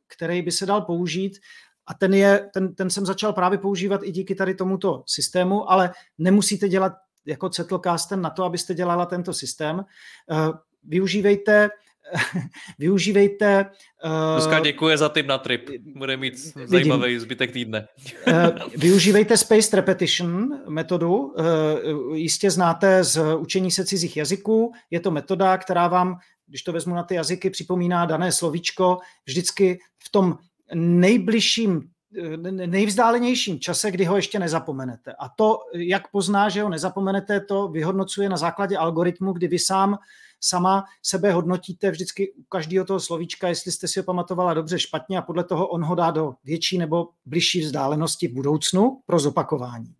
který 0.07 0.43
by 0.43 0.53
se 0.53 0.67
dal 0.67 0.83
použít, 0.83 1.39
a 1.87 1.95
ten, 1.95 2.15
je, 2.15 2.51
ten, 2.55 2.75
ten 2.75 2.91
jsem 2.91 3.07
začal 3.07 3.33
právě 3.33 3.59
používat 3.59 4.01
i 4.05 4.13
díky 4.13 4.35
tady 4.35 4.55
tomuto 4.55 5.05
systému, 5.07 5.71
ale 5.71 5.93
nemusíte 6.19 6.69
dělat 6.69 6.93
jako 7.27 7.49
Zettelkasten 7.49 8.21
na 8.21 8.31
to, 8.31 8.45
abyste 8.45 8.75
dělala 8.75 9.07
tento 9.07 9.35
systém. 9.35 9.85
Eh, 10.31 10.37
využívejte. 12.79 13.71
Dneska 14.33 14.61
děkuje 14.61 14.99
za 14.99 15.09
tip 15.09 15.27
na 15.27 15.39
trip. 15.39 15.71
Bude 15.97 16.17
mít 16.17 16.39
zajímavý 16.65 17.03
vidím. 17.03 17.21
zbytek 17.21 17.53
týdne. 17.53 17.89
využívejte 18.77 19.37
Spaced 19.37 19.75
Repetition 19.75 20.61
metodu. 20.69 21.35
Jistě 22.15 22.51
znáte 22.51 23.05
z 23.05 23.35
učení 23.35 23.71
se 23.71 23.87
cizích 23.87 24.17
jazyků. 24.17 24.73
Je 24.91 25.01
to 25.01 25.11
metoda, 25.11 25.59
která 25.59 25.89
vám, 25.89 26.19
když 26.47 26.63
to 26.63 26.73
vezmu 26.73 26.95
na 26.95 27.03
ty 27.03 27.15
jazyky, 27.15 27.51
připomíná 27.51 28.07
dané 28.07 28.33
slovíčko 28.33 28.99
vždycky 29.27 29.79
v 29.99 30.11
tom 30.11 30.39
nejbližším 30.75 31.83
nejvzdálenějším 32.51 33.61
čase, 33.61 33.91
kdy 33.91 34.05
ho 34.05 34.17
ještě 34.17 34.39
nezapomenete. 34.39 35.13
A 35.19 35.29
to, 35.29 35.59
jak 35.75 36.11
pozná, 36.11 36.49
že 36.49 36.63
ho 36.63 36.69
nezapomenete, 36.69 37.41
to 37.41 37.69
vyhodnocuje 37.69 38.29
na 38.29 38.37
základě 38.37 38.77
algoritmu, 38.77 39.33
kdy 39.33 39.49
vy 39.49 39.59
sám 39.59 39.99
sama 40.45 40.85
sebe 41.03 41.33
hodnotíte 41.33 41.91
vždycky 41.91 42.33
u 42.33 42.43
každého 42.43 42.85
toho 42.85 43.01
slovíčka, 43.01 43.49
jestli 43.49 43.73
jste 43.73 43.89
si 43.89 44.01
ho 44.01 44.05
pamatovala 44.05 44.55
dobře, 44.55 44.79
špatně 44.79 45.19
a 45.19 45.23
podle 45.23 45.45
toho 45.45 45.69
on 45.69 45.85
ho 45.85 45.95
dá 45.95 46.11
do 46.11 46.35
větší 46.45 46.79
nebo 46.79 47.09
bližší 47.27 47.61
vzdálenosti 47.61 48.29
v 48.29 48.33
budoucnu 48.33 49.01
pro 49.07 49.19
zopakování. 49.19 49.95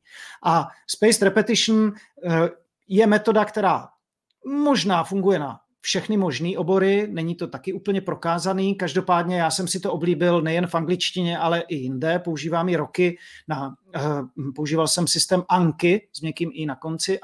A 0.45 0.69
Spaced 0.87 1.23
Repetition 1.23 1.93
eh, 2.25 2.51
je 2.89 3.07
metoda, 3.07 3.45
která 3.45 3.89
možná 4.47 5.05
funguje 5.05 5.39
na 5.39 5.61
všechny 5.81 6.17
možné 6.17 6.59
obory, 6.59 7.09
není 7.11 7.35
to 7.35 7.47
taky 7.47 7.73
úplně 7.73 8.01
prokázaný, 8.01 8.75
každopádně 8.75 9.37
já 9.37 9.51
jsem 9.51 9.69
si 9.69 9.81
to 9.81 9.93
oblíbil 9.93 10.43
nejen 10.43 10.67
v 10.67 10.75
angličtině, 10.75 11.39
ale 11.39 11.61
i 11.61 11.75
jinde, 11.75 12.19
používám 12.19 12.69
i 12.69 12.77
roky, 12.77 13.19
na, 13.49 13.75
uh, 13.97 14.53
používal 14.55 14.89
jsem 14.89 15.07
systém 15.07 15.43
Anki 15.49 16.09
s 16.13 16.21
měkkým 16.21 16.51
i 16.55 16.67
na 16.67 16.77
konci, 16.77 17.21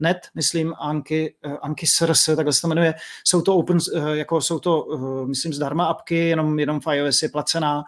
anki.net, 0.00 0.18
myslím, 0.34 0.74
Anki, 0.80 1.34
uh, 1.46 1.56
Anki 1.62 1.86
SRS, 1.86 2.24
takhle 2.36 2.52
se 2.52 2.60
to 2.60 2.68
jmenuje, 2.68 2.94
jsou 3.24 3.42
to 3.42 3.56
open, 3.56 3.78
uh, 3.94 4.08
jako 4.08 4.40
jsou 4.40 4.58
to, 4.58 4.84
uh, 4.84 5.28
myslím, 5.28 5.52
zdarma 5.52 5.84
apky, 5.84 6.16
jenom, 6.16 6.58
jenom 6.58 6.80
v 6.80 6.94
iOS 6.94 7.22
je 7.22 7.28
placená, 7.28 7.84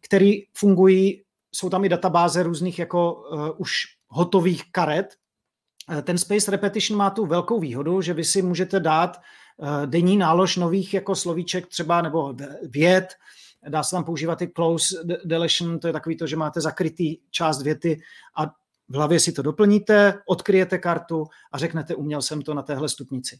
který 0.00 0.42
fungují, 0.54 1.22
jsou 1.52 1.70
tam 1.70 1.84
i 1.84 1.88
databáze 1.88 2.42
různých 2.42 2.78
jako 2.78 3.22
už 3.58 3.72
hotových 4.08 4.72
karet, 4.72 5.16
Eh, 5.90 6.02
ten 6.02 6.18
Space 6.18 6.50
Repetition 6.50 6.98
má 6.98 7.10
tu 7.10 7.26
velkou 7.26 7.60
výhodu, 7.60 8.00
že 8.00 8.14
vy 8.14 8.24
si 8.24 8.42
můžete 8.42 8.80
dát 8.80 9.16
eh, 9.16 9.86
denní 9.86 10.16
nálož 10.16 10.56
nových 10.56 10.94
jako 10.94 11.14
slovíček 11.14 11.66
třeba 11.66 12.02
nebo 12.02 12.34
věd, 12.62 13.14
dá 13.68 13.82
se 13.82 13.90
tam 13.90 14.04
používat 14.04 14.42
i 14.42 14.48
close 14.48 14.96
deletion, 15.24 15.78
to 15.78 15.86
je 15.86 15.92
takový 15.92 16.16
to, 16.16 16.26
že 16.26 16.36
máte 16.36 16.60
zakrytý 16.60 17.16
část 17.30 17.62
věty 17.62 18.00
a 18.36 18.52
v 18.90 18.94
hlavě 18.94 19.20
si 19.20 19.32
to 19.32 19.42
doplníte, 19.42 20.14
odkryjete 20.26 20.78
kartu 20.78 21.26
a 21.52 21.58
řeknete, 21.58 21.94
uměl 21.94 22.22
jsem 22.22 22.42
to 22.42 22.54
na 22.54 22.62
téhle 22.62 22.88
stupnici. 22.88 23.38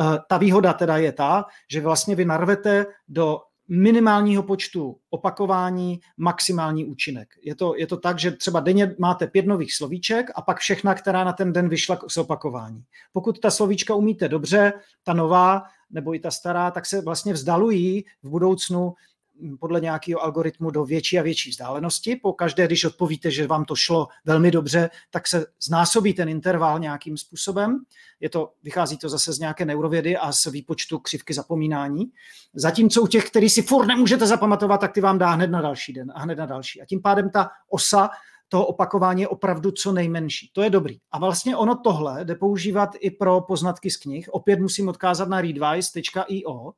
Eh, 0.00 0.18
ta 0.28 0.38
výhoda 0.38 0.72
teda 0.72 0.96
je 0.96 1.12
ta, 1.12 1.44
že 1.70 1.80
vlastně 1.80 2.14
vy 2.14 2.24
narvete 2.24 2.86
do 3.08 3.40
minimálního 3.68 4.42
počtu 4.42 4.96
opakování 5.10 6.00
maximální 6.16 6.84
účinek. 6.84 7.28
Je 7.42 7.54
to, 7.54 7.74
je 7.76 7.86
to 7.86 7.96
tak, 7.96 8.18
že 8.18 8.30
třeba 8.30 8.60
denně 8.60 8.94
máte 8.98 9.26
pět 9.26 9.46
nových 9.46 9.74
slovíček 9.74 10.30
a 10.34 10.42
pak 10.42 10.58
všechna, 10.58 10.94
která 10.94 11.24
na 11.24 11.32
ten 11.32 11.52
den 11.52 11.68
vyšla 11.68 11.98
z 12.08 12.16
opakování. 12.16 12.84
Pokud 13.12 13.40
ta 13.40 13.50
slovíčka 13.50 13.94
umíte 13.94 14.28
dobře, 14.28 14.72
ta 15.02 15.12
nová 15.12 15.62
nebo 15.90 16.14
i 16.14 16.18
ta 16.18 16.30
stará, 16.30 16.70
tak 16.70 16.86
se 16.86 17.00
vlastně 17.00 17.32
vzdalují 17.32 18.04
v 18.22 18.28
budoucnu 18.28 18.94
podle 19.60 19.80
nějakého 19.80 20.22
algoritmu 20.22 20.70
do 20.70 20.84
větší 20.84 21.18
a 21.18 21.22
větší 21.22 21.50
vzdálenosti. 21.50 22.16
Po 22.16 22.32
každé, 22.32 22.66
když 22.66 22.84
odpovíte, 22.84 23.30
že 23.30 23.46
vám 23.46 23.64
to 23.64 23.76
šlo 23.76 24.08
velmi 24.24 24.50
dobře, 24.50 24.90
tak 25.10 25.28
se 25.28 25.46
znásobí 25.62 26.14
ten 26.14 26.28
interval 26.28 26.78
nějakým 26.78 27.16
způsobem. 27.16 27.78
Je 28.20 28.28
to, 28.28 28.52
vychází 28.62 28.98
to 28.98 29.08
zase 29.08 29.32
z 29.32 29.38
nějaké 29.38 29.64
neurovědy 29.64 30.16
a 30.16 30.32
z 30.32 30.46
výpočtu 30.46 30.98
křivky 30.98 31.34
zapomínání. 31.34 32.04
Zatímco 32.54 33.02
u 33.02 33.06
těch, 33.06 33.30
který 33.30 33.50
si 33.50 33.62
furt 33.62 33.86
nemůžete 33.86 34.26
zapamatovat, 34.26 34.80
tak 34.80 34.92
ty 34.92 35.00
vám 35.00 35.18
dá 35.18 35.30
hned 35.30 35.50
na 35.50 35.60
další 35.60 35.92
den 35.92 36.12
a 36.14 36.20
hned 36.20 36.38
na 36.38 36.46
další. 36.46 36.82
A 36.82 36.86
tím 36.86 37.02
pádem 37.02 37.30
ta 37.30 37.50
osa 37.68 38.10
toho 38.52 38.66
opakování 38.66 39.22
je 39.22 39.28
opravdu 39.28 39.70
co 39.70 39.92
nejmenší. 39.92 40.50
To 40.52 40.62
je 40.62 40.70
dobrý. 40.70 40.98
A 41.12 41.18
vlastně 41.18 41.56
ono 41.56 41.74
tohle 41.74 42.24
jde 42.24 42.34
používat 42.34 42.90
i 43.00 43.10
pro 43.10 43.40
poznatky 43.40 43.90
z 43.90 43.96
knih. 43.96 44.28
Opět 44.28 44.60
musím 44.60 44.88
odkázat 44.88 45.28
na 45.28 45.40
readwise.io, 45.40 46.72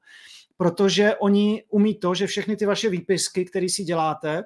protože 0.56 1.16
oni 1.16 1.64
umí 1.68 1.94
to, 1.94 2.14
že 2.14 2.26
všechny 2.26 2.56
ty 2.56 2.66
vaše 2.66 2.88
výpisky, 2.88 3.44
které 3.44 3.68
si 3.68 3.84
děláte, 3.84 4.44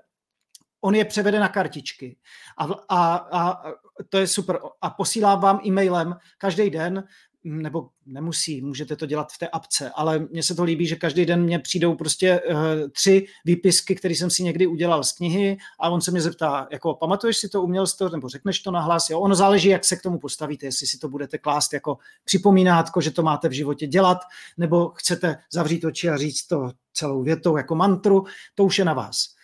on 0.80 0.94
je 0.94 1.04
převede 1.04 1.40
na 1.40 1.48
kartičky. 1.48 2.16
A, 2.58 2.64
a, 2.88 3.16
a 3.16 3.62
to 4.08 4.18
je 4.18 4.26
super. 4.26 4.58
A 4.82 4.90
posílá 4.90 5.34
vám 5.34 5.60
e-mailem 5.66 6.16
každý 6.38 6.70
den 6.70 7.04
nebo 7.48 7.88
nemusí, 8.06 8.62
můžete 8.62 8.96
to 8.96 9.06
dělat 9.06 9.32
v 9.32 9.38
té 9.38 9.48
apce, 9.48 9.90
ale 9.94 10.18
mně 10.18 10.42
se 10.42 10.54
to 10.54 10.64
líbí, 10.64 10.86
že 10.86 10.96
každý 10.96 11.26
den 11.26 11.42
mě 11.42 11.58
přijdou 11.58 11.94
prostě 11.94 12.40
uh, 12.40 12.56
tři 12.92 13.26
výpisky, 13.44 13.94
které 13.94 14.14
jsem 14.14 14.30
si 14.30 14.42
někdy 14.42 14.66
udělal 14.66 15.04
z 15.04 15.12
knihy 15.12 15.58
a 15.80 15.90
on 15.90 16.00
se 16.00 16.10
mě 16.10 16.20
zeptá, 16.20 16.68
jako 16.72 16.94
pamatuješ 16.94 17.36
si 17.36 17.48
to, 17.48 17.62
uměl 17.62 17.86
jsi 17.86 17.96
to, 17.96 18.08
nebo 18.08 18.28
řekneš 18.28 18.60
to 18.60 18.70
nahlas, 18.70 19.10
jo, 19.10 19.20
ono 19.20 19.34
záleží, 19.34 19.68
jak 19.68 19.84
se 19.84 19.96
k 19.96 20.02
tomu 20.02 20.18
postavíte, 20.18 20.66
jestli 20.66 20.86
si 20.86 20.98
to 20.98 21.08
budete 21.08 21.38
klást 21.38 21.72
jako 21.72 21.98
připomínátko, 22.24 23.00
že 23.00 23.10
to 23.10 23.22
máte 23.22 23.48
v 23.48 23.52
životě 23.52 23.86
dělat, 23.86 24.18
nebo 24.56 24.88
chcete 24.88 25.36
zavřít 25.52 25.84
oči 25.84 26.10
a 26.10 26.16
říct 26.16 26.46
to 26.46 26.70
celou 26.92 27.22
větou 27.22 27.56
jako 27.56 27.74
mantru, 27.74 28.24
to 28.54 28.64
už 28.64 28.78
je 28.78 28.84
na 28.84 28.92
vás. 28.94 29.37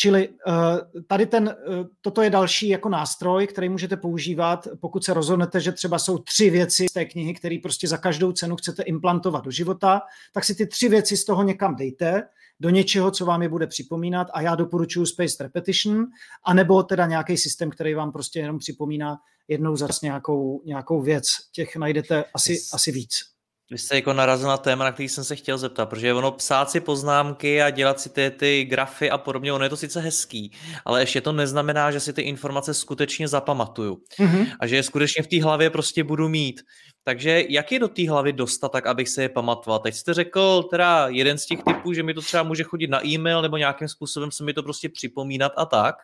Čili 0.00 0.28
eh, 0.28 0.52
tady 1.06 1.26
ten, 1.26 1.48
eh, 1.48 1.84
toto 2.00 2.22
je 2.22 2.30
další 2.30 2.68
jako 2.68 2.88
nástroj, 2.88 3.46
který 3.46 3.68
můžete 3.68 3.96
používat, 3.96 4.68
pokud 4.80 5.04
se 5.04 5.14
rozhodnete, 5.14 5.60
že 5.60 5.72
třeba 5.72 5.98
jsou 5.98 6.18
tři 6.18 6.50
věci 6.50 6.86
z 6.88 6.92
té 6.92 7.04
knihy, 7.04 7.34
které 7.34 7.58
prostě 7.62 7.88
za 7.88 7.96
každou 7.96 8.32
cenu 8.32 8.56
chcete 8.56 8.82
implantovat 8.82 9.44
do 9.44 9.50
života, 9.50 10.02
tak 10.32 10.44
si 10.44 10.54
ty 10.54 10.66
tři 10.66 10.88
věci 10.88 11.16
z 11.16 11.24
toho 11.24 11.42
někam 11.42 11.76
dejte, 11.76 12.22
do 12.60 12.70
něčeho, 12.70 13.10
co 13.10 13.24
vám 13.26 13.42
je 13.42 13.48
bude 13.48 13.66
připomínat 13.66 14.28
a 14.32 14.40
já 14.40 14.54
doporučuji 14.54 15.06
Spaced 15.06 15.40
Repetition, 15.40 16.06
anebo 16.44 16.82
teda 16.82 17.06
nějaký 17.06 17.36
systém, 17.36 17.70
který 17.70 17.94
vám 17.94 18.12
prostě 18.12 18.38
jenom 18.38 18.58
připomíná 18.58 19.18
jednou 19.48 19.76
za 19.76 19.88
nějakou, 20.02 20.62
nějakou 20.64 21.02
věc. 21.02 21.24
Těch 21.52 21.76
najdete 21.76 22.24
asi, 22.34 22.58
asi 22.72 22.92
víc. 22.92 23.29
Vy 23.70 23.78
jste 23.78 23.96
jako 23.96 24.12
narazil 24.12 24.48
na 24.48 24.56
téma, 24.56 24.84
na 24.84 24.92
který 24.92 25.08
jsem 25.08 25.24
se 25.24 25.36
chtěl 25.36 25.58
zeptat, 25.58 25.86
protože 25.86 26.14
ono 26.14 26.32
psát 26.32 26.70
si 26.70 26.80
poznámky 26.80 27.62
a 27.62 27.70
dělat 27.70 28.00
si 28.00 28.10
ty, 28.10 28.30
ty 28.30 28.64
grafy 28.64 29.10
a 29.10 29.18
podobně, 29.18 29.52
ono 29.52 29.64
je 29.64 29.70
to 29.70 29.76
sice 29.76 30.00
hezký, 30.00 30.52
ale 30.84 31.02
ještě 31.02 31.20
to 31.20 31.32
neznamená, 31.32 31.90
že 31.90 32.00
si 32.00 32.12
ty 32.12 32.22
informace 32.22 32.74
skutečně 32.74 33.28
zapamatuju 33.28 34.02
mm-hmm. 34.18 34.46
a 34.60 34.66
že 34.66 34.76
je 34.76 34.82
skutečně 34.82 35.22
v 35.22 35.26
té 35.26 35.42
hlavě 35.42 35.70
prostě 35.70 36.04
budu 36.04 36.28
mít. 36.28 36.60
Takže 37.04 37.44
jak 37.48 37.72
je 37.72 37.78
do 37.78 37.88
té 37.88 38.10
hlavy 38.10 38.32
dostat, 38.32 38.72
tak 38.72 38.86
abych 38.86 39.08
se 39.08 39.22
je 39.22 39.28
pamatoval? 39.28 39.78
Teď 39.78 39.94
jste 39.94 40.14
řekl 40.14 40.62
teda 40.62 41.08
jeden 41.08 41.38
z 41.38 41.46
těch 41.46 41.62
typů, 41.62 41.92
že 41.92 42.02
mi 42.02 42.14
to 42.14 42.22
třeba 42.22 42.42
může 42.42 42.62
chodit 42.62 42.88
na 42.88 43.06
e-mail 43.06 43.42
nebo 43.42 43.56
nějakým 43.56 43.88
způsobem 43.88 44.30
se 44.30 44.44
mi 44.44 44.54
to 44.54 44.62
prostě 44.62 44.88
připomínat 44.88 45.52
a 45.56 45.66
tak. 45.66 45.94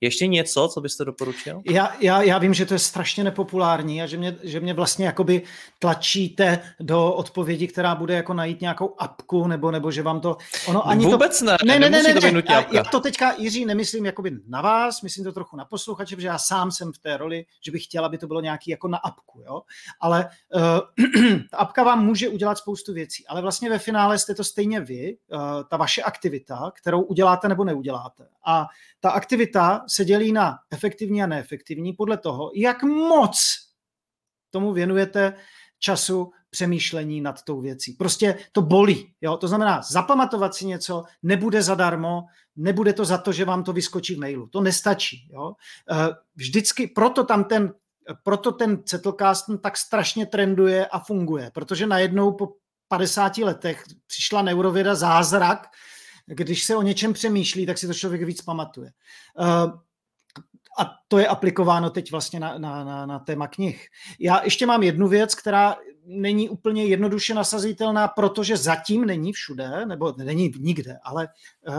Ještě 0.00 0.26
něco, 0.26 0.68
co 0.74 0.80
byste 0.80 1.04
doporučil? 1.04 1.62
Já, 1.70 1.92
já, 2.00 2.22
já 2.22 2.38
vím, 2.38 2.54
že 2.54 2.66
to 2.66 2.74
je 2.74 2.78
strašně 2.78 3.24
nepopulární 3.24 4.02
a 4.02 4.06
že 4.06 4.16
mě, 4.16 4.36
že 4.42 4.60
mě 4.60 4.74
vlastně 4.74 5.06
jakoby 5.06 5.42
tlačíte 5.78 6.62
do 6.80 7.12
odpovědi, 7.12 7.68
která 7.68 7.94
bude 7.94 8.14
jako 8.14 8.34
najít 8.34 8.60
nějakou 8.60 8.94
apku, 8.98 9.46
nebo, 9.46 9.70
nebo 9.70 9.90
že 9.90 10.02
vám 10.02 10.20
to... 10.20 10.36
Ono 10.66 10.88
ani 10.88 11.06
Vůbec 11.06 11.38
to, 11.38 11.44
ne, 11.44 11.56
ne, 11.64 11.78
ne, 11.78 11.90
ne, 11.90 12.02
ne, 12.02 12.20
ne, 12.20 12.32
ne. 12.32 12.66
Já, 12.72 12.84
to 12.84 13.00
teďka, 13.00 13.32
Jiří, 13.38 13.64
nemyslím 13.64 14.06
jakoby 14.06 14.32
na 14.48 14.60
vás, 14.60 15.02
myslím 15.02 15.24
to 15.24 15.32
trochu 15.32 15.56
na 15.56 15.64
posluchače, 15.64 16.16
protože 16.16 16.26
já 16.26 16.38
sám 16.38 16.72
jsem 16.72 16.92
v 16.92 16.98
té 16.98 17.16
roli, 17.16 17.44
že 17.60 17.72
bych 17.72 17.84
chtěl, 17.84 18.04
aby 18.04 18.18
to 18.18 18.26
bylo 18.26 18.40
nějaký 18.40 18.70
jako 18.70 18.88
na 18.88 18.98
apku, 18.98 19.42
jo? 19.46 19.62
Ale 20.00 20.28
uh, 20.54 20.60
ta 21.50 21.56
apka 21.56 21.84
vám 21.84 22.04
může 22.04 22.28
udělat 22.28 22.58
spoustu 22.58 22.92
věcí, 22.92 23.26
ale 23.26 23.42
vlastně 23.42 23.70
ve 23.70 23.78
finále 23.78 24.18
jste 24.18 24.34
to 24.34 24.44
stejně 24.44 24.80
vy, 24.80 25.16
uh, 25.32 25.40
ta 25.68 25.76
vaše 25.76 26.02
aktivita, 26.02 26.72
kterou 26.74 27.02
uděláte 27.02 27.48
nebo 27.48 27.64
neuděláte. 27.64 28.26
A 28.46 28.66
ta 29.00 29.10
aktivita 29.10 29.84
se 29.88 30.04
dělí 30.04 30.32
na 30.32 30.58
efektivní 30.70 31.22
a 31.22 31.26
neefektivní 31.26 31.92
podle 31.92 32.18
toho, 32.18 32.50
jak 32.54 32.82
moc 32.82 33.56
tomu 34.50 34.72
věnujete 34.72 35.34
času 35.78 36.30
přemýšlení 36.50 37.20
nad 37.20 37.42
tou 37.42 37.60
věcí. 37.60 37.92
Prostě 37.92 38.38
to 38.52 38.62
bolí. 38.62 39.12
Jo? 39.20 39.36
To 39.36 39.48
znamená, 39.48 39.82
zapamatovat 39.82 40.54
si 40.54 40.66
něco 40.66 41.04
nebude 41.22 41.62
zadarmo, 41.62 42.24
nebude 42.56 42.92
to 42.92 43.04
za 43.04 43.18
to, 43.18 43.32
že 43.32 43.44
vám 43.44 43.64
to 43.64 43.72
vyskočí 43.72 44.14
v 44.14 44.18
mailu. 44.18 44.46
To 44.46 44.60
nestačí. 44.60 45.28
Jo? 45.32 45.52
Eh, 45.90 46.08
vždycky, 46.36 46.86
proto 46.86 47.24
tam 47.24 47.44
ten 47.44 47.72
proto 48.22 48.52
ten 48.52 48.82
Settlecast 48.86 49.46
tak 49.62 49.76
strašně 49.76 50.26
trenduje 50.26 50.86
a 50.86 50.98
funguje, 50.98 51.50
protože 51.54 51.86
najednou 51.86 52.32
po 52.32 52.48
50 52.88 53.38
letech 53.38 53.84
přišla 54.06 54.42
neurověda 54.42 54.94
zázrak, 54.94 55.66
když 56.26 56.64
se 56.64 56.76
o 56.76 56.82
něčem 56.82 57.12
přemýšlí, 57.12 57.66
tak 57.66 57.78
si 57.78 57.86
to 57.86 57.94
člověk 57.94 58.22
víc 58.22 58.42
pamatuje. 58.42 58.90
Uh, 59.38 59.80
a 60.78 60.94
to 61.08 61.18
je 61.18 61.28
aplikováno 61.28 61.90
teď 61.90 62.10
vlastně 62.10 62.40
na, 62.40 62.58
na, 62.58 62.84
na, 62.84 63.06
na 63.06 63.18
téma 63.18 63.48
knih. 63.48 63.88
Já 64.20 64.44
ještě 64.44 64.66
mám 64.66 64.82
jednu 64.82 65.08
věc, 65.08 65.34
která 65.34 65.76
není 66.08 66.48
úplně 66.48 66.84
jednoduše 66.84 67.34
nasazitelná, 67.34 68.08
protože 68.08 68.56
zatím 68.56 69.04
není 69.04 69.32
všude, 69.32 69.86
nebo 69.86 70.14
není 70.16 70.52
nikde, 70.58 70.98
ale 71.02 71.28
uh, 71.68 71.74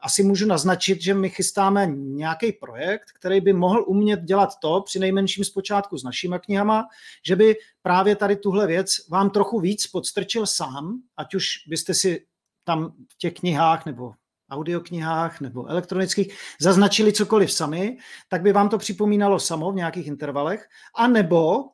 asi 0.00 0.22
můžu 0.22 0.46
naznačit, 0.46 1.02
že 1.02 1.14
my 1.14 1.28
chystáme 1.28 1.86
nějaký 1.96 2.52
projekt, 2.52 3.06
který 3.14 3.40
by 3.40 3.52
mohl 3.52 3.84
umět 3.86 4.20
dělat 4.20 4.50
to, 4.62 4.80
při 4.80 4.98
nejmenším 4.98 5.44
zpočátku 5.44 5.98
s 5.98 6.02
našimi 6.02 6.36
knihama, 6.40 6.84
že 7.22 7.36
by 7.36 7.56
právě 7.82 8.16
tady 8.16 8.36
tuhle 8.36 8.66
věc 8.66 9.08
vám 9.08 9.30
trochu 9.30 9.60
víc 9.60 9.86
podstrčil 9.86 10.46
sám, 10.46 11.02
ať 11.16 11.34
už 11.34 11.46
byste 11.68 11.94
si 11.94 12.26
tam 12.70 12.92
v 13.08 13.18
těch 13.18 13.34
knihách 13.34 13.86
nebo 13.86 14.12
audioknihách 14.50 15.40
nebo 15.40 15.66
elektronických 15.66 16.34
zaznačili 16.60 17.12
cokoliv 17.12 17.52
sami, 17.52 17.98
tak 18.28 18.42
by 18.42 18.52
vám 18.52 18.68
to 18.68 18.78
připomínalo 18.78 19.40
samo 19.40 19.72
v 19.72 19.74
nějakých 19.74 20.06
intervalech, 20.06 20.68
a 20.94 21.06
nebo 21.06 21.58
uh, 21.58 21.68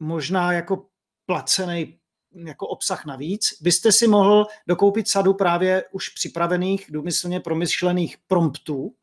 možná 0.00 0.52
jako 0.52 0.86
placený 1.26 1.98
jako 2.46 2.66
obsah 2.66 3.06
navíc, 3.06 3.56
byste 3.60 3.92
si 3.92 4.06
mohl 4.06 4.46
dokoupit 4.66 5.08
sadu 5.08 5.34
právě 5.34 5.84
už 5.92 6.08
připravených, 6.08 6.86
důmyslně 6.90 7.40
promyšlených 7.40 8.16
promptů, 8.26 8.94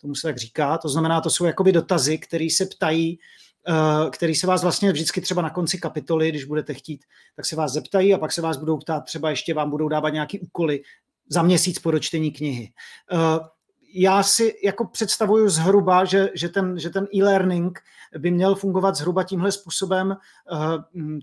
tomu 0.00 0.14
se 0.14 0.28
tak 0.28 0.36
říká, 0.38 0.78
to 0.78 0.88
znamená, 0.88 1.20
to 1.20 1.30
jsou 1.30 1.44
jakoby 1.44 1.72
dotazy, 1.72 2.18
které 2.18 2.48
se 2.50 2.66
ptají, 2.66 3.18
který 4.10 4.34
se 4.34 4.46
vás 4.46 4.62
vlastně 4.62 4.92
vždycky 4.92 5.20
třeba 5.20 5.42
na 5.42 5.50
konci 5.50 5.78
kapitoly, 5.78 6.28
když 6.28 6.44
budete 6.44 6.74
chtít, 6.74 7.04
tak 7.36 7.46
se 7.46 7.56
vás 7.56 7.72
zeptají 7.72 8.14
a 8.14 8.18
pak 8.18 8.32
se 8.32 8.42
vás 8.42 8.56
budou 8.56 8.78
ptát, 8.78 9.00
třeba 9.00 9.30
ještě 9.30 9.54
vám 9.54 9.70
budou 9.70 9.88
dávat 9.88 10.08
nějaký 10.08 10.40
úkoly, 10.40 10.80
za 11.28 11.42
měsíc 11.42 11.78
po 11.78 11.90
dočtení 11.90 12.32
knihy. 12.32 12.72
Eh, 13.12 13.40
já 13.94 14.22
si 14.22 14.54
jako 14.64 14.84
představuju 14.84 15.48
zhruba, 15.48 16.04
že, 16.04 16.30
že 16.34 16.48
ten, 16.48 16.78
že 16.78 16.90
ten 16.90 17.06
e-learning 17.14 17.78
by 18.18 18.30
měl 18.30 18.54
fungovat 18.54 18.96
zhruba 18.96 19.24
tímhle 19.24 19.52
způsobem, 19.52 20.12
eh, 20.12 20.56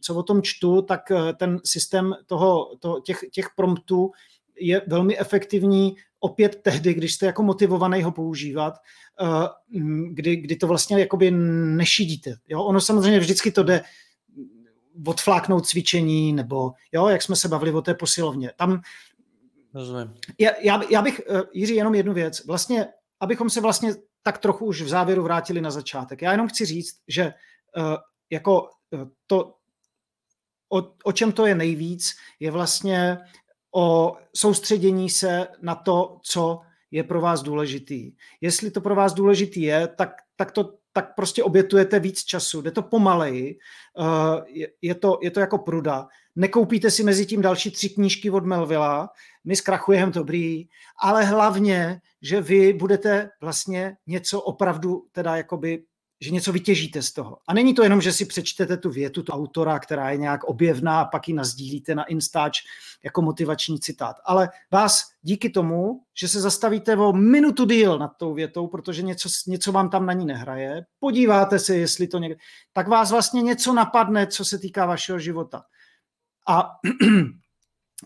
co 0.01 0.15
o 0.15 0.23
tom 0.23 0.41
čtu, 0.41 0.81
tak 0.81 1.11
eh, 1.11 1.33
ten 1.33 1.59
systém 1.65 2.13
toho, 2.25 2.75
to, 2.79 2.99
těch, 2.99 3.19
těch 3.31 3.47
promptů 3.55 4.11
je 4.59 4.81
velmi 4.87 5.19
efektivní 5.19 5.95
opět 6.23 6.55
tehdy, 6.63 6.93
když 6.93 7.13
jste 7.13 7.25
jako 7.25 7.43
motivovaný 7.43 8.03
ho 8.03 8.11
používat, 8.11 8.73
kdy, 10.09 10.35
kdy 10.35 10.55
to 10.55 10.67
vlastně 10.67 10.99
jakoby 10.99 11.31
nešidíte. 11.31 12.35
Jo? 12.47 12.63
Ono 12.63 12.81
samozřejmě 12.81 13.19
vždycky 13.19 13.51
to 13.51 13.63
jde 13.63 13.81
odfláknout 15.07 15.67
cvičení, 15.67 16.33
nebo 16.33 16.71
jo, 16.91 17.07
jak 17.07 17.21
jsme 17.21 17.35
se 17.35 17.47
bavili 17.47 17.71
o 17.71 17.81
té 17.81 17.93
posilovně. 17.93 18.51
Tam 18.57 18.81
Rozumím. 19.73 20.13
Já, 20.39 20.51
já, 20.61 20.81
já 20.89 21.01
bych, 21.01 21.21
uh, 21.29 21.41
Jiří, 21.53 21.75
jenom 21.75 21.95
jednu 21.95 22.13
věc. 22.13 22.45
Vlastně, 22.45 22.87
abychom 23.19 23.49
se 23.49 23.61
vlastně 23.61 23.93
tak 24.23 24.37
trochu 24.37 24.65
už 24.65 24.81
v 24.81 24.87
závěru 24.87 25.23
vrátili 25.23 25.61
na 25.61 25.71
začátek. 25.71 26.21
Já 26.21 26.31
jenom 26.31 26.47
chci 26.47 26.65
říct, 26.65 26.99
že 27.07 27.33
uh, 27.77 27.95
jako 28.29 28.69
to, 29.27 29.55
o, 30.69 30.93
o 31.03 31.11
čem 31.11 31.31
to 31.31 31.45
je 31.45 31.55
nejvíc, 31.55 32.15
je 32.39 32.51
vlastně 32.51 33.17
o 33.75 34.15
soustředění 34.35 35.09
se 35.09 35.47
na 35.61 35.75
to, 35.75 36.19
co 36.21 36.61
je 36.91 37.03
pro 37.03 37.21
vás 37.21 37.41
důležitý. 37.41 38.11
Jestli 38.41 38.71
to 38.71 38.81
pro 38.81 38.95
vás 38.95 39.13
důležitý 39.13 39.61
je, 39.61 39.87
tak, 39.87 40.09
tak 40.35 40.51
to 40.51 40.81
tak 40.93 41.15
prostě 41.15 41.43
obětujete 41.43 41.99
víc 41.99 42.23
času, 42.23 42.61
jde 42.61 42.71
to 42.71 42.81
pomaleji, 42.81 43.57
je, 44.47 44.67
je, 44.81 44.95
to, 44.95 45.19
je 45.21 45.31
to 45.31 45.39
jako 45.39 45.57
pruda. 45.57 46.07
Nekoupíte 46.35 46.91
si 46.91 47.03
mezi 47.03 47.25
tím 47.25 47.41
další 47.41 47.71
tři 47.71 47.89
knížky 47.89 48.29
od 48.29 48.45
Melvilla, 48.45 49.09
my 49.43 49.55
zkrachujeme 49.55 50.11
dobrý, 50.11 50.67
ale 51.03 51.23
hlavně, 51.23 52.01
že 52.21 52.41
vy 52.41 52.73
budete 52.73 53.29
vlastně 53.41 53.97
něco 54.07 54.41
opravdu 54.41 55.05
teda 55.11 55.35
jakoby 55.35 55.83
že 56.21 56.31
něco 56.31 56.51
vytěžíte 56.51 57.01
z 57.01 57.11
toho. 57.11 57.37
A 57.47 57.53
není 57.53 57.73
to 57.73 57.83
jenom, 57.83 58.01
že 58.01 58.13
si 58.13 58.25
přečtete 58.25 58.77
tu 58.77 58.89
větu, 58.89 59.23
tu 59.23 59.31
autora, 59.31 59.79
která 59.79 60.09
je 60.09 60.17
nějak 60.17 60.43
objevná 60.43 61.01
a 61.01 61.05
pak 61.05 61.27
ji 61.27 61.33
nazdílíte 61.33 61.95
na 61.95 62.03
Instač 62.03 62.59
jako 63.03 63.21
motivační 63.21 63.79
citát. 63.79 64.15
Ale 64.25 64.49
vás 64.71 65.03
díky 65.21 65.49
tomu, 65.49 66.03
že 66.17 66.27
se 66.27 66.41
zastavíte 66.41 66.95
o 66.95 67.13
minutu 67.13 67.65
díl 67.65 67.99
nad 67.99 68.11
tou 68.17 68.33
větou, 68.33 68.67
protože 68.67 69.01
něco, 69.01 69.29
něco 69.47 69.71
vám 69.71 69.89
tam 69.89 70.05
na 70.05 70.13
ní 70.13 70.25
nehraje, 70.25 70.85
podíváte 70.99 71.59
se, 71.59 71.75
jestli 71.75 72.07
to 72.07 72.17
někde, 72.17 72.37
tak 72.73 72.87
vás 72.87 73.11
vlastně 73.11 73.41
něco 73.41 73.73
napadne, 73.73 74.27
co 74.27 74.45
se 74.45 74.57
týká 74.59 74.85
vašeho 74.85 75.19
života. 75.19 75.63
A 76.47 76.71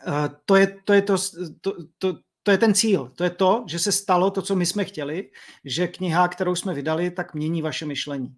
Eh, 0.08 0.30
to 0.46 0.56
je, 0.56 0.78
to, 0.84 0.94
je 0.94 1.02
to, 1.02 1.16
to, 1.62 1.74
to, 1.98 2.14
to 2.46 2.52
je 2.52 2.58
ten 2.58 2.74
cíl. 2.74 3.12
To 3.16 3.24
je 3.24 3.30
to, 3.30 3.64
že 3.68 3.80
se 3.80 3.92
stalo 3.92 4.32
to, 4.32 4.42
co 4.42 4.56
my 4.56 4.66
jsme 4.66 4.86
chtěli, 4.86 5.30
že 5.66 5.88
kniha, 5.88 6.28
kterou 6.28 6.56
jsme 6.56 6.74
vydali, 6.74 7.12
tak 7.12 7.34
mění 7.34 7.62
vaše 7.62 7.86
myšlení. 7.86 8.36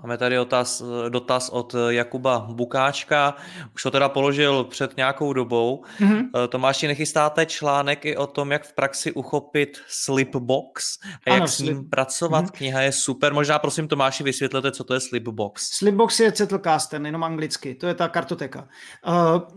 Máme 0.00 0.18
tady 0.18 0.38
otaz, 0.38 0.82
dotaz 1.08 1.48
od 1.48 1.74
Jakuba 1.88 2.46
Bukáčka. 2.52 3.34
Už 3.74 3.82
to 3.82 3.90
teda 3.90 4.08
položil 4.08 4.64
před 4.64 4.96
nějakou 4.96 5.32
dobou. 5.32 5.84
Mm-hmm. 6.00 6.48
Tomáši, 6.48 6.86
nechystáte 6.86 7.46
článek 7.46 8.04
i 8.04 8.16
o 8.16 8.26
tom, 8.26 8.52
jak 8.52 8.64
v 8.64 8.74
praxi 8.74 9.12
uchopit 9.12 9.78
Slipbox 9.88 10.98
a 11.26 11.30
ano, 11.30 11.36
jak 11.36 11.48
s 11.48 11.58
ním 11.58 11.76
slip... 11.76 11.90
pracovat? 11.90 12.44
Mm-hmm. 12.44 12.56
Kniha 12.56 12.80
je 12.80 12.92
super. 12.92 13.34
Možná 13.34 13.58
prosím 13.58 13.88
Tomáši 13.88 14.24
vysvětlete, 14.24 14.72
co 14.72 14.84
to 14.84 14.94
je 14.94 15.00
Slipbox. 15.00 15.70
Slipbox 15.70 16.20
je 16.20 16.30
Zettelkasten, 16.30 17.06
jenom 17.06 17.24
anglicky. 17.24 17.74
To 17.74 17.86
je 17.86 17.94
ta 17.94 18.08
kartoteka. 18.08 18.68
Uh, 19.08 19.14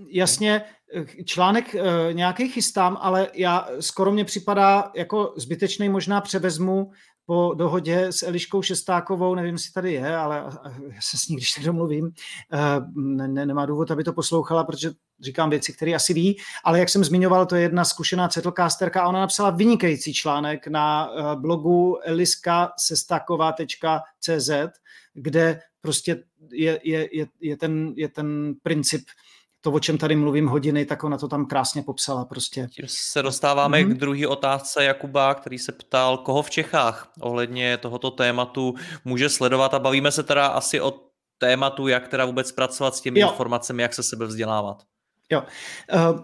jasně, 0.09 0.61
článek 1.25 1.75
uh, 1.75 2.13
nějaký 2.13 2.49
chystám, 2.49 2.97
ale 3.01 3.27
já 3.33 3.67
skoro 3.79 4.11
mě 4.11 4.25
připadá 4.25 4.91
jako 4.95 5.33
zbytečný, 5.37 5.89
možná 5.89 6.21
převezmu 6.21 6.91
po 7.25 7.53
dohodě 7.57 8.05
s 8.05 8.23
Eliškou 8.23 8.61
Šestákovou, 8.61 9.35
nevím, 9.35 9.55
jestli 9.55 9.71
tady 9.71 9.93
je, 9.93 10.15
ale 10.15 10.43
já 10.87 11.01
se 11.01 11.17
s 11.17 11.27
ní, 11.27 11.35
když 11.35 11.51
tak 11.51 11.63
domluvím, 11.63 12.11
eh, 12.53 12.57
ne, 12.95 13.27
ne, 13.27 13.45
nemá 13.45 13.65
důvod, 13.65 13.91
aby 13.91 14.03
to 14.03 14.13
poslouchala, 14.13 14.63
protože 14.63 14.91
říkám 15.19 15.49
věci, 15.49 15.73
které 15.73 15.93
asi 15.93 16.13
ví, 16.13 16.37
ale 16.63 16.79
jak 16.79 16.89
jsem 16.89 17.03
zmiňoval, 17.03 17.45
to 17.45 17.55
je 17.55 17.61
jedna 17.61 17.85
zkušená 17.85 18.27
cetlcasterka 18.27 19.01
a 19.01 19.07
ona 19.07 19.19
napsala 19.19 19.49
vynikající 19.49 20.13
článek 20.13 20.67
na 20.67 21.09
eh, 21.09 21.35
blogu 21.35 21.97
eliskasestáková.cz, 22.03 24.49
kde 25.13 25.59
prostě 25.81 26.23
je, 26.51 26.79
je, 26.83 27.17
je, 27.17 27.27
je, 27.41 27.57
ten, 27.57 27.93
je 27.95 28.09
ten 28.09 28.53
princip 28.63 29.05
to, 29.65 29.71
o 29.71 29.79
čem 29.79 29.97
tady 29.97 30.15
mluvím 30.15 30.47
hodiny, 30.47 30.85
tak 30.85 31.03
ona 31.03 31.17
to 31.17 31.27
tam 31.27 31.45
krásně 31.45 31.83
popsala 31.83 32.25
prostě. 32.25 32.67
Tím 32.71 32.85
se 32.87 33.21
dostáváme 33.21 33.77
mm-hmm. 33.77 33.93
k 33.93 33.97
druhé 33.97 34.27
otázce 34.27 34.83
Jakuba, 34.83 35.33
který 35.33 35.59
se 35.59 35.71
ptal, 35.71 36.17
koho 36.17 36.43
v 36.43 36.49
Čechách 36.49 37.11
ohledně 37.19 37.77
tohoto 37.77 38.11
tématu 38.11 38.75
může 39.05 39.29
sledovat 39.29 39.73
a 39.73 39.79
bavíme 39.79 40.11
se 40.11 40.23
teda 40.23 40.47
asi 40.47 40.81
o 40.81 40.93
tématu, 41.37 41.87
jak 41.87 42.07
teda 42.07 42.25
vůbec 42.25 42.51
pracovat 42.51 42.95
s 42.95 43.01
těmi 43.01 43.19
jo. 43.19 43.27
informacemi, 43.29 43.81
jak 43.81 43.93
se 43.93 44.03
sebe 44.03 44.25
vzdělávat. 44.25 44.83
Jo. 45.31 45.43
Uh, 45.93 46.19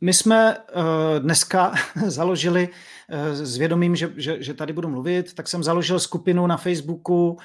my 0.00 0.12
jsme 0.12 0.56
uh, 0.58 0.82
dneska 1.18 1.72
založili 2.06 2.68
uh, 2.68 3.34
s 3.34 3.56
vědomím, 3.56 3.96
že, 3.96 4.12
že, 4.16 4.42
že 4.42 4.54
tady 4.54 4.72
budu 4.72 4.88
mluvit, 4.88 5.34
tak 5.34 5.48
jsem 5.48 5.62
založil 5.62 6.00
skupinu 6.00 6.46
na 6.46 6.56
Facebooku, 6.56 7.30
uh, 7.30 7.36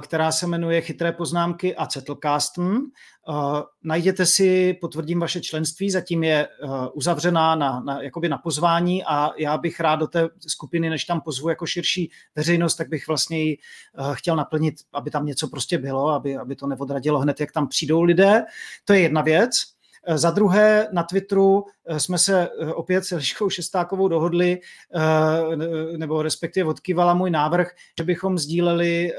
která 0.00 0.32
se 0.32 0.46
jmenuje 0.46 0.80
Chytré 0.80 1.12
poznámky 1.12 1.76
a 1.76 1.88
Zettelkasten. 1.92 2.80
Najděte 3.82 4.26
si, 4.26 4.78
potvrdím 4.80 5.20
vaše 5.20 5.40
členství, 5.40 5.90
zatím 5.90 6.24
je 6.24 6.48
uzavřená 6.92 7.54
na, 7.54 7.80
na, 7.80 8.02
jakoby 8.02 8.28
na 8.28 8.38
pozvání 8.38 9.04
a 9.04 9.30
já 9.38 9.58
bych 9.58 9.80
rád 9.80 9.96
do 9.96 10.06
té 10.06 10.28
skupiny, 10.46 10.90
než 10.90 11.04
tam 11.04 11.20
pozvu 11.20 11.48
jako 11.48 11.66
širší 11.66 12.10
veřejnost, 12.36 12.74
tak 12.74 12.88
bych 12.88 13.08
vlastně 13.08 13.42
ji 13.42 13.58
chtěl 14.12 14.36
naplnit, 14.36 14.74
aby 14.92 15.10
tam 15.10 15.26
něco 15.26 15.48
prostě 15.48 15.78
bylo, 15.78 16.08
aby, 16.08 16.36
aby 16.36 16.56
to 16.56 16.66
neodradilo 16.66 17.18
hned, 17.18 17.40
jak 17.40 17.52
tam 17.52 17.68
přijdou 17.68 18.02
lidé. 18.02 18.44
To 18.84 18.92
je 18.92 19.00
jedna 19.00 19.22
věc. 19.22 19.52
Eh, 20.06 20.18
za 20.18 20.30
druhé, 20.30 20.88
na 20.92 21.02
Twitteru 21.02 21.64
eh, 21.86 22.00
jsme 22.00 22.18
se 22.18 22.48
eh, 22.48 22.72
opět 22.72 23.04
s 23.04 23.12
Eliškou 23.12 23.50
Šestákovou 23.50 24.08
dohodli, 24.08 24.60
nebo 25.96 26.22
respektive 26.22 26.68
odkývala 26.68 27.14
můj 27.14 27.30
návrh, 27.30 27.70
že 27.98 28.04
bychom 28.04 28.38
sdíleli 28.38 29.12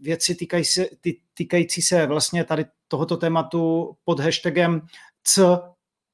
věci 0.00 0.34
týkající 0.34 0.72
se, 0.72 0.86
týkající 1.34 1.82
se 1.82 2.06
vlastně 2.06 2.44
tady 2.44 2.64
tohoto 2.88 3.16
tématu 3.16 3.92
pod 4.04 4.20
hashtagem 4.20 4.80
C 5.24 5.42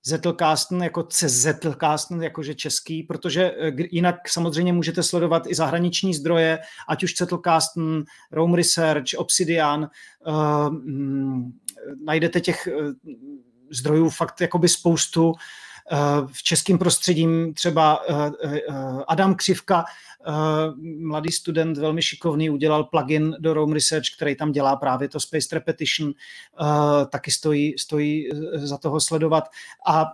Zettelkasten 0.04 0.82
jako 0.82 1.06
Zettelkasten, 1.10 2.22
jakože 2.22 2.54
český, 2.54 3.02
protože 3.02 3.54
jinak 3.90 4.28
samozřejmě 4.28 4.72
můžete 4.72 5.02
sledovat 5.02 5.42
i 5.46 5.54
zahraniční 5.54 6.14
zdroje, 6.14 6.58
ať 6.88 7.02
už 7.04 7.16
Zettelkasten, 7.16 8.04
Rome 8.32 8.56
Research, 8.56 9.14
Obsidian, 9.16 9.90
uh, 10.26 10.74
najdete 12.04 12.40
těch 12.40 12.68
zdrojů 13.70 14.10
fakt 14.10 14.40
jakoby 14.40 14.68
spoustu. 14.68 15.34
Eh, 15.92 16.26
v 16.32 16.42
českém 16.42 16.78
prostředí 16.78 17.52
třeba 17.54 18.02
eh, 18.08 18.30
eh, 18.44 18.62
Adam 19.08 19.34
Křivka 19.34 19.84
mladý 20.98 21.32
student, 21.32 21.78
velmi 21.78 22.02
šikovný, 22.02 22.50
udělal 22.50 22.84
plugin 22.84 23.36
do 23.38 23.54
Rome 23.54 23.74
Research, 23.74 24.06
který 24.16 24.36
tam 24.36 24.52
dělá 24.52 24.76
právě 24.76 25.08
to 25.08 25.20
Spaced 25.20 25.52
Repetition, 25.52 26.12
taky 27.10 27.30
stojí, 27.30 27.74
stojí 27.78 28.28
za 28.54 28.78
toho 28.78 29.00
sledovat. 29.00 29.44
A 29.88 30.06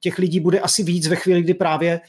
těch 0.00 0.18
lidí 0.18 0.40
bude 0.40 0.60
asi 0.60 0.82
víc 0.82 1.08
ve 1.08 1.16
chvíli, 1.16 1.42
kdy 1.42 1.54
právě 1.54 2.00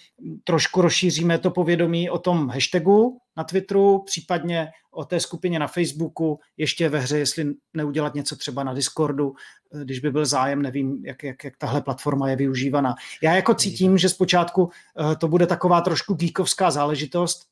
trošku 0.44 0.82
rozšíříme 0.82 1.38
to 1.38 1.52
povědomí 1.52 2.10
o 2.10 2.20
tom 2.20 2.48
hashtagu 2.48 3.18
na 3.38 3.44
Twitteru, 3.44 4.04
případně 4.06 4.70
o 4.92 5.06
té 5.06 5.20
skupině 5.20 5.60
na 5.60 5.68
Facebooku, 5.68 6.40
ještě 6.58 6.90
ve 6.90 7.00
hře, 7.00 7.18
jestli 7.18 7.54
neudělat 7.74 8.16
něco 8.16 8.36
třeba 8.36 8.64
na 8.64 8.74
Discordu, 8.74 9.34
eh, 9.74 9.84
když 9.84 10.00
by 10.00 10.12
byl 10.12 10.26
zájem, 10.26 10.62
nevím, 10.62 11.06
jak, 11.06 11.24
jak, 11.24 11.44
jak 11.44 11.58
tahle 11.58 11.82
platforma 11.82 12.30
je 12.30 12.36
využívaná. 12.36 12.96
Já 13.22 13.36
jako 13.36 13.54
cítím, 13.54 13.98
že 13.98 14.10
zpočátku 14.10 14.70
eh, 15.12 15.16
to 15.16 15.28
bude 15.28 15.48
taková 15.48 15.82
trošku 15.82 16.14
geekovská 16.14 16.72
záležitost, 16.72 17.48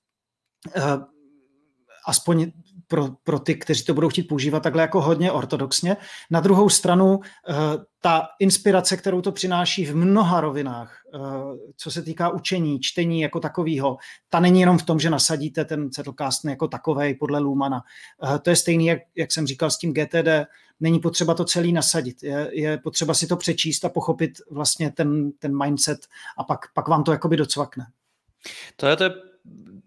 eh, 0.76 0.82
aspoň 2.08 2.52
pro, 2.88 3.08
pro 3.24 3.40
ty, 3.40 3.56
kteří 3.56 3.84
to 3.84 3.94
budou 3.94 4.10
chtít 4.10 4.24
používat 4.24 4.64
takhle 4.64 4.82
jako 4.82 5.02
hodně 5.02 5.32
ortodoxně. 5.32 5.98
Na 6.32 6.40
druhou 6.40 6.70
stranu 6.70 7.20
eh, 7.50 7.54
ta 8.02 8.28
inspirace, 8.40 8.98
kterou 8.98 9.22
to 9.22 9.32
přináší 9.32 9.86
v 9.86 9.96
mnoha 9.96 10.42
rovinách, 10.42 11.02
eh, 11.16 11.20
co 11.78 11.92
se 11.92 12.02
týká 12.02 12.30
učení, 12.30 12.80
čtení 12.80 13.22
jako 13.22 13.40
takového, 13.40 13.98
ta 14.30 14.40
není 14.40 14.60
jenom 14.60 14.78
v 14.78 14.84
tom, 14.84 15.00
že 15.00 15.10
nasadíte 15.10 15.66
ten 15.66 15.90
Zettelcast 15.94 16.46
jako 16.46 16.68
takovej 16.68 17.14
podle 17.14 17.40
Lumana. 17.40 17.82
Eh, 18.36 18.40
to 18.40 18.50
je 18.50 18.56
stejný, 18.56 18.86
jak, 18.86 19.00
jak 19.16 19.32
jsem 19.32 19.48
říkal 19.48 19.72
s 19.72 19.78
tím 19.78 19.94
GTD, 19.94 20.46
není 20.80 21.00
potřeba 21.00 21.34
to 21.34 21.46
celý 21.46 21.74
nasadit. 21.74 22.24
Je, 22.24 22.50
je 22.52 22.78
potřeba 22.78 23.14
si 23.14 23.28
to 23.28 23.38
přečíst 23.38 23.86
a 23.86 23.90
pochopit 23.90 24.32
vlastně 24.52 24.92
ten, 24.92 25.32
ten 25.32 25.64
mindset 25.64 26.00
a 26.38 26.44
pak, 26.44 26.60
pak 26.74 26.88
vám 26.88 27.04
to 27.04 27.12
jakoby 27.12 27.38
docvakne. 27.38 27.86
To 28.76 28.88
je, 28.88 28.96
to 28.96 29.06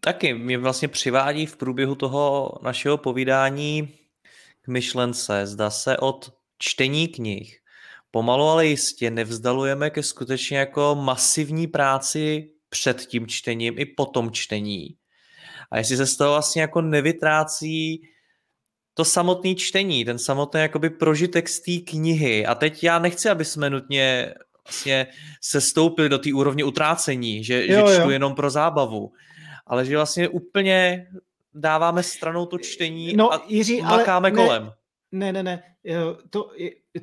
taky 0.01 0.35
mě 0.35 0.59
vlastně 0.59 0.89
přivádí 0.89 1.47
v 1.47 1.57
průběhu 1.57 1.94
toho 1.94 2.52
našeho 2.62 2.99
povídání 2.99 3.89
k 4.62 4.68
myšlence. 4.68 5.47
Zda 5.47 5.70
se 5.70 5.97
od 5.97 6.33
čtení 6.59 7.09
knih 7.09 7.59
pomalu, 8.10 8.44
ale 8.44 8.67
jistě 8.67 9.10
nevzdalujeme 9.10 9.91
ke 9.91 10.02
skutečně 10.02 10.59
jako 10.59 10.94
masivní 11.01 11.67
práci 11.67 12.51
před 12.68 13.01
tím 13.01 13.27
čtením 13.27 13.78
i 13.78 13.86
po 13.86 14.07
tom 14.07 14.31
čtení. 14.31 14.89
A 15.70 15.78
jestli 15.78 15.97
se 15.97 16.07
z 16.07 16.17
toho 16.17 16.31
vlastně 16.31 16.62
jako 16.62 16.81
nevytrácí 16.81 18.02
to 18.94 19.05
samotné 19.05 19.55
čtení, 19.55 20.05
ten 20.05 20.18
samotný 20.18 20.60
jakoby 20.60 20.91
prožitek 20.91 21.49
z 21.49 21.60
té 21.60 21.91
knihy. 21.91 22.47
A 22.47 22.55
teď 22.55 22.85
já 22.85 22.99
nechci, 22.99 23.28
aby 23.28 23.44
jsme 23.44 23.70
nutně 23.70 24.35
vlastně 24.67 25.07
se 25.43 25.60
stoupili 25.60 26.09
do 26.09 26.18
té 26.18 26.33
úrovně 26.33 26.65
utrácení, 26.65 27.44
že, 27.44 27.67
jo, 27.67 27.89
že 27.89 27.94
čtu 27.94 28.02
jo. 28.02 28.10
jenom 28.10 28.35
pro 28.35 28.51
zábavu 28.51 29.12
ale 29.69 29.85
že 29.85 29.97
vlastně 29.97 30.29
úplně 30.29 31.07
dáváme 31.55 32.03
stranou 32.03 32.47
to 32.47 32.59
čtení 32.59 33.17
no, 33.17 33.33
a 33.33 33.43
Jiří, 33.47 33.83
ale 33.83 34.31
kolem. 34.31 34.73
Ne, 35.13 35.33
ne, 35.33 35.43
ne. 35.43 35.63
To, 36.31 36.51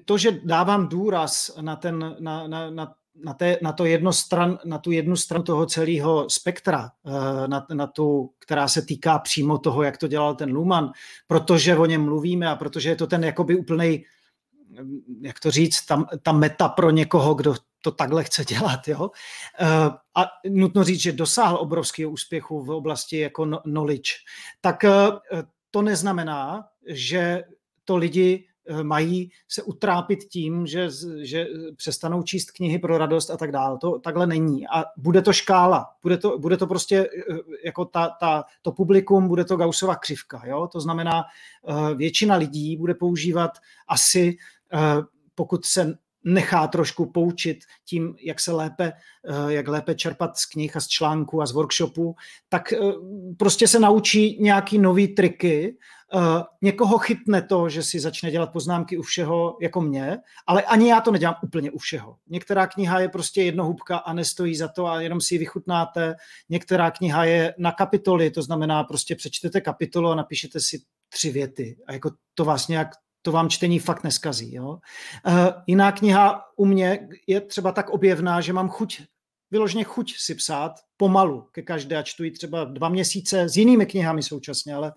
to, 0.06 0.18
že 0.18 0.32
dávám 0.44 0.88
důraz 0.88 1.58
na, 1.61 1.76
ten, 1.76 2.16
na, 2.19 2.48
na, 2.48 2.69
na, 2.69 2.95
na, 3.24 3.34
té, 3.34 3.58
na, 3.61 3.72
to 3.72 3.85
jedno 3.85 4.14
stran, 4.14 4.60
na 4.66 4.77
tu 4.77 4.92
jednu 4.92 5.16
stranu 5.16 5.44
toho 5.44 5.66
celého 5.66 6.30
spektra, 6.30 6.92
eh, 7.06 7.48
na, 7.48 7.68
na 7.74 7.88
tu, 7.88 8.32
která 8.40 8.68
se 8.68 8.82
týká 8.82 9.19
přímo 9.19 9.58
toho, 9.58 9.84
jak 9.84 9.98
to 9.98 10.08
dělal 10.08 10.35
ten 10.35 10.52
Luman, 10.53 10.92
protože 11.27 11.77
o 11.77 11.85
něm 11.85 12.03
mluvíme 12.03 12.48
a 12.48 12.56
protože 12.56 12.90
je 12.90 12.95
to 12.95 13.08
ten 13.08 13.24
jakoby 13.24 13.56
úplnej, 13.56 14.06
jak 15.22 15.40
to 15.40 15.52
říct, 15.52 15.85
ta, 15.85 16.06
ta 16.24 16.32
meta 16.32 16.69
pro 16.69 16.90
někoho, 16.90 17.34
kdo 17.34 17.56
to 17.85 17.92
takhle 17.92 18.24
chce 18.24 18.45
dělat. 18.45 18.88
Jo? 18.88 19.11
Eh, 19.60 19.68
a 20.16 20.26
nutno 20.50 20.84
říct, 20.84 21.02
že 21.02 21.11
dosáhl 21.11 21.58
obrovského 21.58 22.11
úspěchu 22.11 22.64
v 22.64 22.69
oblasti 22.69 23.18
jako 23.18 23.45
no, 23.45 23.60
knowledge. 23.60 24.11
Tak 24.61 24.84
eh, 24.84 24.90
to 25.72 25.82
neznamená, 25.82 26.68
že 26.88 27.44
to 27.85 27.98
lidi 27.98 28.48
eh, 28.68 28.84
mají 28.84 29.32
se 29.48 29.64
utrápit 29.64 30.19
tím, 30.24 30.68
že, 30.68 30.90
že 31.22 31.48
přestanou 31.76 32.24
číst 32.24 32.52
knihy 32.52 32.80
pro 32.80 32.98
radost 32.98 33.30
a 33.30 33.38
tak 33.38 33.52
dále. 33.52 33.77
To 33.77 34.00
takhle 34.00 34.27
není. 34.27 34.68
A 34.68 34.84
bude 34.98 35.22
to 35.22 35.34
škála. 35.34 35.85
Bude 36.03 36.18
to, 36.18 36.40
bude 36.40 36.58
to 36.58 36.68
prostě 36.68 37.10
jako 37.66 37.85
ta, 37.85 38.10
ta, 38.19 38.44
to 38.61 38.72
publikum, 38.72 39.27
bude 39.27 39.45
to 39.45 39.58
Gaussova 39.58 39.95
křivka. 39.95 40.42
Jo? 40.45 40.68
To 40.72 40.80
znamená, 40.80 41.24
většina 41.95 42.35
lidí 42.35 42.77
bude 42.77 42.94
používat 42.94 43.52
asi 43.88 44.38
pokud 45.35 45.66
se 45.66 45.98
nechá 46.26 46.68
trošku 46.68 47.06
poučit 47.06 47.58
tím, 47.85 48.16
jak 48.24 48.40
se 48.40 48.52
lépe, 48.52 48.94
eh, 48.94 49.53
jak 49.53 49.68
lépe 49.68 49.95
čerpat 49.95 50.38
z 50.38 50.45
knih 50.45 50.76
a 50.76 50.80
z 50.80 50.88
článků 50.88 51.42
a 51.42 51.45
z 51.45 51.52
workshopů, 51.52 52.16
tak 52.50 52.74
eh, 52.74 52.77
prostě 53.38 53.68
se 53.68 53.80
naučí 53.80 54.38
nějaký 54.42 54.80
nový 54.80 55.08
triky, 55.08 55.77
eh, 56.14 56.44
někoho 56.61 56.98
chytne 56.98 57.42
to, 57.42 57.69
že 57.69 57.84
si 57.84 58.00
začne 58.00 58.32
dělat 58.32 58.52
poznámky 58.52 58.98
u 58.98 59.02
všeho 59.02 59.58
jako 59.61 59.82
mě, 59.82 60.18
ale 60.48 60.64
ani 60.64 60.90
já 60.90 61.02
to 61.02 61.11
nedělám 61.11 61.35
úplně 61.44 61.72
u 61.72 61.77
všeho. 61.77 62.18
Některá 62.27 62.68
kniha 62.68 63.00
je 63.00 63.10
prostě 63.10 63.44
jednohubka 63.44 63.98
a 63.98 64.14
nestojí 64.14 64.56
za 64.56 64.68
to 64.68 64.88
a 64.88 65.02
jenom 65.02 65.22
si 65.22 65.35
ji 65.35 65.40
vychutnáte. 65.40 66.16
Některá 66.50 66.92
kniha 66.92 67.26
je 67.26 67.56
na 67.58 67.72
kapitoly, 67.72 68.32
to 68.32 68.42
znamená 68.42 68.84
prostě 68.84 69.16
přečtete 69.16 69.61
kapitolu 69.61 70.10
a 70.10 70.16
napíšete 70.16 70.60
si 70.60 70.82
tři 71.10 71.32
věty 71.32 71.77
a 71.88 71.94
jako 71.94 72.11
to 72.34 72.45
vás 72.45 72.68
nějak 72.68 72.90
to 73.25 73.31
vám 73.31 73.49
čtení 73.49 73.79
fakt 73.79 74.03
neskazí. 74.03 74.55
Jo? 74.55 74.69
Uh, 74.69 75.33
jiná 75.67 75.91
kniha 75.91 76.45
u 76.55 76.65
mě 76.65 77.07
je 77.27 77.41
třeba 77.41 77.71
tak 77.71 77.89
objevná, 77.89 78.41
že 78.41 78.53
mám 78.53 78.69
chuť, 78.69 79.01
vyloženě 79.51 79.83
chuť 79.83 80.13
si 80.17 80.35
psát 80.35 80.71
pomalu 80.97 81.41
ke 81.51 81.61
každé 81.61 81.97
a 81.97 82.03
čtu 82.03 82.23
ji 82.23 82.31
třeba 82.31 82.63
dva 82.63 82.89
měsíce 82.89 83.49
s 83.49 83.57
jinými 83.57 83.85
knihami 83.85 84.23
současně, 84.23 84.75
ale 84.75 84.93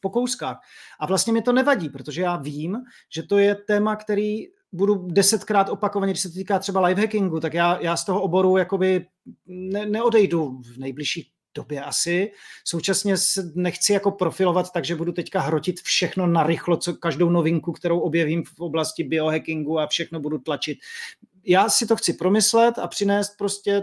po 0.00 0.10
kouskách. 0.10 0.60
A 1.00 1.06
vlastně 1.06 1.32
mi 1.32 1.42
to 1.42 1.52
nevadí, 1.52 1.88
protože 1.88 2.22
já 2.22 2.36
vím, 2.36 2.76
že 3.14 3.22
to 3.22 3.38
je 3.38 3.54
téma, 3.54 3.96
který 3.96 4.46
budu 4.72 5.06
desetkrát 5.10 5.68
opakovaně, 5.68 6.12
když 6.12 6.22
se 6.22 6.28
to 6.28 6.34
týká 6.34 6.58
třeba 6.58 6.86
lifehackingu, 6.86 7.40
tak 7.40 7.54
já, 7.54 7.78
já 7.80 7.96
z 7.96 8.04
toho 8.04 8.22
oboru 8.22 8.56
jakoby 8.56 9.06
ne, 9.46 9.86
neodejdu 9.86 10.60
v 10.62 10.78
nejbližších 10.78 11.35
době 11.56 11.84
asi. 11.84 12.32
Současně 12.64 13.16
se 13.16 13.52
nechci 13.54 13.92
jako 13.92 14.10
profilovat, 14.10 14.72
takže 14.72 14.96
budu 14.96 15.12
teďka 15.12 15.40
hrotit 15.40 15.80
všechno 15.80 16.26
na 16.26 16.42
rychlo, 16.42 16.76
co 16.76 16.94
každou 16.94 17.30
novinku, 17.30 17.72
kterou 17.72 18.00
objevím 18.00 18.44
v 18.44 18.60
oblasti 18.60 19.04
biohackingu 19.04 19.78
a 19.78 19.86
všechno 19.86 20.20
budu 20.20 20.38
tlačit. 20.38 20.78
Já 21.44 21.68
si 21.68 21.86
to 21.86 21.96
chci 21.96 22.12
promyslet 22.12 22.78
a 22.78 22.88
přinést 22.88 23.36
prostě 23.38 23.82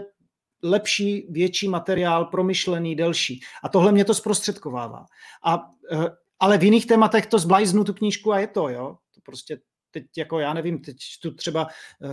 lepší, 0.62 1.26
větší 1.30 1.68
materiál, 1.68 2.24
promyšlený, 2.24 2.96
delší. 2.96 3.40
A 3.62 3.68
tohle 3.68 3.92
mě 3.92 4.04
to 4.04 4.14
zprostředkovává. 4.14 5.06
A, 5.44 5.70
eh, 5.92 6.06
ale 6.40 6.58
v 6.58 6.64
jiných 6.64 6.86
tématech 6.86 7.26
to 7.26 7.38
zblajznu 7.38 7.84
tu 7.84 7.94
knížku 7.94 8.32
a 8.32 8.38
je 8.38 8.46
to, 8.46 8.68
jo. 8.68 8.96
To 9.14 9.20
prostě 9.20 9.58
teď 9.94 10.04
jako 10.16 10.38
já 10.38 10.54
nevím, 10.54 10.78
teď 10.78 10.96
tu 11.22 11.30
třeba 11.30 11.66
uh, 12.00 12.10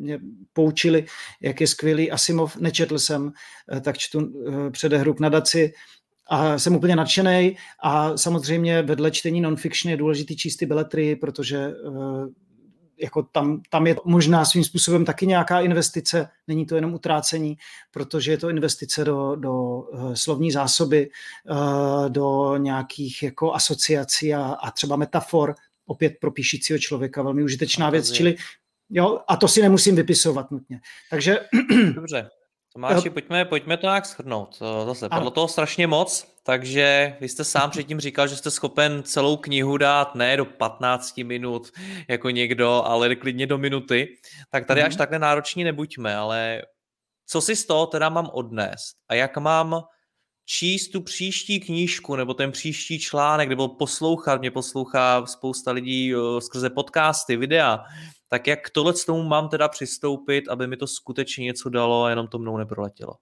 mě 0.00 0.18
poučili, 0.52 1.06
jak 1.40 1.60
je 1.60 1.66
skvělý 1.66 2.10
Asimov, 2.10 2.56
nečetl 2.56 2.98
jsem, 2.98 3.22
uh, 3.72 3.80
tak 3.80 3.98
čtu 3.98 4.18
uh, 4.18 4.70
předehru 4.70 5.14
k 5.14 5.20
nadaci 5.20 5.72
a 6.26 6.58
jsem 6.58 6.76
úplně 6.76 6.96
nadšený 6.96 7.56
a 7.82 8.16
samozřejmě 8.16 8.82
vedle 8.82 9.10
čtení 9.10 9.40
non-fiction 9.40 9.90
je 9.90 9.96
důležitý 9.96 10.36
číst 10.36 10.56
ty 10.56 10.66
beletry, 10.66 11.16
protože 11.16 11.72
jako 13.02 13.22
tam, 13.22 13.62
tam 13.70 13.86
je 13.86 13.96
možná 14.04 14.44
svým 14.44 14.64
způsobem 14.64 15.04
taky 15.04 15.26
nějaká 15.26 15.60
investice, 15.60 16.28
není 16.46 16.66
to 16.66 16.74
jenom 16.74 16.94
utrácení, 16.94 17.56
protože 17.90 18.30
je 18.30 18.38
to 18.38 18.48
investice 18.50 19.04
do, 19.04 19.36
do 19.36 19.82
slovní 20.14 20.52
zásoby, 20.52 21.10
do 22.08 22.56
nějakých 22.56 23.22
jako 23.22 23.54
asociací 23.54 24.34
a, 24.34 24.42
a 24.42 24.70
třeba 24.70 24.96
metafor, 24.96 25.54
opět 25.90 26.12
pro 26.20 26.30
píšícího 26.30 26.78
člověka 26.78 27.22
velmi 27.22 27.42
užitečná 27.42 27.90
věc, 27.90 28.12
čili 28.12 28.36
jo, 28.90 29.20
a 29.28 29.36
to 29.36 29.48
si 29.48 29.62
nemusím 29.62 29.96
vypisovat 29.96 30.50
nutně. 30.50 30.80
Takže... 31.10 31.40
Dobře, 31.94 32.30
Tomáši, 32.72 33.10
pojďme, 33.10 33.44
pojďme 33.44 33.76
to 33.76 33.86
nějak 33.86 34.06
shrnout. 34.06 34.58
Zase, 34.86 35.08
padlo 35.08 35.30
toho 35.30 35.48
strašně 35.48 35.86
moc, 35.86 36.26
takže 36.42 37.16
vy 37.20 37.28
jste 37.28 37.44
sám 37.44 37.70
předtím 37.74 38.00
říkal, 38.00 38.28
že 38.28 38.36
jste 38.36 38.50
schopen 38.50 39.02
celou 39.02 39.36
knihu 39.36 39.76
dát 39.76 40.14
ne 40.14 40.36
do 40.36 40.44
15 40.44 41.16
minut 41.16 41.70
jako 42.08 42.30
někdo, 42.30 42.82
ale 42.86 43.16
klidně 43.16 43.46
do 43.46 43.58
minuty. 43.58 44.16
Tak 44.50 44.66
tady 44.66 44.80
mm-hmm. 44.80 44.86
až 44.86 44.96
takhle 44.96 45.18
nároční 45.18 45.64
nebuďme, 45.64 46.16
ale 46.16 46.62
co 47.26 47.40
si 47.40 47.56
z 47.56 47.66
toho 47.66 47.86
teda 47.86 48.08
mám 48.08 48.30
odnést 48.32 48.94
a 49.08 49.14
jak 49.14 49.36
mám 49.36 49.82
číst 50.50 50.88
tu 50.88 51.00
příští 51.00 51.60
knížku 51.60 52.16
nebo 52.16 52.34
ten 52.34 52.52
příští 52.52 52.98
článek 52.98 53.48
nebo 53.48 53.68
poslouchat, 53.68 54.40
mě 54.40 54.50
poslouchá 54.50 55.26
spousta 55.26 55.72
lidí 55.72 56.14
skrze 56.38 56.70
podcasty, 56.70 57.36
videa, 57.36 57.84
tak 58.28 58.46
jak 58.46 58.66
k 58.66 58.70
tohle 58.70 58.92
tomu 59.06 59.22
mám 59.22 59.48
teda 59.48 59.68
přistoupit, 59.68 60.48
aby 60.48 60.66
mi 60.66 60.76
to 60.76 60.86
skutečně 60.86 61.44
něco 61.44 61.68
dalo 61.68 62.04
a 62.04 62.10
jenom 62.10 62.28
to 62.28 62.38
mnou 62.38 62.56
neproletělo. 62.56 63.14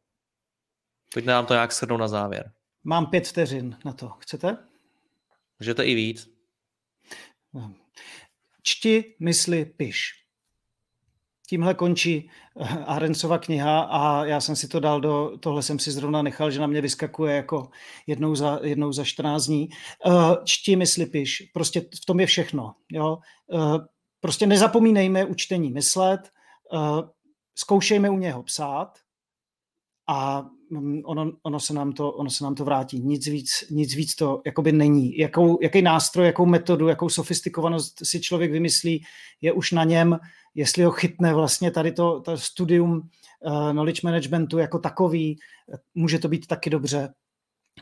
Pojďme 1.13 1.33
nám 1.33 1.47
to 1.47 1.55
nějak 1.55 1.73
shrnout 1.73 2.01
na 2.01 2.09
závěr. 2.09 2.53
Mám 2.85 3.07
pět 3.07 3.29
vteřin 3.29 3.79
na 3.85 3.93
to. 3.93 4.09
Chcete? 4.09 4.57
Můžete 5.61 5.87
i 5.87 5.95
víc. 5.95 6.31
Čti, 8.63 9.17
mysli, 9.21 9.65
piš. 9.65 10.25
Tímhle 11.49 11.75
končí 11.75 12.31
Arencova 12.87 13.39
kniha 13.39 13.81
a 13.81 14.25
já 14.25 14.41
jsem 14.41 14.57
si 14.57 14.69
to 14.69 14.81
dal 14.81 15.01
do, 15.01 15.33
tohle 15.41 15.63
jsem 15.63 15.79
si 15.79 15.91
zrovna 15.91 16.23
nechal, 16.23 16.51
že 16.51 16.61
na 16.61 16.67
mě 16.67 16.81
vyskakuje 16.81 17.35
jako 17.37 17.71
jednou 18.07 18.35
za, 18.35 18.61
jednou 18.63 18.93
za 18.93 19.05
14 19.05 19.47
dní. 19.47 19.69
Čti, 20.45 20.77
mysli, 20.77 21.07
piš, 21.07 21.51
prostě 21.55 21.81
v 21.81 22.07
tom 22.07 22.21
je 22.21 22.27
všechno. 22.27 22.75
Jo? 22.93 23.19
Prostě 24.21 24.47
nezapomínejme 24.47 25.25
u 25.25 25.35
čtení 25.35 25.71
myslet, 25.71 26.21
zkoušejme 27.55 28.11
u 28.11 28.19
něho 28.19 28.43
psát 28.43 28.99
a 30.09 30.47
ono, 31.05 31.33
ono, 31.43 31.61
se 31.61 31.75
nám 31.75 31.93
to, 31.93 32.13
ono 32.13 32.31
se 32.31 32.45
nám 32.45 32.55
to 32.55 32.65
vrátí. 32.65 33.01
Nic 33.01 33.27
víc, 33.27 33.65
nic 33.71 33.95
víc 33.95 34.15
to 34.15 34.43
jakoby 34.47 34.73
není. 34.73 35.19
Jakou, 35.19 35.59
jaký 35.63 35.83
nástroj, 35.83 36.27
jakou 36.27 36.47
metodu, 36.47 36.89
jakou 36.89 37.09
sofistikovanost 37.09 38.07
si 38.07 38.21
člověk 38.21 38.53
vymyslí, 38.53 39.05
je 39.41 39.53
už 39.53 39.73
na 39.73 39.85
něm, 39.85 40.19
jestli 40.55 40.83
ho 40.83 40.91
chytne 40.91 41.35
vlastně 41.35 41.71
tady 41.71 41.93
to, 41.93 42.21
to 42.21 42.37
studium 42.37 42.93
uh, 42.93 43.73
knowledge 43.73 44.01
managementu 44.05 44.59
jako 44.59 44.79
takový, 44.79 45.39
může 45.95 46.19
to 46.19 46.29
být 46.29 46.47
taky 46.47 46.71
dobře. 46.71 47.15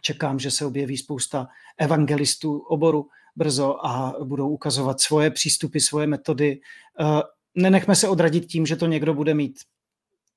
Čekám, 0.00 0.38
že 0.38 0.50
se 0.50 0.66
objeví 0.66 0.96
spousta 0.96 1.48
evangelistů 1.78 2.58
oboru 2.58 3.08
brzo 3.36 3.86
a 3.86 4.14
budou 4.24 4.48
ukazovat 4.48 5.00
svoje 5.00 5.30
přístupy, 5.30 5.78
svoje 5.78 6.06
metody. 6.06 6.60
Uh, 7.00 7.20
nenechme 7.54 7.94
se 7.94 8.08
odradit 8.08 8.46
tím, 8.46 8.66
že 8.66 8.76
to 8.76 8.86
někdo 8.86 9.14
bude 9.14 9.34
mít 9.34 9.60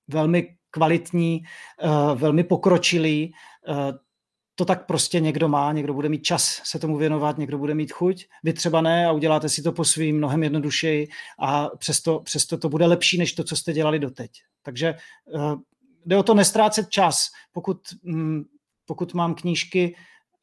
velmi 0.07 0.55
kvalitní, 0.71 1.43
eh, 1.43 1.87
velmi 2.15 2.43
pokročilý. 2.43 3.33
Eh, 3.67 3.93
to 4.55 4.65
tak 4.65 4.85
prostě 4.85 5.19
někdo 5.19 5.47
má, 5.47 5.71
někdo 5.71 5.93
bude 5.93 6.09
mít 6.09 6.23
čas 6.23 6.61
se 6.63 6.79
tomu 6.79 6.97
věnovat, 6.97 7.37
někdo 7.37 7.57
bude 7.57 7.73
mít 7.73 7.91
chuť, 7.91 8.25
vy 8.43 8.53
třeba 8.53 8.81
ne 8.81 9.07
a 9.07 9.11
uděláte 9.11 9.49
si 9.49 9.61
to 9.61 9.71
po 9.71 9.85
svým 9.85 10.17
mnohem 10.17 10.43
jednodušeji 10.43 11.07
a 11.39 11.69
přesto, 11.77 12.19
přesto 12.19 12.57
to 12.57 12.69
bude 12.69 12.85
lepší, 12.85 13.17
než 13.17 13.33
to, 13.33 13.43
co 13.43 13.55
jste 13.55 13.73
dělali 13.73 13.99
doteď. 13.99 14.31
Takže 14.63 14.87
eh, 14.87 15.55
jde 16.05 16.17
o 16.17 16.23
to 16.23 16.33
nestrácet 16.33 16.89
čas. 16.89 17.27
Pokud, 17.51 17.77
mm, 18.03 18.43
pokud 18.85 19.13
mám 19.13 19.35
knížky 19.35 19.95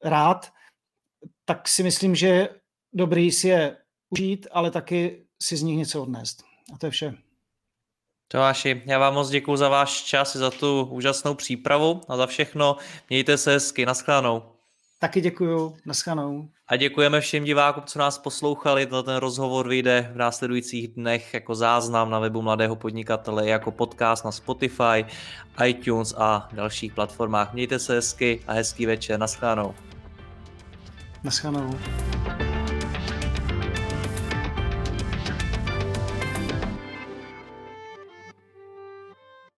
rád, 0.05 0.53
tak 1.45 1.69
si 1.69 1.83
myslím, 1.83 2.15
že 2.15 2.49
dobrý 2.93 3.33
si 3.33 3.49
je 3.49 3.77
užít, 4.11 4.47
ale 4.53 4.71
taky 4.71 5.27
si 5.43 5.57
z 5.57 5.63
nich 5.63 5.77
něco 5.77 6.03
odnést. 6.03 6.45
A 6.75 6.79
to 6.79 6.87
je 6.87 6.91
vše. 6.91 7.26
Tomáši, 8.29 8.83
já 8.87 8.99
vám 8.99 9.15
moc 9.15 9.29
děkuji 9.29 9.57
za 9.57 9.69
váš 9.69 10.03
čas 10.03 10.35
i 10.35 10.39
za 10.39 10.51
tu 10.51 10.85
úžasnou 10.91 11.35
přípravu 11.35 12.01
a 12.09 12.17
za 12.17 12.27
všechno. 12.27 12.77
Mějte 13.11 13.39
se 13.39 13.53
hezky, 13.53 13.87
naschledanou. 13.87 14.43
Taky 14.99 15.21
děkuji, 15.21 15.77
naschledanou. 15.87 16.49
A 16.69 16.77
děkujeme 16.77 17.21
všem 17.21 17.45
divákům, 17.45 17.83
co 17.87 17.99
nás 17.99 18.19
poslouchali. 18.19 18.87
Ten 18.87 19.17
rozhovor 19.17 19.69
vyjde 19.69 20.11
v 20.13 20.17
následujících 20.17 20.89
dnech 20.89 21.35
jako 21.35 21.55
záznam 21.55 22.11
na 22.11 22.19
webu 22.19 22.43
Mladého 22.43 22.77
podnikatele, 22.77 23.49
jako 23.49 23.71
podcast 23.71 24.25
na 24.25 24.33
Spotify, 24.33 25.07
iTunes 25.67 26.15
a 26.19 26.49
dalších 26.53 26.93
platformách. 26.93 27.53
Mějte 27.53 27.79
se 27.79 27.95
hezky 27.95 28.43
a 28.47 28.53
hezký 28.53 28.87
večer. 28.87 29.21
Naschledanou. 29.21 29.75
Naschledanou. 31.25 31.79